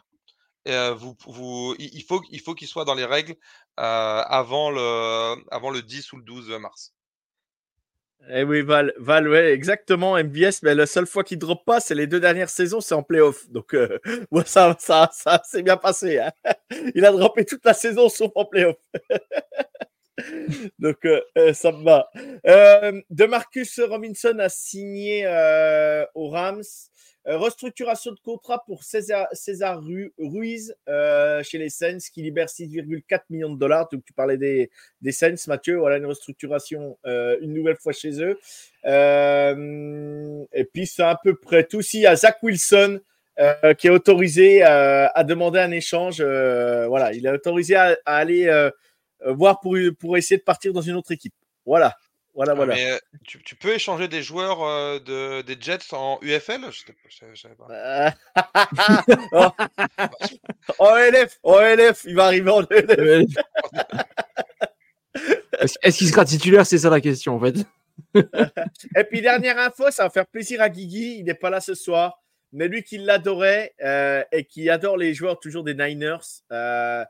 Il 0.66 2.04
faut, 2.08 2.24
il 2.32 2.42
faut 2.42 2.56
qu'ils 2.56 2.68
soient 2.68 2.86
dans 2.86 2.96
les 2.96 3.06
règles 3.06 3.36
avant, 3.78 4.72
le, 4.72 5.36
avant 5.52 5.70
le 5.70 5.82
10 5.82 6.14
ou 6.14 6.18
le 6.18 6.24
12 6.24 6.50
mars. 6.60 6.94
Eh 8.28 8.44
oui, 8.44 8.64
Val, 8.64 8.92
Val 8.98 9.30
ouais, 9.30 9.52
exactement. 9.52 10.18
MVS, 10.18 10.64
mais 10.64 10.74
la 10.74 10.88
seule 10.88 11.06
fois 11.06 11.24
qu'il 11.24 11.38
ne 11.38 11.42
drop 11.42 11.64
pas, 11.64 11.80
c'est 11.80 11.94
les 11.94 12.08
deux 12.08 12.20
dernières 12.20 12.50
saisons, 12.50 12.82
c'est 12.82 12.96
en 12.96 13.04
playoff. 13.04 13.48
Donc, 13.52 13.76
ça, 14.46 14.76
ça, 14.80 15.10
ça 15.14 15.42
s'est 15.46 15.62
bien 15.62 15.78
passé. 15.78 16.18
Hein. 16.20 16.32
Il 16.96 17.06
a 17.06 17.12
droppé 17.12 17.46
toute 17.46 17.64
la 17.64 17.74
saison 17.74 18.10
sauf 18.10 18.32
en 18.34 18.46
playoff. 18.46 18.78
Donc, 20.80 21.06
euh, 21.06 21.22
euh, 21.38 21.54
ça 21.54 21.72
me 21.72 21.84
va. 21.84 22.10
Euh, 22.48 23.02
de 23.10 23.26
Marcus 23.26 23.80
Robinson 23.80 24.38
a 24.40 24.50
signé 24.50 25.26
aux 26.16 26.30
Rams. 26.30 26.64
Restructuration 27.26 28.12
de 28.12 28.20
contrat 28.20 28.64
pour 28.66 28.84
César, 28.84 29.28
Ruiz 30.18 30.76
chez 31.44 31.58
les 31.58 31.70
Saints 31.70 31.98
qui 32.14 32.22
libère 32.22 32.48
6,4 32.48 33.22
millions 33.30 33.54
de 33.54 33.60
dollars. 33.60 33.88
Donc, 33.92 34.04
tu 34.06 34.14
parlais 34.14 34.38
des, 34.38 34.70
des 35.02 35.12
Saints, 35.12 35.36
Mathieu. 35.48 35.78
Voilà 35.78 35.98
une 35.98 36.06
restructuration 36.06 36.98
une 37.06 37.54
nouvelle 37.54 37.78
fois 37.78 37.94
chez 37.94 38.22
eux. 38.22 38.38
et 40.54 40.64
puis, 40.66 40.88
c'est 40.88 41.04
à 41.04 41.20
peu 41.22 41.36
près 41.36 41.64
tout. 41.64 41.82
Si, 41.82 41.98
il 41.98 42.02
y 42.02 42.08
a 42.08 42.16
Zach 42.16 42.38
Wilson. 42.44 43.00
qui 43.78 43.88
est 43.88 43.92
autorisé 43.92 44.64
à 44.64 45.24
demander 45.24 45.60
un 45.60 45.72
échange. 45.72 46.22
voilà, 46.22 47.14
il 47.14 47.26
est 47.26 47.32
autorisé 47.32 47.76
à 47.76 47.98
aller 48.06 48.50
euh, 49.26 49.34
voir 49.34 49.60
pour, 49.60 49.78
pour 50.00 50.18
essayer 50.18 50.38
de 50.38 50.44
partir 50.44 50.74
dans 50.74 50.82
une 50.82 50.96
autre 50.96 51.12
équipe. 51.12 51.34
Voilà. 51.66 51.96
Voilà, 52.36 52.52
ah, 52.52 52.56
voilà. 52.56 52.76
Mais, 52.76 52.92
euh, 52.92 52.98
tu, 53.26 53.42
tu, 53.44 53.56
peux 53.56 53.74
échanger 53.74 54.10
des 54.10 54.22
joueurs 54.22 54.62
euh, 54.64 55.00
de, 55.00 55.42
des 55.42 55.56
Jets 55.60 55.94
en 55.94 56.20
UFL 56.22 56.66
je 56.70 57.42
savais 57.42 57.56
pas. 57.56 58.14
oh. 59.32 59.48
en 60.80 60.96
LF, 60.96 61.40
en 61.44 61.60
LF, 61.62 62.04
il 62.06 62.16
va 62.16 62.26
arriver 62.26 62.52
en 62.52 62.62
LF. 62.62 63.30
Est-ce 65.82 65.98
qu'il 65.98 66.10
sera 66.10 66.26
titulaire? 66.26 66.66
C'est 66.66 66.80
ça 66.80 66.90
la 66.90 67.00
question 67.00 67.36
en 67.36 67.40
fait. 67.40 67.56
Et 68.98 69.04
puis 69.06 69.22
dernière 69.22 69.58
info, 69.58 69.90
ça 69.90 70.04
va 70.04 70.10
faire 70.10 70.28
plaisir 70.28 70.62
à 70.62 70.68
Guigui, 70.68 71.18
il 71.20 71.24
n'est 71.24 71.34
pas 71.34 71.50
là 71.50 71.62
ce 71.62 71.74
soir, 71.74 72.22
mais 72.52 72.68
lui 72.68 72.84
qui 72.84 72.98
l'adorait 72.98 73.74
et 74.34 74.44
qui 74.44 74.70
adore 74.70 74.98
les 74.98 75.14
joueurs 75.14 75.40
toujours 75.40 75.64
des 75.64 75.74
Niners, 75.74 76.18
euh, 76.52 77.06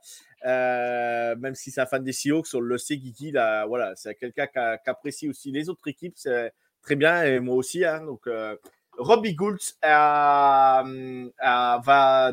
même 0.46 1.56
si 1.56 1.72
c'est 1.72 1.82
un 1.82 1.86
fan 1.86 2.04
des 2.04 2.14
Seahawks, 2.14 2.48
on 2.54 2.60
le 2.60 2.78
sait, 2.78 2.98
Guigui, 2.98 3.32
là, 3.32 3.66
voilà, 3.66 3.96
c'est 3.96 4.16
quelqu'un 4.16 4.48
qui, 4.48 4.60
apprécie 4.90 5.28
aussi 5.30 5.52
les 5.52 5.70
autres 5.70 5.88
équipes, 5.88 6.14
c'est 6.16 6.54
très 6.82 6.96
bien, 6.96 7.24
et 7.24 7.40
moi 7.40 7.56
aussi. 7.56 7.84
Hein, 7.84 8.06
donc, 8.06 8.28
euh, 8.28 8.56
Robbie 8.98 9.34
Gould 9.34 9.60
va 9.84 10.84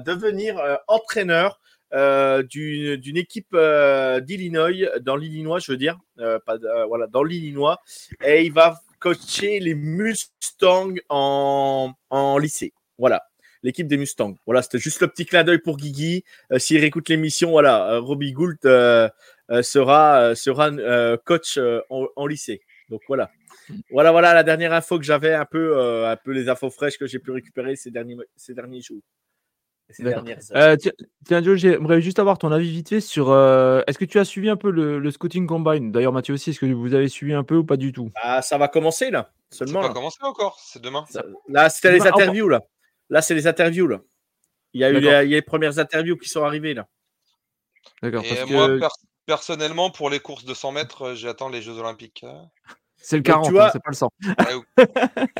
devenir 0.04 0.58
euh, 0.58 0.76
entraîneur 0.88 1.60
d'une 1.92 3.16
équipe 3.16 3.56
d'Illinois, 4.22 4.98
dans 5.00 5.16
l'Illinois, 5.16 5.58
je 5.58 5.72
veux 5.72 5.78
dire, 5.78 5.98
voilà, 6.16 7.06
dans 7.06 7.22
l'Illinois, 7.22 7.80
et 8.24 8.44
il 8.44 8.52
va 8.52 8.80
coacher 8.98 9.58
les 9.58 9.74
Mustangs 9.74 10.94
en, 11.08 11.92
en 12.10 12.38
lycée. 12.38 12.72
Voilà 12.98 13.31
l'équipe 13.62 13.86
des 13.86 13.96
Mustangs. 13.96 14.34
Voilà, 14.46 14.62
c'était 14.62 14.78
juste 14.78 15.00
le 15.00 15.08
petit 15.08 15.26
clin 15.26 15.44
d'œil 15.44 15.58
pour 15.58 15.76
Guigui. 15.76 16.24
Euh, 16.52 16.58
s'il 16.58 16.78
réécoute 16.78 17.08
l'émission, 17.08 17.50
voilà, 17.50 17.92
euh, 17.92 18.00
Robbie 18.00 18.32
Gould 18.32 18.58
euh, 18.64 19.08
sera, 19.62 20.34
sera 20.34 20.70
coach 21.24 21.58
en, 21.88 22.26
lycée. 22.26 22.62
Donc 22.88 23.02
voilà. 23.08 23.30
Voilà, 23.90 24.10
voilà 24.10 24.34
la 24.34 24.42
dernière 24.42 24.72
info 24.72 24.98
que 24.98 25.04
j'avais, 25.04 25.34
un 25.34 25.44
peu, 25.44 25.78
un 25.80 26.16
peu 26.16 26.32
les 26.32 26.48
infos 26.48 26.70
fraîches 26.70 26.98
que 26.98 27.06
j'ai 27.06 27.18
pu 27.18 27.30
récupérer 27.30 27.76
ces 27.76 27.90
derniers, 27.90 28.16
ces 28.36 28.54
derniers 28.54 28.80
jours. 28.80 29.02
tiens, 31.26 31.42
Joe, 31.42 31.56
j'aimerais 31.56 32.00
juste 32.00 32.18
avoir 32.18 32.38
ton 32.38 32.50
avis 32.50 32.70
vite 32.70 32.88
fait 32.88 33.00
sur. 33.00 33.30
est-ce 33.86 33.98
que 33.98 34.04
tu 34.04 34.18
as 34.18 34.24
suivi 34.24 34.48
un 34.48 34.56
peu 34.56 34.70
le, 34.70 35.10
scouting 35.10 35.46
combine? 35.46 35.92
D'ailleurs, 35.92 36.12
Mathieu 36.12 36.34
aussi, 36.34 36.50
est-ce 36.50 36.60
que 36.60 36.66
vous 36.66 36.94
avez 36.94 37.08
suivi 37.08 37.34
un 37.34 37.44
peu 37.44 37.56
ou 37.56 37.64
pas 37.64 37.76
du 37.76 37.92
tout? 37.92 38.10
Ah, 38.16 38.42
Ça 38.42 38.58
va 38.58 38.68
commencer 38.68 39.10
là. 39.10 39.30
Seulement. 39.50 39.82
Ça 39.82 39.88
va 39.88 39.94
commencer 39.94 40.18
encore, 40.22 40.58
c'est 40.62 40.82
demain. 40.82 41.04
là, 41.48 41.68
c'était 41.68 41.92
les 41.92 42.06
interviews 42.06 42.48
là. 42.48 42.62
Là, 43.10 43.22
c'est 43.22 43.34
les 43.34 43.46
interviews. 43.46 43.86
Là. 43.86 44.00
Il, 44.72 44.80
y 44.80 44.84
a 44.84 44.90
eu 44.90 45.26
les, 45.26 45.42
premières 45.42 45.78
interviews 45.78 46.16
qui 46.16 46.28
sont 46.28 46.44
arrivées. 46.44 46.74
là. 46.74 46.88
D'accord. 48.02 48.24
Et 48.24 48.44
moi, 48.52 48.68
personnellement, 49.26 49.90
pour 49.90 50.10
les 50.10 50.20
courses 50.20 50.44
de 50.44 50.54
100 50.54 50.72
mètres, 50.72 51.02
euh, 51.02 51.14
j'attends 51.14 51.48
les 51.48 51.62
Jeux 51.62 51.78
Olympiques. 51.78 52.24
C'est 52.96 53.16
le 53.16 53.22
40, 53.22 53.48
hein, 53.48 53.70
c'est 53.72 53.82
pas 53.82 53.90
le 53.90 53.96
100. 53.96 54.10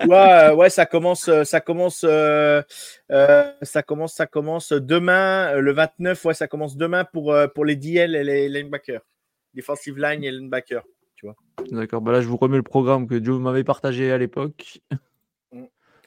tu 0.01 0.07
vois, 0.07 0.51
euh, 0.51 0.55
ouais, 0.55 0.69
ça 0.69 0.85
commence, 0.85 1.29
euh, 1.29 1.45
ça 1.45 1.61
commence, 1.61 2.01
ça 2.01 3.83
commence, 3.87 4.15
ça 4.15 4.27
commence 4.27 4.73
demain, 4.73 5.55
le 5.55 5.73
29, 5.73 6.25
ouais, 6.25 6.35
ça 6.35 6.49
commence 6.49 6.77
demain 6.77 7.05
pour, 7.05 7.37
pour 7.55 7.65
les 7.65 7.77
DL 7.77 8.17
et 8.17 8.25
les 8.25 8.49
linebackers, 8.49 9.03
defensive 9.55 9.97
line 9.97 10.25
et 10.25 10.33
linebacker, 10.33 10.83
tu 11.15 11.27
vois. 11.27 11.37
D'accord, 11.71 12.01
bah 12.01 12.11
là 12.11 12.21
je 12.21 12.27
vous 12.27 12.37
remets 12.37 12.57
le 12.57 12.65
programme 12.65 13.07
que 13.07 13.23
Joe 13.23 13.41
m'avait 13.41 13.63
partagé 13.63 14.11
à 14.11 14.19
l'époque. 14.19 14.81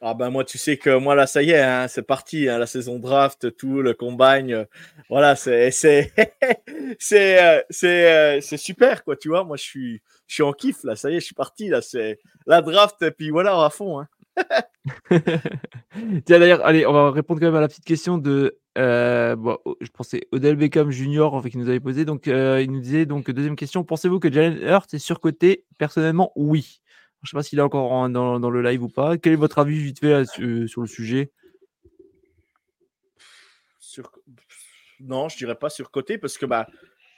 Ah 0.08 0.14
ben 0.14 0.30
moi, 0.30 0.44
tu 0.44 0.60
sais 0.60 0.78
que 0.78 0.96
moi 1.00 1.16
là, 1.16 1.26
ça 1.26 1.42
y 1.42 1.50
est, 1.50 1.60
hein, 1.60 1.88
c'est 1.88 2.04
parti, 2.04 2.48
hein, 2.48 2.60
la 2.60 2.68
saison 2.68 3.00
draft, 3.00 3.58
tout, 3.58 3.82
le 3.82 3.96
combine, 3.96 4.52
euh, 4.54 4.66
voilà, 5.10 5.36
c'est 5.36 5.72
c'est 5.72 6.14
c'est 7.00 7.44
euh, 7.44 7.62
euh, 7.86 8.40
super 8.42 9.04
quoi, 9.04 9.16
tu 9.16 9.30
vois. 9.30 9.44
Moi, 9.44 9.58
je 9.58 9.64
suis 9.64 10.02
je 10.28 10.36
suis 10.36 10.44
en 10.44 10.54
kiff 10.54 10.84
là, 10.84 10.96
ça 10.96 11.10
y 11.10 11.16
est, 11.16 11.20
je 11.22 11.26
suis 11.26 11.34
parti 11.34 11.70
là, 11.70 11.82
c'est 11.82 12.20
la 12.46 12.62
draft 12.62 13.02
et 13.02 13.10
puis 13.10 13.32
voilà 13.32 13.66
à 13.66 13.72
fond. 13.72 14.00
Hein. 14.00 14.08
Tiens 16.26 16.38
d'ailleurs, 16.40 16.64
allez, 16.64 16.86
on 16.86 16.94
va 16.94 17.10
répondre 17.10 17.40
quand 17.40 17.48
même 17.48 17.56
à 17.56 17.62
la 17.62 17.68
petite 17.68 17.86
question 17.86 18.20
de, 18.20 18.60
bon, 18.76 19.58
je 19.82 19.90
pensais 19.90 20.28
Odell 20.32 20.56
Beckham 20.56 20.92
Junior 20.92 21.34
en 21.34 21.42
fait 21.42 21.50
qui 21.50 21.58
nous 21.58 21.68
avait 21.68 21.80
posé. 21.80 22.06
Donc 22.06 22.28
il 22.28 22.72
nous 22.72 22.80
disait 22.80 23.08
donc 23.08 23.32
deuxième 23.32 23.56
question, 23.56 23.84
pensez-vous 23.84 24.20
que 24.20 24.32
Jalen 24.32 24.60
Hurts 24.62 24.94
est 24.94 25.00
surcoté? 25.00 25.66
Personnellement, 25.80 26.32
oui. 26.36 26.80
Je 27.26 27.30
ne 27.36 27.42
sais 27.42 27.44
pas 27.44 27.44
s'il 27.44 27.60
est 27.60 27.64
encore 27.64 28.10
dans, 28.10 28.50
le 28.50 28.62
live 28.62 28.84
ou 28.84 28.90
pas. 28.90 29.18
Quel 29.18 29.34
est 29.34 29.38
votre 29.38 29.60
avis 29.60 29.80
vite 29.80 30.00
fait 30.00 30.24
euh, 30.40 30.68
sur 30.68 30.82
le 30.82 30.88
sujet? 30.88 31.32
Non, 35.00 35.30
je 35.30 35.38
dirais 35.38 35.56
pas 35.56 35.70
sur 35.70 35.92
côté 35.92 36.18
parce 36.18 36.38
que 36.38 36.46
bah, 36.46 36.68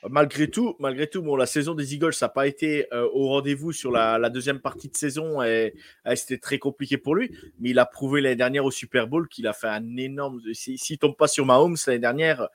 Malgré 0.10 0.48
tout, 0.48 0.76
malgré 0.80 1.08
tout, 1.08 1.24
bon, 1.24 1.36
la 1.36 1.48
saison 1.48 1.74
des 1.74 1.96
Eagles, 1.96 2.14
n'a 2.22 2.30
pas 2.30 2.46
été 2.46 2.86
euh, 2.94 3.10
au 3.14 3.30
rendez-vous 3.30 3.72
sur 3.72 3.92
la, 3.92 4.30
deuxième 4.30 4.60
partie 4.60 4.90
de 4.90 4.96
saison 4.96 5.42
et, 5.42 5.74
c'était 6.16 6.38
très 6.38 6.60
compliqué 6.60 6.98
pour 6.98 7.16
lui. 7.16 7.36
Mais 7.60 7.72
il 7.72 7.80
a 7.80 7.86
prouvé 7.86 8.22
l'année 8.22 8.36
dernière 8.36 8.64
au 8.64 8.72
Super 8.72 9.08
Bowl 9.08 9.28
qu'il 9.28 9.48
a 9.48 9.54
fait 9.54 9.68
un 9.68 9.98
énorme. 9.98 10.40
S'il 10.54 10.78
ne 10.92 10.98
tombe 10.98 11.18
pas 11.18 11.28
sur 11.28 11.46
Mahomes 11.46 11.78
l'année 11.88 12.00
dernière, 12.00 12.48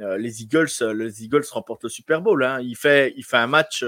euh, 0.00 0.18
les 0.18 0.42
Eagles, 0.42 0.68
les 0.94 1.24
Eagles 1.24 1.44
remportent 1.52 1.84
le 1.84 1.90
Super 1.90 2.20
Bowl. 2.20 2.42
Hein. 2.42 2.60
Il 2.60 2.76
fait 2.76 3.14
un 3.32 3.46
match, 3.46 3.84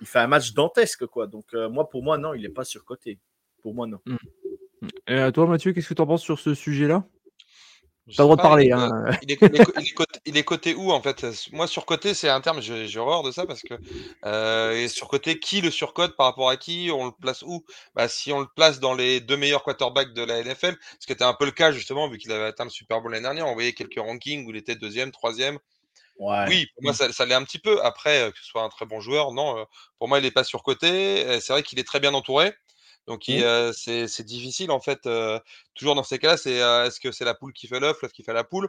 il 0.00 0.06
fait 0.06 0.18
un 0.18 0.26
match 0.26 0.52
dantesque 0.52 1.06
quoi. 1.06 1.26
Donc 1.26 1.52
moi, 1.52 1.88
pour 1.88 2.02
moi, 2.02 2.18
non, 2.18 2.34
il 2.34 2.42
n'est 2.42 2.48
pas 2.48 2.64
surcoté. 2.64 3.18
Pour 3.62 3.74
moi, 3.74 3.86
non. 3.86 4.00
Mmh. 4.06 4.16
Et 5.06 5.18
à 5.18 5.30
toi, 5.30 5.46
Mathieu, 5.46 5.72
qu'est-ce 5.72 5.88
que 5.88 5.94
tu 5.94 6.02
en 6.02 6.06
penses 6.06 6.22
sur 6.22 6.40
ce 6.40 6.54
sujet-là? 6.54 7.06
T'as 8.16 8.24
le 8.24 8.26
droit 8.26 8.36
de 8.36 8.42
parler. 8.42 8.72
Il, 9.22 9.30
il, 9.30 9.32
est, 9.32 9.38
il, 10.26 10.36
est 10.36 10.42
coté, 10.42 10.74
où 10.74 10.90
en 10.90 11.00
fait? 11.00 11.24
Moi, 11.52 11.68
surcoté, 11.68 12.14
c'est 12.14 12.28
un 12.28 12.40
terme, 12.40 12.60
j'ai 12.60 12.98
horreur 12.98 13.22
de 13.22 13.30
ça 13.30 13.46
parce 13.46 13.62
que 13.62 13.74
euh, 14.24 14.88
surcoté, 14.88 15.38
qui 15.38 15.60
le 15.60 15.70
surcote 15.70 16.16
par 16.16 16.26
rapport 16.26 16.50
à 16.50 16.56
qui? 16.56 16.90
On 16.92 17.06
le 17.06 17.12
place 17.12 17.42
où? 17.42 17.64
Bah, 17.94 18.08
Si 18.08 18.32
on 18.32 18.40
le 18.40 18.48
place 18.56 18.80
dans 18.80 18.94
les 18.94 19.20
deux 19.20 19.36
meilleurs 19.36 19.62
quarterbacks 19.62 20.12
de 20.14 20.22
la 20.22 20.42
NFL, 20.42 20.76
ce 20.98 21.06
qui 21.06 21.12
était 21.12 21.22
un 21.22 21.34
peu 21.34 21.44
le 21.44 21.52
cas 21.52 21.70
justement, 21.70 22.08
vu 22.08 22.18
qu'il 22.18 22.32
avait 22.32 22.46
atteint 22.46 22.64
le 22.64 22.70
Super 22.70 23.00
Bowl 23.00 23.12
l'année 23.12 23.22
dernière, 23.22 23.46
on 23.46 23.54
voyait 23.54 23.72
quelques 23.72 24.00
rankings 24.00 24.46
où 24.46 24.50
il 24.50 24.56
était 24.56 24.74
deuxième, 24.74 25.12
troisième. 25.12 25.58
Oui, 26.18 26.66
pour 26.74 26.84
moi, 26.84 26.94
ça, 26.94 27.12
ça 27.12 27.26
l'est 27.26 27.34
un 27.34 27.44
petit 27.44 27.58
peu. 27.58 27.82
Après, 27.84 28.22
euh, 28.22 28.30
que 28.30 28.38
ce 28.38 28.44
soit 28.44 28.62
un 28.62 28.68
très 28.68 28.86
bon 28.86 29.00
joueur, 29.00 29.32
non, 29.32 29.58
euh, 29.58 29.64
pour 29.98 30.08
moi, 30.08 30.18
il 30.18 30.22
n'est 30.22 30.30
pas 30.30 30.44
surcoté. 30.44 31.40
C'est 31.40 31.52
vrai 31.52 31.62
qu'il 31.62 31.78
est 31.78 31.84
très 31.84 32.00
bien 32.00 32.14
entouré. 32.14 32.54
Donc 33.08 33.26
mmh. 33.26 33.72
c'est 33.72 34.22
difficile 34.22 34.70
en 34.70 34.78
fait. 34.78 35.08
toujours 35.74 35.96
dans 35.96 36.04
ces 36.04 36.20
cas-là, 36.20 36.36
c'est 36.36 36.52
est-ce 36.52 37.00
que 37.00 37.10
c'est 37.10 37.24
la 37.24 37.34
poule 37.34 37.52
qui 37.52 37.66
fait 37.66 37.80
l'œuf, 37.80 38.00
l'œuf 38.00 38.12
qui 38.12 38.22
fait 38.22 38.32
la 38.32 38.44
poule? 38.44 38.68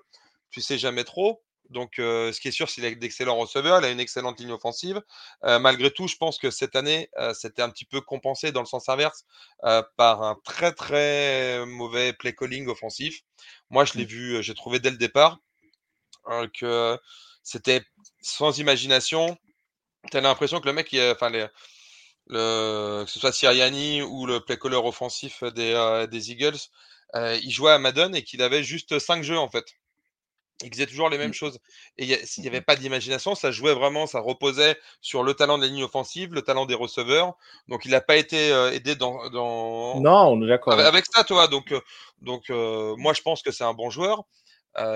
Tu 0.49 0.59
sais 0.59 0.79
jamais 0.79 1.03
trop. 1.03 1.43
Donc 1.69 1.93
ce 1.97 2.39
qui 2.39 2.47
est 2.47 2.51
sûr, 2.51 2.67
c'est 2.67 2.81
qu'il 2.81 2.85
a 2.85 2.95
d'excellents 2.95 3.37
receveurs, 3.37 3.79
il 3.79 3.85
a 3.85 3.91
une 3.91 3.99
excellente 3.99 4.39
ligne 4.39 4.51
offensive. 4.51 4.99
malgré 5.43 5.91
tout, 5.91 6.07
je 6.07 6.15
pense 6.15 6.39
que 6.39 6.49
cette 6.49 6.75
année, 6.75 7.11
c'était 7.35 7.61
un 7.61 7.69
petit 7.69 7.85
peu 7.85 8.01
compensé 8.01 8.51
dans 8.51 8.61
le 8.61 8.65
sens 8.65 8.89
inverse 8.89 9.23
par 9.97 10.23
un 10.23 10.35
très 10.43 10.71
très 10.71 11.63
mauvais 11.67 12.11
play 12.13 12.33
calling 12.33 12.67
offensif. 12.67 13.21
Moi, 13.69 13.85
je 13.85 13.93
l'ai 13.93 14.05
mmh. 14.05 14.07
vu, 14.07 14.41
j'ai 14.41 14.55
trouvé 14.55 14.79
dès 14.79 14.89
le 14.89 14.97
départ 14.97 15.37
que 16.59 16.97
c'était 17.43 17.83
sans 18.21 18.57
imagination. 18.57 19.37
Tu 20.11 20.17
as 20.17 20.21
l'impression 20.21 20.59
que 20.59 20.65
le 20.65 20.73
mec, 20.73 20.95
enfin 21.11 21.29
les 21.29 21.47
le, 22.27 23.03
que 23.05 23.11
ce 23.11 23.19
soit 23.19 23.31
Siriani 23.31 24.01
ou 24.01 24.25
le 24.25 24.39
play 24.39 24.57
caller 24.57 24.75
offensif 24.75 25.43
des, 25.43 25.73
euh, 25.73 26.07
des 26.07 26.31
Eagles, 26.31 26.57
euh, 27.15 27.37
il 27.43 27.51
jouait 27.51 27.71
à 27.71 27.79
Madden 27.79 28.15
et 28.15 28.23
qu'il 28.23 28.41
avait 28.41 28.63
juste 28.63 28.97
5 28.99 29.23
jeux 29.23 29.37
en 29.37 29.49
fait. 29.49 29.65
Il 30.63 30.71
faisait 30.71 30.85
toujours 30.85 31.09
les 31.09 31.17
mêmes 31.17 31.31
mmh. 31.31 31.33
choses. 31.33 31.59
Et 31.97 32.25
s'il 32.25 32.43
n'y 32.43 32.47
avait 32.47 32.61
pas 32.61 32.77
d'imagination, 32.77 33.35
ça 33.35 33.51
jouait 33.51 33.73
vraiment, 33.73 34.07
ça 34.07 34.21
reposait 34.21 34.79
sur 35.01 35.23
le 35.23 35.33
talent 35.33 35.57
de 35.57 35.63
la 35.63 35.67
ligne 35.67 35.83
offensive, 35.83 36.33
le 36.33 36.41
talent 36.41 36.65
des 36.65 36.75
receveurs. 36.75 37.35
Donc 37.67 37.83
il 37.85 37.91
n'a 37.91 37.99
pas 37.99 38.15
été 38.15 38.51
euh, 38.51 38.71
aidé 38.71 38.95
dans, 38.95 39.29
dans, 39.29 39.99
Non, 39.99 40.27
on 40.29 40.41
est 40.43 40.47
d'accord. 40.47 40.73
Avec, 40.73 41.05
ça, 41.13 41.25
toi. 41.25 41.47
Donc, 41.47 41.73
donc 42.21 42.49
moi, 42.49 43.13
je 43.13 43.21
pense 43.21 43.41
que 43.41 43.51
c'est 43.51 43.65
un 43.65 43.73
bon 43.73 43.89
joueur. 43.89 44.23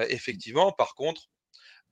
effectivement, 0.07 0.71
par 0.71 0.95
contre, 0.95 1.23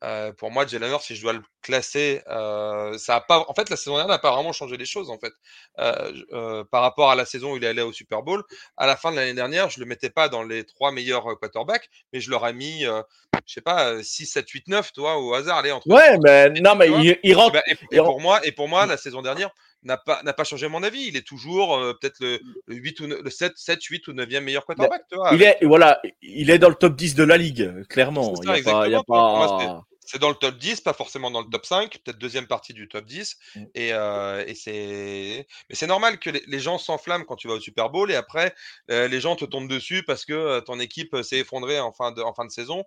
euh, 0.03 0.33
pour 0.33 0.51
moi, 0.51 0.67
Jalen 0.67 0.91
si 0.99 1.15
je 1.15 1.21
dois 1.21 1.33
le 1.33 1.41
classer, 1.61 2.21
euh, 2.27 2.97
ça 2.97 3.15
a 3.15 3.21
pas. 3.21 3.45
En 3.47 3.53
fait, 3.53 3.69
la 3.69 3.77
saison 3.77 3.95
dernière 3.95 4.13
n'a 4.13 4.19
pas 4.19 4.31
vraiment 4.31 4.51
changé 4.51 4.77
les 4.77 4.85
choses. 4.85 5.09
En 5.09 5.17
fait, 5.17 5.33
euh, 5.79 6.63
par 6.65 6.81
rapport 6.81 7.09
à 7.09 7.15
la 7.15 7.25
saison 7.25 7.53
où 7.53 7.57
il 7.57 7.65
allé 7.65 7.81
au 7.81 7.93
Super 7.93 8.21
Bowl, 8.21 8.43
à 8.77 8.85
la 8.85 8.97
fin 8.97 9.11
de 9.11 9.15
l'année 9.15 9.33
dernière, 9.33 9.69
je 9.69 9.79
le 9.79 9.85
mettais 9.85 10.09
pas 10.09 10.29
dans 10.29 10.43
les 10.43 10.65
trois 10.65 10.91
meilleurs 10.91 11.39
quarterbacks, 11.39 11.89
mais 12.11 12.19
je 12.19 12.29
leur 12.29 12.45
ai 12.45 12.53
mis, 12.53 12.81
je 12.83 13.53
sais 13.53 13.61
pas, 13.61 14.03
6, 14.03 14.25
7, 14.25 14.49
8, 14.49 14.67
9, 14.67 14.93
toi, 14.93 15.17
au 15.17 15.33
hasard. 15.33 15.57
Allez, 15.57 15.71
entre 15.71 15.89
ouais, 15.89 16.17
mais 16.19 16.49
non, 16.59 16.75
mais 16.75 16.89
il, 17.23 17.35
rentre. 17.35 17.61
Et, 17.91 17.97
pour 17.97 18.19
moi, 18.19 18.45
et 18.45 18.51
pour 18.51 18.67
moi, 18.67 18.85
la 18.85 18.97
saison 18.97 19.21
dernière 19.21 19.49
n'a 19.85 19.97
pas, 19.97 20.21
n'a 20.23 20.33
pas 20.33 20.43
changé 20.43 20.67
mon 20.67 20.83
avis. 20.83 21.07
Il 21.07 21.15
est 21.15 21.25
toujours 21.25 21.79
peut-être 22.01 22.19
le, 22.19 22.39
8 22.67 22.99
ou 22.99 23.07
le 23.07 23.29
7, 23.29 23.53
7, 23.55 23.83
8 23.83 24.07
ou 24.07 24.13
9e 24.13 24.41
meilleur 24.41 24.65
quarterback. 24.65 25.03
il, 25.31 25.43
est, 25.43 25.63
voilà, 25.63 26.01
il 26.21 26.49
est 26.49 26.59
dans 26.59 26.69
le 26.69 26.75
top 26.75 26.95
10 26.95 27.15
de 27.15 27.23
la 27.23 27.37
ligue, 27.37 27.85
clairement. 27.87 28.33
il 28.43 28.49
y 28.49 28.69
a 28.69 28.87
y 28.87 28.95
a 28.95 29.03
pas... 29.03 29.85
C'est 30.05 30.19
dans 30.19 30.29
le 30.29 30.35
top 30.35 30.57
10, 30.57 30.81
pas 30.81 30.93
forcément 30.93 31.31
dans 31.31 31.41
le 31.41 31.49
top 31.49 31.65
5, 31.65 31.97
peut-être 32.03 32.19
deuxième 32.19 32.45
partie 32.45 32.73
du 32.73 32.87
top 32.87 33.05
10. 33.05 33.37
Mmh. 33.55 33.63
Et, 33.73 33.93
euh, 33.93 34.45
et 34.45 34.53
c'est... 34.53 35.47
Mais 35.69 35.75
c'est 35.75 35.87
normal 35.87 36.19
que 36.19 36.29
les, 36.29 36.59
gens 36.59 36.77
s'enflamment 36.77 37.25
quand 37.25 37.35
tu 37.35 37.47
vas 37.47 37.55
au 37.55 37.59
Super 37.59 37.89
Bowl 37.89 38.11
et 38.11 38.15
après, 38.15 38.53
euh, 38.91 39.07
les 39.07 39.19
gens 39.19 39.35
te 39.35 39.45
tombent 39.45 39.67
dessus 39.67 40.03
parce 40.03 40.23
que 40.25 40.33
euh, 40.33 40.61
ton 40.61 40.79
équipe 40.79 41.17
s'est 41.23 41.39
effondrée 41.39 41.79
en 41.79 41.91
fin 41.91 42.11
de, 42.11 42.21
en 42.21 42.33
fin 42.33 42.45
de 42.45 42.51
saison. 42.51 42.85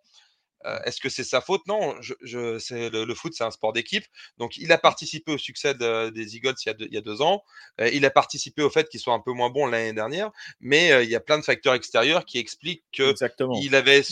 Est-ce 0.85 1.01
que 1.01 1.09
c'est 1.09 1.25
sa 1.25 1.41
faute? 1.41 1.67
Non, 1.67 1.97
je, 2.01 2.15
le, 2.23 3.15
foot, 3.15 3.33
c'est 3.35 3.45
un 3.45 3.51
sport 3.51 3.73
d'équipe. 3.73 4.05
Donc, 4.39 4.57
il 4.57 4.73
a 4.73 4.79
participé 4.79 5.33
au 5.33 5.39
succès 5.39 5.75
des 5.75 6.37
Eagles 6.37 6.55
il 6.65 6.69
y, 6.69 6.71
a 6.71 6.75
deux, 6.75 6.87
il 6.87 6.95
y 6.95 6.99
a 6.99 7.01
deux 7.01 7.23
ans. 7.23 7.43
il 7.79 8.05
a 8.05 8.11
participé 8.11 8.63
au 8.63 8.71
fait 8.71 8.89
qu'ils 8.89 9.01
soient 9.01 9.15
un 9.15 9.21
peu 9.21 9.33
moins 9.33 9.51
bons 9.51 9.67
l'année 9.67 9.93
dernière. 9.93 10.31
Mais 10.61 11.05
il 11.05 11.11
y 11.11 11.17
a 11.17 11.21
plein 11.21 11.39
de 11.39 11.45
facteurs 11.45 11.75
extérieurs 11.75 12.25
qui 12.25 12.39
expliquent 12.39 12.85
qu'il 12.93 13.75
avait 13.75 14.03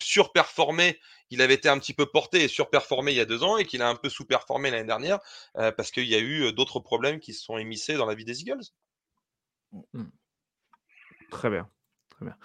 surperformé 0.00 0.98
il 1.32 1.40
avait 1.40 1.54
été 1.54 1.70
un 1.70 1.78
petit 1.78 1.94
peu 1.94 2.04
porté 2.04 2.44
et 2.44 2.48
surperformé 2.48 3.12
il 3.12 3.16
y 3.16 3.20
a 3.20 3.24
deux 3.24 3.42
ans 3.42 3.56
et 3.56 3.64
qu'il 3.64 3.80
a 3.80 3.88
un 3.88 3.96
peu 3.96 4.10
sous-performé 4.10 4.70
l'année 4.70 4.86
dernière 4.86 5.18
euh, 5.56 5.72
parce 5.72 5.90
qu'il 5.90 6.04
y 6.04 6.14
a 6.14 6.20
eu 6.20 6.52
d'autres 6.52 6.78
problèmes 6.78 7.20
qui 7.20 7.32
se 7.32 7.42
sont 7.42 7.56
émissés 7.56 7.94
dans 7.94 8.04
la 8.04 8.14
vie 8.14 8.26
des 8.26 8.42
Eagles. 8.42 8.64
Mmh. 9.72 10.04
Très 11.30 11.48
bien. 11.48 11.70
Très 12.10 12.26
bien. 12.26 12.36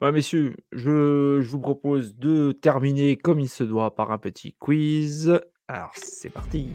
Bah, 0.00 0.12
messieurs, 0.12 0.56
je, 0.72 1.40
vous 1.42 1.60
propose 1.60 2.16
de 2.16 2.52
terminer 2.52 3.18
comme 3.18 3.38
il 3.38 3.50
se 3.50 3.64
doit 3.64 3.94
par 3.94 4.12
un 4.12 4.16
petit 4.16 4.54
quiz. 4.54 5.38
Alors, 5.68 5.92
c'est 5.94 6.30
parti. 6.30 6.70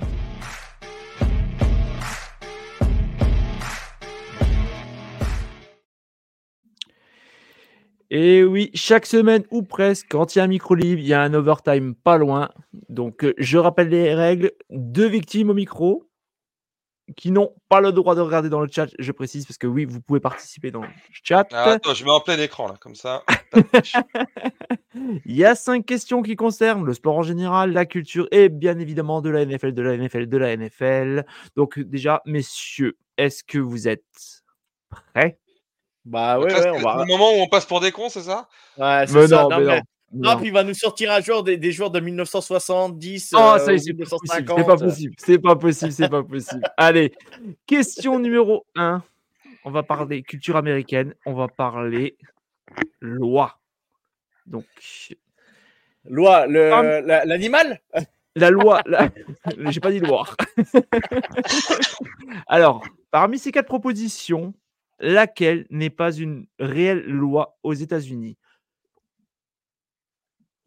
Et 8.11 8.43
oui, 8.43 8.69
chaque 8.75 9.07
semaine 9.07 9.43
ou 9.49 9.63
presque, 9.63 10.05
quand 10.11 10.35
il 10.35 10.37
y 10.37 10.41
a 10.41 10.43
un 10.43 10.47
micro 10.47 10.75
libre, 10.75 11.01
il 11.01 11.07
y 11.07 11.13
a 11.15 11.23
un 11.23 11.33
overtime 11.33 11.95
pas 11.95 12.19
loin. 12.19 12.49
Donc, 12.89 13.25
euh, 13.25 13.33
je 13.39 13.57
rappelle 13.57 13.89
les 13.89 14.13
règles. 14.13 14.51
Deux 14.69 15.07
victimes 15.07 15.49
au 15.49 15.55
micro 15.55 16.07
qui 17.15 17.31
n'ont 17.31 17.53
pas 17.69 17.81
le 17.81 17.91
droit 17.91 18.15
de 18.15 18.21
regarder 18.21 18.49
dans 18.49 18.61
le 18.61 18.67
chat, 18.71 18.87
je 18.97 19.11
précise, 19.11 19.45
parce 19.45 19.57
que 19.57 19.67
oui, 19.67 19.85
vous 19.85 20.01
pouvez 20.01 20.19
participer 20.19 20.71
dans 20.71 20.81
le 20.81 20.87
chat. 21.11 21.47
Ah, 21.51 21.71
attends, 21.71 21.93
je 21.93 22.03
mets 22.03 22.11
en 22.11 22.19
plein 22.19 22.39
écran, 22.39 22.67
là, 22.67 22.75
comme 22.79 22.95
ça. 22.95 23.23
il 24.95 25.35
y 25.35 25.45
a 25.45 25.55
cinq 25.55 25.85
questions 25.85 26.21
qui 26.21 26.35
concernent 26.35 26.85
le 26.85 26.93
sport 26.93 27.17
en 27.17 27.23
général, 27.23 27.71
la 27.73 27.85
culture 27.85 28.27
et 28.31 28.49
bien 28.49 28.79
évidemment 28.79 29.21
de 29.21 29.29
la 29.29 29.45
NFL, 29.45 29.73
de 29.73 29.81
la 29.81 29.97
NFL, 29.97 30.27
de 30.27 30.37
la 30.37 30.57
NFL. 30.57 31.25
Donc 31.55 31.79
déjà, 31.79 32.21
messieurs, 32.25 32.97
est-ce 33.17 33.43
que 33.43 33.59
vous 33.59 33.87
êtes 33.87 34.43
prêts? 34.89 35.37
Bah 36.05 36.39
ouais, 36.39 36.53
ouais 36.53 36.69
on 36.71 36.79
va. 36.79 36.97
Le 36.97 37.05
moment 37.05 37.31
où 37.31 37.41
on 37.41 37.47
passe 37.47 37.65
pour 37.65 37.79
des 37.79 37.91
cons, 37.91 38.09
c'est 38.09 38.21
ça? 38.21 38.47
Ouais, 38.77 39.05
c'est 39.07 39.27
ça. 39.27 39.47
Non, 39.49 39.59
non, 39.59 39.79
puis 40.37 40.47
il 40.47 40.53
va 40.53 40.63
nous 40.63 40.73
sortir 40.73 41.11
un 41.11 41.21
joueur 41.21 41.43
des, 41.43 41.57
des 41.57 41.71
joueurs 41.71 41.91
de 41.91 41.99
1970. 41.99 43.33
Oh, 43.33 43.37
euh, 43.37 43.57
ça 43.59 43.77
c'est 43.77 43.93
pas 43.93 44.05
possible. 44.77 45.15
C'est 45.17 45.39
pas 45.39 45.55
possible. 45.55 45.91
C'est 45.91 46.09
pas 46.09 46.23
possible. 46.23 46.61
Allez, 46.77 47.13
question 47.65 48.19
numéro 48.19 48.65
1. 48.75 49.03
On 49.65 49.71
va 49.71 49.83
parler 49.83 50.23
culture 50.23 50.55
américaine. 50.57 51.13
On 51.25 51.33
va 51.33 51.47
parler 51.47 52.17
loi. 52.99 53.59
Donc. 54.45 54.65
Loi, 56.07 56.45
l'animal? 56.45 57.81
La 58.35 58.49
loi, 58.49 58.81
la... 58.85 59.09
j'ai 59.71 59.79
pas 59.79 59.91
dit 59.91 59.99
loi. 59.99 60.25
Alors, 62.47 62.83
parmi 63.09 63.39
ces 63.39 63.51
quatre 63.51 63.67
propositions, 63.67 64.53
laquelle 64.99 65.65
n'est 65.69 65.89
pas 65.89 66.11
une 66.11 66.45
réelle 66.59 67.05
loi 67.05 67.57
aux 67.63 67.73
États-Unis? 67.73 68.37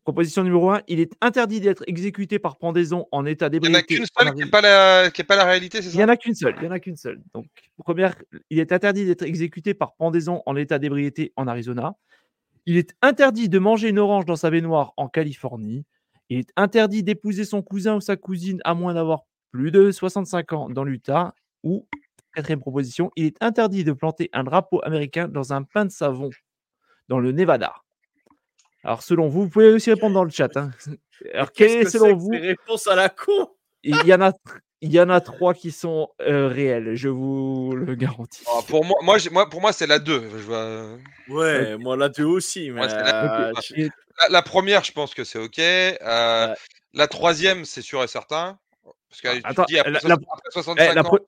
Proposition 0.08 0.42
numéro 0.42 0.70
1, 0.70 0.80
il 0.88 1.00
est 1.00 1.12
interdit 1.20 1.60
d'être 1.60 1.84
exécuté 1.86 2.38
par 2.38 2.56
pendaison 2.56 3.04
en 3.12 3.26
état 3.26 3.50
d'ébriété. 3.50 3.96
Il 3.96 3.98
n'y 3.98 4.00
en 4.00 4.06
a 4.06 4.06
qu'une 4.06 4.06
seule 4.18 4.34
qui 4.34 4.42
n'est 4.42 4.50
pas, 4.50 4.60
la... 4.62 5.10
pas 5.10 5.36
la 5.36 5.44
réalité, 5.44 5.82
c'est 5.82 5.90
ça 5.90 5.94
Il 5.94 5.98
n'y 5.98 6.04
en 6.04 6.08
a 6.08 6.16
qu'une 6.16 6.34
seule. 6.34 6.54
Il 6.56 6.64
y 6.64 6.66
en 6.66 6.70
a 6.70 6.80
qu'une 6.80 6.96
seule. 6.96 7.20
Donc, 7.34 7.44
première, 7.76 8.14
il 8.48 8.58
est 8.58 8.72
interdit 8.72 9.04
d'être 9.04 9.20
exécuté 9.20 9.74
par 9.74 9.96
pendaison 9.96 10.42
en 10.46 10.56
état 10.56 10.78
d'ébriété 10.78 11.34
en 11.36 11.46
Arizona. 11.46 11.94
Il 12.64 12.78
est 12.78 12.94
interdit 13.02 13.50
de 13.50 13.58
manger 13.58 13.90
une 13.90 13.98
orange 13.98 14.24
dans 14.24 14.36
sa 14.36 14.48
baignoire 14.48 14.94
en 14.96 15.08
Californie. 15.08 15.84
Il 16.30 16.38
est 16.38 16.52
interdit 16.56 17.02
d'épouser 17.02 17.44
son 17.44 17.60
cousin 17.60 17.96
ou 17.96 18.00
sa 18.00 18.16
cousine 18.16 18.62
à 18.64 18.72
moins 18.72 18.94
d'avoir 18.94 19.24
plus 19.52 19.70
de 19.70 19.90
65 19.90 20.52
ans 20.54 20.70
dans 20.70 20.84
l'Utah. 20.84 21.34
Ou 21.64 21.86
Quatrième 22.32 22.60
proposition, 22.60 23.10
il 23.14 23.26
est 23.26 23.36
interdit 23.42 23.84
de 23.84 23.92
planter 23.92 24.30
un 24.32 24.44
drapeau 24.44 24.80
américain 24.84 25.28
dans 25.28 25.52
un 25.52 25.64
pain 25.64 25.84
de 25.84 25.90
savon 25.90 26.30
dans 27.08 27.18
le 27.18 27.32
Nevada. 27.32 27.74
Alors, 28.88 29.02
selon 29.02 29.28
vous, 29.28 29.42
vous 29.42 29.48
pouvez 29.50 29.70
aussi 29.70 29.90
répondre 29.92 30.14
dans 30.14 30.24
le 30.24 30.30
chat. 30.30 30.56
Hein. 30.56 30.70
Alors, 31.34 31.52
quelle 31.52 31.70
est, 31.72 31.90
selon 31.90 32.16
vous 32.16 32.30
réponse 32.30 32.86
à 32.86 32.94
la 32.94 33.10
con? 33.10 33.50
Il 33.82 33.94
y 34.06 34.14
en 34.14 34.22
a, 34.22 34.32
il 34.80 34.90
y 34.90 34.98
en 34.98 35.10
a 35.10 35.20
trois 35.20 35.52
qui 35.52 35.72
sont 35.72 36.08
euh, 36.22 36.48
réelles, 36.48 36.94
je 36.94 37.10
vous 37.10 37.74
le 37.76 37.94
garantis. 37.96 38.44
Ah, 38.46 38.60
pour 38.66 38.86
moi, 38.86 38.96
moi, 39.02 39.18
moi, 39.30 39.46
pour 39.50 39.60
moi, 39.60 39.74
c'est 39.74 39.86
la 39.86 39.98
2. 39.98 40.30
Ouais, 41.28 41.76
moi 41.76 41.98
la 41.98 42.08
2 42.08 42.24
aussi. 42.24 42.70
Mais 42.70 42.86
la, 44.30 44.40
première, 44.42 44.82
je 44.84 44.92
pense 44.92 45.12
que 45.12 45.22
c'est 45.22 45.38
OK. 45.38 45.58
Euh, 45.58 46.54
La 46.94 47.08
troisième, 47.08 47.66
c'est 47.66 47.82
sûr 47.82 48.02
et 48.02 48.08
certain. 48.08 48.58
Parce 49.10 49.20
que 49.20 49.34
tu 49.36 49.40
Attends, 49.44 49.64
dis 49.68 49.78
après, 49.78 49.90
la- 49.90 50.00
soix- 50.00 50.08
la- 50.08 50.14
après 50.14 50.48
Eh, 50.48 50.52
65 50.52 50.94
la, 50.94 51.02
ans. 51.02 51.18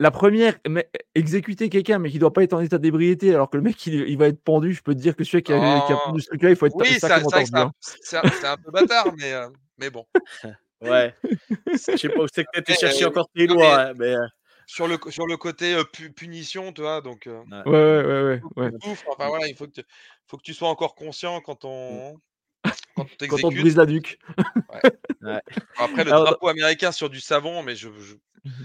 La 0.00 0.10
première, 0.10 0.58
mais 0.68 0.90
exécuter 1.14 1.68
quelqu'un, 1.68 1.98
mais 1.98 2.10
qui 2.10 2.18
doit 2.18 2.32
pas 2.32 2.42
être 2.42 2.52
en 2.54 2.60
état 2.60 2.78
d'ébriété, 2.78 3.34
alors 3.34 3.48
que 3.48 3.56
le 3.56 3.62
mec 3.62 3.86
il, 3.86 3.94
il 3.94 4.18
va 4.18 4.26
être 4.28 4.42
pendu, 4.42 4.72
je 4.72 4.82
peux 4.82 4.94
te 4.94 5.00
dire 5.00 5.14
que 5.16 5.24
celui 5.24 5.42
qui 5.42 5.52
a, 5.52 5.56
qui 5.86 5.92
a 5.92 5.94
Non. 5.94 6.00
pendu 6.06 6.20
ce 6.20 6.28
truc-là, 6.28 6.50
il 6.50 6.56
faut 6.56 6.66
être 6.66 6.74
Oui, 6.74 6.86
tordu, 6.86 6.94
c'est 6.98 7.12
hein. 7.12 7.72
un, 8.16 8.28
c'est 8.32 8.46
un- 8.46 8.56
peu 8.56 8.70
bâtard, 8.70 9.12
mais, 9.16 9.32
euh, 9.32 9.48
mais 9.78 9.90
bon. 9.90 10.04
Ouais. 10.80 11.14
Je 11.72 11.96
sais 11.96 12.08
pas 12.10 12.22
où 12.22 12.26
c'est 12.30 12.44
que 12.44 12.60
tu 12.60 12.74
chercher 12.74 13.04
euh, 13.04 13.08
encore 13.08 13.28
tes 13.34 13.46
lois, 13.46 13.56
mais- 13.56 13.90
hein, 13.90 13.94
mais. 13.98 14.16
euh, 14.16 14.26
Sur 14.66 14.86
le, 14.86 14.98
sur 15.08 15.26
le 15.26 15.36
côté 15.38 15.74
euh, 15.74 15.84
pu- 15.84 16.12
punition, 16.12 16.72
tu 16.72 16.82
vois, 16.82 17.00
donc. 17.00 17.26
euh, 17.26 17.42
Ouais, 17.64 17.72
ouais, 17.72 18.04
ouais, 18.04 18.42
ouais, 18.56 18.70
ouais. 18.70 18.70
enfin 19.06 19.28
voilà, 19.28 19.46
il 19.48 19.56
faut 19.56 19.66
que, 19.66 19.72
tu, 19.72 19.82
faut 20.26 20.36
que 20.36 20.42
tu 20.42 20.52
sois 20.52 20.68
encore 20.68 20.94
conscient 20.94 21.40
quand 21.40 21.64
on, 21.64 22.16
quand 22.96 23.06
on 23.22 23.26
Quand 23.28 23.44
on 23.44 23.48
brise 23.48 23.76
la 23.76 23.86
nuque. 23.86 24.18
Après, 25.78 26.04
le 26.04 26.10
Alors, 26.10 26.24
drapeau 26.24 26.48
américain 26.48 26.92
sur 26.92 27.08
du 27.08 27.20
savon, 27.20 27.62
mais 27.62 27.76
je, 27.76 27.88
je- 28.00 28.16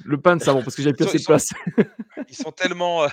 Le 0.03 0.19
pain 0.19 0.35
de 0.35 0.43
savon, 0.43 0.61
parce 0.61 0.75
que 0.75 0.81
j'avais 0.81 0.95
de 0.95 1.09
ils 1.13 1.23
place. 1.23 1.49
ils 2.29 2.35
sont 2.35 2.51
tellement. 2.51 3.03
euh, 3.03 3.07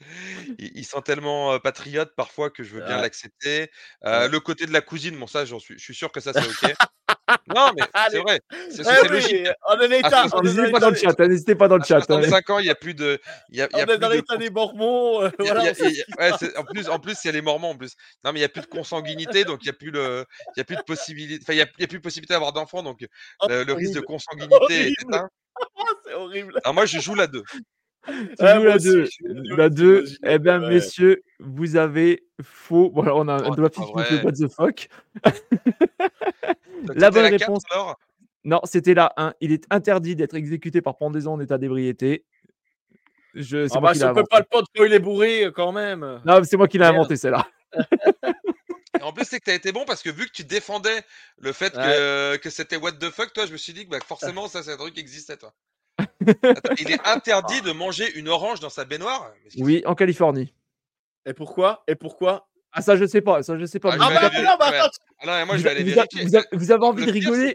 ils 0.58 0.84
sont 0.84 1.02
tellement 1.02 1.52
euh, 1.52 1.58
patriotes 1.58 2.14
parfois 2.16 2.50
que 2.50 2.62
je 2.62 2.74
veux 2.74 2.84
bien 2.84 3.00
l'accepter. 3.00 3.70
Euh. 4.04 4.28
Le 4.28 4.40
côté 4.40 4.66
de 4.66 4.72
la 4.72 4.80
cousine, 4.80 5.18
bon, 5.18 5.26
ça, 5.26 5.44
j'en 5.44 5.58
suis, 5.58 5.78
je 5.78 5.82
suis 5.82 5.94
sûr 5.94 6.10
que 6.10 6.20
ça, 6.20 6.32
c'est 6.32 6.46
OK. 6.46 6.74
Non, 7.54 7.70
mais 7.76 7.82
c'est 8.10 8.18
vrai. 8.20 8.40
C'est 8.70 8.82
Eh 8.82 9.02
oui, 9.02 9.08
logique. 9.10 9.48
on 9.68 9.80
est 9.80 9.98
état, 9.98 10.26
on 10.32 10.40
est 10.40 10.44
N'hésitez 10.44 10.62
dans 10.66 10.70
pas 10.72 10.80
dans 10.80 10.88
le 10.88 10.94
l'état- 10.94 11.08
chat, 11.10 11.20
hein, 11.20 11.28
n'hésitez 11.28 11.54
pas 11.54 11.68
dans 11.68 11.76
le 11.76 11.84
chat. 11.84 11.96
hein. 11.98 12.00
65 12.22 12.50
ans, 12.50 12.58
il 12.58 12.64
n'y 12.64 12.70
a 12.70 12.74
plus 12.74 12.94
de. 12.94 13.18
Il 13.50 13.56
y 13.58 13.62
a, 13.62 13.68
il 13.72 13.78
y 13.78 13.80
a 13.80 13.84
on 13.84 13.88
est 13.92 13.98
dans 13.98 14.08
de 14.08 14.14
l'état 14.14 14.36
des 14.36 14.50
Mormons. 14.50 15.22
euh, 15.22 15.30
voilà, 15.38 15.60
a- 15.60 15.64
on 15.64 15.84
a- 16.22 16.30
ouais, 16.38 16.56
en 16.58 16.64
plus, 16.64 16.88
en 16.88 16.98
plus, 16.98 17.16
c'est 17.20 17.32
les 17.32 17.42
Mormons 17.42 17.70
en 17.70 17.76
plus. 17.76 17.92
Non, 18.24 18.32
mais 18.32 18.38
il 18.38 18.42
n'y 18.42 18.44
a 18.46 18.48
plus 18.48 18.62
de 18.62 18.66
consanguinité, 18.66 19.44
donc 19.44 19.60
il 19.62 19.66
n'y 19.66 19.70
a 19.70 19.74
plus 19.74 19.90
le, 19.90 20.24
il 20.56 20.58
y 20.58 20.60
a 20.60 20.64
plus 20.64 20.76
de 20.76 20.82
possibilité. 20.82 21.42
Enfin, 21.44 21.52
il 21.54 21.58
y 21.58 21.62
a, 21.62 21.66
plus 21.86 21.98
de 21.98 22.02
possibilité 22.02 22.34
d'avoir 22.34 22.52
d'enfants, 22.52 22.82
donc 22.82 23.00
le, 23.48 23.64
le 23.64 23.72
risque 23.74 23.94
de 23.94 23.98
horrible. 23.98 24.04
consanguinité 24.06 24.54
est 24.74 24.80
Horrible. 24.80 24.94
éteint. 25.08 25.28
c'est 26.06 26.14
horrible. 26.14 26.60
Alors 26.64 26.74
moi, 26.74 26.86
je 26.86 26.98
joue 27.00 27.14
la 27.14 27.26
2. 27.26 27.42
Moi 28.06 28.64
la 28.64 28.76
aussi, 28.76 28.86
2. 28.88 29.04
je 29.04 29.10
suis 29.10 29.24
désolé, 29.24 29.56
La 29.56 29.68
2, 29.68 29.96
j'imagine. 30.06 30.16
eh 30.24 30.38
bien, 30.38 30.60
Ouais. 30.62 30.68
messieurs, 30.74 31.22
vous 31.40 31.76
avez 31.76 32.24
faux. 32.42 32.90
Voilà, 32.94 33.14
on 33.16 33.28
a 33.28 33.34
un 33.34 33.44
Oh, 33.50 33.54
pas 33.54 33.68
qui 33.68 33.80
fait 33.80 34.22
what 34.24 34.32
the 34.32 34.48
fuck. 34.48 34.88
La 36.94 37.10
bonne 37.10 37.26
réponse. 37.26 37.62
alors? 37.70 37.98
Non, 38.44 38.60
c'était 38.64 38.94
la 38.94 39.12
1. 39.16 39.34
Il 39.40 39.52
est 39.52 39.64
interdit 39.70 40.14
d'être 40.16 40.34
exécuté 40.36 40.80
par 40.80 40.96
pendaison 40.96 41.32
en 41.34 41.40
état 41.40 41.58
d'ébriété. 41.58 42.24
Je, 43.34 43.66
c'est 43.68 43.76
Ah 43.76 43.80
bah, 43.80 43.94
si 43.94 44.04
on 44.04 44.14
peut 44.14 44.24
pas 44.30 44.38
le 44.40 44.46
quand 44.50 44.62
il 44.84 44.92
est 44.92 44.98
bourré, 45.00 45.44
euh, 45.44 45.50
quand 45.50 45.72
même. 45.72 46.20
Non, 46.24 46.40
c'est 46.44 46.56
moi 46.56 46.66
qui 46.68 46.78
l'ai 46.78 46.84
inventé, 46.86 47.16
celle-là. 47.16 47.46
Et 48.98 49.02
en 49.02 49.12
plus, 49.12 49.26
c'est 49.26 49.38
que 49.38 49.44
tu 49.44 49.50
as 49.50 49.54
été 49.54 49.70
bon 49.70 49.84
parce 49.84 50.02
que 50.02 50.08
vu 50.10 50.24
que 50.26 50.32
tu 50.32 50.44
défendais 50.44 51.02
le 51.40 51.52
fait 51.52 51.76
Ouais. 51.76 51.82
que, 51.82 52.36
que 52.38 52.50
c'était 52.50 52.76
what 52.76 52.92
the 52.92 53.10
fuck, 53.10 53.32
toi, 53.32 53.44
je 53.46 53.52
me 53.52 53.56
suis 53.58 53.72
dit 53.72 53.84
que 53.84 53.90
bah, 53.90 53.98
forcément, 54.06 54.48
ça, 54.48 54.62
c'est 54.62 54.72
un 54.72 54.76
truc 54.76 54.94
qui 54.94 55.00
existait, 55.00 55.36
toi. 55.36 55.52
Attends, 56.26 56.74
il 56.78 56.90
est 56.90 57.06
interdit 57.06 57.62
de 57.62 57.72
manger 57.72 58.10
une 58.18 58.28
orange 58.28 58.60
dans 58.60 58.70
sa 58.70 58.84
baignoire 58.84 59.32
Oui, 59.58 59.82
en 59.86 59.94
Californie. 59.94 60.52
Et 61.26 61.32
pourquoi? 61.34 61.84
Et 61.88 61.94
pourquoi? 61.94 62.48
Ah, 62.72 62.82
ça, 62.82 62.96
je 62.96 63.04
sais 63.06 63.20
pas. 63.20 63.42
Ça, 63.42 63.58
je 63.58 63.64
sais 63.64 63.78
pas. 63.80 63.92
Ah, 63.92 63.96
Ah 64.00 64.10
bah 64.10 64.26
aller 64.26 64.44
non, 64.44 64.50
bah 64.58 64.66
attends. 64.68 64.90
Ah 65.20 65.26
non, 65.26 65.32
mais 65.32 65.46
moi, 65.46 65.54
vous 65.54 65.58
je 65.60 65.64
vais 65.64 65.70
aller 65.70 65.84
vous 65.84 65.98
a- 65.98 66.04
vérifier. 66.10 66.24
vous 66.24 66.36
a- 66.36 66.44
vous 66.52 66.70
avez 66.72 66.84
envie 66.84 67.00
Le 67.04 67.06
de 67.06 67.12
rigoler 67.12 67.54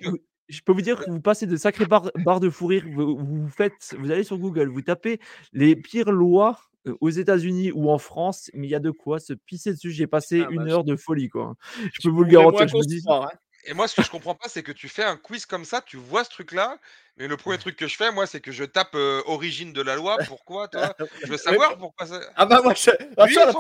Je 0.50 0.62
peux 0.62 0.74
vous 0.74 0.82
dire 0.82 1.00
que 1.04 1.10
vous 1.10 1.22
passez 1.22 1.46
de 1.48 1.56
sacrées 1.56 1.86
barres, 1.86 2.12
barres 2.26 2.40
de 2.40 2.50
fou 2.50 2.68
rire. 2.68 2.84
Vous, 2.92 3.18
vous 3.18 3.48
faites, 3.50 3.96
vous 3.98 4.12
allez 4.12 4.24
sur 4.24 4.38
Google, 4.38 4.70
vous 4.70 4.82
tapez 4.82 5.20
les 5.54 5.76
pires 5.76 6.12
lois 6.12 6.60
euh, 6.88 6.96
aux 7.00 7.10
États-Unis 7.10 7.72
ou 7.74 7.90
en 7.90 7.98
France, 7.98 8.50
mais 8.54 8.68
il 8.68 8.70
y 8.70 8.76
a 8.76 8.80
de 8.80 8.92
quoi 8.92 9.20
se 9.20 9.34
pisser 9.34 9.72
dessus. 9.74 9.92
J'ai 9.92 10.08
passé 10.08 10.42
Ah, 10.42 10.46
bah, 10.48 10.52
une 10.52 10.68
je- 10.70 10.74
heure 10.74 10.84
de 10.84 10.96
folie, 10.98 11.30
quoi. 11.30 11.56
Je 11.94 12.02
peux 12.04 12.10
vous 12.10 12.24
le 12.24 12.30
garantir. 12.30 12.68
Je 12.68 12.76
me 12.76 12.84
dis, 12.84 13.02
hein. 13.08 13.28
Et 13.66 13.74
moi, 13.74 13.88
ce 13.88 13.96
que 13.96 14.04
je 14.04 14.10
comprends 14.10 14.36
pas, 14.36 14.48
c'est 14.50 14.64
que 14.64 14.72
tu 14.72 14.90
fais 14.90 15.04
un 15.04 15.16
quiz 15.18 15.46
comme 15.46 15.64
ça, 15.66 15.82
tu 15.82 15.98
vois 15.98 16.24
ce 16.24 16.30
truc-là, 16.30 16.78
mais 17.18 17.28
le 17.28 17.38
premier 17.38 17.58
truc 17.58 17.76
que 17.78 17.88
je 17.88 17.96
fais, 17.96 18.12
moi, 18.12 18.26
c'est 18.28 18.42
que 18.42 18.52
je 18.52 18.64
tape 18.64 18.96
euh, 18.96 19.22
origine 19.26 19.72
de 19.74 19.82
la 19.82 19.96
loi. 19.96 20.18
Pourquoi, 20.28 20.68
toi? 20.68 20.94
Je 21.24 21.28
veux 21.32 21.38
savoir 21.38 21.78
pourquoi 21.78 22.06
ça. 22.08 22.20
Ah 22.36 22.46
bah 22.46 22.62
moi, 22.64 22.74
je... 22.74 22.90
Ah, 23.18 23.24
Oui, 23.26 23.34
ça, 23.34 23.46
la 23.46 23.52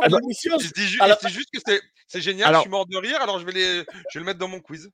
Je 0.59 0.73
dis, 0.73 0.88
ju- 0.88 0.99
Alors- 1.01 1.17
c'est 1.21 1.30
juste 1.30 1.49
que 1.53 1.59
c'est, 1.65 1.81
c'est 2.07 2.21
génial, 2.21 2.49
Alors- 2.49 2.61
je 2.61 2.63
suis 2.63 2.71
mort 2.71 2.85
de 2.85 2.97
rire, 2.97 3.21
alors 3.21 3.39
je 3.39 3.45
vais, 3.45 3.51
les, 3.53 3.77
je 3.77 3.84
vais 4.15 4.19
le 4.19 4.23
mettre 4.25 4.39
dans 4.39 4.47
mon 4.49 4.59
quiz. 4.59 4.89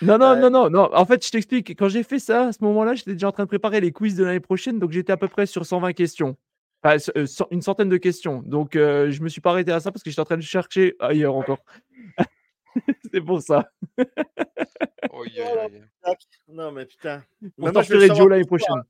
Non, 0.00 0.18
non, 0.18 0.32
Ouais. 0.32 0.40
non, 0.40 0.50
non, 0.50 0.70
non. 0.70 0.90
En 0.94 1.04
fait, 1.06 1.24
je 1.24 1.30
t'explique. 1.30 1.70
Quand 1.76 1.88
j'ai 1.88 2.02
fait 2.02 2.18
ça, 2.18 2.48
à 2.48 2.52
ce 2.52 2.64
moment-là, 2.64 2.94
j'étais 2.94 3.12
déjà 3.12 3.28
en 3.28 3.32
train 3.32 3.44
de 3.44 3.48
préparer 3.48 3.80
les 3.80 3.92
quiz 3.92 4.16
de 4.16 4.24
l'année 4.24 4.40
prochaine. 4.40 4.78
Donc, 4.78 4.90
j'étais 4.90 5.12
à 5.12 5.16
peu 5.18 5.28
près 5.28 5.46
sur 5.46 5.64
120 5.66 5.92
questions. 5.92 6.36
Enfin, 6.82 6.96
une 7.50 7.62
centaine 7.62 7.88
de 7.90 7.96
questions. 7.98 8.42
Donc, 8.44 8.74
euh, 8.74 9.10
je 9.12 9.22
me 9.22 9.28
suis 9.28 9.40
pas 9.40 9.50
arrêté 9.50 9.70
à 9.70 9.78
ça 9.80 9.92
parce 9.92 10.02
que 10.02 10.10
j'étais 10.10 10.20
en 10.20 10.24
train 10.24 10.36
de 10.38 10.42
chercher 10.42 10.94
ailleurs 10.98 11.36
encore. 11.36 11.58
C'est 13.12 13.20
pour 13.20 13.42
ça. 13.42 13.70
Oh, 15.12 15.24
yeah, 15.26 15.54
yeah, 15.54 15.68
yeah. 15.68 16.14
Non 16.48 16.72
mais 16.72 16.86
putain. 16.86 17.22
On 17.58 17.66
je 17.82 17.92
veux 17.94 18.00
savoir 18.00 18.16
Joe 18.16 18.30
l'année 18.30 18.44
pourquoi. 18.44 18.58
prochaine. 18.66 18.82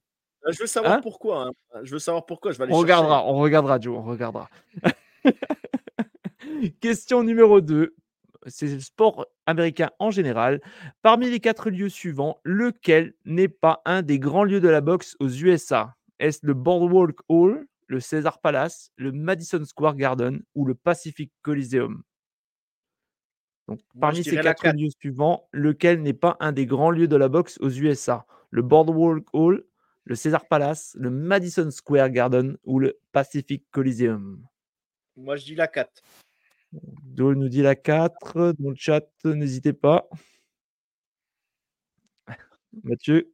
Je 0.54 0.59
veux 0.60 0.66
savoir 0.66 0.92
Hein? 0.94 1.00
pourquoi. 1.02 1.46
hein. 1.46 1.52
Je 1.84 1.92
veux 1.92 1.98
savoir 1.98 2.26
pourquoi. 2.26 2.52
Je 2.52 2.59
vais 2.59 2.64
aller 2.64 2.72
On 2.72 2.76
chercher. 2.76 2.82
regardera, 2.94 3.24
on 3.26 3.36
regardera, 3.38 3.80
Joe, 3.80 3.96
on 3.98 4.02
regardera. 4.02 4.48
Question 6.80 7.22
numéro 7.22 7.60
2. 7.60 7.94
C'est 8.46 8.66
le 8.66 8.80
sport 8.80 9.26
américain 9.46 9.90
en 10.00 10.10
général. 10.10 10.60
Parmi 11.02 11.30
les 11.30 11.38
quatre 11.38 11.70
lieux 11.70 11.88
suivants, 11.88 12.40
lequel 12.44 13.14
n'est 13.24 13.48
pas 13.48 13.82
un 13.84 14.02
des 14.02 14.18
grands 14.18 14.42
lieux 14.44 14.60
de 14.60 14.68
la 14.68 14.80
boxe 14.80 15.16
aux 15.20 15.28
USA 15.28 15.94
Est-ce 16.18 16.44
le 16.44 16.54
Boardwalk 16.54 17.18
Hall, 17.28 17.66
le 17.86 18.00
Caesar 18.00 18.40
Palace, 18.40 18.90
le 18.96 19.12
Madison 19.12 19.64
Square 19.64 19.94
Garden 19.94 20.42
ou 20.56 20.64
le 20.64 20.74
Pacific 20.74 21.30
Coliseum? 21.42 22.02
Donc, 23.68 23.80
parmi 24.01 24.24
ces 24.24 24.36
quatre 24.36 24.66
lieux 24.68 24.90
suivants, 25.01 25.48
lequel 25.52 26.02
n'est 26.02 26.12
pas 26.12 26.36
un 26.40 26.52
des 26.52 26.66
grands 26.66 26.90
lieux 26.90 27.09
de 27.09 27.16
la 27.16 27.28
boxe 27.28 27.59
aux 27.60 27.70
USA 27.70 28.26
Le 28.51 28.62
Boardwalk 28.62 29.26
Hall, 29.32 29.64
le 30.05 30.16
Caesar 30.16 30.47
Palace, 30.48 30.97
le 30.98 31.10
Madison 31.10 31.70
Square 31.70 32.10
Garden 32.10 32.56
ou 32.64 32.78
le 32.78 32.98
Pacific 33.12 33.64
Coliseum? 33.70 34.44
Moi 35.16 35.36
je 35.36 35.44
dis 35.44 35.55
la 35.55 35.68
4. 35.68 36.02
Dole 36.72 37.36
nous 37.36 37.48
dit 37.48 37.62
la 37.62 37.76
4. 37.76 38.55
Dans 38.59 38.70
le 38.70 38.76
chat, 38.76 39.06
n'hésitez 39.24 39.72
pas. 39.72 40.09
Mathieu? 42.82 43.32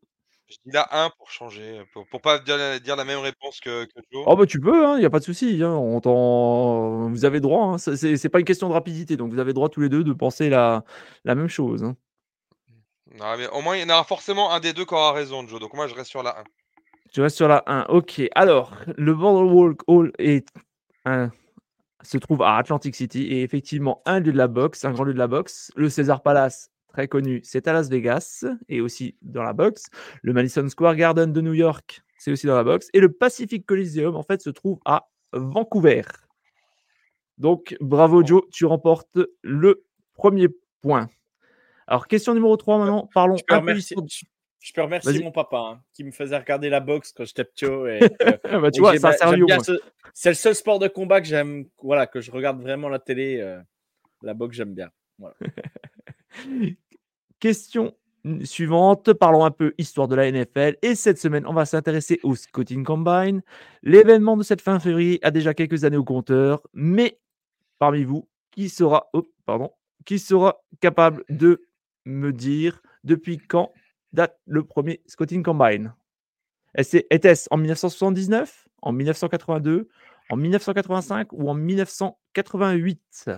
Je 0.50 0.56
dis 0.64 0.72
la 0.72 0.88
1 1.04 1.10
pour 1.18 1.30
changer, 1.30 1.82
pour, 1.92 2.06
pour 2.06 2.20
pas 2.22 2.38
dire, 2.38 2.56
la- 2.56 2.78
dire 2.78 2.96
la 2.96 3.04
même 3.04 3.18
réponse 3.18 3.60
que, 3.60 3.84
que 3.84 4.00
Joe. 4.10 4.24
Oh 4.26 4.34
bah 4.34 4.46
tu 4.46 4.58
peux, 4.60 4.94
il 4.96 5.00
n'y 5.00 5.04
a 5.04 5.10
pas 5.10 5.18
de 5.18 5.24
souci. 5.24 5.62
hein, 5.62 5.72
on 5.74 6.00
t'en- 6.00 7.10
Vous 7.10 7.24
avez 7.26 7.40
droit. 7.40 7.74
hein, 7.74 7.78
C'est 7.78 8.28
pas 8.30 8.38
une 8.38 8.46
question 8.46 8.68
de 8.68 8.72
rapidité. 8.74 9.16
Donc 9.18 9.30
vous 9.32 9.38
avez 9.40 9.52
droit 9.52 9.68
tous 9.68 9.80
les 9.80 9.88
deux 9.90 10.04
de 10.04 10.12
penser 10.14 10.48
la, 10.48 10.84
la 11.24 11.34
même 11.34 11.48
chose. 11.48 11.84
hein. 11.84 11.96
Non, 13.18 13.36
mais 13.36 13.46
au 13.48 13.60
moins, 13.62 13.76
il 13.76 13.82
y 13.82 13.84
en 13.84 13.90
aura 13.94 14.04
forcément 14.04 14.50
un 14.52 14.60
des 14.60 14.72
deux 14.72 14.84
qui 14.84 14.94
aura 14.94 15.12
raison, 15.12 15.46
Joe. 15.46 15.60
Donc 15.60 15.74
moi, 15.74 15.86
je 15.86 15.94
reste 15.94 16.10
sur 16.10 16.22
la 16.22 16.38
1. 16.40 16.44
Tu 17.12 17.20
restes 17.22 17.36
sur 17.36 17.48
la 17.48 17.62
1. 17.66 17.84
Ok. 17.88 18.20
Alors, 18.34 18.72
le 18.96 19.14
Boardwalk 19.14 19.80
Hall 19.86 20.12
est 20.18 20.46
un- 21.04 21.30
se 22.02 22.16
trouve 22.18 22.42
à 22.42 22.56
Atlantic 22.56 22.94
City 22.94 23.24
et 23.24 23.42
effectivement 23.42 24.02
un 24.06 24.20
lieu 24.20 24.32
de 24.32 24.36
la 24.38 24.46
boxe, 24.46 24.84
un 24.84 24.92
grand 24.92 25.04
lieu 25.04 25.14
de 25.14 25.18
la 25.18 25.26
boxe. 25.26 25.72
Le 25.74 25.88
Caesar 25.90 26.22
Palace, 26.22 26.70
très 26.89 27.09
connu, 27.09 27.40
c'est 27.44 27.69
à 27.69 27.73
Las 27.73 27.89
Vegas 27.89 28.44
et 28.69 28.81
aussi 28.81 29.16
dans 29.23 29.43
la 29.43 29.52
boxe. 29.52 29.85
Le 30.23 30.32
Madison 30.32 30.69
Square 30.69 30.97
Garden 30.97 31.32
de 31.32 31.40
New 31.40 31.55
York, 31.55 32.02
c'est 32.19 32.32
aussi 32.32 32.47
dans 32.47 32.56
la 32.56 32.65
boxe. 32.65 32.89
Et 32.94 33.01
le 33.01 33.12
Pacific 33.12 33.65
Coliseum, 33.66 34.16
en 34.16 34.23
fait, 34.23 34.40
se 34.43 34.51
trouve 34.51 34.78
à 34.85 35.09
Vancouver. 35.32 36.02
Donc, 37.36 37.77
bravo 37.81 38.24
Joe, 38.24 38.43
tu 38.51 38.65
remportes 38.65 39.19
le 39.43 39.85
premier 40.15 40.48
point. 40.82 41.09
Alors, 41.86 42.09
question 42.09 42.35
numéro 42.35 42.56
3 42.56 42.78
maintenant. 42.78 43.09
Parlons 43.15 43.36
Je 43.36 43.44
peux 43.47 43.55
un 43.55 43.59
remercier, 43.59 43.94
histoire- 43.97 44.06
je- 44.09 44.24
je 44.60 44.73
peux 44.73 44.82
remercier 44.82 45.12
Vas-y. 45.12 45.23
mon 45.23 45.31
papa 45.31 45.56
hein, 45.59 45.81
qui 45.94 46.02
me 46.05 46.10
faisait 46.10 46.36
regarder 46.36 46.69
la 46.69 46.81
boxe 46.81 47.12
quand 47.12 47.24
j'étais 47.24 47.44
petit. 47.44 47.65
Et, 47.65 47.69
euh, 47.69 48.09
Bah, 48.65 48.70
tu 48.73 48.81
vois, 48.81 48.93
j'ai- 48.93 48.98
ça 48.98 49.09
a 49.09 49.10
bah, 49.12 49.16
servi 49.16 49.35
j'aime 49.36 49.43
au 49.44 49.47
bien 49.47 49.55
moins. 49.56 49.65
ce- 49.65 49.81
C'est 50.15 50.31
le 50.31 50.35
seul 50.35 50.55
sport 50.56 50.78
de 50.81 50.89
combat 50.89 51.20
que 51.20 51.28
j'aime, 51.28 51.66
voilà, 51.81 52.06
que 52.09 52.20
je 52.20 52.31
regarde 52.32 52.60
vraiment 52.60 52.89
la 52.89 52.98
télé. 52.98 53.39
euh, 53.40 53.60
la 54.23 54.35
boxe, 54.35 54.56
j'aime 54.56 54.74
bien. 54.74 54.90
Question 57.40 57.94
suivante, 58.44 59.12
parlons 59.12 59.44
un 59.44 59.50
peu 59.50 59.74
histoire 59.78 60.09
de 60.09 60.14
la 60.14 60.30
NFL. 60.30 60.76
Et 60.82 60.94
cette 60.94 61.18
semaine, 61.18 61.46
on 61.46 61.55
va 61.55 61.64
s'intéresser 61.64 62.20
au 62.22 62.34
Scouting 62.34 62.84
Combine. 62.84 63.42
L'événement 63.82 64.36
de 64.36 64.42
cette 64.42 64.60
fin 64.60 64.78
février 64.80 65.18
a 65.22 65.30
déjà 65.30 65.55
quelques 65.55 65.84
années 65.84 65.96
au 65.96 66.05
compteur, 66.05 66.62
mais 66.72 67.18
parmi 67.78 68.05
vous, 68.05 68.28
qui 68.50 68.68
sera, 68.68 69.09
oh, 69.12 69.26
pardon, 69.46 69.70
qui 70.05 70.18
sera 70.18 70.60
capable 70.80 71.24
de 71.28 71.64
me 72.05 72.32
dire 72.32 72.82
depuis 73.05 73.38
quand 73.38 73.72
date 74.12 74.38
le 74.46 74.64
premier 74.64 75.02
Scouting 75.06 75.42
Combine? 75.42 75.94
Était-ce 76.74 77.48
en 77.50 77.56
1979, 77.56 78.68
en 78.82 78.92
1982, 78.92 79.88
en 80.30 80.36
1985 80.36 81.32
ou 81.32 81.48
en 81.48 81.55
1988 81.55 83.30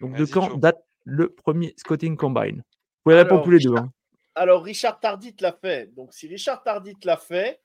Donc 0.00 0.12
de 0.12 0.24
Vas-y, 0.24 0.30
quand 0.30 0.56
date 0.58 0.84
le 1.04 1.28
premier 1.32 1.74
Scouting 1.76 2.16
Combine 2.16 2.56
Vous 2.58 2.62
pouvez 3.04 3.16
répondre 3.16 3.34
Alors, 3.42 3.44
tous 3.44 3.50
les 3.50 3.58
deux. 3.58 3.76
hein. 3.76 3.90
Alors, 4.34 4.64
Richard 4.64 4.98
Tardit 5.00 5.36
l'a 5.40 5.52
fait. 5.52 5.94
Donc, 5.94 6.12
si 6.12 6.26
Richard 6.26 6.62
Tardit 6.62 6.96
l'a 7.04 7.16
fait, 7.16 7.60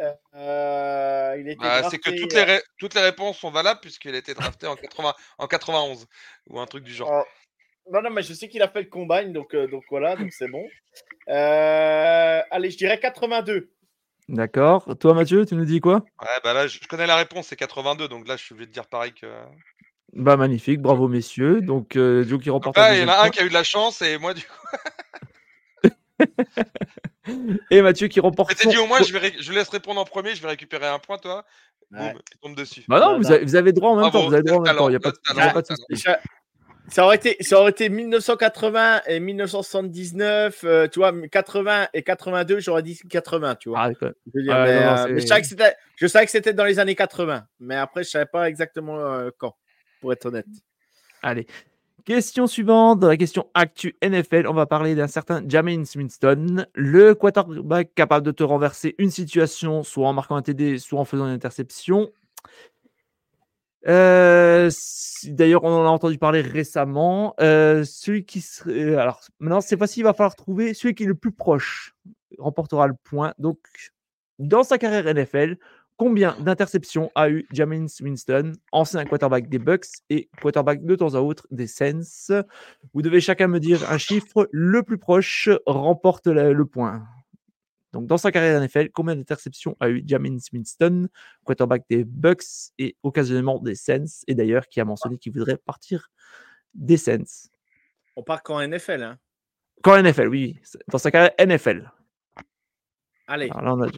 euh, 0.00 0.12
euh, 0.34 1.36
il 1.38 1.48
était. 1.48 1.64
Ah, 1.64 1.82
c'est 1.88 1.98
que 1.98 2.10
toutes 2.10 2.34
les, 2.34 2.42
ré- 2.42 2.62
toutes 2.78 2.94
les 2.94 3.00
réponses 3.00 3.38
sont 3.38 3.50
valables 3.50 3.80
puisqu'il 3.80 4.14
a 4.14 4.18
été 4.18 4.34
drafté 4.34 4.66
en, 4.66 4.76
80, 4.76 5.14
en 5.38 5.46
91 5.46 6.06
ou 6.48 6.60
un 6.60 6.66
truc 6.66 6.84
du 6.84 6.92
genre. 6.92 7.10
euh, 7.10 7.22
Non, 7.92 8.02
non, 8.02 8.10
mais 8.10 8.22
je 8.22 8.34
sais 8.34 8.48
qu'il 8.48 8.60
a 8.62 8.68
fait 8.68 8.82
le 8.82 8.88
combine, 8.88 9.32
donc, 9.32 9.54
euh, 9.54 9.66
donc 9.68 9.84
voilà, 9.90 10.16
donc 10.16 10.32
c'est 10.32 10.48
bon. 10.48 10.66
Euh, 11.28 12.42
allez, 12.50 12.70
je 12.70 12.76
dirais 12.76 12.98
82. 12.98 13.70
D'accord. 14.28 14.96
Toi, 14.98 15.14
Mathieu, 15.14 15.44
tu 15.46 15.54
nous 15.54 15.64
dis 15.66 15.80
quoi? 15.80 16.04
Ouais, 16.20 16.28
bah 16.42 16.54
là, 16.54 16.66
je 16.66 16.78
je 16.82 16.88
connais 16.88 17.06
la 17.06 17.16
réponse, 17.16 17.48
c'est 17.48 17.56
82, 17.56 18.08
donc 18.08 18.26
là, 18.26 18.36
je 18.36 18.44
suis 18.44 18.52
obligé 18.54 18.68
de 18.68 18.72
dire 18.72 18.86
pareil 18.86 19.12
que. 19.12 19.26
Bah 20.16 20.36
magnifique, 20.36 20.80
bravo 20.80 21.08
messieurs. 21.08 21.60
Donc 21.60 21.96
euh, 21.96 22.24
Joe 22.24 22.40
qui 22.40 22.50
remporte 22.50 22.76
là, 22.76 22.94
il 22.94 23.00
y 23.00 23.04
en 23.04 23.08
a 23.08 23.24
un 23.24 23.30
qui 23.30 23.40
a 23.40 23.44
eu 23.44 23.48
de 23.48 23.54
la 23.54 23.64
chance 23.64 24.00
et 24.02 24.16
moi, 24.18 24.32
du 24.34 24.42
coup. 24.42 24.66
Et 27.70 27.80
Mathieu 27.82 28.08
qui 28.08 28.20
remporte 28.20 28.52
Je 28.56 28.62
son 28.62 28.70
dit 28.70 28.76
au 28.76 28.86
moins, 28.86 29.02
je, 29.02 29.12
vais 29.12 29.18
ré- 29.18 29.34
je 29.40 29.52
laisse 29.52 29.68
répondre 29.68 30.00
en 30.00 30.04
premier, 30.04 30.34
je 30.34 30.42
vais 30.42 30.48
récupérer 30.48 30.86
un 30.86 30.98
point, 30.98 31.18
toi. 31.18 31.44
Ouais. 31.90 32.12
Boum, 32.12 32.20
il 32.32 32.38
tombe 32.40 32.56
dessus. 32.56 32.84
Bah 32.88 33.00
non, 33.00 33.06
Voilà. 33.06 33.18
vous 33.18 33.32
avez, 33.32 33.44
vous 33.44 33.56
avez 33.56 33.72
droit 33.72 33.90
en 33.90 33.94
même 33.94 34.02
Bravo, 34.02 34.18
temps. 34.18 34.28
Vous 34.28 34.34
avez 34.34 34.42
droit 34.42 34.58
en 34.58 34.62
même 34.62 34.66
talent, 34.66 34.78
temps. 34.84 34.88
Il 34.88 34.92
n'y 34.92 34.96
a 34.96 35.00
pas 35.00 35.10
de, 35.10 35.16
talent, 35.26 35.40
y 35.40 35.42
a 35.48 35.52
pas 35.52 35.62
de 35.62 35.66
talent. 35.66 35.80
souci. 35.88 36.02
Ça, 36.02 36.20
ça 36.88 37.04
aurait 37.06 37.16
été, 37.16 37.36
ça 37.40 37.58
aurait 37.60 37.70
été 37.70 37.88
1980 37.88 39.02
et 39.06 39.20
1979, 39.20 40.60
euh, 40.64 40.86
tu 40.88 40.98
vois, 40.98 41.12
80 41.28 41.88
et 41.94 42.02
82, 42.02 42.60
j'aurais 42.60 42.82
dit 42.82 42.98
80, 43.08 43.54
tu 43.56 43.70
vois. 43.70 43.80
Ah. 43.80 43.90
Je, 43.90 44.06
veux 44.34 44.42
dire, 44.42 44.54
mais, 44.54 44.80
non, 44.84 44.94
non, 44.96 45.04
mais 45.08 45.14
je 45.14 45.18
c'est- 45.20 45.26
savais 45.28 45.40
que 45.40 45.46
c'était- 45.48 45.74
je 45.96 46.06
savais 46.06 46.24
que 46.26 46.30
c'était 46.30 46.52
dans 46.52 46.64
les 46.66 46.78
années 46.78 46.94
80, 46.94 47.46
mais 47.58 47.76
après, 47.76 48.04
je 48.04 48.10
savais 48.10 48.26
pas 48.26 48.48
exactement 48.50 48.98
euh, 48.98 49.30
quand, 49.38 49.56
pour 50.04 50.12
être 50.12 50.26
honnête. 50.26 50.44
Allez. 51.22 51.46
Question 52.04 52.46
suivante, 52.46 53.02
la 53.02 53.16
question 53.16 53.48
actu 53.54 53.96
NFL, 54.02 54.46
on 54.46 54.52
va 54.52 54.66
parler 54.66 54.94
d'un 54.94 55.06
certain 55.06 55.42
Jameis 55.48 55.96
Winston, 55.96 56.66
le 56.74 57.14
quarterback 57.14 57.94
capable 57.94 58.26
de 58.26 58.30
te 58.30 58.42
renverser 58.42 58.94
une 58.98 59.10
situation, 59.10 59.82
soit 59.82 60.06
en 60.06 60.12
marquant 60.12 60.36
un 60.36 60.42
TD, 60.42 60.76
soit 60.76 61.00
en 61.00 61.06
faisant 61.06 61.24
une 61.24 61.32
interception. 61.32 62.10
Euh, 63.88 64.70
D'ailleurs, 65.24 65.64
on 65.64 65.70
en 65.70 65.86
a 65.86 65.88
entendu 65.88 66.18
parler 66.18 66.42
récemment. 66.42 67.34
Euh, 67.40 67.82
celui 67.84 68.26
qui 68.26 68.42
serait. 68.42 68.72
euh, 68.72 68.98
Alors, 68.98 69.22
maintenant, 69.38 69.62
cette 69.62 69.78
fois-ci, 69.78 70.00
il 70.00 70.02
va 70.02 70.12
falloir 70.12 70.36
trouver 70.36 70.74
celui 70.74 70.94
qui 70.94 71.04
est 71.04 71.06
le 71.06 71.14
plus 71.14 71.32
proche, 71.32 71.94
remportera 72.38 72.86
le 72.88 72.94
point. 73.04 73.32
Donc, 73.38 73.56
dans 74.38 74.64
sa 74.64 74.76
carrière 74.76 75.06
NFL, 75.06 75.56
combien 75.96 76.36
d'interceptions 76.40 77.10
a 77.14 77.28
eu 77.28 77.46
Jameis 77.52 78.00
Winston, 78.00 78.52
ancien 78.72 79.04
quarterback 79.04 79.48
des 79.48 79.58
Bucks 79.58 79.86
et 80.10 80.28
quarterback 80.40 80.84
de 80.84 80.96
temps 80.96 81.14
à 81.14 81.20
autre 81.20 81.46
des 81.50 81.66
Saints? 81.66 82.42
Vous 82.92 83.02
devez 83.02 83.20
chacun 83.20 83.48
me 83.48 83.60
dire 83.60 83.90
un 83.90 83.98
chiffre. 83.98 84.48
Le 84.52 84.82
plus 84.82 84.98
proche 84.98 85.48
remporte 85.66 86.26
le, 86.26 86.52
le 86.52 86.66
point. 86.66 87.06
Donc, 87.92 88.06
dans 88.06 88.18
sa 88.18 88.32
carrière 88.32 88.60
NFL, 88.60 88.90
combien 88.90 89.14
d'interceptions 89.14 89.76
a 89.78 89.88
eu 89.88 90.02
Jameis 90.04 90.40
Winston, 90.52 91.08
quarterback 91.44 91.84
des 91.88 92.04
Bucks 92.04 92.72
et 92.78 92.96
occasionnellement 93.04 93.60
des 93.60 93.76
Saints? 93.76 94.24
Et 94.26 94.34
d'ailleurs, 94.34 94.66
qui 94.66 94.80
a 94.80 94.84
mentionné 94.84 95.16
qu'il 95.16 95.32
voudrait 95.32 95.58
partir 95.58 96.10
des 96.74 96.96
Saints? 96.96 97.48
On 98.16 98.24
part 98.24 98.42
qu'en 98.42 98.66
NFL, 98.66 99.02
hein. 99.02 99.18
Quand 99.82 100.00
NFL, 100.02 100.28
oui. 100.28 100.58
Dans 100.88 100.98
sa 100.98 101.10
carrière 101.10 101.32
NFL. 101.38 101.90
Allez, 103.28 103.48
Alors 103.50 103.76
là, 103.76 103.86
on 103.86 103.88
a 103.88 103.90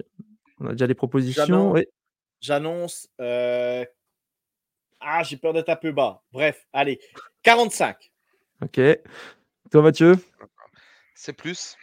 on 0.60 0.66
a 0.68 0.72
déjà 0.72 0.86
des 0.86 0.94
propositions. 0.94 1.74
J'annonce- 2.40 3.08
oui. 3.18 3.24
euh, 3.24 3.84
Ah, 5.00 5.22
j'ai 5.22 5.36
peur 5.36 5.52
d'être 5.52 5.68
un 5.68 5.76
peu 5.76 5.92
bas. 5.92 6.22
Bref, 6.32 6.66
allez, 6.72 6.98
45. 7.42 8.10
Ok. 8.62 8.80
Toi, 9.70 9.82
Mathieu? 9.82 10.14
C'est 11.14 11.32
plus. 11.34 11.76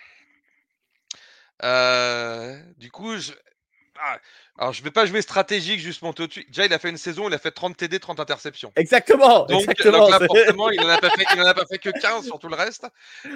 Euh, 1.64 2.60
du 2.78 2.92
coup, 2.92 3.16
je. 3.18 3.34
Ah, 4.02 4.18
alors, 4.58 4.74
je 4.74 4.84
vais 4.84 4.92
pas 4.92 5.06
jouer 5.06 5.22
stratégique, 5.22 5.80
juste 5.80 6.02
monter 6.02 6.24
au-dessus. 6.24 6.46
Déjà, 6.48 6.66
il 6.66 6.74
a 6.74 6.80
fait 6.80 6.90
une 6.90 6.98
saison, 6.98 7.28
il 7.30 7.34
a 7.34 7.38
fait 7.38 7.52
30 7.52 7.78
TD, 7.78 8.00
30 8.00 8.20
interceptions. 8.20 8.72
Exactement, 8.76 9.46
Donc, 9.46 9.62
exactement. 9.62 10.00
donc 10.10 10.10
là, 10.20 10.26
forcément, 10.26 10.70
il 10.72 10.80
n'en 10.82 10.90
a, 10.90 10.98
pas 10.98 11.10
fait- 11.12 11.26
il 11.34 11.42
en 11.42 11.46
a 11.46 11.54
pas 11.54 11.66
fait 11.66 11.78
que 11.78 11.90
15 11.90 12.26
sur 12.26 12.40
tout 12.40 12.48
le 12.48 12.56
reste. 12.56 12.86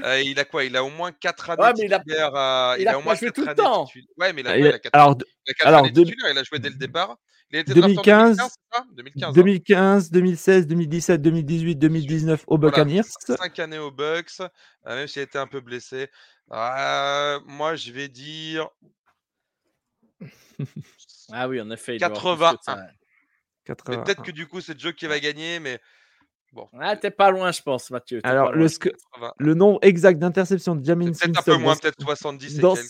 Euh, 0.03 0.21
il 0.21 0.39
a 0.39 0.45
quoi? 0.45 0.63
Il 0.63 0.75
a 0.75 0.84
au 0.84 0.89
moins 0.89 1.11
4 1.11 1.49
années 1.51 1.61
Ouais, 1.63 1.73
mais 1.77 1.85
il 1.85 1.93
a- 1.93 1.99
titulaires. 1.99 2.35
à- 2.35 2.75
il 2.79 2.88
a 2.88 2.91
au 2.97 2.99
pas 2.99 3.03
moins 3.05 3.15
joué 3.15 3.27
quatre 3.27 3.35
tout 3.35 3.45
le 3.47 3.55
temps. 3.55 3.85
titulaires. 3.85 4.07
Ouais, 4.17 4.34
mais 4.34 4.41
il 4.41 4.47
a, 4.47 4.51
Ah, 4.51 4.57
il 4.57 4.65
il 4.65 4.71
a- 4.71 4.75
a 4.75 4.79
4 4.79 4.95
Alors, 4.95 5.15
de- 5.15 5.25
il 5.45 5.51
a 5.51 5.53
quatre 5.53 5.67
alors, 5.67 5.79
années 5.81 5.91
deux- 5.91 6.03
titulaires, 6.05 6.31
il 6.31 6.38
a 6.38 6.43
joué 6.43 6.59
dès 6.59 6.69
le 6.69 6.75
départ. 6.75 7.17
Il 7.49 7.57
a 7.57 7.59
été 7.61 7.73
drafté 7.73 7.85
en 7.85 7.88
2015, 8.01 8.38
2015, 8.38 8.51
c'est 8.51 8.77
ça? 8.77 8.85
2015. 8.93 9.34
2015, 9.34 10.11
2016, 10.11 10.67
2017, 10.67 11.21
2018, 11.21 11.75
2019 11.77 12.43
au 12.47 12.57
Voilà. 12.57 12.71
Buccaneers. 12.84 13.03
5 13.19 13.59
années 13.59 13.77
aux 13.79 13.91
Bucks, 13.91 14.39
euh, 14.41 14.47
même 14.85 15.07
s'il 15.07 15.21
a 15.21 15.23
été 15.23 15.38
un 15.38 15.47
peu 15.47 15.61
blessé. 15.61 16.09
Euh, 16.51 17.39
moi, 17.45 17.75
je 17.75 17.91
vais 17.91 18.07
dire 18.09 18.67
Ah 21.31 21.47
oui, 21.47 21.59
en 21.61 21.69
effet. 21.71 21.95
il 21.95 21.99
doit 21.99 22.07
avoir 22.07 22.51
plus 22.53 22.57
que 22.59 22.65
81. 22.65 22.75
ça. 22.75 22.81
Mais 22.81 22.93
80. 23.65 24.03
peut-être 24.03 24.23
que 24.23 24.31
du 24.31 24.47
coup, 24.47 24.61
c'est 24.61 24.79
Joe 24.79 24.93
qui 24.93 25.07
va 25.07 25.19
gagner, 25.19 25.59
mais 25.59 25.79
Ah, 26.79 26.95
t'es 26.95 27.11
pas 27.11 27.29
loin, 27.31 27.51
je 27.51 27.61
pense, 27.61 27.91
Mathieu. 27.91 28.21
Alors, 28.23 28.51
le, 28.53 28.59
loin. 28.59 28.67
sc- 28.67 28.91
80. 29.13 29.34
le 29.38 29.53
nombre 29.53 29.79
exact 29.81 30.17
d'interceptions 30.19 30.75
de 30.75 30.81
C'est 31.13 31.25
peut-être 31.25 31.39
un 31.39 31.43
peu 31.43 31.57
moins, 31.57 31.73
dans, 31.73 31.79
peut-être 31.81 32.01
70 32.01 32.57
et 32.57 32.61
dans- 32.61 32.75
quelques. 32.75 32.88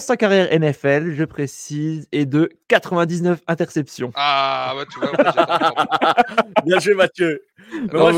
sa 0.00 0.16
carrière 0.16 0.48
NFL, 0.52 1.14
je 1.14 1.24
précise, 1.24 2.08
est 2.10 2.26
de 2.26 2.50
99 2.66 3.40
interceptions. 3.46 4.10
Ah, 4.16 4.74
bah 4.76 4.84
tu 4.92 4.98
vois, 4.98 5.12
Bien 6.64 6.80
joué, 6.80 6.94
Mathieu. 6.94 7.44
Mais 7.72 7.86
moi, 7.92 8.12
je 8.12 8.16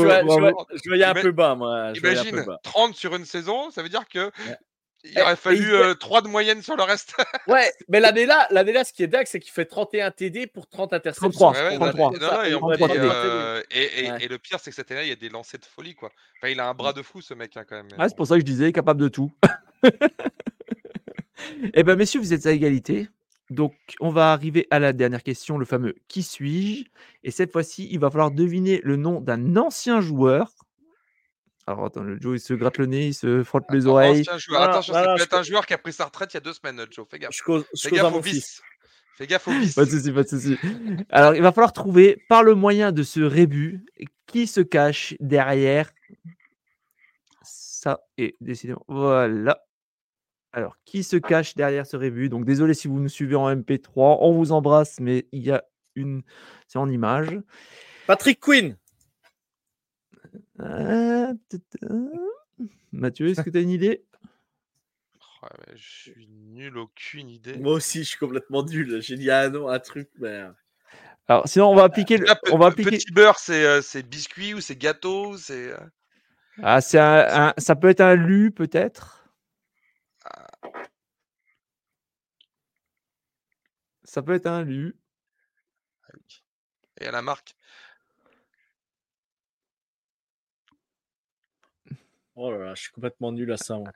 voyais, 0.89 1.03
un 1.05 1.13
peu 1.13 1.31
bas, 1.31 1.53
moi. 1.53 1.91
Imagine, 1.95 2.43
bas. 2.45 2.59
30 2.63 2.95
sur 2.95 3.15
une 3.15 3.25
saison, 3.25 3.69
ça 3.69 3.83
veut 3.83 3.89
dire 3.89 4.07
que 4.09 4.31
il 5.05 5.13
Eh, 5.17 5.21
aurait 5.21 5.33
et 5.33 5.35
fallu 5.35 5.57
il 5.57 5.65
fait- 5.65 5.95
3 5.95 6.21
de 6.21 6.27
moyenne 6.27 6.61
sur 6.61 6.75
le 6.75 6.83
reste. 6.83 7.15
Ouais, 7.47 7.71
mais 7.89 7.99
l'année 7.99 8.25
là, 8.25 8.47
l'année 8.51 8.71
là, 8.73 8.83
ce 8.83 8.91
qui 8.93 9.03
est 9.03 9.07
dingue, 9.07 9.25
c'est 9.27 9.39
qu'il 9.39 9.51
fait 9.51 9.65
31 9.65 10.11
TD 10.11 10.47
pour 10.47 10.67
30 10.67 10.93
interceptions. 10.93 11.29
33, 11.29 11.51
Ouais, 11.53 11.67
ouais, 11.69 11.75
33. 11.77 12.11
non, 12.11 12.17
non, 12.19 12.43
et, 12.43 12.53
en 12.55 12.59
33 12.59 12.87
plus, 12.89 12.97
TD. 12.97 13.07
euh, 13.13 13.61
et, 13.71 13.83
et- 14.05 14.11
Ouais. 14.11 14.17
et 14.21 14.27
le 14.27 14.37
pire, 14.39 14.59
c'est 14.59 14.71
que 14.71 14.75
cette 14.75 14.91
année, 14.91 15.03
il 15.03 15.09
y 15.09 15.11
a 15.11 15.15
des 15.15 15.29
lancers 15.29 15.59
de 15.59 15.65
folie, 15.65 15.95
quoi. 15.95 16.11
Enfin, 16.39 16.49
il 16.51 16.59
a 16.59 16.67
un 16.67 16.73
bras 16.73 16.93
de 16.93 17.01
fou, 17.01 17.21
ce 17.21 17.33
mec, 17.33 17.55
hein, 17.57 17.63
quand 17.67 17.75
même. 17.75 17.87
Ah, 17.97 18.09
c'est 18.09 18.15
pour 18.17 18.27
ça 18.27 18.35
que 18.35 18.41
je 18.41 18.45
disais 18.45 18.71
capable 18.71 19.01
de 19.01 19.07
tout. 19.07 19.31
Eh 21.73 21.83
bien, 21.83 21.95
messieurs, 21.95 22.19
vous 22.21 22.33
êtes 22.33 22.45
à 22.45 22.51
égalité. 22.51 23.09
Donc, 23.49 23.75
on 23.99 24.09
va 24.09 24.31
arriver 24.31 24.65
à 24.71 24.79
la 24.79 24.93
dernière 24.93 25.21
question, 25.21 25.57
le 25.57 25.65
fameux 25.65 25.95
qui 26.07 26.23
suis-je? 26.23 26.85
Et 27.23 27.29
cette 27.31 27.51
fois-ci, 27.51 27.87
il 27.91 27.99
va 27.99 28.09
falloir 28.09 28.31
deviner 28.31 28.81
le 28.83 28.95
nom 28.95 29.19
d'un 29.21 29.55
ancien 29.57 30.01
joueur. 30.01 30.51
Alors, 31.67 31.85
attends, 31.85 32.03
le 32.03 32.19
Joe, 32.21 32.37
il 32.37 32.39
se 32.39 32.53
gratte 32.53 32.77
le 32.77 32.85
nez, 32.85 33.07
il 33.07 33.13
se 33.13 33.43
frotte 33.43 33.65
les 33.71 33.87
oreilles. 33.87 34.23
joueur. 34.37 34.61
Attention, 34.61 34.93
peut 34.93 35.17
je 35.17 35.23
être 35.23 35.33
un 35.33 35.43
joueur 35.43 35.65
qui 35.65 35.73
a 35.73 35.79
pris 35.79 35.93
sa 35.93 36.05
retraite 36.05 36.31
il 36.33 36.35
y 36.35 36.37
a 36.37 36.41
deux 36.41 36.53
semaines, 36.53 36.85
Joe. 36.91 37.07
Fais 37.09 37.17
gaffe. 37.17 37.31
Je 37.33 37.43
cause, 37.43 37.65
je 37.73 37.89
Fais 37.89 37.95
gaffe 37.95 38.13
au 38.13 38.21
vice. 38.21 38.61
Fais 39.15 39.25
gaffe 39.25 39.47
au 39.47 39.51
vice. 39.51 39.73
Pas 39.73 39.85
de 39.85 39.89
souci, 39.89 40.11
pas 40.11 40.23
de 40.23 40.27
souci. 40.27 40.57
Alors, 41.09 41.33
il 41.33 41.41
va 41.41 41.51
falloir 41.51 41.73
trouver, 41.73 42.23
par 42.29 42.43
le 42.43 42.53
moyen 42.53 42.91
de 42.91 43.01
ce 43.01 43.21
rébut, 43.21 43.83
qui 44.27 44.45
se 44.45 44.61
cache 44.61 45.15
derrière 45.19 45.91
ça. 47.41 48.01
Et 48.17 48.35
décidément, 48.41 48.83
voilà. 48.87 49.59
Alors, 50.53 50.77
qui 50.85 51.03
se 51.03 51.17
cache 51.17 51.55
derrière 51.55 51.87
ce 51.87 51.97
rébut? 51.97 52.29
Donc, 52.29 52.45
désolé 52.45 52.75
si 52.75 52.87
vous 52.87 52.99
nous 52.99 53.09
suivez 53.09 53.35
en 53.35 53.49
MP3, 53.49 54.17
on 54.21 54.33
vous 54.33 54.51
embrasse, 54.51 54.99
mais 54.99 55.27
il 55.31 55.43
y 55.43 55.51
a 55.51 55.63
une. 55.95 56.21
C'est 56.67 56.77
en 56.77 56.89
image. 56.89 57.39
Patrick 58.05 58.39
Quinn. 58.39 58.77
Ah. 60.59 61.31
Mathieu, 62.91 63.27
est-ce 63.27 63.41
que 63.41 63.49
tu 63.49 63.57
as 63.57 63.61
une 63.61 63.69
idée? 63.69 64.05
Oh, 65.43 65.47
mais 65.67 65.77
je 65.77 65.89
suis 65.89 66.27
nul, 66.27 66.77
aucune 66.77 67.29
idée. 67.29 67.57
Moi 67.57 67.73
aussi, 67.73 67.99
je 67.99 68.09
suis 68.09 68.17
complètement 68.17 68.63
nul. 68.63 69.01
J'ai 69.01 69.17
dit 69.17 69.29
un 69.29 69.49
nom, 69.49 69.67
un 69.67 69.79
truc, 69.79 70.09
mais. 70.17 70.45
Alors, 71.27 71.47
sinon, 71.47 71.69
on 71.71 71.75
va 71.75 71.83
appliquer. 71.83 72.17
le- 72.17 72.25
Là, 72.25 72.35
pe- 72.35 72.51
On 72.51 72.57
va 72.57 72.67
pe- 72.67 72.73
appliquer. 72.73 72.97
Petit 72.97 73.11
beurre, 73.11 73.37
c'est 73.39 73.65
euh, 73.65 73.81
c'est 73.81 74.03
biscuit 74.03 74.53
ou 74.53 74.61
c'est 74.61 74.75
gâteau 74.75 75.31
ou 75.31 75.37
c'est. 75.37 75.71
euh, 75.71 75.77
Ah, 76.63 76.79
c'est 76.81 76.99
un, 76.99 77.47
un- 77.49 77.53
ça 77.57 77.75
peut 77.75 77.89
être 77.89 78.01
un 78.01 78.15
lu, 78.15 78.51
peut-être? 78.51 79.21
Ça 84.03 84.21
peut 84.21 84.33
être 84.35 84.45
un 84.45 84.63
lu. 84.63 84.95
ah 86.07 86.11
oui. 86.13 86.43
Et 87.01 87.07
à 87.07 87.11
la 87.11 87.21
marque? 87.21 87.55
Oh 92.35 92.51
là 92.51 92.57
là, 92.65 92.75
je 92.75 92.81
suis 92.83 92.91
complètement 92.91 93.31
nul 93.31 93.51
à 93.51 93.57
ça. 93.57 93.77
moi. 93.77 93.87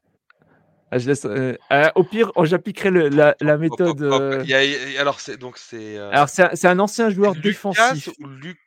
Ah, 0.91 0.97
je 0.97 1.07
laisse, 1.07 1.25
euh, 1.25 1.55
euh, 1.71 1.89
au 1.95 2.03
pire, 2.03 2.31
oh, 2.35 2.45
j'appliquerai 2.45 2.89
la, 2.89 3.35
la 3.41 3.53
Hop, 3.57 3.59
hop, 3.59 3.59
méthode. 3.59 4.01
hop. 4.01 4.21
euh, 4.21 4.41
Il 4.43 4.49
y 4.49 4.53
a- 4.55 4.63
il 4.63 4.91
y 4.93 4.97
a- 4.97 5.01
alors, 5.01 5.19
c'est 5.19 5.37
donc 5.37 5.57
c'est. 5.57 5.97
euh, 5.97 6.09
Alors, 6.11 6.29
c'est 6.29 6.43
un, 6.43 6.55
c'est 6.55 6.67
un 6.67 6.79
ancien 6.79 7.09
joueur 7.09 7.35
Lucas 7.35 7.41
défensif. 7.43 8.09
Luc? 8.19 8.57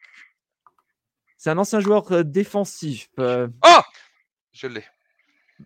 C'est 1.36 1.50
un 1.50 1.58
ancien 1.58 1.80
joueur 1.80 2.10
euh, 2.12 2.22
défensif. 2.22 3.08
euh, 3.18 3.48
Oh 3.66 3.80
Je 4.52 4.66
l'ai. 4.68 4.84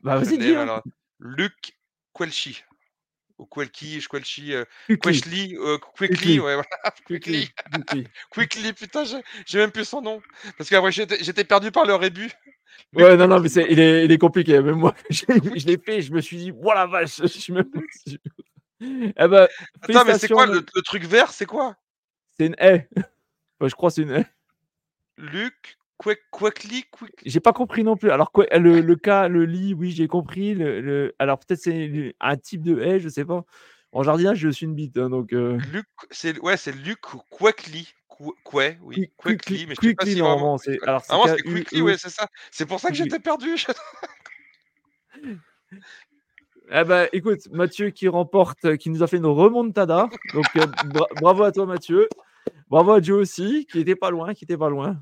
Bah, 0.03 0.19
je 0.19 0.25
vas-y, 0.25 0.39
l'ai, 0.39 0.47
dis. 0.47 0.55
hein. 0.55 0.63
alors. 0.63 0.83
Luc 1.19 1.77
Quelchi. 2.17 2.63
Ou 3.39 3.45
Quelki, 3.45 4.01
Quelchi. 4.11 4.55
euh, 4.55 4.65
Quickly, 4.87 5.21
Quechli, 5.21 5.57
Quickly, 5.79 5.79
Quickly. 6.09 6.41
ouais, 6.41 6.55
voilà. 6.55 6.65
quickly, 7.05 7.51
Quickly. 8.31 8.73
putain, 8.73 9.05
j'ai 9.45 9.59
même 9.59 9.71
plus 9.73 9.85
son 9.85 10.01
nom. 10.01 10.23
Parce 10.57 10.71
qu'après, 10.71 10.91
j'étais 10.93 11.23
j'étais 11.23 11.45
perdu 11.45 11.71
par 11.71 11.85
le 11.85 11.95
rébut. 11.97 12.31
Ouais, 12.95 13.17
non, 13.17 13.29
non, 13.29 13.41
mais 13.41 13.49
c'est, 13.49 13.67
il, 13.71 13.79
est, 13.79 14.05
il 14.05 14.13
est 14.13 14.19
compliqué. 14.19 14.61
Même 14.61 14.77
moi, 14.77 14.95
je, 15.11 15.25
je 15.29 15.67
l'ai 15.67 15.79
fait, 15.79 16.03
je 16.03 16.13
me 16.13 16.21
suis 16.21 16.37
dit, 16.37 16.51
voilà, 16.51 16.87
vache, 16.87 17.21
je 17.23 17.27
suis 17.27 17.53
même 17.53 17.71
pas 17.71 17.81
sûr. 18.07 18.19
Eh 18.81 19.13
ben, 19.29 19.49
Attends, 19.83 20.05
mais 20.05 20.19
c'est 20.19 20.29
quoi 20.29 20.47
le, 20.47 20.65
le 20.75 20.83
truc 20.83 21.05
vert 21.05 21.31
C'est 21.33 21.47
quoi? 21.47 21.77
C'est 22.37 22.47
une 22.47 22.57
haie. 22.59 22.89
Enfin, 23.59 23.69
je 23.69 23.75
crois 23.75 23.89
que 23.89 23.95
c'est 23.95 24.03
une 24.03 24.11
haie. 24.11 24.27
Luc 25.17 25.79
Quickly, 25.99 26.85
quick... 26.91 27.15
J'ai 27.25 27.41
pas 27.41 27.55
compris 27.55 27.83
non 27.83 27.97
plus. 27.97 28.11
Alors, 28.11 28.33
quoi, 28.33 28.47
le, 28.53 28.81
le 28.81 28.97
cas, 28.97 29.29
le 29.29 29.47
lit, 29.47 29.73
oui, 29.73 29.93
j'ai 29.93 30.09
compris. 30.09 30.55
Le, 30.55 30.81
le... 30.81 31.15
Alors, 31.19 31.39
peut-être 31.39 31.61
c'est 31.61 32.15
un 32.21 32.37
type 32.37 32.63
de 32.63 32.81
haie, 32.81 33.01
je 33.01 33.09
sais 33.09 33.25
pas. 33.25 33.45
En 33.93 34.03
jardinage, 34.03 34.39
je 34.39 34.51
suis 34.51 34.67
une 34.67 34.75
bite, 34.75 34.99
hein, 34.99 35.09
donc. 35.09 35.33
Euh... 35.33 35.59
Luc, 35.73 35.87
c'est 36.11 36.39
ouais, 36.41 36.59
c'est 36.59 36.73
Luc 36.73 37.01
Quickly. 37.31 37.95
Quoi, 38.45 38.71
oui, 38.83 39.11
Quickly, 39.17 39.67
mais 39.67 39.75
je 39.75 39.89
sais 39.89 39.95
pas 39.95 40.07
si 40.07 40.21
vraiment. 40.21 40.57
C'est... 40.59 40.83
Alors, 40.87 41.03
c'est, 41.05 41.13
ah, 41.13 41.37
Quickly, 41.45 41.83
oui, 41.83 41.95
c'est 41.99 42.11
ça. 42.11 42.27
C'est 42.51 42.67
pour 42.67 42.81
ça 42.81 42.89
que 42.89 42.95
j'étais 42.95 43.19
perdu. 43.19 43.57
Eh 46.73 46.83
ben, 46.83 47.09
écoute, 47.13 47.49
Mathieu 47.53 47.91
qui 47.91 48.09
remporte, 48.09 48.77
qui 48.79 48.91
nous 48.91 49.05
a 49.05 49.07
fait 49.07 49.19
une 49.19 49.27
remontada. 49.27 50.09
Donc, 50.35 50.47
euh, 50.57 50.67
bravo 51.21 51.45
à 51.45 51.53
toi, 51.53 51.65
Mathieu. 51.65 52.09
Bravo 52.69 52.93
à 52.93 53.01
Joe 53.01 53.21
aussi, 53.21 53.69
qui 53.71 53.79
était 53.79 53.95
pas 53.95 54.11
loin, 54.11 54.35
qui 54.35 54.45
était 54.45 54.57
pas 54.57 54.69
loin. 54.69 55.01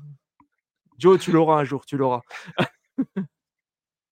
Joe, 0.99 1.19
tu 1.19 1.31
l'auras 1.31 1.59
un 1.59 1.63
jour, 1.63 1.83
tu 1.85 1.97
l'auras. 1.97 2.21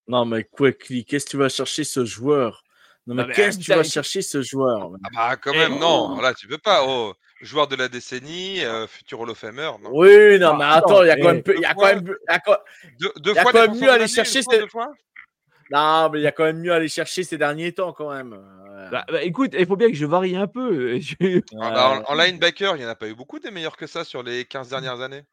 non, 0.07 0.25
mais 0.25 0.45
Quickly, 0.45 1.05
qu'est-ce 1.05 1.25
que 1.25 1.31
tu 1.31 1.37
vas 1.37 1.49
chercher 1.49 1.83
ce 1.83 2.05
joueur? 2.05 2.63
Non, 3.05 3.15
mais, 3.15 3.33
qu'est-ce 3.33 3.59
que 3.59 3.63
tu 3.63 3.71
vas 3.71 3.83
chercher 3.83 4.21
ce 4.23 4.41
joueur? 4.41 4.91
Ah 5.03 5.09
bah, 5.13 5.35
quand 5.37 5.53
même, 5.53 5.77
non. 5.77 6.19
Là, 6.21 6.33
tu 6.33 6.47
peux 6.47 6.57
pas. 6.57 6.83
Oh, 6.87 7.13
joueur 7.43 7.67
de 7.67 7.75
la 7.75 7.87
décennie, 7.87 8.63
euh, 8.63 8.87
futur 8.87 9.19
Hall 9.19 9.29
of 9.29 9.37
Famer. 9.37 9.71
Non. 9.81 9.89
Oui, 9.91 10.39
non, 10.39 10.55
mais 10.55 10.65
attends, 10.65 11.03
il 11.03 11.07
y 11.07 11.11
a 11.11 11.17
quand 11.17 11.33
même, 11.33 11.43
il 11.47 11.61
y 11.61 11.65
a 11.65 11.73
quand 11.73 11.85
même, 11.85 12.01
deux, 12.99 13.33
fois 13.35 13.51
quand 13.51 13.67
même 13.67 13.79
mieux 13.79 13.91
aller 13.91 14.07
chercher. 14.07 14.41
Non, 15.71 16.09
mais 16.09 16.19
il 16.19 16.23
y 16.23 16.27
a 16.27 16.31
quand 16.31 16.43
même 16.43 16.59
mieux 16.59 16.71
à 16.71 16.75
aller 16.75 16.87
chercher 16.87 17.23
ces 17.23 17.37
derniers 17.37 17.71
temps, 17.71 17.93
quand 17.93 18.11
même. 18.11 18.37
Bah, 18.91 19.05
bah, 19.09 19.23
écoute, 19.23 19.55
il 19.57 19.65
faut 19.65 19.75
bien 19.75 19.89
que 19.89 19.95
je 19.95 20.05
varie 20.05 20.35
un 20.35 20.47
peu. 20.47 20.99
Ah, 21.61 21.71
bah, 21.71 22.03
en, 22.07 22.15
linebacker, 22.15 22.75
il 22.75 22.79
n'y 22.79 22.85
en 22.85 22.89
a 22.89 22.95
pas 22.95 23.07
eu 23.07 23.15
beaucoup 23.15 23.39
des 23.39 23.51
meilleurs 23.51 23.77
que 23.77 23.87
ça 23.87 24.03
sur 24.03 24.23
les 24.23 24.45
15 24.45 24.69
dernières 24.69 25.01
années. 25.01 25.23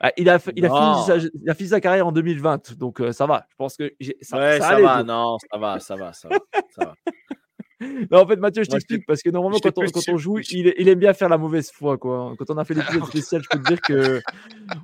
Ah, 0.00 0.10
il, 0.16 0.28
a, 0.28 0.38
il, 0.56 0.66
a 0.66 0.68
fini 0.68 1.06
sa, 1.06 1.16
il, 1.16 1.50
a, 1.50 1.54
fini 1.54 1.68
sa, 1.68 1.80
carrière 1.80 2.06
en 2.06 2.12
2020, 2.12 2.74
donc 2.74 3.00
euh, 3.00 3.12
ça 3.12 3.26
va. 3.26 3.46
Je 3.50 3.56
pense 3.56 3.76
que 3.76 3.94
ça, 4.20 4.36
ouais, 4.36 4.60
ça, 4.60 4.80
va. 4.80 5.02
Non, 5.04 5.38
ça 5.38 5.58
va, 5.58 5.78
ça 5.78 5.96
va, 5.96 6.12
ça 6.12 6.28
va. 6.28 6.38
Ça 6.76 6.84
va. 6.84 6.94
non, 7.80 8.20
en 8.20 8.26
fait, 8.26 8.36
Mathieu, 8.36 8.62
je 8.64 8.70
t'explique 8.70 9.06
parce 9.06 9.22
que 9.22 9.30
normalement, 9.30 9.58
quand 9.60 9.76
on, 9.78 9.86
quand 9.86 10.08
on, 10.08 10.16
joue, 10.16 10.38
il, 10.38 10.74
il, 10.78 10.88
aime 10.88 10.98
bien 10.98 11.12
faire 11.12 11.28
la 11.28 11.38
mauvaise 11.38 11.70
foi. 11.70 11.98
Quoi. 11.98 12.34
Quand 12.38 12.50
on 12.50 12.58
a 12.58 12.64
fait 12.64 12.74
l'épisode 12.74 13.06
spécial, 13.06 13.42
je 13.42 13.48
peux 13.50 13.62
te 13.62 13.68
dire 13.68 13.80
que 13.80 14.20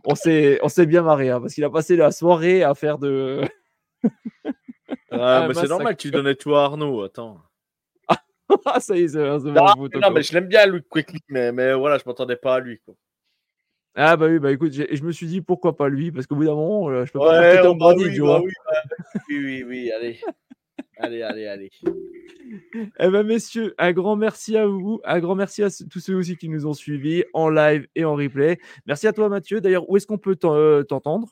on 0.05 0.15
s'est 0.69 0.87
bien 0.87 1.03
marré 1.03 1.31
hein, 1.31 1.41
parce 1.41 1.55
qu'il 1.55 1.65
a 1.65 1.71
passé 1.71 1.97
la 1.97 2.11
soirée 2.11 2.63
à 2.63 2.75
faire 2.75 2.99
de. 2.99 3.43
Ah, 5.13 5.47
mais 5.49 5.55
c'est 5.55 5.69
normal 5.69 5.97
que 5.97 6.03
tu 6.03 6.11
donnais 6.11 6.35
tout 6.35 6.55
à 6.55 6.65
Arnaud. 6.65 7.03
Attends. 7.03 7.41
ah, 8.65 8.81
ça 8.81 8.97
y 8.97 9.03
est, 9.03 9.09
c'est 9.09 9.19
Non, 9.19 9.43
non 9.43 10.11
mais 10.13 10.23
je 10.23 10.33
l'aime 10.33 10.47
bien, 10.47 10.67
Luke 10.67 10.87
Quickly, 10.89 11.21
mais, 11.29 11.53
mais 11.53 11.75
voilà, 11.75 11.99
je 11.99 12.05
m'entendais 12.07 12.37
pas 12.37 12.57
à 12.57 12.61
lui. 12.61 12.79
Quoi. 12.85 12.95
Ah 13.95 14.17
bah 14.17 14.27
oui, 14.29 14.39
bah 14.39 14.53
écoute, 14.53 14.73
je 14.73 15.03
me 15.03 15.11
suis 15.11 15.27
dit 15.27 15.41
pourquoi 15.41 15.77
pas 15.77 15.89
lui, 15.89 16.13
parce 16.13 16.27
qu'au 16.27 16.37
bout 16.37 16.45
d'un 16.45 16.55
moment, 16.55 16.89
euh, 16.89 17.05
je 17.05 17.13
peux 17.13 17.19
pas 17.19 17.41
ouais, 17.41 17.61
Tom 17.61 17.77
bah 17.77 17.93
oui, 17.97 18.19
bah 18.19 18.41
oui, 18.41 18.53
bah 18.65 18.83
oui, 19.29 19.39
oui, 19.39 19.65
oui, 19.65 19.93
allez. 19.93 20.21
Allez, 21.01 21.23
allez, 21.23 21.47
allez. 21.47 21.71
Eh 22.99 23.09
ben 23.09 23.23
messieurs, 23.23 23.75
un 23.79 23.93
grand 23.93 24.17
merci 24.17 24.57
à 24.57 24.67
vous, 24.67 25.01
un 25.05 25.21
grand 25.21 25.35
merci 25.35 25.63
à 25.63 25.69
tous 25.91 26.01
ceux 26.01 26.15
aussi 26.15 26.37
qui 26.37 26.49
nous 26.49 26.67
ont 26.67 26.73
suivis 26.73 27.25
en 27.33 27.49
live 27.49 27.87
et 27.95 28.05
en 28.05 28.15
replay. 28.15 28.59
Merci 28.87 29.07
à 29.07 29.13
toi 29.13 29.29
Mathieu. 29.29 29.61
D'ailleurs, 29.61 29.89
où 29.89 29.97
est-ce 29.97 30.07
qu'on 30.07 30.19
peut 30.19 30.37
euh, 30.45 30.83
t'entendre? 30.83 31.29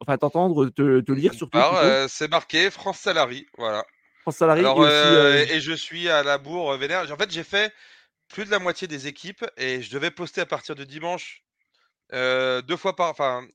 Enfin, 0.00 0.18
t'entendre, 0.18 0.68
te, 0.68 1.00
te, 1.00 1.12
lire 1.12 1.34
surtout. 1.34 1.58
Euh, 1.58 2.06
c'est 2.08 2.28
marqué 2.28 2.70
France 2.70 2.98
Salary, 2.98 3.46
voilà. 3.56 3.84
France 4.22 4.36
Salary. 4.36 4.62
et, 4.62 4.66
aussi, 4.66 5.52
et, 5.54 5.60
je 5.60 5.72
suis 5.72 6.08
à 6.08 6.22
la 6.22 6.38
bourre 6.38 6.76
vénère. 6.76 7.10
En 7.10 7.16
fait, 7.16 7.30
j'ai 7.30 7.44
fait 7.44 7.72
plus 8.28 8.44
de 8.44 8.50
la 8.50 8.58
moitié 8.58 8.88
des 8.88 9.06
équipes 9.06 9.44
et 9.56 9.82
je 9.82 9.90
devais 9.90 10.10
poster 10.10 10.40
à 10.40 10.46
partir 10.46 10.74
de 10.74 10.84
dimanche 10.84 11.43
deux 12.12 12.76
fois 12.76 12.94
par, 12.96 13.10
enfin, 13.10 13.46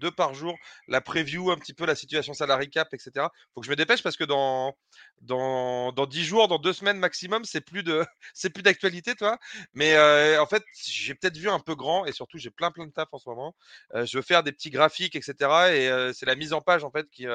deux 0.00 0.10
par 0.10 0.34
jour, 0.34 0.56
la 0.88 1.00
preview, 1.00 1.50
un 1.50 1.56
petit 1.56 1.74
peu 1.74 1.86
la 1.86 1.94
situation 1.94 2.34
salary 2.34 2.70
cap, 2.70 2.92
etc. 2.94 3.26
Faut 3.54 3.60
que 3.60 3.66
je 3.66 3.70
me 3.70 3.76
dépêche 3.76 4.02
parce 4.02 4.16
que 4.16 4.24
dans 4.24 4.74
dans 5.22 5.92
dans 5.92 6.06
dix 6.06 6.24
jours, 6.24 6.48
dans 6.48 6.58
deux 6.58 6.72
semaines 6.72 6.98
maximum, 6.98 7.44
c'est 7.44 7.60
plus 7.60 7.82
de 7.82 8.04
c'est 8.34 8.50
plus 8.50 8.62
d'actualité, 8.62 9.14
toi. 9.14 9.38
Mais 9.74 9.96
en 10.38 10.46
fait, 10.46 10.62
j'ai 10.86 11.14
peut-être 11.14 11.36
vu 11.36 11.48
un 11.48 11.60
peu 11.60 11.74
grand 11.74 12.06
et 12.06 12.12
surtout 12.12 12.38
j'ai 12.38 12.50
plein 12.50 12.70
plein 12.70 12.86
de 12.86 12.92
taf 12.92 13.08
en 13.12 13.18
ce 13.18 13.28
moment. 13.28 13.54
je 13.94 14.16
veux 14.16 14.22
faire 14.22 14.42
des 14.42 14.52
petits 14.52 14.70
graphiques, 14.70 15.16
etc. 15.16 15.34
Et 15.74 16.12
c'est 16.14 16.26
la 16.26 16.36
mise 16.36 16.52
en 16.52 16.60
page 16.60 16.84
en 16.84 16.90
fait 16.90 17.08
qui 17.10 17.26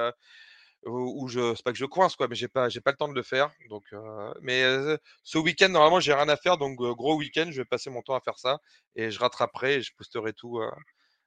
où 0.85 1.27
je 1.27 1.53
c'est 1.55 1.63
pas 1.63 1.71
que 1.71 1.77
je 1.77 1.85
coince 1.85 2.15
quoi 2.15 2.27
mais 2.27 2.35
j'ai 2.35 2.47
pas 2.47 2.67
j'ai 2.69 2.81
pas 2.81 2.91
le 2.91 2.97
temps 2.97 3.07
de 3.07 3.13
le 3.13 3.21
faire 3.21 3.51
donc 3.69 3.83
euh, 3.93 4.33
mais 4.41 4.63
euh, 4.63 4.97
ce 5.23 5.37
week-end 5.37 5.69
normalement 5.69 5.99
j'ai 5.99 6.13
rien 6.13 6.27
à 6.27 6.37
faire 6.37 6.57
donc 6.57 6.77
gros 6.77 7.15
week-end 7.15 7.47
je 7.51 7.61
vais 7.61 7.65
passer 7.65 7.91
mon 7.91 8.01
temps 8.01 8.15
à 8.15 8.19
faire 8.19 8.39
ça 8.39 8.59
et 8.95 9.11
je 9.11 9.19
rattraperai 9.19 9.75
et 9.75 9.81
je 9.81 9.93
posterai 9.95 10.33
tout 10.33 10.59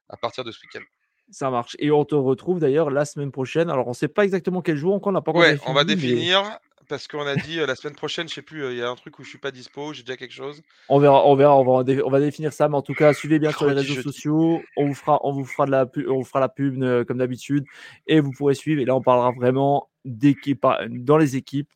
à 0.08 0.16
partir 0.16 0.44
de 0.44 0.52
ce 0.52 0.60
week-end. 0.60 0.84
Ça 1.30 1.50
marche 1.50 1.76
et 1.78 1.90
on 1.90 2.04
te 2.04 2.14
retrouve 2.14 2.60
d'ailleurs 2.60 2.90
la 2.90 3.04
semaine 3.04 3.32
prochaine. 3.32 3.70
Alors 3.70 3.88
on 3.88 3.94
sait 3.94 4.08
pas 4.08 4.24
exactement 4.24 4.60
quel 4.60 4.76
jour 4.76 4.94
encore 4.94 5.10
on 5.10 5.12
n'a 5.12 5.22
pas 5.22 5.30
encore 5.30 5.42
Ouais, 5.42 5.58
on 5.66 5.72
va 5.72 5.84
définir 5.84 6.42
parce 6.88 7.08
qu'on 7.08 7.26
a 7.26 7.36
dit 7.36 7.56
la 7.56 7.74
semaine 7.74 7.94
prochaine, 7.94 8.28
je 8.28 8.34
sais 8.34 8.42
plus, 8.42 8.70
il 8.70 8.78
y 8.78 8.82
a 8.82 8.88
un 8.88 8.94
truc 8.94 9.18
où 9.18 9.24
je 9.24 9.28
suis 9.28 9.38
pas 9.38 9.50
dispo, 9.50 9.92
j'ai 9.92 10.02
déjà 10.02 10.16
quelque 10.16 10.34
chose. 10.34 10.62
On 10.88 10.98
verra, 10.98 11.26
on 11.26 11.34
verra, 11.36 11.56
on 11.56 11.64
va, 11.64 11.92
on 12.04 12.10
va 12.10 12.20
définir 12.20 12.52
ça, 12.52 12.68
mais 12.68 12.76
en 12.76 12.82
tout 12.82 12.94
cas, 12.94 13.12
suivez 13.12 13.38
bien 13.38 13.50
sur 13.52 13.66
les 13.66 13.74
réseaux 13.74 14.00
sociaux. 14.02 14.62
On 14.76 14.86
vous 14.86 14.94
fera, 14.94 15.20
on 15.24 15.32
vous 15.32 15.44
fera 15.44 15.66
de 15.66 15.70
la, 15.70 15.86
on 16.08 16.18
vous 16.18 16.24
fera 16.24 16.40
la 16.40 16.48
pub 16.48 16.78
comme 17.06 17.18
d'habitude, 17.18 17.64
et 18.06 18.20
vous 18.20 18.32
pourrez 18.32 18.54
suivre. 18.54 18.80
Et 18.80 18.84
là, 18.84 18.94
on 18.94 19.02
parlera 19.02 19.32
vraiment 19.32 19.90
d'équipe 20.04 20.66
dans 20.88 21.16
les 21.16 21.36
équipes. 21.36 21.72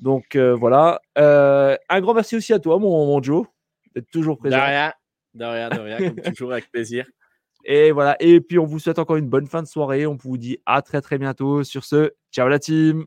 Donc 0.00 0.36
voilà. 0.36 1.00
un 1.16 2.00
grand 2.00 2.14
merci 2.14 2.36
aussi 2.36 2.52
à 2.52 2.58
toi, 2.58 2.78
mon, 2.78 3.06
mon 3.06 3.22
Joe, 3.22 3.46
d'être 3.94 4.10
toujours 4.10 4.38
présent. 4.38 4.56
De 4.56 4.62
rien, 4.62 4.92
de 5.34 5.44
rien, 5.44 5.68
de 5.68 5.80
rien, 5.80 5.98
comme 5.98 6.20
toujours 6.32 6.52
avec 6.52 6.70
plaisir. 6.70 7.06
Et 7.64 7.92
voilà. 7.92 8.16
Et 8.20 8.40
puis, 8.40 8.58
on 8.58 8.66
vous 8.66 8.78
souhaite 8.78 8.98
encore 8.98 9.16
une 9.16 9.28
bonne 9.28 9.46
fin 9.46 9.62
de 9.62 9.66
soirée. 9.66 10.06
On 10.06 10.16
vous 10.16 10.36
dit 10.36 10.58
à 10.66 10.82
très 10.82 11.00
très 11.00 11.18
bientôt. 11.18 11.64
Sur 11.64 11.84
ce, 11.84 12.12
ciao 12.30 12.48
la 12.48 12.58
team. 12.58 13.06